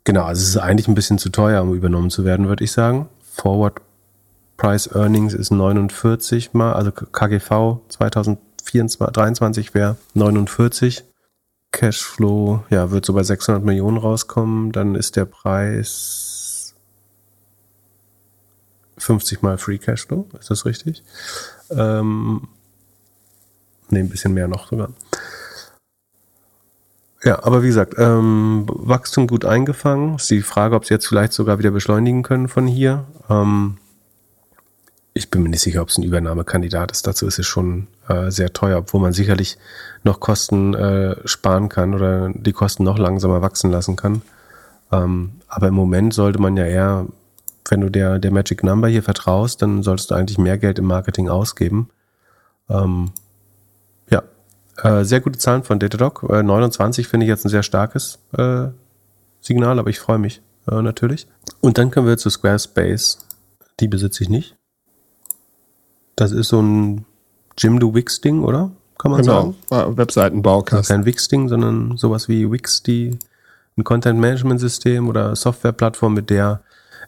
Genau, 0.05 0.25
also 0.25 0.43
es 0.43 0.49
ist 0.49 0.57
eigentlich 0.59 0.89
ein 0.89 0.95
bisschen 0.95 1.19
zu 1.19 1.31
teuer, 1.31 1.63
um 1.63 1.75
übernommen 1.75 2.11
zu 2.11 2.25
werden, 2.25 2.49
würde 2.49 2.65
ich 2.65 2.73
sagen. 2.73 3.09
Forward 3.33 3.81
Price 4.57 4.91
Earnings 4.95 5.33
ist 5.33 5.51
49 5.51 6.53
mal, 6.53 6.75
also 6.75 6.93
KGV 6.93 7.81
2023 7.89 9.73
wäre 9.73 9.97
49. 10.15 11.05
Cashflow, 11.73 12.65
ja, 12.71 12.91
wird 12.91 13.07
so 13.07 13.13
bei 13.13 13.23
600 13.23 13.65
Millionen 13.65 13.97
rauskommen, 13.97 14.73
dann 14.73 14.95
ist 14.95 15.17
der 15.17 15.25
Preis 15.25 16.75
50 18.99 19.43
mal 19.43 19.57
Free 19.59 19.79
Cashflow, 19.79 20.27
ist 20.39 20.51
das 20.51 20.67
richtig? 20.67 21.03
Ähm, 21.71 22.49
ne, 23.89 24.01
ein 24.01 24.09
bisschen 24.09 24.35
mehr 24.35 24.49
noch 24.49 24.69
sogar. 24.69 24.91
Ja, 27.23 27.45
aber 27.45 27.63
wie 27.63 27.67
gesagt, 27.67 27.95
ähm, 27.99 28.65
Wachstum 28.67 29.27
gut 29.27 29.45
eingefangen. 29.45 30.17
Ist 30.17 30.31
die 30.31 30.41
Frage, 30.41 30.75
ob 30.75 30.87
sie 30.87 30.95
jetzt 30.95 31.07
vielleicht 31.07 31.35
sogar 31.35 31.59
wieder 31.59 31.71
beschleunigen 31.71 32.23
können 32.23 32.49
von 32.49 32.67
hier. 32.67 33.05
Ähm, 33.29 33.77
ich 35.13 35.31
bin 35.31 35.43
mir 35.43 35.51
nicht 35.51 35.61
sicher, 35.61 35.83
ob 35.83 35.89
es 35.89 35.99
ein 35.99 36.03
Übernahmekandidat 36.03 36.91
ist. 36.93 37.07
Dazu 37.07 37.27
ist 37.27 37.39
es 37.39 37.47
schon 37.47 37.89
äh, 38.11 38.31
sehr 38.31 38.53
teuer, 38.53 38.79
obwohl 38.79 39.01
man 39.01 39.13
sicherlich 39.13 39.57
noch 40.03 40.19
Kosten 40.19 40.75
äh, 40.75 41.17
sparen 41.27 41.69
kann 41.69 41.95
oder 41.95 42.31
die 42.35 42.53
Kosten 42.53 42.83
noch 42.83 42.99
langsamer 42.99 43.41
wachsen 43.41 43.71
lassen 43.71 43.97
kann. 43.97 44.23
Ähm, 44.91 45.35
aber 45.47 45.69
im 45.69 45.75
Moment 45.75 46.13
sollte 46.13 46.41
man 46.41 46.57
ja 46.57 46.65
eher, 46.65 47.07
wenn 47.69 47.81
du 47.81 47.89
der, 47.89 48.19
der 48.19 48.33
Magic 48.33 48.65
Number 48.65 48.89
hier 48.89 49.05
vertraust, 49.05 49.63
dann 49.63 49.83
solltest 49.83 50.11
du 50.11 50.17
eigentlich 50.17 50.39
mehr 50.39 50.59
Geld 50.59 50.79
im 50.81 50.87
Marketing 50.87 51.29
ausgeben. 51.29 51.89
Ähm, 52.69 53.13
ja, 54.11 54.25
äh, 54.83 55.05
sehr 55.05 55.21
gute 55.21 55.39
Zahlen 55.39 55.63
von 55.63 55.79
Datadog. 55.79 56.27
Äh, 56.29 56.43
29 56.43 57.07
finde 57.07 57.27
ich 57.27 57.31
jetzt 57.31 57.45
ein 57.45 57.51
sehr 57.51 57.63
starkes 57.63 58.19
äh, 58.37 58.69
Signal, 59.41 59.79
aber 59.79 59.91
ich 59.91 60.01
freue 60.01 60.19
mich 60.19 60.43
äh, 60.69 60.83
natürlich. 60.83 61.29
Und 61.61 61.79
dann 61.79 61.91
kommen 61.93 62.09
wir 62.09 62.19
zu 62.19 62.31
Squarespace. 62.31 63.19
Die 63.79 63.89
besitze 63.89 64.25
ich 64.25 64.29
nicht. 64.29 64.57
Das 66.17 66.33
ist 66.33 66.49
so 66.49 66.61
ein 66.61 67.07
Jimdo 67.61 67.95
Wix-Ding, 67.95 68.43
oder? 68.43 68.71
Kann 68.99 69.13
man 69.13 69.23
genau. 69.23 69.55
sagen? 69.71 69.97
Webseitenbaukasten. 69.97 70.97
Kein 70.97 71.07
Wix-Ding, 71.07 71.49
sondern 71.49 71.97
sowas 71.97 72.29
wie 72.29 72.51
Wix, 72.51 72.83
die 72.83 73.19
ein 73.77 73.85
Content-Management-System 73.85 75.09
oder 75.09 75.37
Software-Plattform, 75.37 76.15
mit 76.15 76.31
der 76.31 76.61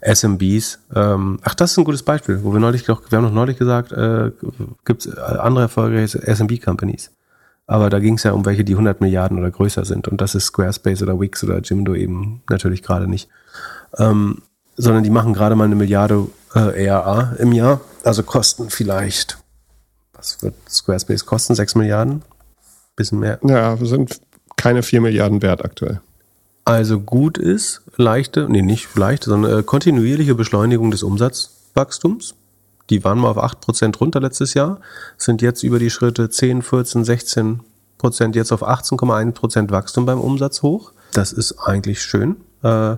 SMBs, 0.03 0.81
ähm, 0.95 1.39
ach, 1.43 1.55
das 1.55 1.73
ist 1.73 1.79
ein 1.79 1.85
gutes 1.85 2.03
Beispiel, 2.03 2.43
wo 2.43 2.53
wir 2.53 2.61
neulich 2.61 2.89
wir 2.89 2.97
haben 2.97 3.25
noch 3.25 3.33
neulich 3.33 3.57
gesagt, 3.57 3.93
äh, 3.93 4.33
gibt 4.85 5.07
es 5.07 5.17
andere 5.17 5.65
erfolgreiche 5.65 6.19
SMB-Companies. 6.19 7.11
Aber 7.67 7.89
da 7.89 8.01
ging 8.01 8.15
es 8.15 8.25
ja 8.25 8.33
um 8.33 8.45
welche, 8.45 8.65
die 8.65 8.73
100 8.73 9.01
Milliarden 9.01 9.39
oder 9.39 9.51
größer 9.51 9.85
sind. 9.85 10.09
Und 10.09 10.21
das 10.21 10.35
ist 10.35 10.47
Squarespace 10.47 11.03
oder 11.03 11.19
Wix 11.21 11.45
oder 11.45 11.61
Jimdo 11.61 11.95
eben 11.95 12.43
natürlich 12.51 12.83
gerade 12.83 13.07
nicht. 13.07 13.29
Ähm, 13.97 14.43
sondern 14.77 15.05
die 15.05 15.11
machen 15.11 15.33
gerade 15.33 15.55
mal 15.55 15.65
eine 15.65 15.77
Milliarde 15.77 16.27
äh, 16.55 16.85
ERA 16.85 17.35
im 17.39 17.53
Jahr. 17.53 17.81
Also 18.03 18.25
kosten 18.25 18.71
vielleicht, 18.71 19.39
was 20.23 20.41
wird 20.41 20.55
Squarespace 20.71 21.27
kosten? 21.27 21.55
6 21.55 21.75
Milliarden? 21.75 22.23
Bisschen 22.95 23.19
mehr. 23.19 23.41
Ja, 23.43 23.79
wir 23.81 23.87
sind 23.87 24.21
keine 24.57 24.85
4 24.85 25.01
Milliarden 25.01 25.43
wert 25.43 25.65
aktuell. 25.65 26.01
Also 26.65 27.01
gut 27.01 27.39
ist 27.39 27.83
leichte, 27.97 28.49
nee, 28.49 28.63
nicht 28.63 28.95
leichte, 28.97 29.31
sondern 29.31 29.59
äh, 29.59 29.63
kontinuierliche 29.65 30.37
Beschleunigung 30.37 30.93
des 30.93 31.03
Umsatzwachstums. 31.03 32.35
Die 32.89 33.03
waren 33.03 33.19
mal 33.19 33.31
auf 33.31 33.39
8% 33.39 33.99
runter 33.99 34.21
letztes 34.21 34.55
Jahr, 34.55 34.81
sind 35.17 35.43
jetzt 35.43 35.65
über 35.65 35.81
die 35.81 35.91
Schritte 35.91 36.31
10, 36.31 36.63
14, 36.63 37.05
16 37.05 37.61
Prozent, 37.99 38.37
jetzt 38.37 38.53
auf 38.53 38.63
18,1% 38.63 39.71
Wachstum 39.71 40.07
beim 40.07 40.21
Umsatz 40.21 40.63
hoch. 40.63 40.93
Das 41.13 41.33
ist 41.33 41.59
eigentlich 41.59 42.01
schön. 42.01 42.37
Äh, 42.63 42.97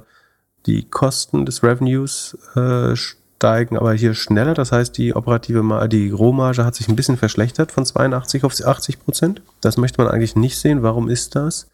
die 0.67 0.85
Kosten 0.89 1.47
des 1.47 1.63
Revenues 1.63 2.37
äh, 2.55 2.95
steigen 3.37 3.77
aber 3.77 3.93
hier 3.93 4.15
schneller. 4.15 4.55
Das 4.55 4.73
heißt, 4.73 4.97
die 4.97 5.15
operative, 5.15 5.63
Ma 5.63 5.87
die 5.87 6.11
Rohmarge 6.11 6.65
hat 6.65 6.75
sich 6.75 6.89
ein 6.89 6.97
bisschen 6.97 7.17
verschlechtert 7.17 7.73
von 7.73 7.85
82 7.85 8.45
auf 8.45 8.55
80 8.59 9.01
Prozent. 9.01 9.43
Das 9.61 9.77
möchte 9.77 10.03
man 10.03 10.11
eigentlich 10.11 10.37
nicht 10.37 10.59
sehen. 10.59 10.83
Warum 10.83 11.09
ist 11.11 11.37
das? 11.37 11.69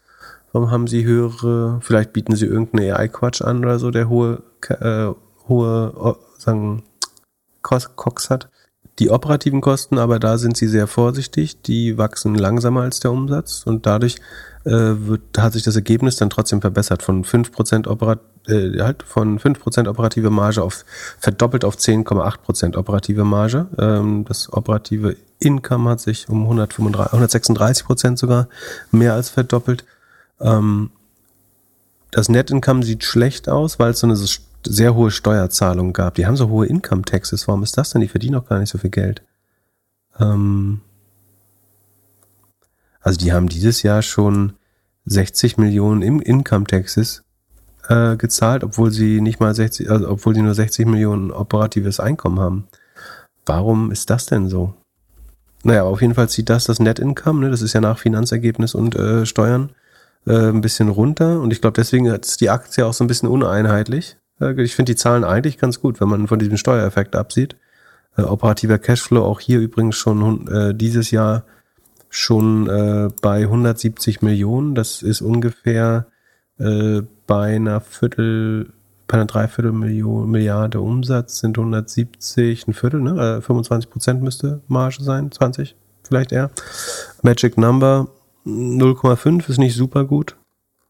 Warum 0.51 0.69
haben 0.69 0.87
sie 0.87 1.05
höhere, 1.05 1.79
vielleicht 1.81 2.11
bieten 2.11 2.35
sie 2.35 2.45
irgendeinen 2.45 2.91
AI-Quatsch 2.91 3.41
an 3.41 3.63
oder 3.63 3.79
so, 3.79 3.89
der 3.89 4.09
hohe, 4.09 4.43
äh, 4.67 5.07
hohe, 5.47 6.17
sagen, 6.37 6.83
Cox 7.61 8.29
hat. 8.29 8.49
Die 9.01 9.09
operativen 9.09 9.61
Kosten, 9.61 9.97
aber 9.97 10.19
da 10.19 10.37
sind 10.37 10.55
sie 10.55 10.67
sehr 10.67 10.85
vorsichtig, 10.85 11.63
die 11.63 11.97
wachsen 11.97 12.35
langsamer 12.35 12.81
als 12.81 12.99
der 12.99 13.11
Umsatz 13.11 13.63
und 13.65 13.87
dadurch 13.87 14.17
äh, 14.63 14.69
wird, 14.69 15.23
hat 15.39 15.53
sich 15.53 15.63
das 15.63 15.75
Ergebnis 15.75 16.17
dann 16.17 16.29
trotzdem 16.29 16.61
verbessert 16.61 17.01
von 17.01 17.25
5% 17.25 17.87
Operat 17.87 18.19
äh, 18.47 18.77
halt 18.79 19.01
von 19.01 19.39
5% 19.39 19.89
operative 19.89 20.29
Marge 20.29 20.61
auf 20.61 20.85
verdoppelt 21.17 21.65
auf 21.65 21.77
10,8% 21.77 22.77
operative 22.77 23.23
Marge. 23.23 23.65
Ähm, 23.79 24.23
das 24.25 24.53
operative 24.53 25.17
Income 25.39 25.89
hat 25.89 25.99
sich 25.99 26.29
um 26.29 26.43
135, 26.43 27.11
136% 27.11 28.17
sogar 28.17 28.49
mehr 28.91 29.15
als 29.15 29.29
verdoppelt. 29.29 29.83
Ähm, 30.39 30.91
das 32.11 32.29
Net 32.29 32.51
Income 32.51 32.83
sieht 32.83 33.03
schlecht 33.03 33.49
aus, 33.49 33.79
weil 33.79 33.89
es 33.89 33.99
so 34.01 34.05
eine 34.05 34.15
sehr 34.65 34.95
hohe 34.95 35.11
Steuerzahlung 35.11 35.93
gab. 35.93 36.15
Die 36.15 36.25
haben 36.25 36.35
so 36.35 36.49
hohe 36.49 36.67
Income 36.67 37.03
Taxes. 37.03 37.47
Warum 37.47 37.63
ist 37.63 37.77
das 37.77 37.91
denn? 37.91 38.01
Die 38.01 38.07
verdienen 38.07 38.35
auch 38.35 38.47
gar 38.47 38.59
nicht 38.59 38.69
so 38.69 38.77
viel 38.77 38.89
Geld. 38.89 39.23
Ähm, 40.19 40.81
also 43.01 43.17
die 43.17 43.33
haben 43.33 43.49
dieses 43.49 43.83
Jahr 43.83 44.01
schon 44.01 44.53
60 45.05 45.57
Millionen 45.57 46.01
im 46.01 46.21
Income 46.21 46.65
Taxes 46.65 47.23
äh, 47.87 48.15
gezahlt, 48.15 48.63
obwohl 48.63 48.91
sie 48.91 49.21
nicht 49.21 49.39
mal 49.39 49.53
60, 49.53 49.89
also 49.89 50.09
obwohl 50.09 50.35
sie 50.35 50.41
nur 50.41 50.53
60 50.53 50.85
Millionen 50.85 51.31
operatives 51.31 51.99
Einkommen 51.99 52.39
haben. 52.39 52.67
Warum 53.45 53.91
ist 53.91 54.09
das 54.09 54.27
denn 54.27 54.47
so? 54.49 54.75
Naja, 55.63 55.83
auf 55.83 56.01
jeden 56.01 56.15
Fall 56.15 56.29
zieht 56.29 56.49
das 56.49 56.65
das 56.65 56.79
Net 56.79 56.99
Income, 56.99 57.41
ne? 57.41 57.49
das 57.49 57.61
ist 57.61 57.73
ja 57.73 57.81
nach 57.81 57.99
Finanzergebnis 57.99 58.75
und 58.75 58.95
äh, 58.95 59.25
Steuern, 59.25 59.71
äh, 60.25 60.49
ein 60.49 60.61
bisschen 60.61 60.89
runter 60.89 61.39
und 61.39 61.51
ich 61.51 61.61
glaube, 61.61 61.75
deswegen 61.75 62.05
ist 62.05 62.41
die 62.41 62.49
Aktie 62.49 62.85
auch 62.85 62.93
so 62.93 63.03
ein 63.03 63.07
bisschen 63.07 63.29
uneinheitlich. 63.29 64.17
Äh, 64.41 64.61
ich 64.61 64.75
finde 64.75 64.91
die 64.91 64.97
Zahlen 64.97 65.23
eigentlich 65.23 65.57
ganz 65.57 65.79
gut, 65.79 66.01
wenn 66.01 66.09
man 66.09 66.27
von 66.27 66.39
diesem 66.39 66.57
Steuereffekt 66.57 67.15
absieht. 67.15 67.55
Äh, 68.17 68.23
operativer 68.23 68.79
Cashflow 68.79 69.23
auch 69.23 69.39
hier 69.39 69.59
übrigens 69.59 69.95
schon 69.95 70.47
äh, 70.47 70.75
dieses 70.75 71.11
Jahr 71.11 71.43
schon 72.09 72.67
äh, 72.67 73.09
bei 73.21 73.43
170 73.43 74.21
Millionen. 74.21 74.75
Das 74.75 75.01
ist 75.01 75.21
ungefähr 75.21 76.07
äh, 76.59 77.01
bei 77.25 77.55
einer 77.55 77.79
Viertel, 77.79 78.73
bei 79.07 79.13
einer 79.13 79.25
Dreiviertel 79.25 79.71
Million, 79.71 80.29
Milliarde 80.29 80.81
Umsatz 80.81 81.39
sind 81.39 81.57
170, 81.57 82.67
ein 82.67 82.73
Viertel, 82.73 83.01
ne? 83.01 83.37
Äh, 83.37 83.41
25 83.41 83.89
Prozent 83.89 84.21
müsste 84.21 84.61
Marge 84.67 84.97
sein, 85.01 85.31
20 85.31 85.75
vielleicht 86.03 86.33
eher. 86.33 86.51
Magic 87.21 87.57
Number 87.57 88.09
0,5 88.45 89.49
ist 89.49 89.57
nicht 89.57 89.75
super 89.75 90.03
gut. 90.03 90.35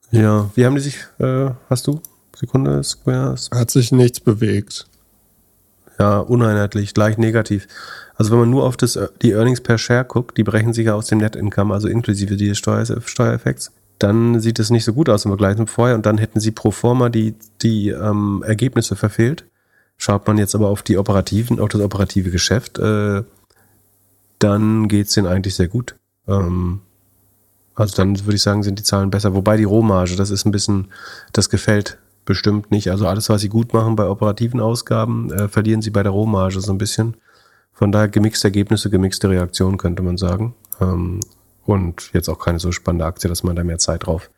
Ja, 0.10 0.50
wie 0.56 0.66
haben 0.66 0.76
die 0.76 0.82
sich, 0.82 1.06
hast 1.70 1.88
du? 1.88 2.02
Sekunde, 2.42 2.84
Squares? 2.84 3.50
Hat 3.54 3.70
sich 3.70 3.92
nichts 3.92 4.20
bewegt. 4.20 4.88
Ja, 6.00 6.18
uneinheitlich, 6.18 6.96
gleich 6.96 7.20
negativ. 7.20 7.68
Also 8.16 8.32
wenn 8.32 8.40
man 8.40 8.50
nur 8.50 8.64
auf 8.66 8.78
das, 8.78 8.98
die 9.22 9.34
Earnings 9.34 9.62
per 9.62 9.78
Share 9.78 10.06
guckt, 10.06 10.38
die 10.38 10.44
brechen 10.44 10.74
sich 10.74 10.88
ja 10.88 10.96
aus 10.96 11.06
dem 11.06 11.20
Net 11.20 11.36
Income, 11.36 11.72
also 11.72 11.88
inklusive 11.88 12.38
dieses 12.38 12.58
Steuer, 12.58 12.84
Steuereffekts, 13.06 13.72
dann 14.00 14.40
sieht 14.40 14.58
es 14.58 14.72
nicht 14.72 14.84
so 14.84 14.94
gut 14.94 15.08
aus 15.08 15.26
im 15.26 15.30
Vergleich 15.30 15.58
zum 15.58 15.68
vorher 15.68 15.96
und 15.96 16.08
dann 16.08 16.18
hätten 16.18 16.40
sie 16.40 16.50
pro 16.50 16.72
forma 16.72 17.10
die, 17.10 17.36
die 17.62 17.90
ähm, 17.90 18.44
Ergebnisse 18.44 18.96
verfehlt. 18.96 19.46
Schaut 19.98 20.26
man 20.26 20.40
jetzt 20.40 20.56
aber 20.56 20.70
auf 20.70 20.82
die 20.82 20.98
operativen, 20.98 21.60
auf 21.60 21.70
das 21.70 21.82
operative 21.82 22.32
Geschäft, 22.32 22.80
äh, 22.80 23.22
dann 24.40 24.88
geht's 24.88 25.14
denen 25.14 25.28
eigentlich 25.28 25.54
sehr 25.54 25.68
gut. 25.68 25.96
Ähm, 26.28 26.80
also 27.76 27.96
dann 27.96 28.20
würde 28.26 28.36
ich 28.36 28.42
sagen, 28.42 28.64
sind 28.64 28.80
die 28.80 28.84
Zahlen 28.84 29.12
besser. 29.12 29.36
Wobei 29.36 29.58
die 29.58 29.64
Rohmarge, 29.64 30.16
das 30.16 30.32
ist 30.32 30.46
ein 30.46 30.52
bisschen, 30.52 30.88
das 31.34 31.52
gefällt 31.52 32.00
bestimmt 32.32 32.72
nicht. 32.72 32.90
Also 32.90 33.08
alles, 33.08 33.28
was 33.28 33.42
sie 33.42 33.50
gut 33.50 33.74
machen 33.74 33.98
bei 33.98 34.08
operativen 34.08 34.62
Ausgaben, 34.62 35.34
äh, 35.34 35.50
verlieren 35.50 35.82
sie 35.82 35.90
bei 35.90 36.02
der 36.02 36.14
Rohmarge 36.14 36.62
so 36.62 36.72
ein 36.72 36.78
bisschen. 36.78 37.18
Von 37.74 37.92
daher 37.92 38.08
gemixte 38.08 38.48
Ergebnisse, 38.48 38.90
gemixte 38.90 39.30
Reaktionen, 39.30 39.78
könnte 39.78 40.02
man 40.02 40.18
sagen. 40.18 40.56
Ähm, 40.80 41.20
und 41.66 42.10
jetzt 42.14 42.30
auch 42.30 42.40
keine 42.40 42.60
so 42.60 42.72
spannende 42.72 43.06
Aktie, 43.06 43.28
dass 43.28 43.44
man 43.44 43.58
da 43.58 43.66
mehr 43.66 43.80
Zeit 43.80 44.06
drauf 44.06 44.30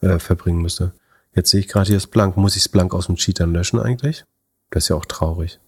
äh, 0.00 0.18
verbringen 0.18 0.62
müsste. 0.62 0.92
Jetzt 1.34 1.50
sehe 1.50 1.60
ich 1.60 1.68
gerade 1.68 1.88
hier 1.88 1.96
das 1.96 2.06
Blank. 2.06 2.38
Muss 2.38 2.56
ich 2.56 2.62
es 2.62 2.68
Blank 2.70 2.94
aus 2.94 3.06
dem 3.06 3.16
Cheatern 3.16 3.52
löschen 3.52 3.78
eigentlich? 3.78 4.24
Das 4.70 4.84
ist 4.84 4.88
ja 4.88 4.96
auch 4.96 5.04
traurig. 5.04 5.60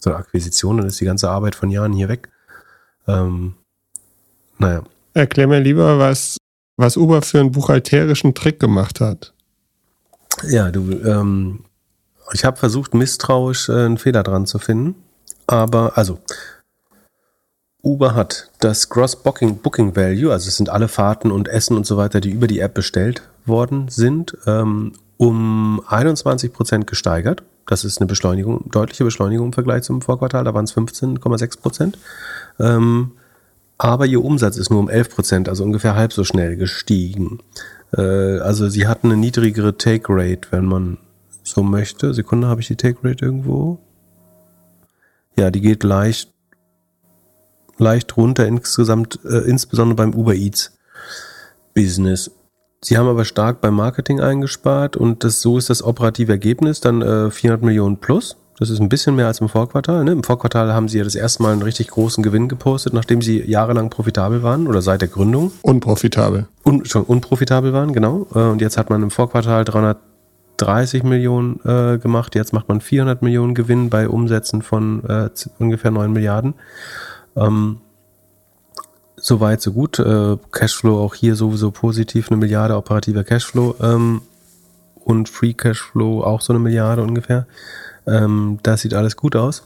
So 0.00 0.10
eine 0.10 0.18
Akquisition, 0.18 0.76
dann 0.76 0.86
ist 0.86 1.00
die 1.00 1.06
ganze 1.06 1.30
Arbeit 1.30 1.54
von 1.54 1.70
Jahren 1.70 1.94
hier 1.94 2.10
weg. 2.10 2.28
Ähm, 3.08 3.54
naja. 4.58 4.82
Erklär 5.14 5.46
mir 5.46 5.60
lieber, 5.60 5.98
was, 5.98 6.36
was 6.76 6.98
Uber 6.98 7.22
für 7.22 7.40
einen 7.40 7.52
buchhalterischen 7.52 8.34
Trick 8.34 8.60
gemacht 8.60 9.00
hat. 9.00 9.31
Ja, 10.48 10.70
du, 10.70 10.90
ähm, 11.04 11.64
ich 12.32 12.44
habe 12.44 12.56
versucht, 12.56 12.94
misstrauisch 12.94 13.68
äh, 13.68 13.72
einen 13.72 13.98
Fehler 13.98 14.22
dran 14.22 14.46
zu 14.46 14.58
finden. 14.58 14.94
Aber, 15.46 15.98
also, 15.98 16.18
Uber 17.82 18.14
hat 18.14 18.50
das 18.60 18.88
Gross 18.88 19.16
Booking, 19.16 19.58
Booking 19.58 19.96
Value, 19.96 20.32
also 20.32 20.48
es 20.48 20.56
sind 20.56 20.68
alle 20.68 20.88
Fahrten 20.88 21.32
und 21.32 21.48
Essen 21.48 21.76
und 21.76 21.84
so 21.84 21.96
weiter, 21.96 22.20
die 22.20 22.30
über 22.30 22.46
die 22.46 22.60
App 22.60 22.74
bestellt 22.74 23.22
worden 23.44 23.88
sind, 23.88 24.36
ähm, 24.46 24.92
um 25.16 25.82
21 25.88 26.52
Prozent 26.52 26.86
gesteigert. 26.86 27.42
Das 27.66 27.84
ist 27.84 28.00
eine 28.00 28.06
Beschleunigung, 28.06 28.70
deutliche 28.70 29.04
Beschleunigung 29.04 29.46
im 29.46 29.52
Vergleich 29.52 29.82
zum 29.82 30.00
Vorquartal, 30.00 30.44
da 30.44 30.54
waren 30.54 30.64
es 30.64 30.74
15,6 30.74 31.60
Prozent. 31.60 31.98
Ähm, 32.60 33.12
aber 33.78 34.06
ihr 34.06 34.24
Umsatz 34.24 34.58
ist 34.58 34.70
nur 34.70 34.78
um 34.78 34.88
11 34.88 35.10
Prozent, 35.10 35.48
also 35.48 35.64
ungefähr 35.64 35.96
halb 35.96 36.12
so 36.12 36.22
schnell 36.22 36.56
gestiegen. 36.56 37.40
Äh, 37.96 38.38
also 38.38 38.68
sie 38.68 38.86
hatten 38.86 39.08
eine 39.08 39.16
niedrigere 39.16 39.76
Take 39.76 40.06
Rate, 40.08 40.48
wenn 40.50 40.64
man 40.64 40.98
so 41.42 41.62
möchte. 41.62 42.14
Sekunde, 42.14 42.48
habe 42.48 42.60
ich 42.60 42.68
die 42.68 42.76
Take 42.76 42.98
Rate 43.02 43.24
irgendwo? 43.24 43.78
Ja, 45.36 45.50
die 45.50 45.60
geht 45.60 45.82
leicht, 45.82 46.32
leicht 47.78 48.16
runter 48.16 48.46
insgesamt, 48.46 49.18
äh, 49.24 49.38
insbesondere 49.38 49.96
beim 49.96 50.14
Uber 50.14 50.34
Eats 50.34 50.76
Business. 51.74 52.30
Sie 52.84 52.98
haben 52.98 53.08
aber 53.08 53.24
stark 53.24 53.60
beim 53.60 53.74
Marketing 53.74 54.20
eingespart 54.20 54.96
und 54.96 55.24
das, 55.24 55.40
so 55.40 55.56
ist 55.56 55.70
das 55.70 55.82
operative 55.82 56.32
Ergebnis 56.32 56.80
dann 56.80 57.00
äh, 57.00 57.30
400 57.30 57.62
Millionen 57.62 57.98
plus. 57.98 58.36
Das 58.58 58.70
ist 58.70 58.80
ein 58.80 58.88
bisschen 58.88 59.16
mehr 59.16 59.26
als 59.26 59.40
im 59.40 59.48
Vorquartal. 59.48 60.04
Ne? 60.04 60.12
Im 60.12 60.22
Vorquartal 60.22 60.72
haben 60.72 60.88
sie 60.88 60.98
ja 60.98 61.04
das 61.04 61.14
erste 61.14 61.42
Mal 61.42 61.52
einen 61.52 61.62
richtig 61.62 61.88
großen 61.88 62.22
Gewinn 62.22 62.48
gepostet, 62.48 62.92
nachdem 62.92 63.22
sie 63.22 63.42
jahrelang 63.42 63.90
profitabel 63.90 64.42
waren 64.42 64.66
oder 64.66 64.82
seit 64.82 65.00
der 65.00 65.08
Gründung. 65.08 65.52
Unprofitabel. 65.62 66.46
Un, 66.64 66.84
schon 66.84 67.02
unprofitabel 67.02 67.72
waren, 67.72 67.92
genau. 67.92 68.26
Äh, 68.34 68.38
und 68.38 68.60
jetzt 68.60 68.76
hat 68.76 68.90
man 68.90 69.02
im 69.02 69.10
Vorquartal 69.10 69.64
330 69.64 71.02
Millionen 71.02 71.60
äh, 71.64 71.98
gemacht. 71.98 72.34
Jetzt 72.34 72.52
macht 72.52 72.68
man 72.68 72.80
400 72.80 73.22
Millionen 73.22 73.54
Gewinn 73.54 73.90
bei 73.90 74.08
Umsätzen 74.08 74.62
von 74.62 75.04
äh, 75.08 75.30
ungefähr 75.58 75.90
9 75.90 76.12
Milliarden. 76.12 76.54
Ähm, 77.36 77.80
Soweit, 79.24 79.60
so 79.62 79.72
gut. 79.72 80.00
Äh, 80.00 80.36
Cashflow 80.50 81.00
auch 81.00 81.14
hier 81.14 81.36
sowieso 81.36 81.70
positiv, 81.70 82.28
eine 82.28 82.38
Milliarde 82.38 82.76
operativer 82.76 83.22
Cashflow 83.22 83.76
ähm, 83.80 84.22
und 84.96 85.28
Free 85.28 85.52
Cashflow 85.52 86.24
auch 86.24 86.40
so 86.40 86.52
eine 86.52 86.58
Milliarde 86.58 87.04
ungefähr. 87.04 87.46
Ähm, 88.06 88.58
das 88.62 88.82
sieht 88.82 88.94
alles 88.94 89.16
gut 89.16 89.36
aus. 89.36 89.64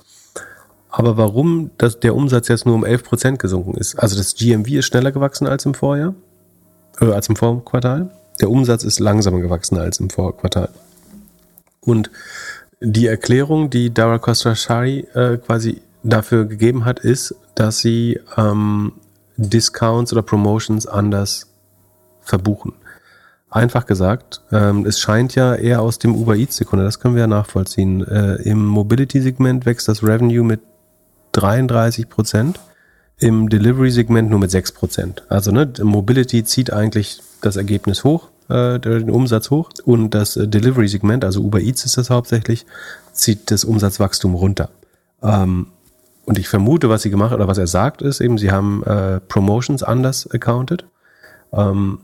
Aber 0.89 1.17
warum 1.17 1.71
das, 1.79 2.01
der 2.01 2.15
Umsatz 2.15 2.49
jetzt 2.49 2.65
nur 2.65 2.75
um 2.75 2.85
11% 2.85 3.37
gesunken 3.37 3.75
ist? 3.75 3.97
Also 3.97 4.17
das 4.17 4.35
GMV 4.35 4.69
ist 4.69 4.87
schneller 4.87 5.13
gewachsen 5.13 5.47
als 5.47 5.67
im 5.67 5.75
Vorjahr, 5.75 6.15
äh, 7.01 7.13
als 7.13 7.29
im 7.29 7.37
Vorquartal. 7.37 8.11
Der 8.41 8.51
Umsatz 8.51 8.85
ist 8.85 8.99
langsamer 9.01 9.41
gewachsen 9.41 9.79
als 9.79 10.01
im 10.01 10.11
Vorquartal. 10.11 10.71
Und 11.81 12.11
die 12.81 13.07
Erklärung, 13.07 13.71
die 13.71 13.93
Dara 13.93 14.19
Khosrowshahi 14.19 15.01
äh, 15.15 15.37
quasi 15.39 15.83
dafür 16.03 16.45
gegeben 16.45 16.85
hat, 16.85 17.01
ist, 17.01 17.35
dass 17.55 17.81
sie 17.81 18.21
ähm, 18.37 18.93
Discounts 19.37 20.13
oder 20.13 20.23
Promotions 20.23 20.87
anders 20.87 21.49
verbuchen. 22.21 22.75
Einfach 23.57 23.87
gesagt, 23.87 24.43
ähm, 24.53 24.85
es 24.85 25.01
scheint 25.01 25.35
ja 25.35 25.55
eher 25.55 25.81
aus 25.81 25.99
dem 25.99 26.15
Uber 26.15 26.37
Eats 26.37 26.59
Sekunde, 26.59 26.85
das 26.85 27.01
können 27.01 27.15
wir 27.15 27.23
ja 27.23 27.27
nachvollziehen. 27.27 28.07
Äh, 28.07 28.35
Im 28.43 28.67
Mobility-Segment 28.67 29.65
wächst 29.65 29.89
das 29.89 30.03
Revenue 30.03 30.45
mit 30.45 30.61
33 31.33 32.11
Prozent, 32.11 32.61
im 33.19 33.49
Delivery-Segment 33.49 34.29
nur 34.29 34.41
mit 34.41 34.51
6 34.51 34.73
Prozent. 34.73 35.23
Also 35.31 35.53
ne, 35.53 35.73
Mobility 35.83 36.45
zieht 36.45 36.71
eigentlich 36.71 37.23
das 37.41 37.57
Ergebnis 37.57 38.05
hoch, 38.05 38.29
äh, 38.51 38.79
den 38.79 39.09
Umsatz 39.09 39.49
hoch 39.49 39.71
und 39.87 40.11
das 40.11 40.37
äh, 40.37 40.47
Delivery-Segment, 40.47 41.25
also 41.25 41.41
Uber 41.41 41.63
Eats 41.63 41.87
ist 41.87 41.97
das 41.97 42.11
hauptsächlich, 42.11 42.67
zieht 43.13 43.51
das 43.51 43.65
Umsatzwachstum 43.65 44.35
runter. 44.35 44.69
Ähm, 45.23 45.69
und 46.27 46.39
ich 46.39 46.51
vermute, 46.51 46.91
was 46.91 47.01
sie 47.01 47.11
gemacht 47.11 47.33
oder 47.33 47.49
was 47.49 47.57
er 47.57 47.69
sagt, 47.69 48.03
ist 48.03 48.21
eben, 48.21 48.37
sie 48.37 48.51
haben 48.51 48.83
äh, 48.83 49.19
Promotions 49.21 49.83
anders 49.83 50.31
accounted. 50.31 50.85
Ähm, 51.55 52.01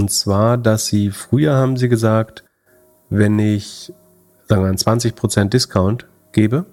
und 0.00 0.10
zwar, 0.10 0.56
dass 0.56 0.86
sie 0.86 1.10
früher 1.10 1.54
haben 1.54 1.76
sie 1.76 1.90
gesagt, 1.90 2.42
wenn 3.10 3.38
ich, 3.38 3.92
sagen 4.48 4.62
wir, 4.62 4.68
einen 4.68 4.78
20% 4.78 5.50
Discount 5.50 6.06
gebe 6.32 6.64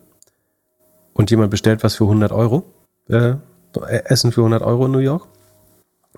und 1.14 1.30
jemand 1.30 1.52
bestellt 1.52 1.84
was 1.84 1.96
für 1.96 2.06
100 2.06 2.32
Euro, 2.32 2.64
äh, 3.10 3.34
Essen 4.06 4.32
für 4.32 4.42
100 4.42 4.62
Euro 4.62 4.86
in 4.86 4.94
New 4.94 5.00
York, 5.00 5.28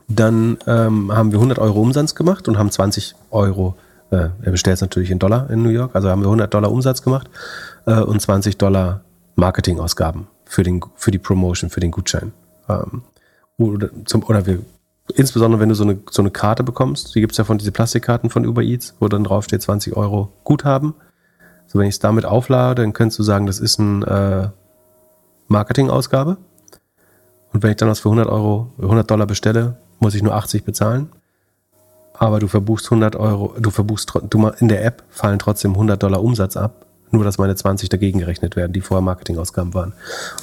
dann 0.08 0.60
ähm, 0.68 1.12
haben 1.12 1.32
wir 1.32 1.40
100 1.40 1.58
Euro 1.58 1.82
Umsatz 1.82 2.14
gemacht 2.14 2.48
und 2.48 2.60
haben 2.60 2.70
20 2.70 3.16
Euro, 3.32 3.76
äh, 4.12 4.30
er 4.44 4.52
bestellt 4.52 4.76
es 4.76 4.82
natürlich 4.82 5.10
in 5.10 5.18
Dollar 5.18 5.50
in 5.50 5.64
New 5.64 5.70
York, 5.70 5.96
also 5.96 6.10
haben 6.10 6.22
wir 6.22 6.28
100 6.28 6.54
Dollar 6.54 6.72
Umsatz 6.72 7.02
gemacht 7.02 7.28
äh, 7.88 8.02
und 8.02 8.22
20 8.22 8.58
Dollar 8.58 9.02
Marketingausgaben 9.36 10.28
für, 10.46 10.62
den, 10.62 10.80
für 10.96 11.10
die 11.10 11.18
Promotion, 11.18 11.72
für 11.72 11.80
den 11.80 11.90
Gutschein. 11.90 12.34
Ähm, 12.68 13.02
oder, 13.58 13.90
zum, 14.06 14.24
oder 14.24 14.46
wir, 14.46 14.60
insbesondere 15.16 15.60
wenn 15.60 15.70
du 15.70 15.76
so 15.76 15.84
eine, 15.84 16.00
so 16.10 16.22
eine 16.22 16.32
Karte 16.32 16.64
bekommst, 16.64 17.16
die 17.16 17.22
gibt 17.22 17.32
es 17.32 17.38
ja 17.38 17.44
von 17.44 17.58
diese 17.58 17.72
Plastikkarten 17.72 18.30
von 18.30 18.46
Uber 18.46 18.62
Eats, 18.62 18.96
wo 19.00 19.08
dann 19.08 19.24
draufsteht 19.24 19.62
20 19.62 19.96
Euro 19.96 20.32
Guthaben. 20.44 20.94
So, 21.68 21.80
wenn 21.80 21.88
ich 21.88 21.96
es 21.96 22.00
damit 22.00 22.26
auflade, 22.26 22.82
dann 22.82 22.94
könntest 22.94 23.20
du 23.20 23.24
sagen, 23.24 23.46
das 23.46 23.60
ist 23.60 23.80
eine 23.80 24.54
äh, 24.54 24.60
Marketingausgabe. 25.48 26.38
Und 27.54 27.64
wenn 27.64 27.72
ich 27.72 27.78
dann 27.78 27.90
was 27.90 28.00
für 28.00 28.10
100 28.10 28.28
Euro, 28.28 28.72
100 28.82 29.10
Dollar 29.10 29.28
bestelle, 29.28 29.78
muss 30.00 30.16
ich 30.16 30.24
nur 30.24 30.36
80 30.36 30.64
bezahlen. 30.64 31.10
Aber 32.14 32.40
du 32.40 32.48
verbuchst 32.48 32.88
100 32.88 33.16
Euro, 33.16 33.56
du 33.60 33.70
verbuchst, 33.70 34.14
du, 34.30 34.48
in 34.60 34.68
der 34.68 34.84
App 34.84 35.04
fallen 35.10 35.40
trotzdem 35.40 35.72
100 35.72 36.02
Dollar 36.02 36.24
Umsatz 36.24 36.58
ab 36.58 36.86
nur, 37.12 37.24
dass 37.24 37.38
meine 37.38 37.56
20 37.56 37.90
dagegen 37.90 38.20
gerechnet 38.20 38.56
werden, 38.56 38.74
die 38.74 38.82
vorher 38.82 39.02
Marketingausgaben 39.02 39.74
waren. 39.74 39.94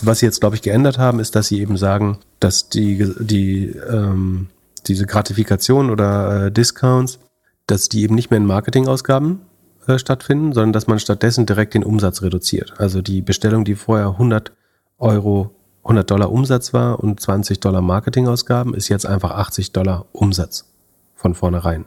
Und 0.01 0.07
was 0.07 0.19
sie 0.19 0.27
jetzt, 0.27 0.41
glaube 0.41 0.57
ich, 0.57 0.63
geändert 0.63 0.99
haben, 0.99 1.21
ist, 1.21 1.37
dass 1.37 1.49
sie 1.49 1.61
eben 1.61 1.77
sagen, 1.77 2.19
dass 2.41 2.69
die, 2.69 3.15
die 3.21 3.69
ähm, 3.69 4.49
diese 4.89 5.07
Gratifikation 5.07 5.91
oder 5.91 6.47
äh, 6.47 6.53
Discounts, 6.53 7.19
dass 7.67 7.89
die 7.89 8.03
eben 8.03 8.15
nicht 8.15 8.31
mehr 8.31 8.39
in 8.39 8.47
Marketingausgaben 8.47 9.41
äh, 9.87 9.99
stattfinden, 9.99 10.53
sondern 10.53 10.73
dass 10.73 10.87
man 10.87 10.99
stattdessen 10.99 11.47
direkt 11.47 11.75
den 11.75 11.85
Umsatz 11.85 12.23
reduziert. 12.23 12.75
Also 12.79 13.03
die 13.03 13.23
Bestellung, 13.23 13.65
die 13.65 13.75
vorher 13.75 14.09
100 14.09 14.53
Euro, 14.99 15.51
100 15.83 16.11
Dollar 16.11 16.33
Umsatz 16.33 16.73
war 16.73 17.01
und 17.01 17.21
20 17.21 17.61
Dollar 17.61 17.83
Marketingausgaben, 17.83 18.75
ist 18.75 18.89
jetzt 18.89 19.07
einfach 19.07 19.33
80 19.33 19.73
Dollar 19.73 20.07
Umsatz 20.13 20.73
von 21.15 21.35
vornherein. 21.35 21.85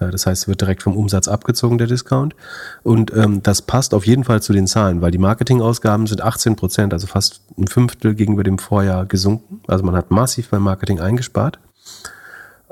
Äh, 0.00 0.10
das 0.10 0.26
heißt, 0.26 0.48
wird 0.48 0.60
direkt 0.60 0.82
vom 0.82 0.96
Umsatz 0.96 1.28
abgezogen, 1.28 1.78
der 1.78 1.86
Discount. 1.86 2.34
Und 2.82 3.14
ähm, 3.14 3.42
das 3.42 3.62
passt 3.62 3.94
auf 3.94 4.06
jeden 4.06 4.24
Fall 4.24 4.42
zu 4.42 4.52
den 4.52 4.66
Zahlen, 4.66 5.00
weil 5.00 5.10
die 5.10 5.18
Marketingausgaben 5.18 6.06
sind 6.06 6.22
18 6.22 6.56
Prozent, 6.56 6.92
also 6.92 7.06
fast 7.06 7.42
ein 7.58 7.68
Fünftel 7.68 8.14
gegenüber 8.14 8.42
dem 8.42 8.58
Vorjahr 8.58 9.06
gesunken. 9.06 9.60
Also 9.66 9.84
man 9.84 9.96
hat 9.96 10.10
massiv 10.10 10.48
beim 10.48 10.62
Marketing 10.62 11.00
eingespart. 11.00 11.58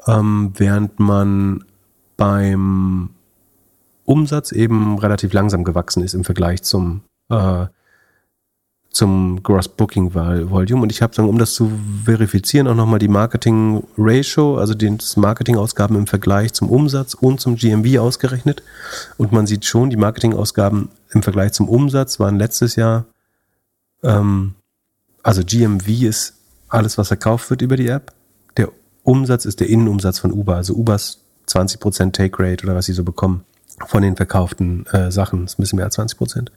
Ähm, 0.09 0.53
während 0.57 0.99
man 0.99 1.65
beim 2.17 3.11
Umsatz 4.05 4.53
eben 4.53 4.99
relativ 4.99 5.33
langsam 5.33 5.65
gewachsen 5.65 6.03
ist 6.03 6.15
im 6.15 6.25
Vergleich 6.25 6.63
zum 6.63 7.03
äh, 7.29 7.67
zum 8.91 9.43
Gross 9.43 9.69
Booking 9.69 10.15
Volume. 10.15 10.83
Und 10.83 10.91
ich 10.91 11.03
habe, 11.03 11.23
um 11.23 11.39
das 11.39 11.55
zu 11.55 11.71
verifizieren, 12.05 12.67
auch 12.67 12.75
nochmal 12.75 12.99
die 12.99 13.09
Marketing 13.09 13.85
Ratio, 13.97 14.57
also 14.57 14.75
die 14.75 14.97
Marketingausgaben 15.17 15.97
im 15.97 16.07
Vergleich 16.07 16.53
zum 16.53 16.69
Umsatz 16.69 17.15
und 17.15 17.41
zum 17.41 17.57
GMV 17.57 17.99
ausgerechnet. 18.01 18.63
Und 19.17 19.31
man 19.31 19.47
sieht 19.47 19.65
schon, 19.65 19.91
die 19.91 19.97
Marketingausgaben 19.97 20.89
im 21.11 21.23
Vergleich 21.23 21.53
zum 21.53 21.69
Umsatz 21.69 22.19
waren 22.19 22.39
letztes 22.39 22.77
Jahr, 22.77 23.05
ähm, 24.03 24.55
also 25.23 25.43
GMV 25.45 25.89
ist 26.03 26.35
alles, 26.69 26.99
was 26.99 27.09
verkauft 27.09 27.51
wird 27.51 27.63
über 27.63 27.77
die 27.77 27.89
App. 27.89 28.13
Umsatz 29.09 29.47
ist 29.47 29.61
der 29.61 29.71
Innenumsatz 29.71 30.19
von 30.19 30.33
Uber, 30.33 30.57
also 30.57 30.75
Ubers 30.75 31.25
20% 31.49 32.13
Take 32.13 32.43
Rate 32.43 32.65
oder 32.65 32.75
was 32.75 32.85
sie 32.87 32.93
so 32.93 33.05
bekommen 33.05 33.45
von 33.87 34.03
den 34.03 34.17
verkauften 34.17 34.85
äh, 34.89 35.11
Sachen. 35.11 35.43
Das 35.43 35.55
ist 35.55 35.59
ein 35.59 35.63
bisschen 35.63 35.77
mehr 35.77 35.87
als 35.87 35.99
20%. 35.99 36.49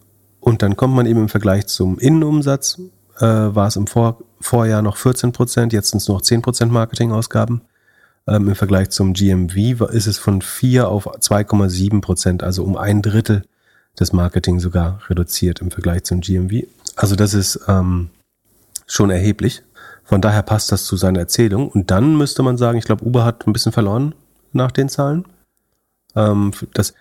Und 0.42 0.62
dann 0.62 0.76
kommt 0.76 0.94
man 0.94 1.06
eben 1.06 1.22
im 1.22 1.30
Vergleich 1.30 1.68
zum 1.68 1.98
Innenumsatz, 1.98 2.82
äh, 3.20 3.22
war 3.22 3.68
es 3.68 3.78
im 3.78 3.88
Vor 3.88 4.20
Vorjahr 4.42 4.82
noch 4.82 4.98
14 4.98 5.32
Prozent, 5.32 5.72
jetzt 5.72 5.92
sind 5.92 6.00
es 6.00 6.10
noch 6.10 6.22
10 6.22 6.42
Prozent 6.42 6.74
Marketingausgaben. 6.74 7.62
Ähm, 8.28 8.50
Im 8.50 8.56
Vergleich 8.56 8.90
zum 8.90 9.14
GMV 9.14 9.90
ist 9.90 10.08
es 10.08 10.18
von 10.18 10.42
4 10.42 10.90
auf 10.90 11.08
2,7 11.08 12.02
Prozent, 12.02 12.44
also 12.44 12.66
um 12.66 12.76
ein 12.76 13.02
Drittel 13.02 13.44
des 13.98 14.12
Marketing 14.12 14.60
sogar 14.60 15.00
reduziert 15.10 15.62
im 15.62 15.72
Vergleich 15.72 16.04
zum 16.04 16.20
GMV. 16.20 16.66
Also 16.98 17.16
das 17.16 17.34
ist 17.34 17.62
ähm, 17.68 18.10
schon 18.88 19.10
erheblich. 19.10 19.64
Von 20.12 20.20
daher 20.20 20.44
passt 20.44 20.74
das 20.74 20.84
zu 20.84 20.98
seiner 20.98 21.20
Erzählung. 21.20 21.70
Und 21.70 21.90
dann 21.90 22.18
müsste 22.18 22.44
man 22.44 22.58
sagen, 22.58 22.78
ich 22.78 22.84
glaube, 22.84 23.06
Uber 23.06 23.24
hat 23.24 23.48
ein 23.48 23.54
bisschen 23.54 23.72
verloren 23.72 24.14
nach 24.52 24.72
den 24.72 24.90
Zahlen. 24.90 25.24
Ähm, 26.18 26.52
das 26.74 26.94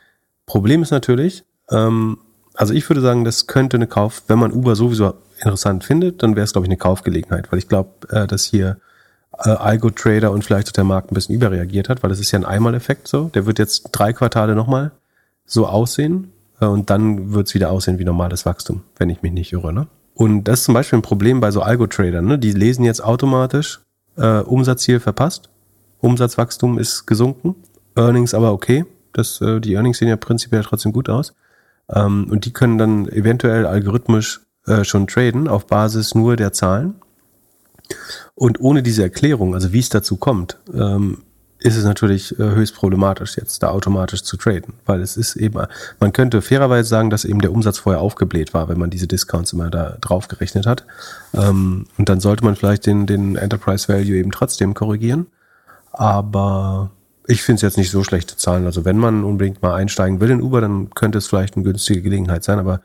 Problem 0.46 0.80
ist 0.80 0.92
natürlich, 0.92 1.42
ähm, 1.72 2.18
also 2.54 2.72
ich 2.72 2.88
würde 2.88 3.00
sagen, 3.00 3.24
das 3.24 3.48
könnte 3.48 3.78
eine 3.78 3.88
Kauf, 3.88 4.22
wenn 4.28 4.38
man 4.38 4.52
Uber 4.52 4.76
sowieso 4.76 5.14
interessant 5.40 5.82
findet, 5.82 6.22
dann 6.22 6.36
wäre 6.36 6.44
es, 6.44 6.52
glaube 6.52 6.66
ich, 6.66 6.68
eine 6.68 6.76
Kaufgelegenheit, 6.76 7.50
weil 7.50 7.58
ich 7.58 7.66
glaube, 7.66 7.90
äh, 8.10 8.28
dass 8.28 8.44
hier 8.44 8.76
äh, 9.44 9.48
Algo-Trader 9.50 10.30
und 10.30 10.44
vielleicht 10.44 10.68
auch 10.68 10.72
der 10.72 10.84
Markt 10.84 11.10
ein 11.10 11.16
bisschen 11.16 11.34
überreagiert 11.34 11.88
hat, 11.88 12.04
weil 12.04 12.10
das 12.10 12.20
ist 12.20 12.30
ja 12.30 12.38
ein 12.38 12.44
Einmaleffekt 12.44 13.08
so. 13.08 13.24
Der 13.34 13.44
wird 13.44 13.58
jetzt 13.58 13.88
drei 13.90 14.12
Quartale 14.12 14.54
nochmal 14.54 14.92
so 15.46 15.66
aussehen 15.66 16.30
äh, 16.60 16.66
und 16.66 16.90
dann 16.90 17.32
wird 17.32 17.48
es 17.48 17.54
wieder 17.54 17.72
aussehen 17.72 17.98
wie 17.98 18.04
normales 18.04 18.46
Wachstum, 18.46 18.84
wenn 18.98 19.10
ich 19.10 19.22
mich 19.22 19.32
nicht 19.32 19.52
irre. 19.52 19.72
Ne? 19.72 19.88
Und 20.14 20.44
das 20.44 20.60
ist 20.60 20.64
zum 20.66 20.74
Beispiel 20.74 20.98
ein 20.98 21.02
Problem 21.02 21.40
bei 21.40 21.50
so 21.50 21.62
Algo-Tradern. 21.62 22.26
Ne? 22.26 22.38
Die 22.38 22.52
lesen 22.52 22.84
jetzt 22.84 23.02
automatisch 23.02 23.80
äh, 24.16 24.40
Umsatzziel 24.40 25.00
verpasst, 25.00 25.48
Umsatzwachstum 26.00 26.78
ist 26.78 27.06
gesunken, 27.06 27.56
Earnings 27.94 28.34
aber 28.34 28.52
okay. 28.52 28.84
Das, 29.12 29.40
äh, 29.40 29.60
die 29.60 29.74
Earnings 29.74 29.98
sehen 29.98 30.08
ja 30.08 30.16
prinzipiell 30.16 30.62
trotzdem 30.62 30.92
gut 30.92 31.08
aus. 31.08 31.34
Ähm, 31.88 32.28
und 32.30 32.44
die 32.44 32.52
können 32.52 32.78
dann 32.78 33.08
eventuell 33.08 33.66
algorithmisch 33.66 34.40
äh, 34.66 34.84
schon 34.84 35.06
traden 35.06 35.48
auf 35.48 35.66
Basis 35.66 36.14
nur 36.14 36.36
der 36.36 36.52
Zahlen. 36.52 36.94
Und 38.34 38.60
ohne 38.60 38.82
diese 38.82 39.02
Erklärung, 39.02 39.54
also 39.54 39.72
wie 39.72 39.80
es 39.80 39.88
dazu 39.88 40.16
kommt, 40.16 40.58
ähm, 40.72 41.22
ist 41.60 41.76
es 41.76 41.84
natürlich 41.84 42.38
äh, 42.38 42.42
höchst 42.42 42.74
problematisch, 42.74 43.36
jetzt 43.36 43.62
da 43.62 43.68
automatisch 43.68 44.22
zu 44.22 44.36
traden, 44.36 44.74
weil 44.86 45.00
es 45.00 45.16
ist 45.16 45.36
eben, 45.36 45.66
man 46.00 46.12
könnte 46.12 46.42
fairerweise 46.42 46.88
sagen, 46.88 47.10
dass 47.10 47.24
eben 47.24 47.40
der 47.40 47.52
Umsatz 47.52 47.78
vorher 47.78 48.00
aufgebläht 48.00 48.54
war, 48.54 48.68
wenn 48.68 48.78
man 48.78 48.90
diese 48.90 49.06
Discounts 49.06 49.52
immer 49.52 49.70
da 49.70 49.96
drauf 50.00 50.28
gerechnet 50.28 50.66
hat. 50.66 50.84
Ähm, 51.34 51.86
und 51.98 52.08
dann 52.08 52.20
sollte 52.20 52.44
man 52.44 52.56
vielleicht 52.56 52.86
den, 52.86 53.06
den 53.06 53.36
Enterprise 53.36 53.88
Value 53.88 54.16
eben 54.16 54.32
trotzdem 54.32 54.74
korrigieren. 54.74 55.26
Aber 55.92 56.90
ich 57.26 57.42
finde 57.42 57.56
es 57.56 57.62
jetzt 57.62 57.76
nicht 57.76 57.90
so 57.90 58.02
schlechte 58.04 58.36
Zahlen. 58.36 58.64
Also 58.64 58.84
wenn 58.84 58.98
man 58.98 59.24
unbedingt 59.24 59.62
mal 59.62 59.74
einsteigen 59.74 60.20
will 60.20 60.30
in 60.30 60.42
Uber, 60.42 60.60
dann 60.60 60.90
könnte 60.90 61.18
es 61.18 61.26
vielleicht 61.26 61.56
eine 61.56 61.64
günstige 61.64 62.02
Gelegenheit 62.02 62.42
sein, 62.42 62.58
aber 62.58 62.80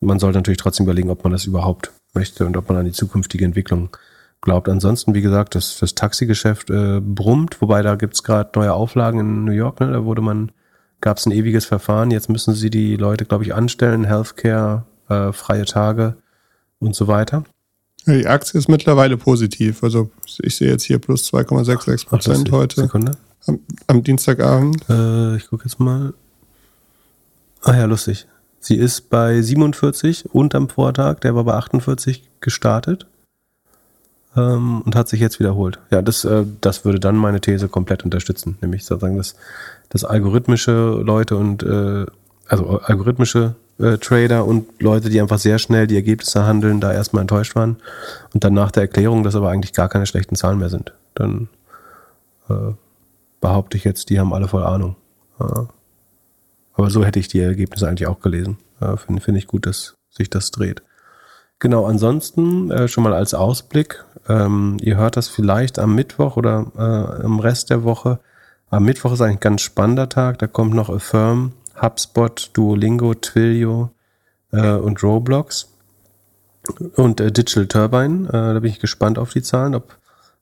man 0.00 0.18
sollte 0.18 0.38
natürlich 0.38 0.58
trotzdem 0.58 0.84
überlegen, 0.84 1.10
ob 1.10 1.24
man 1.24 1.32
das 1.32 1.46
überhaupt 1.46 1.92
möchte 2.12 2.44
und 2.44 2.56
ob 2.56 2.68
man 2.68 2.78
an 2.78 2.84
die 2.84 2.92
zukünftige 2.92 3.44
Entwicklung 3.44 3.96
glaubt. 4.42 4.68
Ansonsten, 4.68 5.14
wie 5.14 5.22
gesagt, 5.22 5.54
das, 5.54 5.78
das 5.78 5.94
Taxigeschäft 5.94 6.68
äh, 6.68 7.00
brummt, 7.00 7.62
wobei 7.62 7.80
da 7.80 7.94
gibt's 7.94 8.22
gerade 8.22 8.50
neue 8.54 8.74
Auflagen 8.74 9.20
in 9.20 9.44
New 9.44 9.52
York, 9.52 9.80
ne? 9.80 9.90
da 9.90 10.04
wurde 10.04 10.20
man, 10.20 10.52
gab 11.00 11.16
es 11.16 11.26
ein 11.26 11.32
ewiges 11.32 11.64
Verfahren, 11.64 12.10
jetzt 12.10 12.28
müssen 12.28 12.54
sie 12.54 12.68
die 12.68 12.96
Leute, 12.96 13.24
glaube 13.24 13.44
ich, 13.44 13.54
anstellen, 13.54 14.04
Healthcare, 14.04 14.84
äh, 15.08 15.32
freie 15.32 15.64
Tage 15.64 16.16
und 16.80 16.94
so 16.94 17.06
weiter. 17.06 17.44
Die 18.06 18.26
Aktie 18.26 18.58
ist 18.58 18.68
mittlerweile 18.68 19.16
positiv. 19.16 19.84
Also 19.84 20.10
ich 20.40 20.56
sehe 20.56 20.70
jetzt 20.70 20.82
hier 20.82 20.98
plus 20.98 21.32
2,66 21.32 22.06
Prozent 22.06 22.50
heute. 22.50 22.80
Sekunde. 22.80 23.12
Am, 23.46 23.60
am 23.86 24.02
Dienstagabend. 24.02 24.84
Äh, 24.90 25.36
ich 25.36 25.48
gucke 25.48 25.64
jetzt 25.66 25.78
mal. 25.78 26.12
Ah 27.62 27.76
ja, 27.76 27.84
lustig. 27.84 28.26
Sie 28.58 28.74
ist 28.74 29.08
bei 29.08 29.40
47 29.40 30.34
und 30.34 30.56
am 30.56 30.68
Vortag, 30.68 31.20
der 31.20 31.36
war 31.36 31.44
bei 31.44 31.54
48 31.54 32.24
gestartet 32.40 33.06
ähm, 34.36 34.82
und 34.82 34.96
hat 34.96 35.08
sich 35.08 35.20
jetzt 35.20 35.40
wiederholt. 35.40 35.78
Ja, 35.90 36.02
das, 36.02 36.24
äh, 36.24 36.44
das 36.60 36.84
würde 36.84 37.00
dann 37.00 37.16
meine 37.16 37.40
These 37.40 37.68
komplett 37.68 38.04
unterstützen, 38.04 38.58
nämlich 38.60 38.84
sozusagen, 38.84 39.16
dass, 39.16 39.36
dass 39.88 40.04
algorithmische 40.04 41.00
Leute 41.04 41.36
und 41.36 41.62
äh, 41.62 42.06
also 42.48 42.80
algorithmische 42.80 43.54
äh, 43.78 43.98
Trader 43.98 44.44
und 44.44 44.80
Leute, 44.80 45.08
die 45.08 45.20
einfach 45.20 45.38
sehr 45.38 45.58
schnell 45.58 45.86
die 45.86 45.96
Ergebnisse 45.96 46.44
handeln, 46.44 46.80
da 46.80 46.92
erstmal 46.92 47.22
enttäuscht 47.22 47.54
waren 47.56 47.76
und 48.34 48.44
dann 48.44 48.54
nach 48.54 48.70
der 48.70 48.82
Erklärung, 48.82 49.22
dass 49.22 49.34
aber 49.34 49.50
eigentlich 49.50 49.72
gar 49.72 49.88
keine 49.88 50.06
schlechten 50.06 50.36
Zahlen 50.36 50.58
mehr 50.58 50.70
sind. 50.70 50.92
Dann 51.14 51.48
äh, 52.48 52.72
behaupte 53.40 53.76
ich 53.76 53.84
jetzt, 53.84 54.10
die 54.10 54.20
haben 54.20 54.32
alle 54.32 54.48
voll 54.48 54.64
Ahnung. 54.64 54.96
Äh, 55.40 55.64
aber 56.74 56.90
so 56.90 57.04
hätte 57.04 57.18
ich 57.18 57.28
die 57.28 57.40
Ergebnisse 57.40 57.88
eigentlich 57.88 58.08
auch 58.08 58.20
gelesen. 58.20 58.58
Äh, 58.80 58.96
Finde 58.96 59.20
find 59.20 59.38
ich 59.38 59.46
gut, 59.46 59.66
dass 59.66 59.96
sich 60.10 60.30
das 60.30 60.50
dreht. 60.50 60.82
Genau, 61.58 61.86
ansonsten 61.86 62.70
äh, 62.70 62.88
schon 62.88 63.04
mal 63.04 63.14
als 63.14 63.34
Ausblick. 63.34 64.04
Ähm, 64.28 64.76
ihr 64.80 64.96
hört 64.96 65.16
das 65.16 65.28
vielleicht 65.28 65.78
am 65.78 65.94
Mittwoch 65.94 66.36
oder 66.36 66.66
äh, 66.78 67.24
im 67.24 67.40
Rest 67.40 67.70
der 67.70 67.84
Woche. 67.84 68.20
Am 68.70 68.84
Mittwoch 68.84 69.12
ist 69.12 69.20
eigentlich 69.20 69.38
ein 69.38 69.40
ganz 69.40 69.62
spannender 69.62 70.08
Tag. 70.08 70.38
Da 70.38 70.46
kommt 70.46 70.74
noch 70.74 70.88
Affirm 70.88 71.52
HubSpot, 71.80 72.50
Duolingo, 72.52 73.14
Twilio 73.14 73.90
äh, 74.52 74.72
und 74.72 75.02
Roblox 75.02 75.68
und 76.96 77.20
äh, 77.20 77.32
Digital 77.32 77.66
Turbine. 77.66 78.28
Äh, 78.28 78.54
da 78.54 78.60
bin 78.60 78.70
ich 78.70 78.80
gespannt 78.80 79.18
auf 79.18 79.32
die 79.32 79.42
Zahlen, 79.42 79.74
ob 79.74 79.96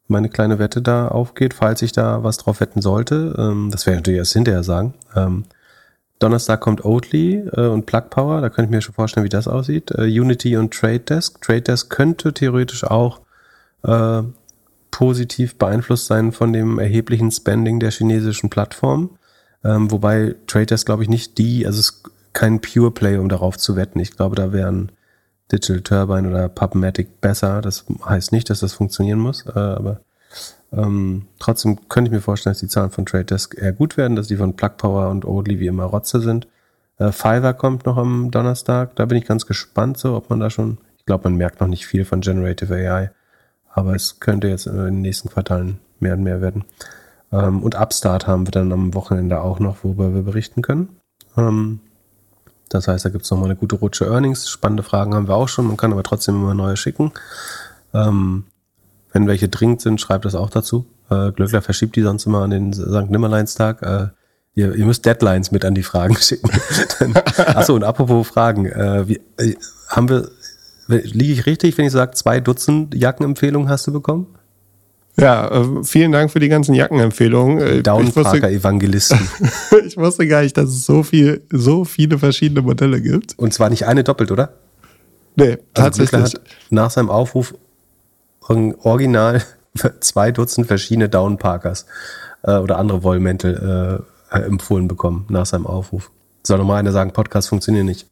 meine 0.08 0.28
kleine 0.28 0.58
Wette 0.58 0.82
da 0.82 1.08
aufgeht, 1.08 1.54
falls 1.54 1.82
ich 1.82 1.92
da 1.92 2.22
was 2.22 2.36
drauf 2.36 2.60
wetten 2.60 2.82
sollte. 2.82 3.34
Ähm, 3.38 3.70
das 3.70 3.86
werde 3.86 3.96
ich 3.96 4.00
natürlich 4.00 4.18
erst 4.18 4.32
hinterher 4.32 4.62
sagen. 4.64 4.94
Ähm, 5.14 5.44
Donnerstag 6.18 6.60
kommt 6.60 6.84
Oatly 6.84 7.48
äh, 7.56 7.66
und 7.66 7.86
Plug 7.86 8.10
Power. 8.10 8.40
Da 8.42 8.50
könnte 8.50 8.64
ich 8.64 8.70
mir 8.70 8.82
schon 8.82 8.94
vorstellen, 8.94 9.24
wie 9.24 9.30
das 9.30 9.48
aussieht. 9.48 9.90
Äh, 9.92 10.02
Unity 10.02 10.56
und 10.56 10.74
Trade 10.74 11.00
Desk. 11.00 11.40
Trade 11.40 11.62
Desk 11.62 11.88
könnte 11.88 12.34
theoretisch 12.34 12.84
auch 12.84 13.20
äh, 13.82 14.22
positiv 14.90 15.56
beeinflusst 15.56 16.06
sein 16.06 16.32
von 16.32 16.52
dem 16.52 16.78
erheblichen 16.78 17.30
Spending 17.30 17.80
der 17.80 17.90
chinesischen 17.90 18.50
Plattform. 18.50 19.10
Ähm, 19.64 19.90
wobei 19.90 20.36
Traders, 20.46 20.84
glaube 20.84 21.02
ich, 21.02 21.08
nicht 21.08 21.38
die, 21.38 21.66
also 21.66 21.78
es 21.78 21.90
ist 21.90 22.10
kein 22.32 22.60
Pure 22.60 22.90
Play, 22.90 23.16
um 23.18 23.28
darauf 23.28 23.56
zu 23.56 23.76
wetten. 23.76 24.00
Ich 24.00 24.16
glaube, 24.16 24.36
da 24.36 24.52
wären 24.52 24.92
Digital 25.50 25.80
Turbine 25.80 26.28
oder 26.28 26.48
Pubmatic 26.48 27.20
besser. 27.20 27.60
Das 27.60 27.84
heißt 28.04 28.32
nicht, 28.32 28.50
dass 28.50 28.60
das 28.60 28.72
funktionieren 28.72 29.18
muss, 29.18 29.44
äh, 29.46 29.58
aber 29.58 30.00
ähm, 30.72 31.26
trotzdem 31.38 31.88
könnte 31.88 32.08
ich 32.08 32.14
mir 32.14 32.20
vorstellen, 32.20 32.52
dass 32.52 32.60
die 32.60 32.68
Zahlen 32.68 32.90
von 32.90 33.04
Trade 33.04 33.24
Desk 33.24 33.56
eher 33.58 33.72
gut 33.72 33.96
werden, 33.96 34.16
dass 34.16 34.28
die 34.28 34.36
von 34.36 34.54
Plug 34.54 34.76
Power 34.76 35.08
und 35.08 35.24
Oatly 35.24 35.58
wie 35.58 35.66
immer 35.66 35.84
Rotze 35.84 36.20
sind. 36.20 36.46
Äh, 36.98 37.10
Fiverr 37.12 37.54
kommt 37.54 37.86
noch 37.86 37.96
am 37.96 38.30
Donnerstag. 38.30 38.94
Da 38.96 39.06
bin 39.06 39.18
ich 39.18 39.24
ganz 39.24 39.46
gespannt, 39.46 39.98
so 39.98 40.14
ob 40.14 40.30
man 40.30 40.38
da 40.38 40.50
schon, 40.50 40.78
ich 40.98 41.06
glaube, 41.06 41.24
man 41.24 41.36
merkt 41.36 41.60
noch 41.60 41.68
nicht 41.68 41.86
viel 41.86 42.04
von 42.04 42.20
Generative 42.20 42.74
AI, 42.74 43.10
aber 43.72 43.94
es 43.94 44.20
könnte 44.20 44.48
jetzt 44.48 44.66
in 44.66 44.76
den 44.76 45.00
nächsten 45.00 45.28
Quartalen 45.28 45.78
mehr 46.00 46.14
und 46.14 46.22
mehr 46.22 46.40
werden. 46.40 46.64
Ähm, 47.32 47.62
und 47.62 47.74
Upstart 47.74 48.26
haben 48.26 48.46
wir 48.46 48.52
dann 48.52 48.72
am 48.72 48.94
Wochenende 48.94 49.40
auch 49.40 49.60
noch, 49.60 49.84
worüber 49.84 50.14
wir 50.14 50.22
berichten 50.22 50.62
können. 50.62 50.88
Ähm, 51.36 51.80
das 52.68 52.86
heißt, 52.88 53.04
da 53.04 53.08
gibt 53.08 53.24
es 53.24 53.30
nochmal 53.30 53.46
eine 53.46 53.56
gute 53.56 53.76
Rutsche 53.76 54.06
Earnings. 54.06 54.48
Spannende 54.48 54.82
Fragen 54.82 55.14
haben 55.14 55.28
wir 55.28 55.34
auch 55.34 55.48
schon. 55.48 55.66
Man 55.66 55.76
kann 55.76 55.92
aber 55.92 56.04
trotzdem 56.04 56.36
immer 56.36 56.54
neue 56.54 56.76
schicken. 56.76 57.12
Ähm, 57.92 58.44
wenn 59.12 59.26
welche 59.26 59.48
dringend 59.48 59.80
sind, 59.80 60.00
schreibt 60.00 60.24
das 60.24 60.36
auch 60.36 60.50
dazu. 60.50 60.86
Äh, 61.10 61.32
Glöckler 61.32 61.62
verschiebt 61.62 61.96
die 61.96 62.02
sonst 62.02 62.26
immer 62.26 62.42
an 62.42 62.50
den 62.50 62.72
St. 62.72 63.10
Nimmerleinstag. 63.10 63.82
Äh, 63.82 64.08
ihr, 64.54 64.74
ihr 64.74 64.86
müsst 64.86 65.04
Deadlines 65.04 65.50
mit 65.50 65.64
an 65.64 65.74
die 65.74 65.82
Fragen 65.82 66.16
schicken. 66.20 66.50
achso, 67.36 67.74
und 67.74 67.82
apropos 67.82 68.28
Fragen. 68.28 68.66
Äh, 68.66 69.08
wie, 69.08 69.20
äh, 69.38 69.56
haben 69.88 70.08
wir, 70.08 70.30
liege 70.98 71.32
ich 71.32 71.46
richtig, 71.46 71.76
wenn 71.78 71.86
ich 71.86 71.92
sage, 71.92 72.12
zwei 72.12 72.40
Dutzend 72.40 72.94
Jackenempfehlungen 72.94 73.68
hast 73.68 73.86
du 73.86 73.92
bekommen? 73.92 74.26
Ja, 75.16 75.48
äh, 75.48 75.84
vielen 75.84 76.12
Dank 76.12 76.30
für 76.30 76.40
die 76.40 76.48
ganzen 76.48 76.74
Jackenempfehlungen. 76.74 77.58
Äh, 77.58 77.82
Downparker-Evangelisten. 77.82 79.18
ich 79.86 79.96
wusste 79.96 80.26
gar 80.26 80.42
nicht, 80.42 80.56
dass 80.56 80.70
es 80.70 80.86
so 80.86 81.02
viel, 81.02 81.42
so 81.50 81.84
viele 81.84 82.18
verschiedene 82.18 82.62
Modelle 82.62 83.00
gibt. 83.00 83.38
Und 83.38 83.52
zwar 83.52 83.70
nicht 83.70 83.86
eine 83.86 84.04
doppelt, 84.04 84.30
oder? 84.30 84.54
Nee, 85.36 85.52
also 85.52 85.58
tatsächlich. 85.74 86.22
Hat 86.22 86.40
nach 86.70 86.90
seinem 86.90 87.10
Aufruf 87.10 87.54
original 88.40 89.42
zwei 90.00 90.32
Dutzend 90.32 90.66
verschiedene 90.66 91.08
Downparkers 91.08 91.86
äh, 92.42 92.56
oder 92.56 92.78
andere 92.78 93.02
Wollmäntel 93.02 94.04
äh, 94.30 94.38
empfohlen 94.38 94.88
bekommen 94.88 95.26
nach 95.28 95.46
seinem 95.46 95.66
Aufruf. 95.66 96.10
Soll 96.42 96.58
nochmal 96.58 96.78
einer 96.78 96.92
sagen, 96.92 97.12
Podcast 97.12 97.48
funktioniert 97.48 97.84
nicht. 97.84 98.06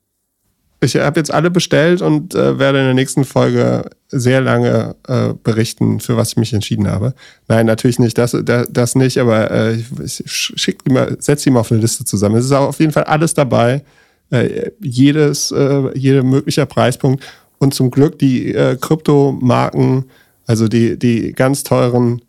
Ich 0.80 0.94
habe 0.96 1.18
jetzt 1.18 1.32
alle 1.32 1.50
bestellt 1.50 2.02
und 2.02 2.34
äh, 2.34 2.58
werde 2.58 2.78
in 2.78 2.84
der 2.84 2.94
nächsten 2.94 3.24
Folge 3.24 3.90
sehr 4.08 4.40
lange 4.40 4.94
äh, 5.08 5.34
berichten, 5.42 5.98
für 5.98 6.16
was 6.16 6.30
ich 6.30 6.36
mich 6.36 6.52
entschieden 6.52 6.88
habe. 6.88 7.14
Nein, 7.48 7.66
natürlich 7.66 7.98
nicht, 7.98 8.16
das, 8.16 8.36
das, 8.44 8.68
das 8.70 8.94
nicht, 8.94 9.18
aber 9.18 9.50
äh, 9.50 9.74
ich 10.04 10.22
schick 10.26 10.84
die 10.84 10.92
mal, 10.92 11.16
setz 11.18 11.42
die 11.42 11.50
mal 11.50 11.60
auf 11.60 11.72
eine 11.72 11.80
Liste 11.80 12.04
zusammen. 12.04 12.36
Es 12.36 12.44
ist 12.44 12.52
auf 12.52 12.78
jeden 12.78 12.92
Fall 12.92 13.04
alles 13.04 13.34
dabei, 13.34 13.82
äh, 14.30 14.70
jedes, 14.80 15.50
äh, 15.50 15.98
jeder 15.98 16.22
möglicher 16.22 16.66
Preispunkt 16.66 17.24
und 17.58 17.74
zum 17.74 17.90
Glück 17.90 18.18
die 18.18 18.54
äh, 18.54 18.76
Kryptomarken, 18.76 20.04
also 20.46 20.68
die, 20.68 20.96
die 20.96 21.32
ganz 21.32 21.64
teuren, 21.64 22.22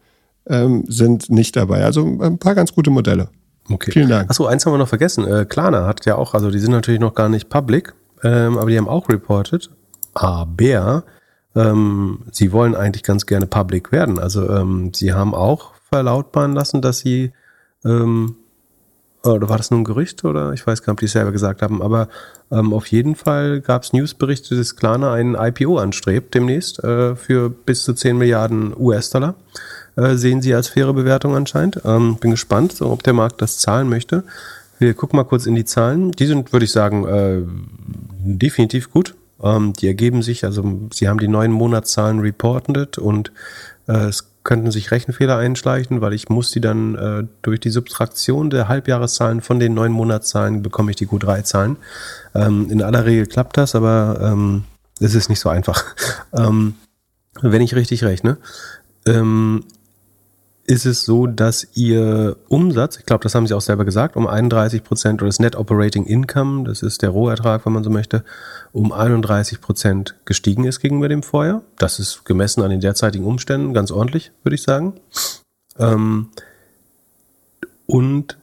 ähm, 0.48 0.86
sind 0.88 1.30
nicht 1.30 1.56
dabei. 1.56 1.86
Also 1.86 2.04
ein 2.20 2.40
paar 2.40 2.56
ganz 2.56 2.74
gute 2.74 2.90
Modelle. 2.90 3.30
Okay. 3.70 3.92
Vielen 3.92 4.10
Dank. 4.10 4.30
Achso, 4.30 4.48
eins 4.48 4.66
haben 4.66 4.74
wir 4.74 4.80
noch 4.80 4.88
vergessen. 4.88 5.28
Äh, 5.28 5.46
Klarna 5.46 5.86
hat 5.86 6.06
ja 6.06 6.16
auch, 6.16 6.34
also 6.34 6.50
die 6.50 6.60
sind 6.60 6.72
natürlich 6.72 7.00
noch 7.00 7.14
gar 7.14 7.30
nicht 7.30 7.50
public, 7.50 7.94
ähm, 8.24 8.58
aber 8.58 8.70
die 8.70 8.78
haben 8.78 8.88
auch 8.88 9.10
reported, 9.10 9.70
aber 10.14 11.04
ähm, 11.56 12.20
sie 12.32 12.52
wollen 12.52 12.76
eigentlich 12.76 13.04
ganz 13.04 13.26
gerne 13.26 13.48
public 13.48 13.92
werden. 13.92 14.20
Also 14.20 14.50
ähm, 14.50 14.92
sie 14.94 15.14
haben 15.14 15.34
auch 15.34 15.74
verlautbaren 15.90 16.54
lassen, 16.54 16.82
dass 16.82 17.00
sie 17.00 17.32
ähm, 17.84 18.36
oder 19.24 19.50
war 19.50 19.58
das 19.58 19.70
nur 19.70 19.82
ein 19.82 19.86
Gerücht 19.86 20.24
oder 20.24 20.54
ich 20.54 20.66
weiß 20.66 20.82
gar 20.82 20.94
nicht, 20.94 20.98
ob 20.98 21.00
die 21.00 21.06
es 21.06 21.12
selber 21.12 21.32
gesagt 21.32 21.62
haben, 21.62 21.82
aber 21.82 22.08
ähm, 22.52 22.74
auf 22.74 22.88
jeden 22.88 23.16
Fall 23.16 23.60
gab 23.60 23.84
es 23.84 23.92
Newsberichte, 23.92 24.56
dass 24.56 24.76
Klarna 24.76 25.14
einen 25.14 25.36
IPO 25.36 25.78
anstrebt 25.78 26.34
demnächst 26.34 26.82
äh, 26.84 27.16
für 27.16 27.50
bis 27.50 27.84
zu 27.84 27.94
10 27.94 28.18
Milliarden 28.18 28.74
US-Dollar. 28.78 29.36
Äh, 29.96 30.16
sehen 30.16 30.42
sie 30.42 30.54
als 30.54 30.70
faire 30.70 30.94
Bewertung 30.94 31.36
anscheinend. 31.36 31.82
Ähm, 31.84 32.16
bin 32.16 32.32
gespannt, 32.32 32.74
so, 32.74 32.90
ob 32.90 33.04
der 33.04 33.14
Markt 33.14 33.42
das 33.42 33.58
zahlen 33.58 33.90
möchte. 33.90 34.24
Wir 34.80 34.94
gucken 34.94 35.18
mal 35.18 35.26
kurz 35.26 35.46
in 35.46 35.56
die 35.56 35.66
Zahlen. 35.66 36.12
Die 36.14 36.26
sind, 36.26 36.54
würde 36.54 36.66
ich 36.66 36.72
sagen, 36.72 37.06
äh, 37.06 37.42
definitiv 38.24 38.92
gut. 38.92 39.16
Ähm, 39.42 39.74
die 39.74 39.88
ergeben 39.88 40.22
sich, 40.22 40.44
also 40.44 40.90
sie 40.92 41.08
haben 41.08 41.20
die 41.20 41.28
neuen 41.28 41.52
Monatszahlen 41.52 42.20
reported 42.20 42.98
und 42.98 43.32
äh, 43.88 44.08
es 44.08 44.30
könnten 44.44 44.72
sich 44.72 44.92
Rechenfehler 44.92 45.38
einschleichen, 45.38 46.02
weil 46.02 46.14
ich 46.14 46.30
muss 46.30 46.52
die 46.52 46.62
dann 46.62 46.96
äh, 46.96 47.24
durch 47.42 47.60
die 47.60 47.70
Subtraktion 47.70 48.50
der 48.50 48.68
Halbjahreszahlen 48.68 49.42
von 49.42 49.60
den 49.60 49.74
neuen 49.74 49.92
Monatszahlen 49.92 50.62
bekomme 50.62 50.92
ich 50.92 50.98
die 50.98 51.08
Q3-Zahlen. 51.08 51.78
Ähm, 52.34 52.68
in 52.70 52.82
aller 52.82 53.06
Regel 53.06 53.28
klappt 53.28 53.58
das, 53.58 53.76
aber 53.76 54.20
ähm, 54.22 54.64
es 55.00 55.14
ist 55.14 55.30
nicht 55.30 55.40
so 55.40 55.50
einfach. 55.50 55.84
ähm, 56.34 56.76
wenn 57.42 57.62
ich 57.62 57.76
richtig 57.76 58.04
rechne. 58.04 58.38
Ähm, 59.06 59.64
ist 60.70 60.86
es 60.86 61.04
so, 61.04 61.26
dass 61.26 61.68
ihr 61.74 62.38
Umsatz, 62.48 62.98
ich 62.98 63.06
glaube, 63.08 63.24
das 63.24 63.34
haben 63.34 63.48
Sie 63.48 63.56
auch 63.56 63.62
selber 63.62 63.86
gesagt, 63.86 64.16
um 64.16 64.28
31 64.28 64.84
Prozent 64.84 65.20
oder 65.20 65.30
das 65.30 65.40
Net 65.40 65.56
Operating 65.56 66.06
Income, 66.06 66.64
das 66.66 66.84
ist 66.84 67.02
der 67.02 67.10
Rohertrag, 67.10 67.66
wenn 67.66 67.74
man 67.74 67.84
so 67.84 67.90
möchte, 67.90 68.24
um 68.72 68.92
31 68.92 69.62
Prozent 69.62 70.16
gestiegen 70.26 70.66
ist 70.66 70.80
gegenüber 70.80 71.10
dem 71.10 71.24
Vorjahr. 71.24 71.64
Das 71.80 71.98
ist 71.98 72.24
gemessen 72.24 72.62
an 72.62 72.70
den 72.70 72.82
derzeitigen 72.82 73.26
Umständen 73.26 73.74
ganz 73.74 73.90
ordentlich, 73.90 74.32
würde 74.44 74.54
ich 74.54 74.62
sagen. 74.62 74.94
Ähm, 75.80 76.30
und 77.88 78.38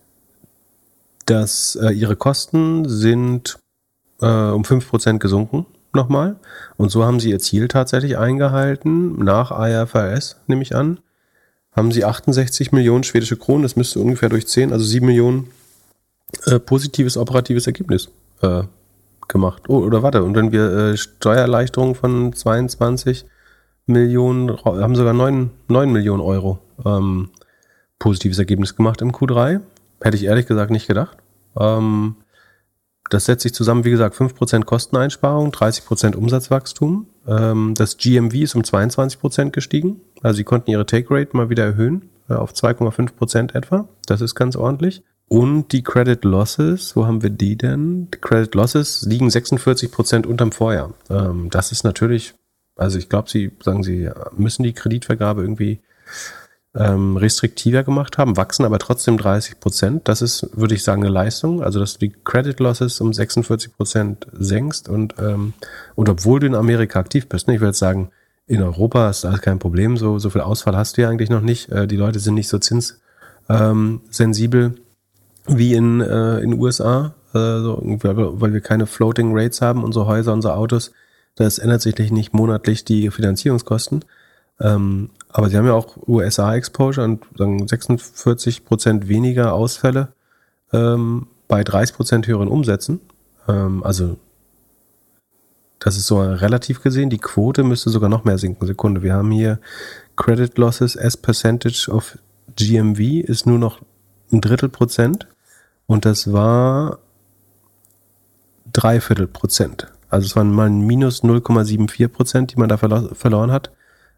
dass 1.26 1.76
äh, 1.80 1.92
ihre 1.92 2.16
Kosten 2.16 2.88
sind 2.88 3.60
äh, 4.20 4.26
um 4.26 4.64
5 4.64 4.88
Prozent 4.88 5.20
gesunken 5.20 5.64
nochmal. 5.92 6.34
Und 6.76 6.90
so 6.90 7.04
haben 7.04 7.20
sie 7.20 7.30
ihr 7.30 7.38
Ziel 7.38 7.68
tatsächlich 7.68 8.18
eingehalten, 8.18 9.22
nach 9.22 9.52
IFRS, 9.56 10.40
nehme 10.48 10.62
ich 10.62 10.74
an 10.74 10.98
haben 11.76 11.92
sie 11.92 12.04
68 12.04 12.72
Millionen 12.72 13.04
schwedische 13.04 13.36
Kronen, 13.36 13.62
das 13.62 13.76
müsste 13.76 14.00
ungefähr 14.00 14.30
durch 14.30 14.46
10, 14.46 14.72
also 14.72 14.84
7 14.84 15.04
Millionen 15.04 15.48
äh, 16.46 16.58
positives 16.58 17.16
operatives 17.16 17.66
Ergebnis 17.66 18.08
äh, 18.40 18.62
gemacht. 19.28 19.64
Oh, 19.68 19.78
oder 19.78 20.02
warte, 20.02 20.24
und 20.24 20.34
wenn 20.34 20.52
wir 20.52 20.72
äh, 20.72 20.96
Steuererleichterungen 20.96 21.94
von 21.94 22.32
22 22.32 23.26
Millionen, 23.86 24.56
haben 24.64 24.96
sogar 24.96 25.12
9, 25.12 25.50
9 25.68 25.92
Millionen 25.92 26.20
Euro 26.20 26.58
ähm, 26.84 27.30
positives 27.98 28.38
Ergebnis 28.38 28.74
gemacht 28.74 29.00
im 29.00 29.12
Q3. 29.12 29.60
Hätte 30.00 30.16
ich 30.16 30.24
ehrlich 30.24 30.46
gesagt 30.46 30.70
nicht 30.70 30.88
gedacht. 30.88 31.18
Ähm, 31.58 32.16
das 33.10 33.26
setzt 33.26 33.42
sich 33.42 33.54
zusammen, 33.54 33.84
wie 33.84 33.90
gesagt, 33.90 34.16
5% 34.16 34.64
Kosteneinsparung, 34.64 35.50
30% 35.50 36.16
Umsatzwachstum. 36.16 37.06
Ähm, 37.26 37.74
das 37.76 37.96
GMV 37.96 38.34
ist 38.34 38.54
um 38.54 38.62
22% 38.62 39.50
gestiegen. 39.50 40.00
Also 40.22 40.36
sie 40.38 40.44
konnten 40.44 40.70
ihre 40.70 40.86
Take 40.86 41.08
Rate 41.10 41.36
mal 41.36 41.50
wieder 41.50 41.64
erhöhen 41.64 42.10
äh, 42.28 42.34
auf 42.34 42.52
2,5% 42.52 43.54
etwa. 43.54 43.88
Das 44.06 44.20
ist 44.20 44.34
ganz 44.34 44.56
ordentlich. 44.56 45.02
Und 45.28 45.72
die 45.72 45.82
Credit 45.82 46.24
Losses, 46.24 46.94
wo 46.94 47.06
haben 47.06 47.22
wir 47.22 47.30
die 47.30 47.56
denn? 47.56 48.08
Die 48.12 48.18
Credit 48.18 48.54
Losses 48.54 49.02
liegen 49.02 49.28
46% 49.28 50.24
unterm 50.24 50.52
Vorjahr. 50.52 50.94
Ähm, 51.10 51.50
das 51.50 51.72
ist 51.72 51.82
natürlich, 51.82 52.34
also 52.76 52.98
ich 52.98 53.08
glaube, 53.08 53.28
sie 53.28 53.50
sagen, 53.60 53.82
sie 53.82 54.08
müssen 54.36 54.62
die 54.62 54.72
Kreditvergabe 54.72 55.42
irgendwie 55.42 55.80
ähm, 56.76 57.16
restriktiver 57.16 57.84
gemacht 57.84 58.18
haben, 58.18 58.36
wachsen 58.36 58.64
aber 58.64 58.78
trotzdem 58.78 59.16
30 59.16 59.60
Prozent. 59.60 60.08
Das 60.08 60.20
ist, 60.20 60.48
würde 60.52 60.74
ich 60.74 60.84
sagen, 60.84 61.02
eine 61.02 61.12
Leistung. 61.12 61.62
Also, 61.62 61.80
dass 61.80 61.94
du 61.94 62.00
die 62.00 62.14
Credit 62.24 62.58
Losses 62.60 63.00
um 63.00 63.12
46 63.12 63.76
Prozent 63.76 64.26
senkst 64.32 64.88
und, 64.88 65.14
ähm, 65.18 65.54
und 65.94 66.08
obwohl 66.08 66.40
du 66.40 66.46
in 66.46 66.54
Amerika 66.54 67.00
aktiv 67.00 67.28
bist, 67.28 67.48
ne, 67.48 67.54
ich 67.54 67.60
würde 67.60 67.76
sagen, 67.76 68.10
in 68.46 68.62
Europa 68.62 69.10
ist 69.10 69.24
das 69.24 69.40
kein 69.40 69.58
Problem, 69.58 69.96
so, 69.96 70.18
so 70.18 70.30
viel 70.30 70.42
Ausfall 70.42 70.76
hast 70.76 70.96
du 70.96 71.02
ja 71.02 71.08
eigentlich 71.08 71.30
noch 71.30 71.40
nicht. 71.40 71.70
Äh, 71.70 71.86
die 71.86 71.96
Leute 71.96 72.20
sind 72.20 72.34
nicht 72.34 72.48
so 72.48 72.58
zinssensibel 72.58 74.64
ähm, 74.64 74.74
wie 75.48 75.74
in 75.74 76.00
äh, 76.00 76.40
in 76.40 76.54
USA, 76.54 77.14
äh, 77.32 77.38
weil 77.38 78.52
wir 78.52 78.60
keine 78.60 78.86
Floating 78.86 79.36
Rates 79.36 79.62
haben, 79.62 79.82
unsere 79.82 80.06
Häuser, 80.06 80.32
unsere 80.32 80.54
Autos. 80.54 80.92
Das 81.34 81.58
ändert 81.58 81.82
sich 81.82 81.98
nicht 82.10 82.34
monatlich 82.34 82.84
die 82.84 83.10
Finanzierungskosten. 83.10 84.04
Ähm, 84.60 85.10
aber 85.36 85.50
sie 85.50 85.58
haben 85.58 85.66
ja 85.66 85.74
auch 85.74 85.98
USA-Exposure 86.08 87.04
und 87.04 87.26
sagen 87.36 87.68
46 87.68 88.64
Prozent 88.64 89.06
weniger 89.06 89.52
Ausfälle 89.52 90.08
ähm, 90.72 91.26
bei 91.46 91.62
30 91.62 91.94
Prozent 91.94 92.26
höheren 92.26 92.48
Umsätzen. 92.48 93.00
Ähm, 93.46 93.84
also 93.84 94.16
das 95.78 95.98
ist 95.98 96.06
so 96.06 96.22
relativ 96.22 96.82
gesehen. 96.82 97.10
Die 97.10 97.18
Quote 97.18 97.64
müsste 97.64 97.90
sogar 97.90 98.08
noch 98.08 98.24
mehr 98.24 98.38
sinken. 98.38 98.66
Sekunde. 98.66 99.02
Wir 99.02 99.12
haben 99.12 99.30
hier 99.30 99.58
Credit 100.16 100.56
Losses 100.56 100.96
as 100.96 101.18
Percentage 101.18 101.90
of 101.90 102.16
GMV 102.56 103.28
ist 103.28 103.44
nur 103.44 103.58
noch 103.58 103.82
ein 104.32 104.40
Drittel 104.40 104.70
Prozent 104.70 105.28
und 105.86 106.06
das 106.06 106.32
war 106.32 106.98
Dreiviertel 108.72 109.26
Prozent. 109.26 109.88
Also 110.08 110.24
es 110.24 110.34
waren 110.34 110.50
mal 110.50 110.70
minus 110.70 111.22
0,74 111.22 112.08
Prozent, 112.08 112.54
die 112.54 112.58
man 112.58 112.70
da 112.70 112.78
verloren 112.78 113.52
hat 113.52 113.70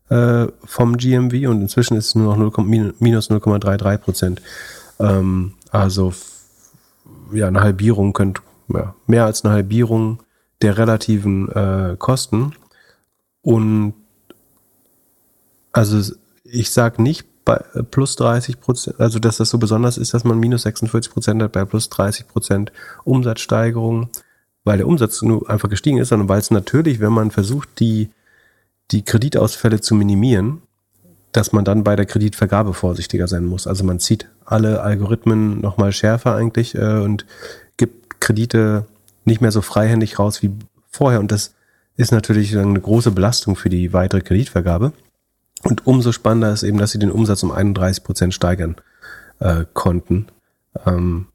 äh, 0.08 0.46
vom 0.64 0.96
GMV 0.96 1.48
und 1.48 1.60
inzwischen 1.60 1.96
ist 1.96 2.06
es 2.06 2.14
nur 2.14 2.36
noch 2.36 2.56
0, 2.56 2.94
minus 2.98 3.30
0,33 3.30 3.98
Prozent. 3.98 4.42
Ähm, 4.98 5.54
also 5.70 6.12
ja, 7.32 7.48
eine 7.48 7.60
Halbierung 7.60 8.12
könnte, 8.12 8.42
ja, 8.68 8.94
mehr 9.06 9.24
als 9.24 9.44
eine 9.44 9.54
Halbierung 9.54 10.22
der 10.62 10.78
relativen 10.78 11.48
äh, 11.50 11.96
Kosten. 11.98 12.52
Und 13.42 13.94
also 15.72 16.14
ich 16.44 16.70
sage 16.70 17.02
nicht 17.02 17.26
bei 17.44 17.58
plus 17.90 18.16
30 18.16 18.60
Prozent, 18.60 19.00
also 19.00 19.18
dass 19.18 19.38
das 19.38 19.50
so 19.50 19.58
besonders 19.58 19.96
ist, 19.96 20.12
dass 20.14 20.24
man 20.24 20.38
minus 20.38 20.62
46 20.62 21.12
Prozent 21.12 21.42
hat 21.42 21.52
bei 21.52 21.64
plus 21.64 21.88
30 21.88 22.28
Prozent 22.28 22.72
Umsatzsteigerung, 23.04 24.10
weil 24.64 24.78
der 24.78 24.86
Umsatz 24.86 25.22
nur 25.22 25.48
einfach 25.48 25.68
gestiegen 25.70 25.98
ist, 25.98 26.08
sondern 26.08 26.28
weil 26.28 26.40
es 26.40 26.50
natürlich, 26.50 27.00
wenn 27.00 27.12
man 27.12 27.30
versucht, 27.30 27.80
die 27.80 28.10
die 28.90 29.04
Kreditausfälle 29.04 29.80
zu 29.80 29.94
minimieren, 29.94 30.62
dass 31.32 31.52
man 31.52 31.64
dann 31.64 31.84
bei 31.84 31.94
der 31.94 32.06
Kreditvergabe 32.06 32.74
vorsichtiger 32.74 33.28
sein 33.28 33.44
muss. 33.44 33.66
Also 33.66 33.84
man 33.84 34.00
zieht 34.00 34.28
alle 34.44 34.80
Algorithmen 34.80 35.60
nochmal 35.60 35.92
schärfer 35.92 36.34
eigentlich 36.34 36.74
äh, 36.74 37.00
und 37.00 37.26
gibt 37.76 38.20
Kredite 38.20 38.86
nicht 39.24 39.40
mehr 39.40 39.52
so 39.52 39.60
freihändig 39.60 40.18
raus 40.18 40.42
wie 40.42 40.50
vorher. 40.90 41.20
Und 41.20 41.30
das 41.30 41.54
ist 41.96 42.12
natürlich 42.12 42.56
eine 42.56 42.80
große 42.80 43.10
Belastung 43.10 43.56
für 43.56 43.68
die 43.68 43.92
weitere 43.92 44.22
Kreditvergabe. 44.22 44.92
Und 45.64 45.86
umso 45.86 46.12
spannender 46.12 46.52
ist 46.52 46.62
eben, 46.62 46.78
dass 46.78 46.92
sie 46.92 46.98
den 46.98 47.10
Umsatz 47.10 47.42
um 47.42 47.52
31 47.52 48.04
Prozent 48.04 48.32
steigern 48.32 48.76
äh, 49.40 49.64
konnten. 49.74 50.26
Ähm, 50.86 51.26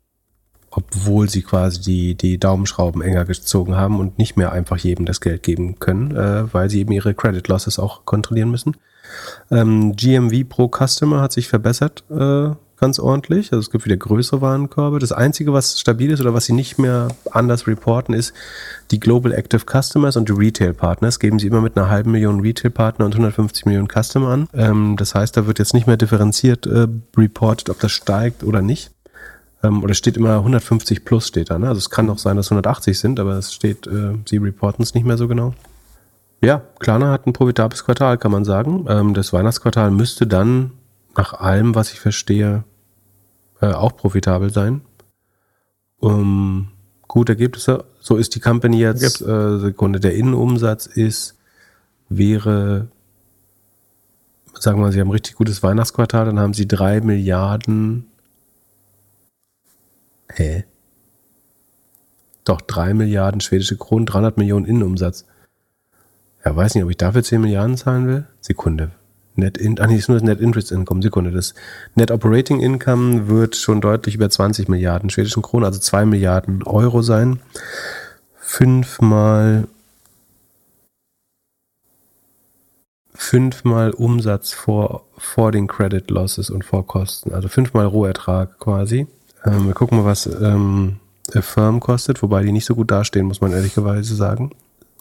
obwohl 0.76 1.30
sie 1.30 1.42
quasi 1.42 1.82
die, 1.82 2.16
die 2.16 2.38
Daumenschrauben 2.38 3.02
enger 3.02 3.26
gezogen 3.26 3.76
haben 3.76 4.00
und 4.00 4.18
nicht 4.18 4.38
mehr 4.38 4.52
einfach 4.52 4.78
jedem 4.78 5.06
das 5.06 5.22
Geld 5.22 5.44
geben 5.44 5.80
können, 5.80 6.16
äh, 6.16 6.54
weil 6.54 6.70
sie 6.70 6.80
eben 6.80 6.92
ihre 6.92 7.14
Credit 7.14 7.48
Losses 7.48 7.80
auch 7.80 8.06
kontrollieren 8.06 8.52
müssen. 8.52 8.76
Ähm, 9.52 9.96
GMV 9.96 10.48
pro 10.50 10.70
Customer 10.70 11.22
hat 11.22 11.34
sich 11.34 11.48
verbessert 11.48 12.04
äh, 12.10 12.50
ganz 12.78 13.00
ordentlich. 13.00 13.54
Also 13.54 13.60
es 13.60 13.70
gibt 13.70 13.86
wieder 13.86 13.98
größere 13.98 14.42
Warenkörbe. 14.42 15.00
Das 15.00 15.12
Einzige, 15.12 15.54
was 15.54 15.80
stabil 15.80 16.12
ist 16.12 16.22
oder 16.22 16.34
was 16.34 16.46
sie 16.46 16.54
nicht 16.54 16.80
mehr 16.80 17.10
anders 17.32 17.68
reporten, 17.68 18.14
ist 18.14 18.34
die 18.92 19.00
Global 19.00 19.32
Active 19.32 19.64
Customers 19.66 20.18
und 20.18 20.28
die 20.28 20.34
Retail 20.34 20.74
Partners. 20.74 21.20
Geben 21.20 21.40
sie 21.40 21.48
immer 21.48 21.62
mit 21.62 21.78
einer 21.78 21.90
halben 21.90 22.12
Million 22.12 22.42
Retail 22.42 22.72
Partner 22.72 23.06
und 23.06 23.14
150 23.14 23.66
Millionen 23.66 23.88
Customer 23.88 24.30
an. 24.30 24.50
Ähm, 24.54 24.96
das 24.98 25.14
heißt, 25.16 25.38
da 25.38 25.46
wird 25.46 25.60
jetzt 25.60 25.74
nicht 25.74 25.88
mehr 25.88 25.98
differenziert 25.98 26.66
äh, 26.66 26.88
reported, 27.16 27.70
ob 27.70 27.80
das 27.80 27.92
steigt 27.92 28.44
oder 28.44 28.62
nicht 28.62 28.93
ähm, 29.64 29.84
oder 29.84 29.94
steht 29.94 30.18
immer 30.18 30.38
150 30.38 31.06
plus 31.06 31.28
steht 31.28 31.50
da. 31.50 31.58
Ne? 31.58 31.68
Also 31.68 31.80
es 31.80 31.90
kann 31.90 32.10
auch 32.10 32.18
sein, 32.18 32.36
dass 32.36 32.52
180 32.52 33.00
sind, 33.00 33.20
aber 33.20 33.38
es 33.38 33.54
steht, 33.54 33.88
äh, 33.88 34.16
sie 34.26 34.38
reporten 34.38 34.84
es 34.84 34.94
nicht 34.94 35.06
mehr 35.06 35.18
so 35.18 35.28
genau. 35.28 35.54
Ja, 36.42 36.62
Klarna 36.80 37.12
hat 37.12 37.26
ein 37.26 37.34
profitables 37.34 37.86
Quartal, 37.86 38.18
kann 38.18 38.32
man 38.32 38.44
sagen. 38.44 38.86
Ähm, 38.90 39.14
das 39.14 39.32
Weihnachtsquartal 39.32 39.92
müsste 39.92 40.28
dann 40.28 40.72
nach 41.16 41.34
allem, 41.34 41.74
was 41.74 41.94
ich 41.94 42.02
verstehe, 42.02 42.66
äh, 43.62 43.68
auch 43.72 43.96
profitabel 43.96 44.52
sein. 44.52 44.82
Um, 46.00 46.68
gute 47.08 47.32
Ergebnisse. 47.32 47.86
So 48.02 48.18
ist 48.18 48.36
die 48.36 48.42
Company 48.42 48.80
jetzt. 48.80 49.22
Äh, 49.22 49.60
Sekunde. 49.60 50.02
Der 50.02 50.16
Innenumsatz 50.16 50.86
ist, 50.86 51.38
wäre, 52.10 52.90
sagen 54.60 54.80
wir 54.80 54.82
mal, 54.82 54.92
sie 54.92 55.00
haben 55.00 55.08
ein 55.08 55.14
richtig 55.14 55.36
gutes 55.36 55.64
Weihnachtsquartal, 55.64 56.26
dann 56.26 56.40
haben 56.40 56.54
sie 56.54 56.68
drei 56.68 57.00
Milliarden 57.00 58.08
Hä? 60.34 60.66
Doch 62.44 62.62
3 62.62 62.94
Milliarden 62.94 63.42
schwedische 63.42 63.78
Kronen, 63.78 64.06
300 64.06 64.38
Millionen 64.38 64.66
Innenumsatz. 64.66 65.26
Ja, 66.44 66.56
weiß 66.56 66.76
nicht, 66.76 66.84
ob 66.84 66.90
ich 66.90 66.98
dafür 66.98 67.24
10 67.24 67.42
Milliarden 67.42 67.78
zahlen 67.78 68.08
will. 68.08 68.26
Sekunde. 68.42 68.92
Net 69.36 69.58
in, 69.58 69.80
ach 69.80 69.88
nee, 69.88 69.96
ist 69.96 70.10
nur 70.10 70.18
das 70.18 70.24
Net 70.24 70.40
Interest 70.40 70.72
Income. 70.72 71.02
Sekunde. 71.02 71.32
Das 71.32 71.54
Net 71.96 72.12
Operating 72.12 72.60
Income 72.60 73.28
wird 73.28 73.56
schon 73.56 73.82
deutlich 73.82 74.16
über 74.16 74.30
20 74.30 74.68
Milliarden 74.68 75.10
schwedischen 75.10 75.42
Kronen, 75.42 75.66
also 75.66 75.80
2 75.80 76.06
Milliarden 76.06 76.64
Euro 76.64 77.02
sein. 77.02 77.40
Fünfmal, 78.36 79.68
fünfmal 83.16 83.92
Umsatz 83.92 84.54
vor, 84.54 85.08
vor 85.18 85.52
den 85.52 85.68
Credit 85.68 86.12
Losses 86.12 86.50
und 86.50 86.66
vor 86.66 86.86
Kosten. 86.86 87.34
Also 87.34 87.48
fünfmal 87.48 87.86
Rohertrag 87.88 88.60
quasi. 88.60 89.08
Ähm, 89.46 89.68
wir 89.68 89.74
gucken 89.74 89.98
mal, 89.98 90.06
was 90.06 90.26
ähm, 90.26 91.00
Affirm 91.34 91.80
kostet, 91.80 92.22
wobei 92.22 92.44
die 92.44 92.52
nicht 92.52 92.66
so 92.66 92.76
gut 92.76 92.92
dastehen, 92.92 93.26
muss 93.26 93.42
man 93.42 93.52
ehrlicherweise 93.52 94.16
sagen. 94.16 94.52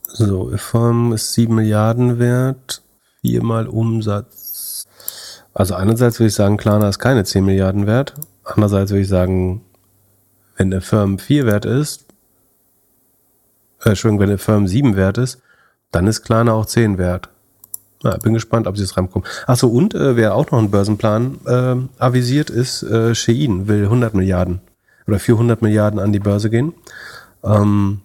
So, 0.06 0.51
Affirm 0.52 1.12
ist 1.12 1.32
7 1.32 1.55
Milliarden 1.55 2.19
wert, 2.19 2.82
viermal 3.20 3.66
Umsatz. 3.66 4.86
Also 5.55 5.74
einerseits 5.74 6.19
würde 6.19 6.28
ich 6.28 6.35
sagen, 6.35 6.56
Klarna 6.56 6.89
ist 6.89 6.98
keine 6.98 7.24
10 7.24 7.44
Milliarden 7.44 7.86
wert. 7.86 8.14
Andererseits 8.44 8.90
würde 8.90 9.02
ich 9.02 9.09
sagen, 9.09 9.62
wenn 10.56 10.73
Affirm 10.74 11.19
4 11.19 11.47
wert 11.47 11.64
ist, 11.64 12.06
äh, 13.85 13.90
Entschuldigung, 13.90 14.27
wenn 14.27 14.35
Affirm 14.35 14.66
7 14.66 14.97
wert 14.97 15.19
ist, 15.19 15.40
dann 15.90 16.06
ist 16.06 16.23
Klarna 16.23 16.52
auch 16.52 16.66
10 16.66 16.98
wert. 16.98 17.28
Ja, 18.03 18.16
bin 18.16 18.35
gespannt, 18.35 18.66
ob 18.66 18.77
sie 18.77 18.83
es 18.83 18.97
reinkommen. 18.97 19.29
Achso, 19.47 19.69
und 19.69 19.95
äh, 19.95 20.16
wer 20.16 20.35
auch 20.35 20.51
noch 20.51 20.59
einen 20.59 20.70
Börsenplan 20.70 21.39
äh, 21.47 22.03
avisiert, 22.03 22.51
ist 22.51 22.83
äh, 22.83 23.15
Shein, 23.15 23.69
will 23.69 23.85
100 23.85 24.15
Milliarden 24.15 24.61
oder 25.07 25.19
400 25.19 25.62
Milliarden 25.62 26.01
an 26.01 26.12
die 26.12 26.19
Börse 26.19 26.51
gehen. 26.51 26.74
Ähm, 27.45 28.01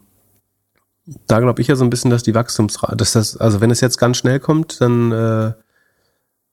da 1.25 1.39
glaube 1.39 1.61
ich 1.61 1.67
ja 1.67 1.75
so 1.75 1.83
ein 1.83 1.89
bisschen, 1.89 2.11
dass 2.11 2.23
die 2.23 2.35
Wachstumsrate, 2.35 2.95
dass 2.95 3.13
das, 3.13 3.37
also 3.37 3.61
wenn 3.61 3.71
es 3.71 3.81
jetzt 3.81 3.97
ganz 3.97 4.17
schnell 4.17 4.39
kommt, 4.39 4.81
dann 4.81 5.11
äh, 5.11 5.53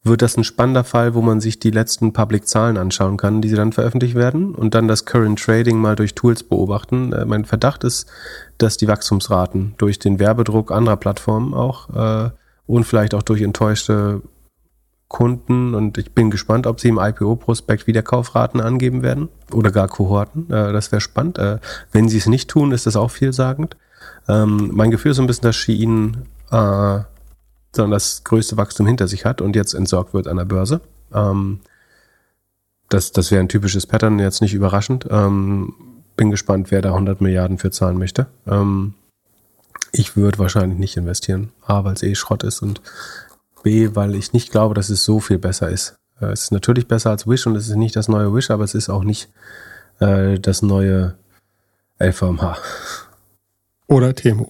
wird 0.04 0.22
das 0.22 0.36
ein 0.36 0.44
spannender 0.44 0.84
Fall, 0.84 1.14
wo 1.14 1.22
man 1.22 1.40
sich 1.40 1.58
die 1.58 1.70
letzten 1.70 2.12
Public-Zahlen 2.12 2.76
anschauen 2.76 3.16
kann, 3.16 3.40
die 3.40 3.48
sie 3.48 3.56
dann 3.56 3.72
veröffentlicht 3.72 4.14
werden 4.14 4.54
und 4.54 4.74
dann 4.74 4.86
das 4.86 5.06
Current 5.06 5.42
Trading 5.42 5.78
mal 5.78 5.96
durch 5.96 6.14
Tools 6.14 6.42
beobachten. 6.42 7.12
Äh, 7.12 7.24
mein 7.24 7.44
Verdacht 7.44 7.84
ist, 7.84 8.06
dass 8.58 8.76
die 8.76 8.88
Wachstumsraten 8.88 9.74
durch 9.78 9.98
den 9.98 10.18
Werbedruck 10.18 10.70
anderer 10.70 10.96
Plattformen 10.96 11.52
auch 11.52 11.90
äh, 11.90 12.30
und 12.66 12.84
vielleicht 12.84 13.14
auch 13.14 13.22
durch 13.22 13.42
enttäuschte 13.42 14.22
Kunden 15.08 15.74
und 15.74 15.96
ich 15.98 16.12
bin 16.12 16.30
gespannt, 16.30 16.66
ob 16.66 16.80
sie 16.80 16.88
im 16.88 16.98
IPO-Prospekt 16.98 17.86
wieder 17.86 18.02
Kaufraten 18.02 18.60
angeben 18.60 19.02
werden 19.02 19.28
oder 19.52 19.70
gar 19.70 19.86
Kohorten. 19.86 20.50
Äh, 20.50 20.72
das 20.72 20.90
wäre 20.90 21.00
spannend. 21.00 21.38
Äh, 21.38 21.58
wenn 21.92 22.08
sie 22.08 22.18
es 22.18 22.26
nicht 22.26 22.50
tun, 22.50 22.72
ist 22.72 22.86
das 22.86 22.96
auch 22.96 23.10
vielsagend. 23.10 23.76
Ähm, 24.28 24.70
mein 24.72 24.90
Gefühl 24.90 25.10
ist 25.12 25.18
so 25.18 25.22
ein 25.22 25.26
bisschen, 25.26 25.44
dass 25.44 25.56
Shein 25.56 26.24
äh, 26.50 27.00
das 27.72 28.24
größte 28.24 28.56
Wachstum 28.56 28.86
hinter 28.86 29.06
sich 29.06 29.24
hat 29.24 29.40
und 29.40 29.54
jetzt 29.54 29.74
entsorgt 29.74 30.14
wird 30.14 30.26
an 30.26 30.38
der 30.38 30.46
Börse. 30.46 30.80
Ähm, 31.12 31.60
das 32.88 33.12
das 33.12 33.30
wäre 33.30 33.40
ein 33.40 33.48
typisches 33.48 33.86
Pattern, 33.86 34.18
jetzt 34.18 34.40
nicht 34.40 34.54
überraschend. 34.54 35.06
Ähm, 35.10 35.74
bin 36.16 36.30
gespannt, 36.30 36.70
wer 36.70 36.82
da 36.82 36.90
100 36.90 37.20
Milliarden 37.20 37.58
für 37.58 37.70
zahlen 37.70 37.98
möchte. 37.98 38.26
Ähm, 38.46 38.94
ich 39.94 40.16
würde 40.16 40.38
wahrscheinlich 40.38 40.78
nicht 40.78 40.96
investieren. 40.96 41.52
A, 41.64 41.84
weil 41.84 41.94
es 41.94 42.02
eh 42.02 42.14
Schrott 42.14 42.42
ist 42.42 42.62
und 42.62 42.80
B, 43.62 43.94
weil 43.94 44.14
ich 44.14 44.32
nicht 44.32 44.50
glaube, 44.50 44.74
dass 44.74 44.90
es 44.90 45.04
so 45.04 45.20
viel 45.20 45.38
besser 45.38 45.68
ist. 45.68 45.96
Äh, 46.20 46.26
es 46.26 46.42
ist 46.42 46.52
natürlich 46.52 46.88
besser 46.88 47.10
als 47.10 47.26
Wish 47.26 47.46
und 47.46 47.56
es 47.56 47.68
ist 47.68 47.76
nicht 47.76 47.96
das 47.96 48.08
neue 48.08 48.34
Wish, 48.34 48.50
aber 48.50 48.64
es 48.64 48.74
ist 48.74 48.88
auch 48.88 49.04
nicht 49.04 49.30
äh, 50.00 50.38
das 50.38 50.62
neue 50.62 51.14
LVMH. 51.98 52.56
Oder 53.86 54.14
Temu. 54.14 54.48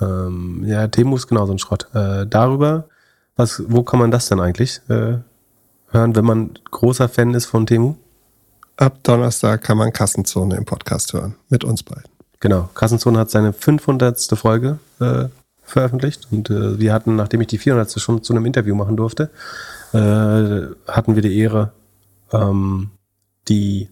Ähm, 0.00 0.64
ja, 0.66 0.86
Temu 0.88 1.16
ist 1.16 1.28
genauso 1.28 1.52
ein 1.52 1.58
Schrott. 1.58 1.88
Äh, 1.94 2.26
darüber, 2.26 2.88
was, 3.36 3.62
wo 3.68 3.82
kann 3.82 4.00
man 4.00 4.10
das 4.10 4.28
denn 4.28 4.40
eigentlich 4.40 4.80
äh, 4.88 5.18
hören, 5.90 6.16
wenn 6.16 6.24
man 6.24 6.58
großer 6.70 7.08
Fan 7.08 7.34
ist 7.34 7.46
von 7.46 7.66
Temu? 7.66 7.94
Ab 8.76 8.98
Donnerstag 9.02 9.62
kann 9.62 9.78
man 9.78 9.92
Kassenzone 9.92 10.56
im 10.56 10.64
Podcast 10.64 11.12
hören. 11.12 11.36
Mit 11.48 11.64
uns 11.64 11.82
beiden. 11.82 12.17
Genau. 12.40 12.68
Kassenzone 12.74 13.18
hat 13.18 13.30
seine 13.30 13.52
500. 13.52 14.20
Folge 14.34 14.78
äh, 15.00 15.26
veröffentlicht 15.62 16.28
und 16.30 16.50
äh, 16.50 16.78
wir 16.78 16.92
hatten, 16.92 17.16
nachdem 17.16 17.40
ich 17.40 17.48
die 17.48 17.58
400. 17.58 18.00
schon 18.00 18.22
zu 18.22 18.32
einem 18.32 18.46
Interview 18.46 18.74
machen 18.74 18.96
durfte, 18.96 19.30
äh, 19.92 20.90
hatten 20.90 21.14
wir 21.14 21.22
die 21.22 21.38
Ehre, 21.38 21.72
ähm, 22.32 22.90
die 23.48 23.88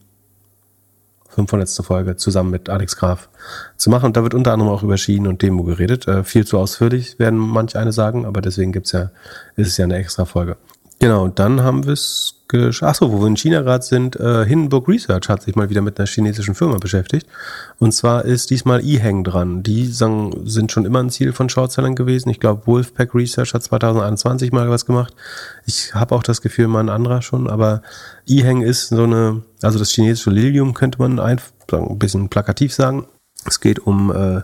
500. 1.36 1.68
Folge 1.84 2.16
zusammen 2.16 2.50
mit 2.50 2.70
Alex 2.70 2.96
Graf 2.96 3.28
zu 3.76 3.90
machen. 3.90 4.06
Und 4.06 4.16
da 4.16 4.22
wird 4.22 4.32
unter 4.32 4.52
anderem 4.52 4.72
auch 4.72 4.82
über 4.82 4.96
Schienen 4.96 5.26
und 5.26 5.42
Demo 5.42 5.64
geredet. 5.64 6.08
Äh, 6.08 6.24
viel 6.24 6.46
zu 6.46 6.58
ausführlich, 6.58 7.18
werden 7.18 7.38
manche 7.38 7.78
eine 7.78 7.92
sagen, 7.92 8.24
aber 8.24 8.40
deswegen 8.40 8.72
gibt's 8.72 8.92
ja, 8.92 9.10
ist 9.54 9.68
es 9.68 9.76
ja 9.76 9.84
eine 9.84 9.96
extra 9.96 10.24
Folge. 10.24 10.56
Genau, 10.98 11.28
dann 11.28 11.62
haben 11.62 11.84
wir 11.84 11.92
es 11.92 12.36
Achso, 12.80 13.10
wo 13.10 13.20
wir 13.20 13.26
in 13.26 13.36
China 13.36 13.62
gerade 13.62 13.84
sind, 13.84 14.14
äh, 14.16 14.46
Hindenburg 14.46 14.86
Research 14.86 15.28
hat 15.28 15.42
sich 15.42 15.56
mal 15.56 15.68
wieder 15.68 15.80
mit 15.80 15.98
einer 15.98 16.06
chinesischen 16.06 16.54
Firma 16.54 16.78
beschäftigt. 16.78 17.26
Und 17.80 17.92
zwar 17.92 18.24
ist 18.24 18.50
diesmal 18.50 18.84
eHang 18.84 19.24
dran. 19.24 19.64
Die 19.64 19.86
sind 19.86 20.70
schon 20.70 20.84
immer 20.84 21.00
ein 21.00 21.10
Ziel 21.10 21.32
von 21.32 21.48
Shortsellern 21.48 21.96
gewesen. 21.96 22.28
Ich 22.28 22.38
glaube, 22.38 22.66
Wolfpack 22.66 23.14
Research 23.16 23.52
hat 23.52 23.64
2021 23.64 24.52
mal 24.52 24.70
was 24.70 24.86
gemacht. 24.86 25.12
Ich 25.66 25.92
habe 25.92 26.14
auch 26.14 26.22
das 26.22 26.40
Gefühl, 26.40 26.68
mal 26.68 26.80
ein 26.80 26.88
anderer 26.88 27.20
schon. 27.20 27.50
Aber 27.50 27.82
eHang 28.28 28.62
ist 28.62 28.88
so 28.88 29.02
eine, 29.02 29.42
also 29.60 29.80
das 29.80 29.90
chinesische 29.90 30.30
Lilium 30.30 30.72
könnte 30.72 31.00
man 31.00 31.18
einfach 31.18 31.50
ein 31.72 31.98
bisschen 31.98 32.28
plakativ 32.28 32.72
sagen. 32.72 33.06
Es 33.44 33.58
geht 33.58 33.80
um 33.80 34.14
äh, 34.14 34.42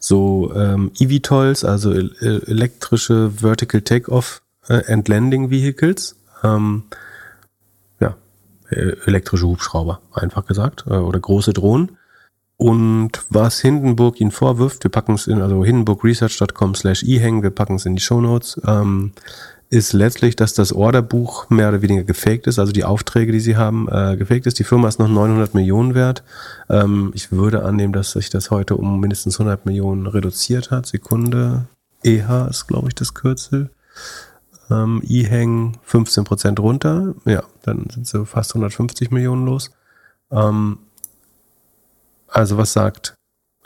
so 0.00 0.52
ähm, 0.56 0.90
eVTOLs, 0.98 1.64
also 1.64 1.92
elektrische 1.92 3.30
Vertical 3.36 3.82
Takeoff 3.82 4.42
and 4.70 5.08
Landing 5.08 5.50
Vehicles. 5.50 6.16
Ähm, 6.42 6.84
äh, 8.70 8.96
elektrische 9.04 9.46
Hubschrauber, 9.46 10.00
einfach 10.12 10.46
gesagt, 10.46 10.84
äh, 10.86 10.94
oder 10.94 11.18
große 11.18 11.52
Drohnen. 11.52 11.96
Und 12.56 13.24
was 13.30 13.60
Hindenburg 13.60 14.20
ihnen 14.20 14.30
vorwirft, 14.30 14.84
wir 14.84 14.90
packen 14.90 15.14
es 15.14 15.26
in, 15.26 15.40
also 15.40 15.64
hindenburgresearch.com 15.64 16.74
slash 16.74 17.02
ehang, 17.02 17.42
wir 17.42 17.50
packen 17.50 17.76
es 17.76 17.86
in 17.86 17.96
die 17.96 18.02
Show 18.02 18.20
Notes, 18.20 18.60
ähm, 18.66 19.12
ist 19.70 19.92
letztlich, 19.92 20.36
dass 20.36 20.52
das 20.52 20.72
Orderbuch 20.72 21.48
mehr 21.48 21.68
oder 21.68 21.80
weniger 21.80 22.02
gefaked 22.02 22.46
ist, 22.46 22.58
also 22.58 22.72
die 22.72 22.84
Aufträge, 22.84 23.32
die 23.32 23.40
sie 23.40 23.56
haben, 23.56 23.88
äh, 23.88 24.16
gefaked 24.16 24.46
ist. 24.46 24.58
Die 24.58 24.64
Firma 24.64 24.88
ist 24.88 24.98
noch 24.98 25.08
900 25.08 25.54
Millionen 25.54 25.94
wert. 25.94 26.22
Ähm, 26.68 27.12
ich 27.14 27.32
würde 27.32 27.64
annehmen, 27.64 27.92
dass 27.92 28.12
sich 28.12 28.30
das 28.30 28.50
heute 28.50 28.76
um 28.76 29.00
mindestens 29.00 29.40
100 29.40 29.66
Millionen 29.66 30.06
reduziert 30.06 30.70
hat. 30.70 30.86
Sekunde. 30.86 31.66
EH 32.02 32.48
ist, 32.48 32.66
glaube 32.66 32.88
ich, 32.88 32.94
das 32.94 33.14
Kürzel 33.14 33.70
ähm, 34.70 35.02
E-Hang 35.06 35.78
15% 35.88 36.60
runter. 36.60 37.14
Ja, 37.24 37.42
dann 37.62 37.86
sind 37.90 38.06
sie 38.06 38.24
fast 38.26 38.52
150 38.52 39.10
Millionen 39.10 39.44
los. 39.44 39.70
Ähm, 40.30 40.78
also 42.28 42.56
was 42.56 42.72
sagt 42.72 43.14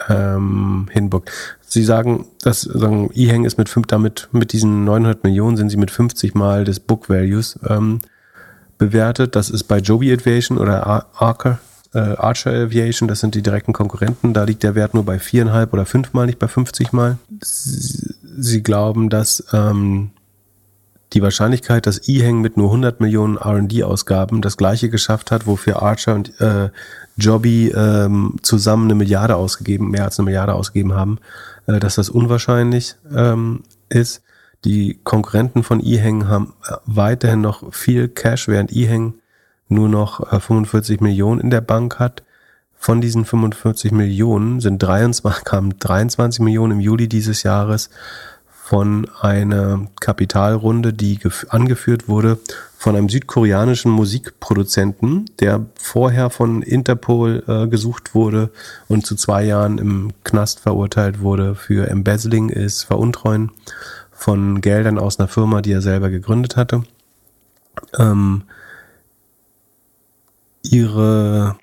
ähm, 0.08 0.88
Hindenburg? 0.90 1.30
Sie 1.60 1.84
sagen, 1.84 2.26
dass 2.42 2.62
sagen, 2.62 3.10
E-Hang 3.14 3.44
ist 3.44 3.58
mit 3.58 3.68
fünf, 3.68 3.86
damit 3.86 4.28
mit 4.32 4.52
diesen 4.52 4.84
900 4.84 5.24
Millionen 5.24 5.56
sind 5.56 5.70
sie 5.70 5.76
mit 5.76 5.90
50 5.90 6.34
mal 6.34 6.64
des 6.64 6.80
Book 6.80 7.08
Values 7.08 7.58
ähm, 7.68 8.00
bewertet. 8.78 9.36
Das 9.36 9.50
ist 9.50 9.64
bei 9.64 9.78
Joby 9.78 10.12
Aviation 10.12 10.58
oder 10.58 10.86
Archer, 11.14 11.58
äh, 11.92 11.98
Archer 11.98 12.50
Aviation, 12.50 13.08
das 13.08 13.20
sind 13.20 13.34
die 13.34 13.42
direkten 13.42 13.72
Konkurrenten. 13.72 14.34
Da 14.34 14.44
liegt 14.44 14.62
der 14.62 14.74
Wert 14.74 14.94
nur 14.94 15.04
bei 15.04 15.18
viereinhalb 15.18 15.72
oder 15.72 15.86
fünfmal, 15.86 16.26
nicht 16.26 16.38
bei 16.38 16.48
50 16.48 16.92
mal. 16.92 17.18
Sie, 17.42 18.14
sie 18.36 18.62
glauben, 18.62 19.10
dass 19.10 19.44
ähm, 19.52 20.10
die 21.14 21.22
Wahrscheinlichkeit, 21.22 21.86
dass 21.86 22.08
E-Hang 22.08 22.40
mit 22.40 22.56
nur 22.56 22.66
100 22.66 23.00
Millionen 23.00 23.36
R&D-Ausgaben 23.36 24.42
das 24.42 24.56
gleiche 24.56 24.90
geschafft 24.90 25.30
hat, 25.30 25.46
wofür 25.46 25.82
Archer 25.82 26.14
und 26.14 26.40
äh, 26.40 26.70
Jobby 27.16 27.68
ähm, 27.68 28.36
zusammen 28.42 28.84
eine 28.84 28.94
Milliarde 28.94 29.36
ausgegeben, 29.36 29.90
mehr 29.90 30.04
als 30.04 30.18
eine 30.18 30.24
Milliarde 30.26 30.54
ausgegeben 30.54 30.94
haben, 30.94 31.18
äh, 31.66 31.78
dass 31.78 31.94
das 31.94 32.10
unwahrscheinlich 32.10 32.96
ähm, 33.14 33.62
ist. 33.88 34.22
Die 34.64 34.98
Konkurrenten 35.04 35.62
von 35.62 35.84
E-Hang 35.84 36.26
haben 36.26 36.54
äh, 36.68 36.74
weiterhin 36.86 37.40
noch 37.40 37.72
viel 37.72 38.08
Cash, 38.08 38.48
während 38.48 38.74
E-Hang 38.74 39.14
nur 39.68 39.88
noch 39.88 40.32
äh, 40.32 40.40
45 40.40 41.00
Millionen 41.00 41.40
in 41.40 41.50
der 41.50 41.60
Bank 41.60 41.98
hat. 41.98 42.22
Von 42.76 43.00
diesen 43.00 43.24
45 43.24 43.92
Millionen 43.92 44.60
sind 44.60 44.82
23, 44.82 45.44
kamen 45.44 45.78
23 45.78 46.40
Millionen 46.40 46.72
im 46.72 46.80
Juli 46.80 47.08
dieses 47.08 47.42
Jahres 47.42 47.88
von 48.64 49.06
einer 49.20 49.88
Kapitalrunde, 50.00 50.94
die 50.94 51.18
angeführt 51.50 52.08
wurde 52.08 52.38
von 52.78 52.96
einem 52.96 53.10
südkoreanischen 53.10 53.92
Musikproduzenten, 53.92 55.28
der 55.38 55.66
vorher 55.74 56.30
von 56.30 56.62
Interpol 56.62 57.44
äh, 57.46 57.66
gesucht 57.68 58.14
wurde 58.14 58.48
und 58.88 59.04
zu 59.04 59.16
zwei 59.16 59.44
Jahren 59.44 59.76
im 59.76 60.12
Knast 60.24 60.60
verurteilt 60.60 61.20
wurde 61.20 61.54
für 61.54 61.90
Embezzling, 61.90 62.48
ist 62.48 62.84
Veruntreuen 62.84 63.50
von 64.10 64.62
Geldern 64.62 64.98
aus 64.98 65.18
einer 65.18 65.28
Firma, 65.28 65.60
die 65.60 65.72
er 65.72 65.82
selber 65.82 66.08
gegründet 66.08 66.56
hatte. 66.56 66.84
Ähm, 67.98 68.44
ihre 70.62 71.56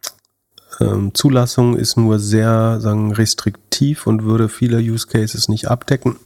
ähm, 0.79 1.15
Zulassung 1.15 1.77
ist 1.77 1.97
nur 1.97 2.19
sehr 2.19 2.79
sagen, 2.79 3.11
restriktiv 3.11 4.05
und 4.05 4.23
würde 4.23 4.49
viele 4.49 4.77
Use 4.77 5.07
Cases 5.07 5.49
nicht 5.49 5.67
abdecken 5.67 6.17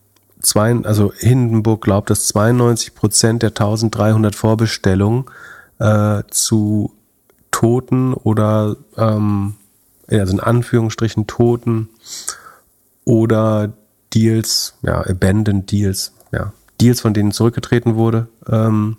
zwei, 0.45 0.75
also 0.83 1.11
Hindenburg 1.13 1.81
glaubt, 1.81 2.09
dass 2.09 2.27
92 2.27 2.95
Prozent 2.95 3.43
der 3.43 3.49
1300 3.49 4.35
Vorbestellungen 4.35 5.25
äh, 5.79 6.23
zu 6.29 6.93
Toten 7.51 8.13
oder 8.13 8.75
ähm, 8.97 9.55
also 10.07 10.33
in 10.33 10.39
Anführungsstrichen 10.39 11.27
Toten 11.27 11.89
oder 13.05 13.73
Deals, 14.13 14.77
ja, 14.81 15.05
Abandoned 15.05 15.71
Deals, 15.71 16.13
ja, 16.31 16.53
Deals, 16.81 17.01
von 17.01 17.13
denen 17.13 17.31
zurückgetreten 17.31 17.95
wurde, 17.95 18.27
ähm, 18.49 18.95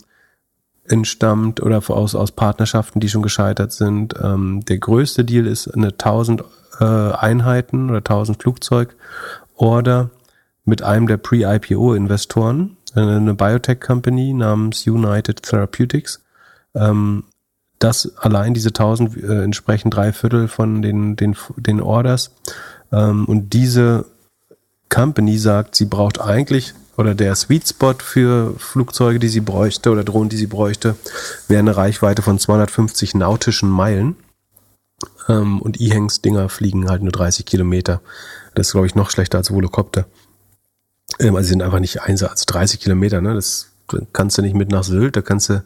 entstammt 0.84 1.62
oder 1.62 1.82
aus, 1.88 2.14
aus 2.14 2.32
Partnerschaften, 2.32 3.00
die 3.00 3.08
schon 3.08 3.22
gescheitert 3.22 3.72
sind. 3.72 4.14
Ähm, 4.22 4.64
der 4.66 4.78
größte 4.78 5.24
Deal 5.24 5.46
ist 5.46 5.68
eine 5.68 5.88
1000 5.88 6.44
äh, 6.80 6.84
Einheiten 6.84 7.88
oder 7.90 7.98
1000 7.98 8.40
Flugzeug-Order 8.40 10.10
mit 10.66 10.82
einem 10.82 11.06
der 11.06 11.16
Pre-IPO-Investoren, 11.16 12.76
äh, 12.94 13.00
eine 13.00 13.34
Biotech-Company 13.34 14.34
namens 14.34 14.86
United 14.86 15.42
Therapeutics. 15.42 16.22
Ähm, 16.74 17.24
das 17.78 18.16
allein 18.18 18.54
diese 18.54 18.70
1000 18.70 19.16
äh, 19.16 19.42
entsprechen 19.42 19.90
drei 19.90 20.12
Viertel 20.12 20.48
von 20.48 20.82
den, 20.82 21.16
den, 21.16 21.36
den 21.56 21.80
Orders. 21.80 22.32
Ähm, 22.92 23.24
und 23.26 23.52
diese 23.52 24.06
Company 24.88 25.38
sagt, 25.38 25.76
sie 25.76 25.84
braucht 25.84 26.20
eigentlich, 26.20 26.74
oder 26.96 27.14
der 27.14 27.34
Sweet 27.34 27.68
Spot 27.68 27.94
für 27.98 28.54
Flugzeuge, 28.58 29.18
die 29.18 29.28
sie 29.28 29.40
bräuchte, 29.40 29.90
oder 29.90 30.04
Drohnen, 30.04 30.30
die 30.30 30.36
sie 30.36 30.46
bräuchte, 30.46 30.96
wäre 31.48 31.60
eine 31.60 31.76
Reichweite 31.76 32.22
von 32.22 32.38
250 32.38 33.14
nautischen 33.14 33.68
Meilen. 33.68 34.16
Ähm, 35.28 35.60
und 35.60 35.80
E-Hangs 35.80 36.22
Dinger 36.22 36.48
fliegen 36.48 36.88
halt 36.88 37.02
nur 37.02 37.12
30 37.12 37.44
Kilometer. 37.44 38.00
Das 38.54 38.68
ist, 38.68 38.72
glaube 38.72 38.86
ich, 38.86 38.94
noch 38.94 39.10
schlechter 39.10 39.38
als 39.38 39.50
Volocopter. 39.50 40.06
Also 41.18 41.40
sie 41.40 41.48
sind 41.48 41.62
einfach 41.62 41.80
nicht 41.80 42.02
Einsatz, 42.02 42.46
30 42.46 42.80
Kilometer, 42.80 43.20
ne? 43.20 43.34
Das 43.34 43.72
kannst 44.12 44.36
du 44.36 44.42
nicht 44.42 44.54
mit 44.54 44.70
nach 44.70 44.84
Sylt, 44.84 45.16
da 45.16 45.22
kannst 45.22 45.48
du, 45.48 45.64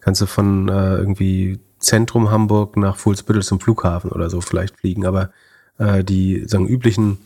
kannst 0.00 0.20
du 0.20 0.26
von 0.26 0.68
äh, 0.68 0.96
irgendwie 0.96 1.60
Zentrum 1.78 2.30
Hamburg 2.30 2.76
nach 2.76 2.96
Fuhlsbüttel 2.96 3.42
zum 3.42 3.60
Flughafen 3.60 4.10
oder 4.10 4.30
so 4.30 4.40
vielleicht 4.40 4.78
fliegen, 4.78 5.06
aber 5.06 5.30
äh, 5.78 6.04
die 6.04 6.44
sagen 6.46 6.66
üblichen 6.66 7.18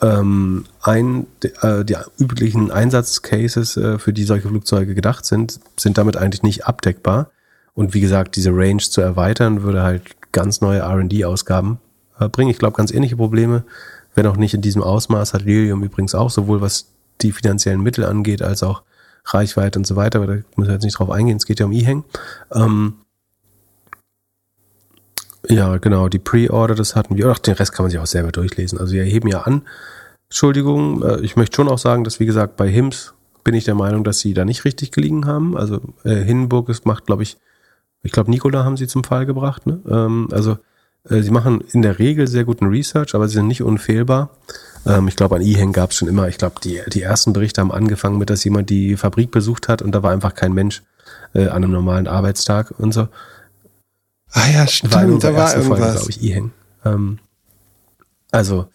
Ähm, 0.00 0.64
ein, 0.80 1.26
äh, 1.60 1.84
die 1.84 1.96
üblichen 2.18 2.70
Einsatzcases, 2.70 3.76
äh, 3.76 3.98
für 3.98 4.12
die 4.12 4.22
solche 4.22 4.48
Flugzeuge 4.48 4.94
gedacht 4.94 5.24
sind, 5.24 5.58
sind 5.76 5.98
damit 5.98 6.16
eigentlich 6.16 6.44
nicht 6.44 6.66
abdeckbar. 6.66 7.32
Und 7.74 7.94
wie 7.94 8.00
gesagt, 8.00 8.36
diese 8.36 8.50
Range 8.50 8.82
zu 8.82 9.00
erweitern, 9.00 9.62
würde 9.62 9.82
halt 9.82 10.02
ganz 10.30 10.60
neue 10.60 10.82
RD-Ausgaben 10.82 11.78
äh, 12.20 12.28
bringen. 12.28 12.50
Ich 12.50 12.58
glaube, 12.58 12.76
ganz 12.76 12.92
ähnliche 12.92 13.16
Probleme, 13.16 13.64
wenn 14.18 14.26
auch 14.26 14.36
nicht 14.36 14.52
in 14.52 14.62
diesem 14.62 14.82
Ausmaß, 14.82 15.32
hat 15.32 15.42
Lilium 15.42 15.84
übrigens 15.84 16.12
auch, 16.12 16.28
sowohl 16.28 16.60
was 16.60 16.88
die 17.20 17.30
finanziellen 17.30 17.80
Mittel 17.80 18.04
angeht, 18.04 18.42
als 18.42 18.64
auch 18.64 18.82
Reichweite 19.24 19.78
und 19.78 19.86
so 19.86 19.94
weiter. 19.94 20.18
Aber 20.18 20.26
da 20.26 20.42
müssen 20.56 20.70
wir 20.70 20.72
jetzt 20.72 20.82
nicht 20.82 20.98
drauf 20.98 21.10
eingehen, 21.10 21.36
es 21.36 21.46
geht 21.46 21.60
ja 21.60 21.66
um 21.66 21.72
E-Hang. 21.72 22.02
Ähm, 22.52 22.94
ja, 25.48 25.76
genau, 25.76 26.08
die 26.08 26.18
Pre-Order, 26.18 26.74
das 26.74 26.96
hatten 26.96 27.16
wir. 27.16 27.28
Ach, 27.28 27.38
den 27.38 27.54
Rest 27.54 27.72
kann 27.72 27.84
man 27.84 27.92
sich 27.92 28.00
auch 28.00 28.06
selber 28.06 28.32
durchlesen. 28.32 28.80
Also 28.80 28.92
wir 28.92 29.02
erheben 29.02 29.28
ja 29.28 29.42
an. 29.42 29.62
Entschuldigung, 30.28 31.04
äh, 31.04 31.20
ich 31.20 31.36
möchte 31.36 31.54
schon 31.54 31.68
auch 31.68 31.78
sagen, 31.78 32.02
dass, 32.02 32.18
wie 32.18 32.26
gesagt, 32.26 32.56
bei 32.56 32.68
HIMS 32.68 33.14
bin 33.44 33.54
ich 33.54 33.64
der 33.64 33.76
Meinung, 33.76 34.02
dass 34.02 34.18
sie 34.18 34.34
da 34.34 34.44
nicht 34.44 34.64
richtig 34.64 34.90
gelegen 34.90 35.26
haben. 35.26 35.56
Also 35.56 35.80
äh, 36.02 36.16
Hindenburg 36.16 36.68
macht, 36.84 37.06
glaube 37.06 37.22
ich, 37.22 37.36
ich 38.02 38.10
glaube, 38.10 38.32
Nikola 38.32 38.64
haben 38.64 38.76
sie 38.76 38.88
zum 38.88 39.04
Fall 39.04 39.26
gebracht. 39.26 39.64
Ne? 39.68 39.80
Ähm, 39.88 40.28
also 40.32 40.58
sie 41.08 41.30
machen 41.30 41.62
in 41.72 41.82
der 41.82 41.98
Regel 41.98 42.26
sehr 42.26 42.44
guten 42.44 42.66
Research, 42.66 43.14
aber 43.14 43.28
sie 43.28 43.34
sind 43.34 43.48
nicht 43.48 43.62
unfehlbar. 43.62 44.30
Ähm, 44.86 45.08
ich 45.08 45.16
glaube, 45.16 45.36
an 45.36 45.42
E-Hang 45.42 45.72
gab 45.72 45.90
es 45.90 45.96
schon 45.96 46.08
immer, 46.08 46.28
ich 46.28 46.38
glaube, 46.38 46.56
die, 46.62 46.80
die 46.88 47.02
ersten 47.02 47.32
Berichte 47.32 47.60
haben 47.60 47.72
angefangen 47.72 48.18
mit, 48.18 48.30
dass 48.30 48.44
jemand 48.44 48.70
die 48.70 48.96
Fabrik 48.96 49.30
besucht 49.30 49.68
hat 49.68 49.82
und 49.82 49.92
da 49.92 50.02
war 50.02 50.12
einfach 50.12 50.34
kein 50.34 50.52
Mensch 50.52 50.82
äh, 51.34 51.46
an 51.46 51.64
einem 51.64 51.72
normalen 51.72 52.06
Arbeitstag 52.06 52.72
und 52.78 52.92
so. 52.92 53.08
Ah 54.32 54.48
ja, 54.52 54.66
stimmt, 54.66 54.94
war 54.94 55.06
da 55.06 55.34
war 55.34 55.56
irgendwas. 55.56 55.94
glaube 55.94 56.10
ich, 56.10 56.22
E-Hang. 56.22 56.52
Ähm, 56.84 57.18
also, 58.30 58.68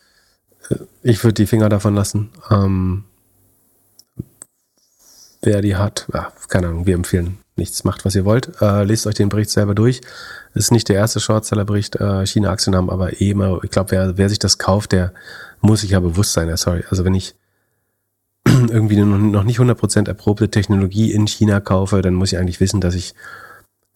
äh, 0.69 0.76
ich 1.03 1.23
würde 1.23 1.35
die 1.35 1.45
Finger 1.45 1.69
davon 1.69 1.95
lassen. 1.95 2.30
Ähm, 2.49 3.03
wer 5.43 5.61
die 5.61 5.75
hat, 5.75 6.07
ja, 6.13 6.31
keine 6.49 6.67
Ahnung, 6.67 6.85
wir 6.85 6.95
empfehlen 6.95 7.37
nichts. 7.55 7.83
Macht, 7.83 8.05
was 8.05 8.15
ihr 8.15 8.25
wollt. 8.25 8.61
Äh, 8.61 8.83
lest 8.83 9.07
euch 9.07 9.15
den 9.15 9.29
Bericht 9.29 9.49
selber 9.49 9.75
durch. 9.75 10.01
ist 10.53 10.71
nicht 10.71 10.89
der 10.89 10.95
erste 10.95 11.19
Shortseller-Bericht. 11.19 11.97
Äh, 11.97 12.25
China-Aktien 12.25 12.75
haben 12.75 12.89
aber 12.89 13.21
eh 13.21 13.31
immer, 13.31 13.63
ich 13.63 13.69
glaube, 13.69 13.91
wer, 13.91 14.17
wer 14.17 14.29
sich 14.29 14.39
das 14.39 14.57
kauft, 14.57 14.91
der 14.91 15.13
muss 15.61 15.81
sich 15.81 15.91
ja 15.91 15.99
bewusst 15.99 16.33
sein. 16.33 16.49
Ja, 16.49 16.57
sorry. 16.57 16.83
Also 16.89 17.05
wenn 17.05 17.13
ich 17.13 17.35
irgendwie 18.45 18.97
noch 18.97 19.43
nicht 19.43 19.59
100% 19.59 20.07
erprobte 20.07 20.49
Technologie 20.49 21.11
in 21.11 21.27
China 21.27 21.59
kaufe, 21.59 22.01
dann 22.01 22.15
muss 22.15 22.31
ich 22.31 22.39
eigentlich 22.39 22.59
wissen, 22.59 22.81
dass 22.81 22.95
ich 22.95 23.13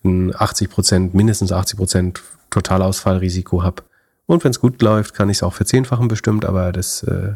ein 0.03 0.31
80%, 0.33 1.09
mindestens 1.13 1.51
80% 1.51 2.19
Totalausfallrisiko 2.49 3.63
habe. 3.63 3.83
Und 4.25 4.43
wenn 4.43 4.51
es 4.51 4.59
gut 4.59 4.81
läuft, 4.81 5.13
kann 5.13 5.29
ich 5.29 5.37
es 5.37 5.43
auch 5.43 5.53
verzehnfachen 5.53 6.07
bestimmt, 6.07 6.45
aber 6.45 6.71
das 6.71 7.03
äh, 7.03 7.33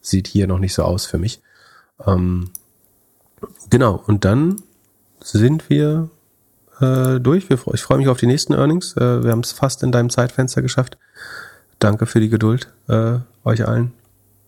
sieht 0.00 0.26
hier 0.26 0.46
noch 0.46 0.58
nicht 0.58 0.74
so 0.74 0.82
aus 0.82 1.06
für 1.06 1.18
mich. 1.18 1.40
Ähm, 2.04 2.50
genau, 3.70 4.02
und 4.06 4.24
dann 4.24 4.62
sind 5.20 5.70
wir 5.70 6.10
äh, 6.80 7.20
durch. 7.20 7.48
Wir, 7.48 7.58
ich 7.72 7.82
freue 7.82 7.98
mich 7.98 8.08
auf 8.08 8.18
die 8.18 8.26
nächsten 8.26 8.54
Earnings. 8.54 8.96
Äh, 8.96 9.22
wir 9.22 9.30
haben 9.30 9.40
es 9.40 9.52
fast 9.52 9.82
in 9.82 9.92
deinem 9.92 10.10
Zeitfenster 10.10 10.62
geschafft. 10.62 10.98
Danke 11.78 12.06
für 12.06 12.20
die 12.20 12.28
Geduld, 12.28 12.72
äh, 12.88 13.18
euch 13.44 13.66
allen. 13.66 13.92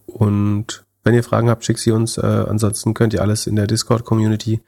Und 0.07 0.85
wenn 1.03 1.15
ihr 1.15 1.25
Fragen 1.25 1.51
habt, 1.51 1.65
schickt 1.65 1.81
sie 1.81 1.93
uns. 1.93 2.19
Äh, 2.19 2.23
ansonsten 2.23 2.95
könnt 2.95 3.15
ihr 3.15 3.23
alles 3.23 3.47
in 3.47 3.57
der 3.57 3.67
Discord-Community 3.67 4.61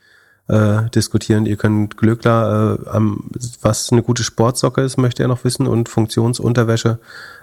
äh, 0.49 0.89
diskutieren. 0.91 1.47
Ihr 1.47 1.57
könnt 1.57 1.97
Glöckler, 1.97 2.79
äh, 2.85 2.89
am, 2.91 3.31
was 3.63 3.91
eine 3.91 4.03
gute 4.03 4.23
Sportsocke 4.23 4.83
ist, 4.83 4.97
möchte 4.97 5.23
er 5.23 5.29
noch 5.29 5.45
wissen 5.45 5.67
und 5.67 5.89
Funktionsunterwäsche 5.89 6.99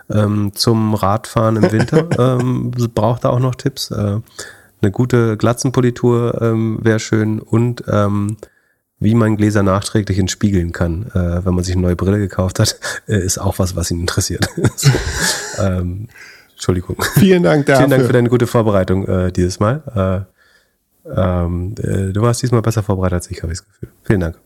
ähm, 0.09 0.51
zum 0.55 0.93
Radfahren 0.93 1.57
im 1.57 1.71
Winter. 1.71 2.39
ähm, 2.39 2.71
braucht 2.71 3.23
er 3.23 3.31
auch 3.31 3.39
noch 3.39 3.55
Tipps. 3.55 3.91
Äh, 3.91 4.19
eine 4.83 4.91
gute 4.91 5.37
Glatzenpolitur 5.37 6.41
ähm, 6.41 6.79
wäre 6.81 6.99
schön 6.99 7.39
und 7.39 7.83
ähm, 7.87 8.37
wie 8.99 9.15
man 9.15 9.35
Gläser 9.35 9.63
nachträglich 9.63 10.17
entspiegeln 10.17 10.71
kann, 10.71 11.07
äh, 11.13 11.45
wenn 11.45 11.53
man 11.53 11.63
sich 11.63 11.73
eine 11.73 11.81
neue 11.81 11.95
Brille 11.95 12.19
gekauft 12.19 12.59
hat, 12.59 12.79
äh, 13.07 13.17
ist 13.17 13.37
auch 13.37 13.59
was, 13.59 13.75
was 13.75 13.91
ihn 13.91 13.99
interessiert. 13.99 14.47
so, 14.75 14.89
ähm, 15.59 16.07
Entschuldigung. 16.53 16.97
Vielen 17.15 17.43
Dank 17.43 17.65
dafür. 17.65 17.79
Vielen 17.79 17.89
Dank 17.89 18.05
für 18.05 18.13
deine 18.13 18.29
gute 18.29 18.47
Vorbereitung 18.47 19.07
äh, 19.07 19.31
dieses 19.31 19.59
Mal. 19.59 20.27
Äh, 21.05 21.11
ähm, 21.15 21.75
äh, 21.79 22.13
du 22.13 22.21
warst 22.21 22.41
diesmal 22.41 22.61
besser 22.61 22.83
vorbereitet 22.83 23.15
als 23.15 23.31
ich, 23.31 23.43
habe 23.43 23.51
ich 23.51 23.59
das 23.59 23.67
Gefühl. 23.67 23.89
Vielen 24.03 24.21
Dank. 24.21 24.39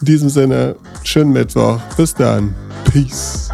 In 0.00 0.06
diesem 0.06 0.28
Sinne, 0.28 0.74
schönen 1.04 1.32
Mittwoch. 1.32 1.78
Bis 1.96 2.12
dann. 2.14 2.54
Peace. 2.90 3.50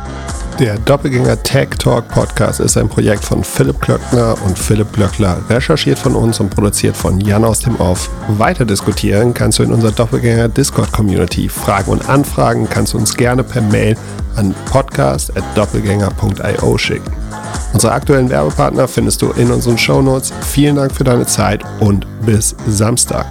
Der 0.58 0.76
Doppelgänger 0.76 1.40
Tech 1.44 1.68
Talk 1.78 2.08
Podcast 2.08 2.58
ist 2.58 2.76
ein 2.76 2.88
Projekt 2.88 3.24
von 3.24 3.44
Philipp 3.44 3.80
Klöckner 3.80 4.34
und 4.44 4.58
Philipp 4.58 4.92
Glöckler, 4.92 5.40
recherchiert 5.48 6.00
von 6.00 6.16
uns 6.16 6.40
und 6.40 6.50
produziert 6.50 6.96
von 6.96 7.20
Jan 7.20 7.44
aus 7.44 7.60
dem 7.60 7.76
Off. 7.76 8.10
Weiter 8.26 8.64
diskutieren 8.64 9.34
kannst 9.34 9.60
du 9.60 9.62
in 9.62 9.72
unserer 9.72 9.92
Doppelgänger 9.92 10.48
Discord 10.48 10.90
Community. 10.90 11.48
Fragen 11.48 11.92
und 11.92 12.08
Anfragen 12.08 12.68
kannst 12.68 12.92
du 12.92 12.98
uns 12.98 13.16
gerne 13.16 13.44
per 13.44 13.62
Mail 13.62 13.96
an 14.34 14.52
podcast.doppelgänger.io 14.64 16.76
schicken. 16.76 17.12
Unsere 17.72 17.92
aktuellen 17.92 18.28
Werbepartner 18.28 18.88
findest 18.88 19.22
du 19.22 19.30
in 19.30 19.52
unseren 19.52 19.78
Shownotes. 19.78 20.32
Vielen 20.40 20.74
Dank 20.74 20.92
für 20.92 21.04
deine 21.04 21.26
Zeit 21.26 21.62
und 21.78 22.04
bis 22.26 22.56
Samstag. 22.66 23.26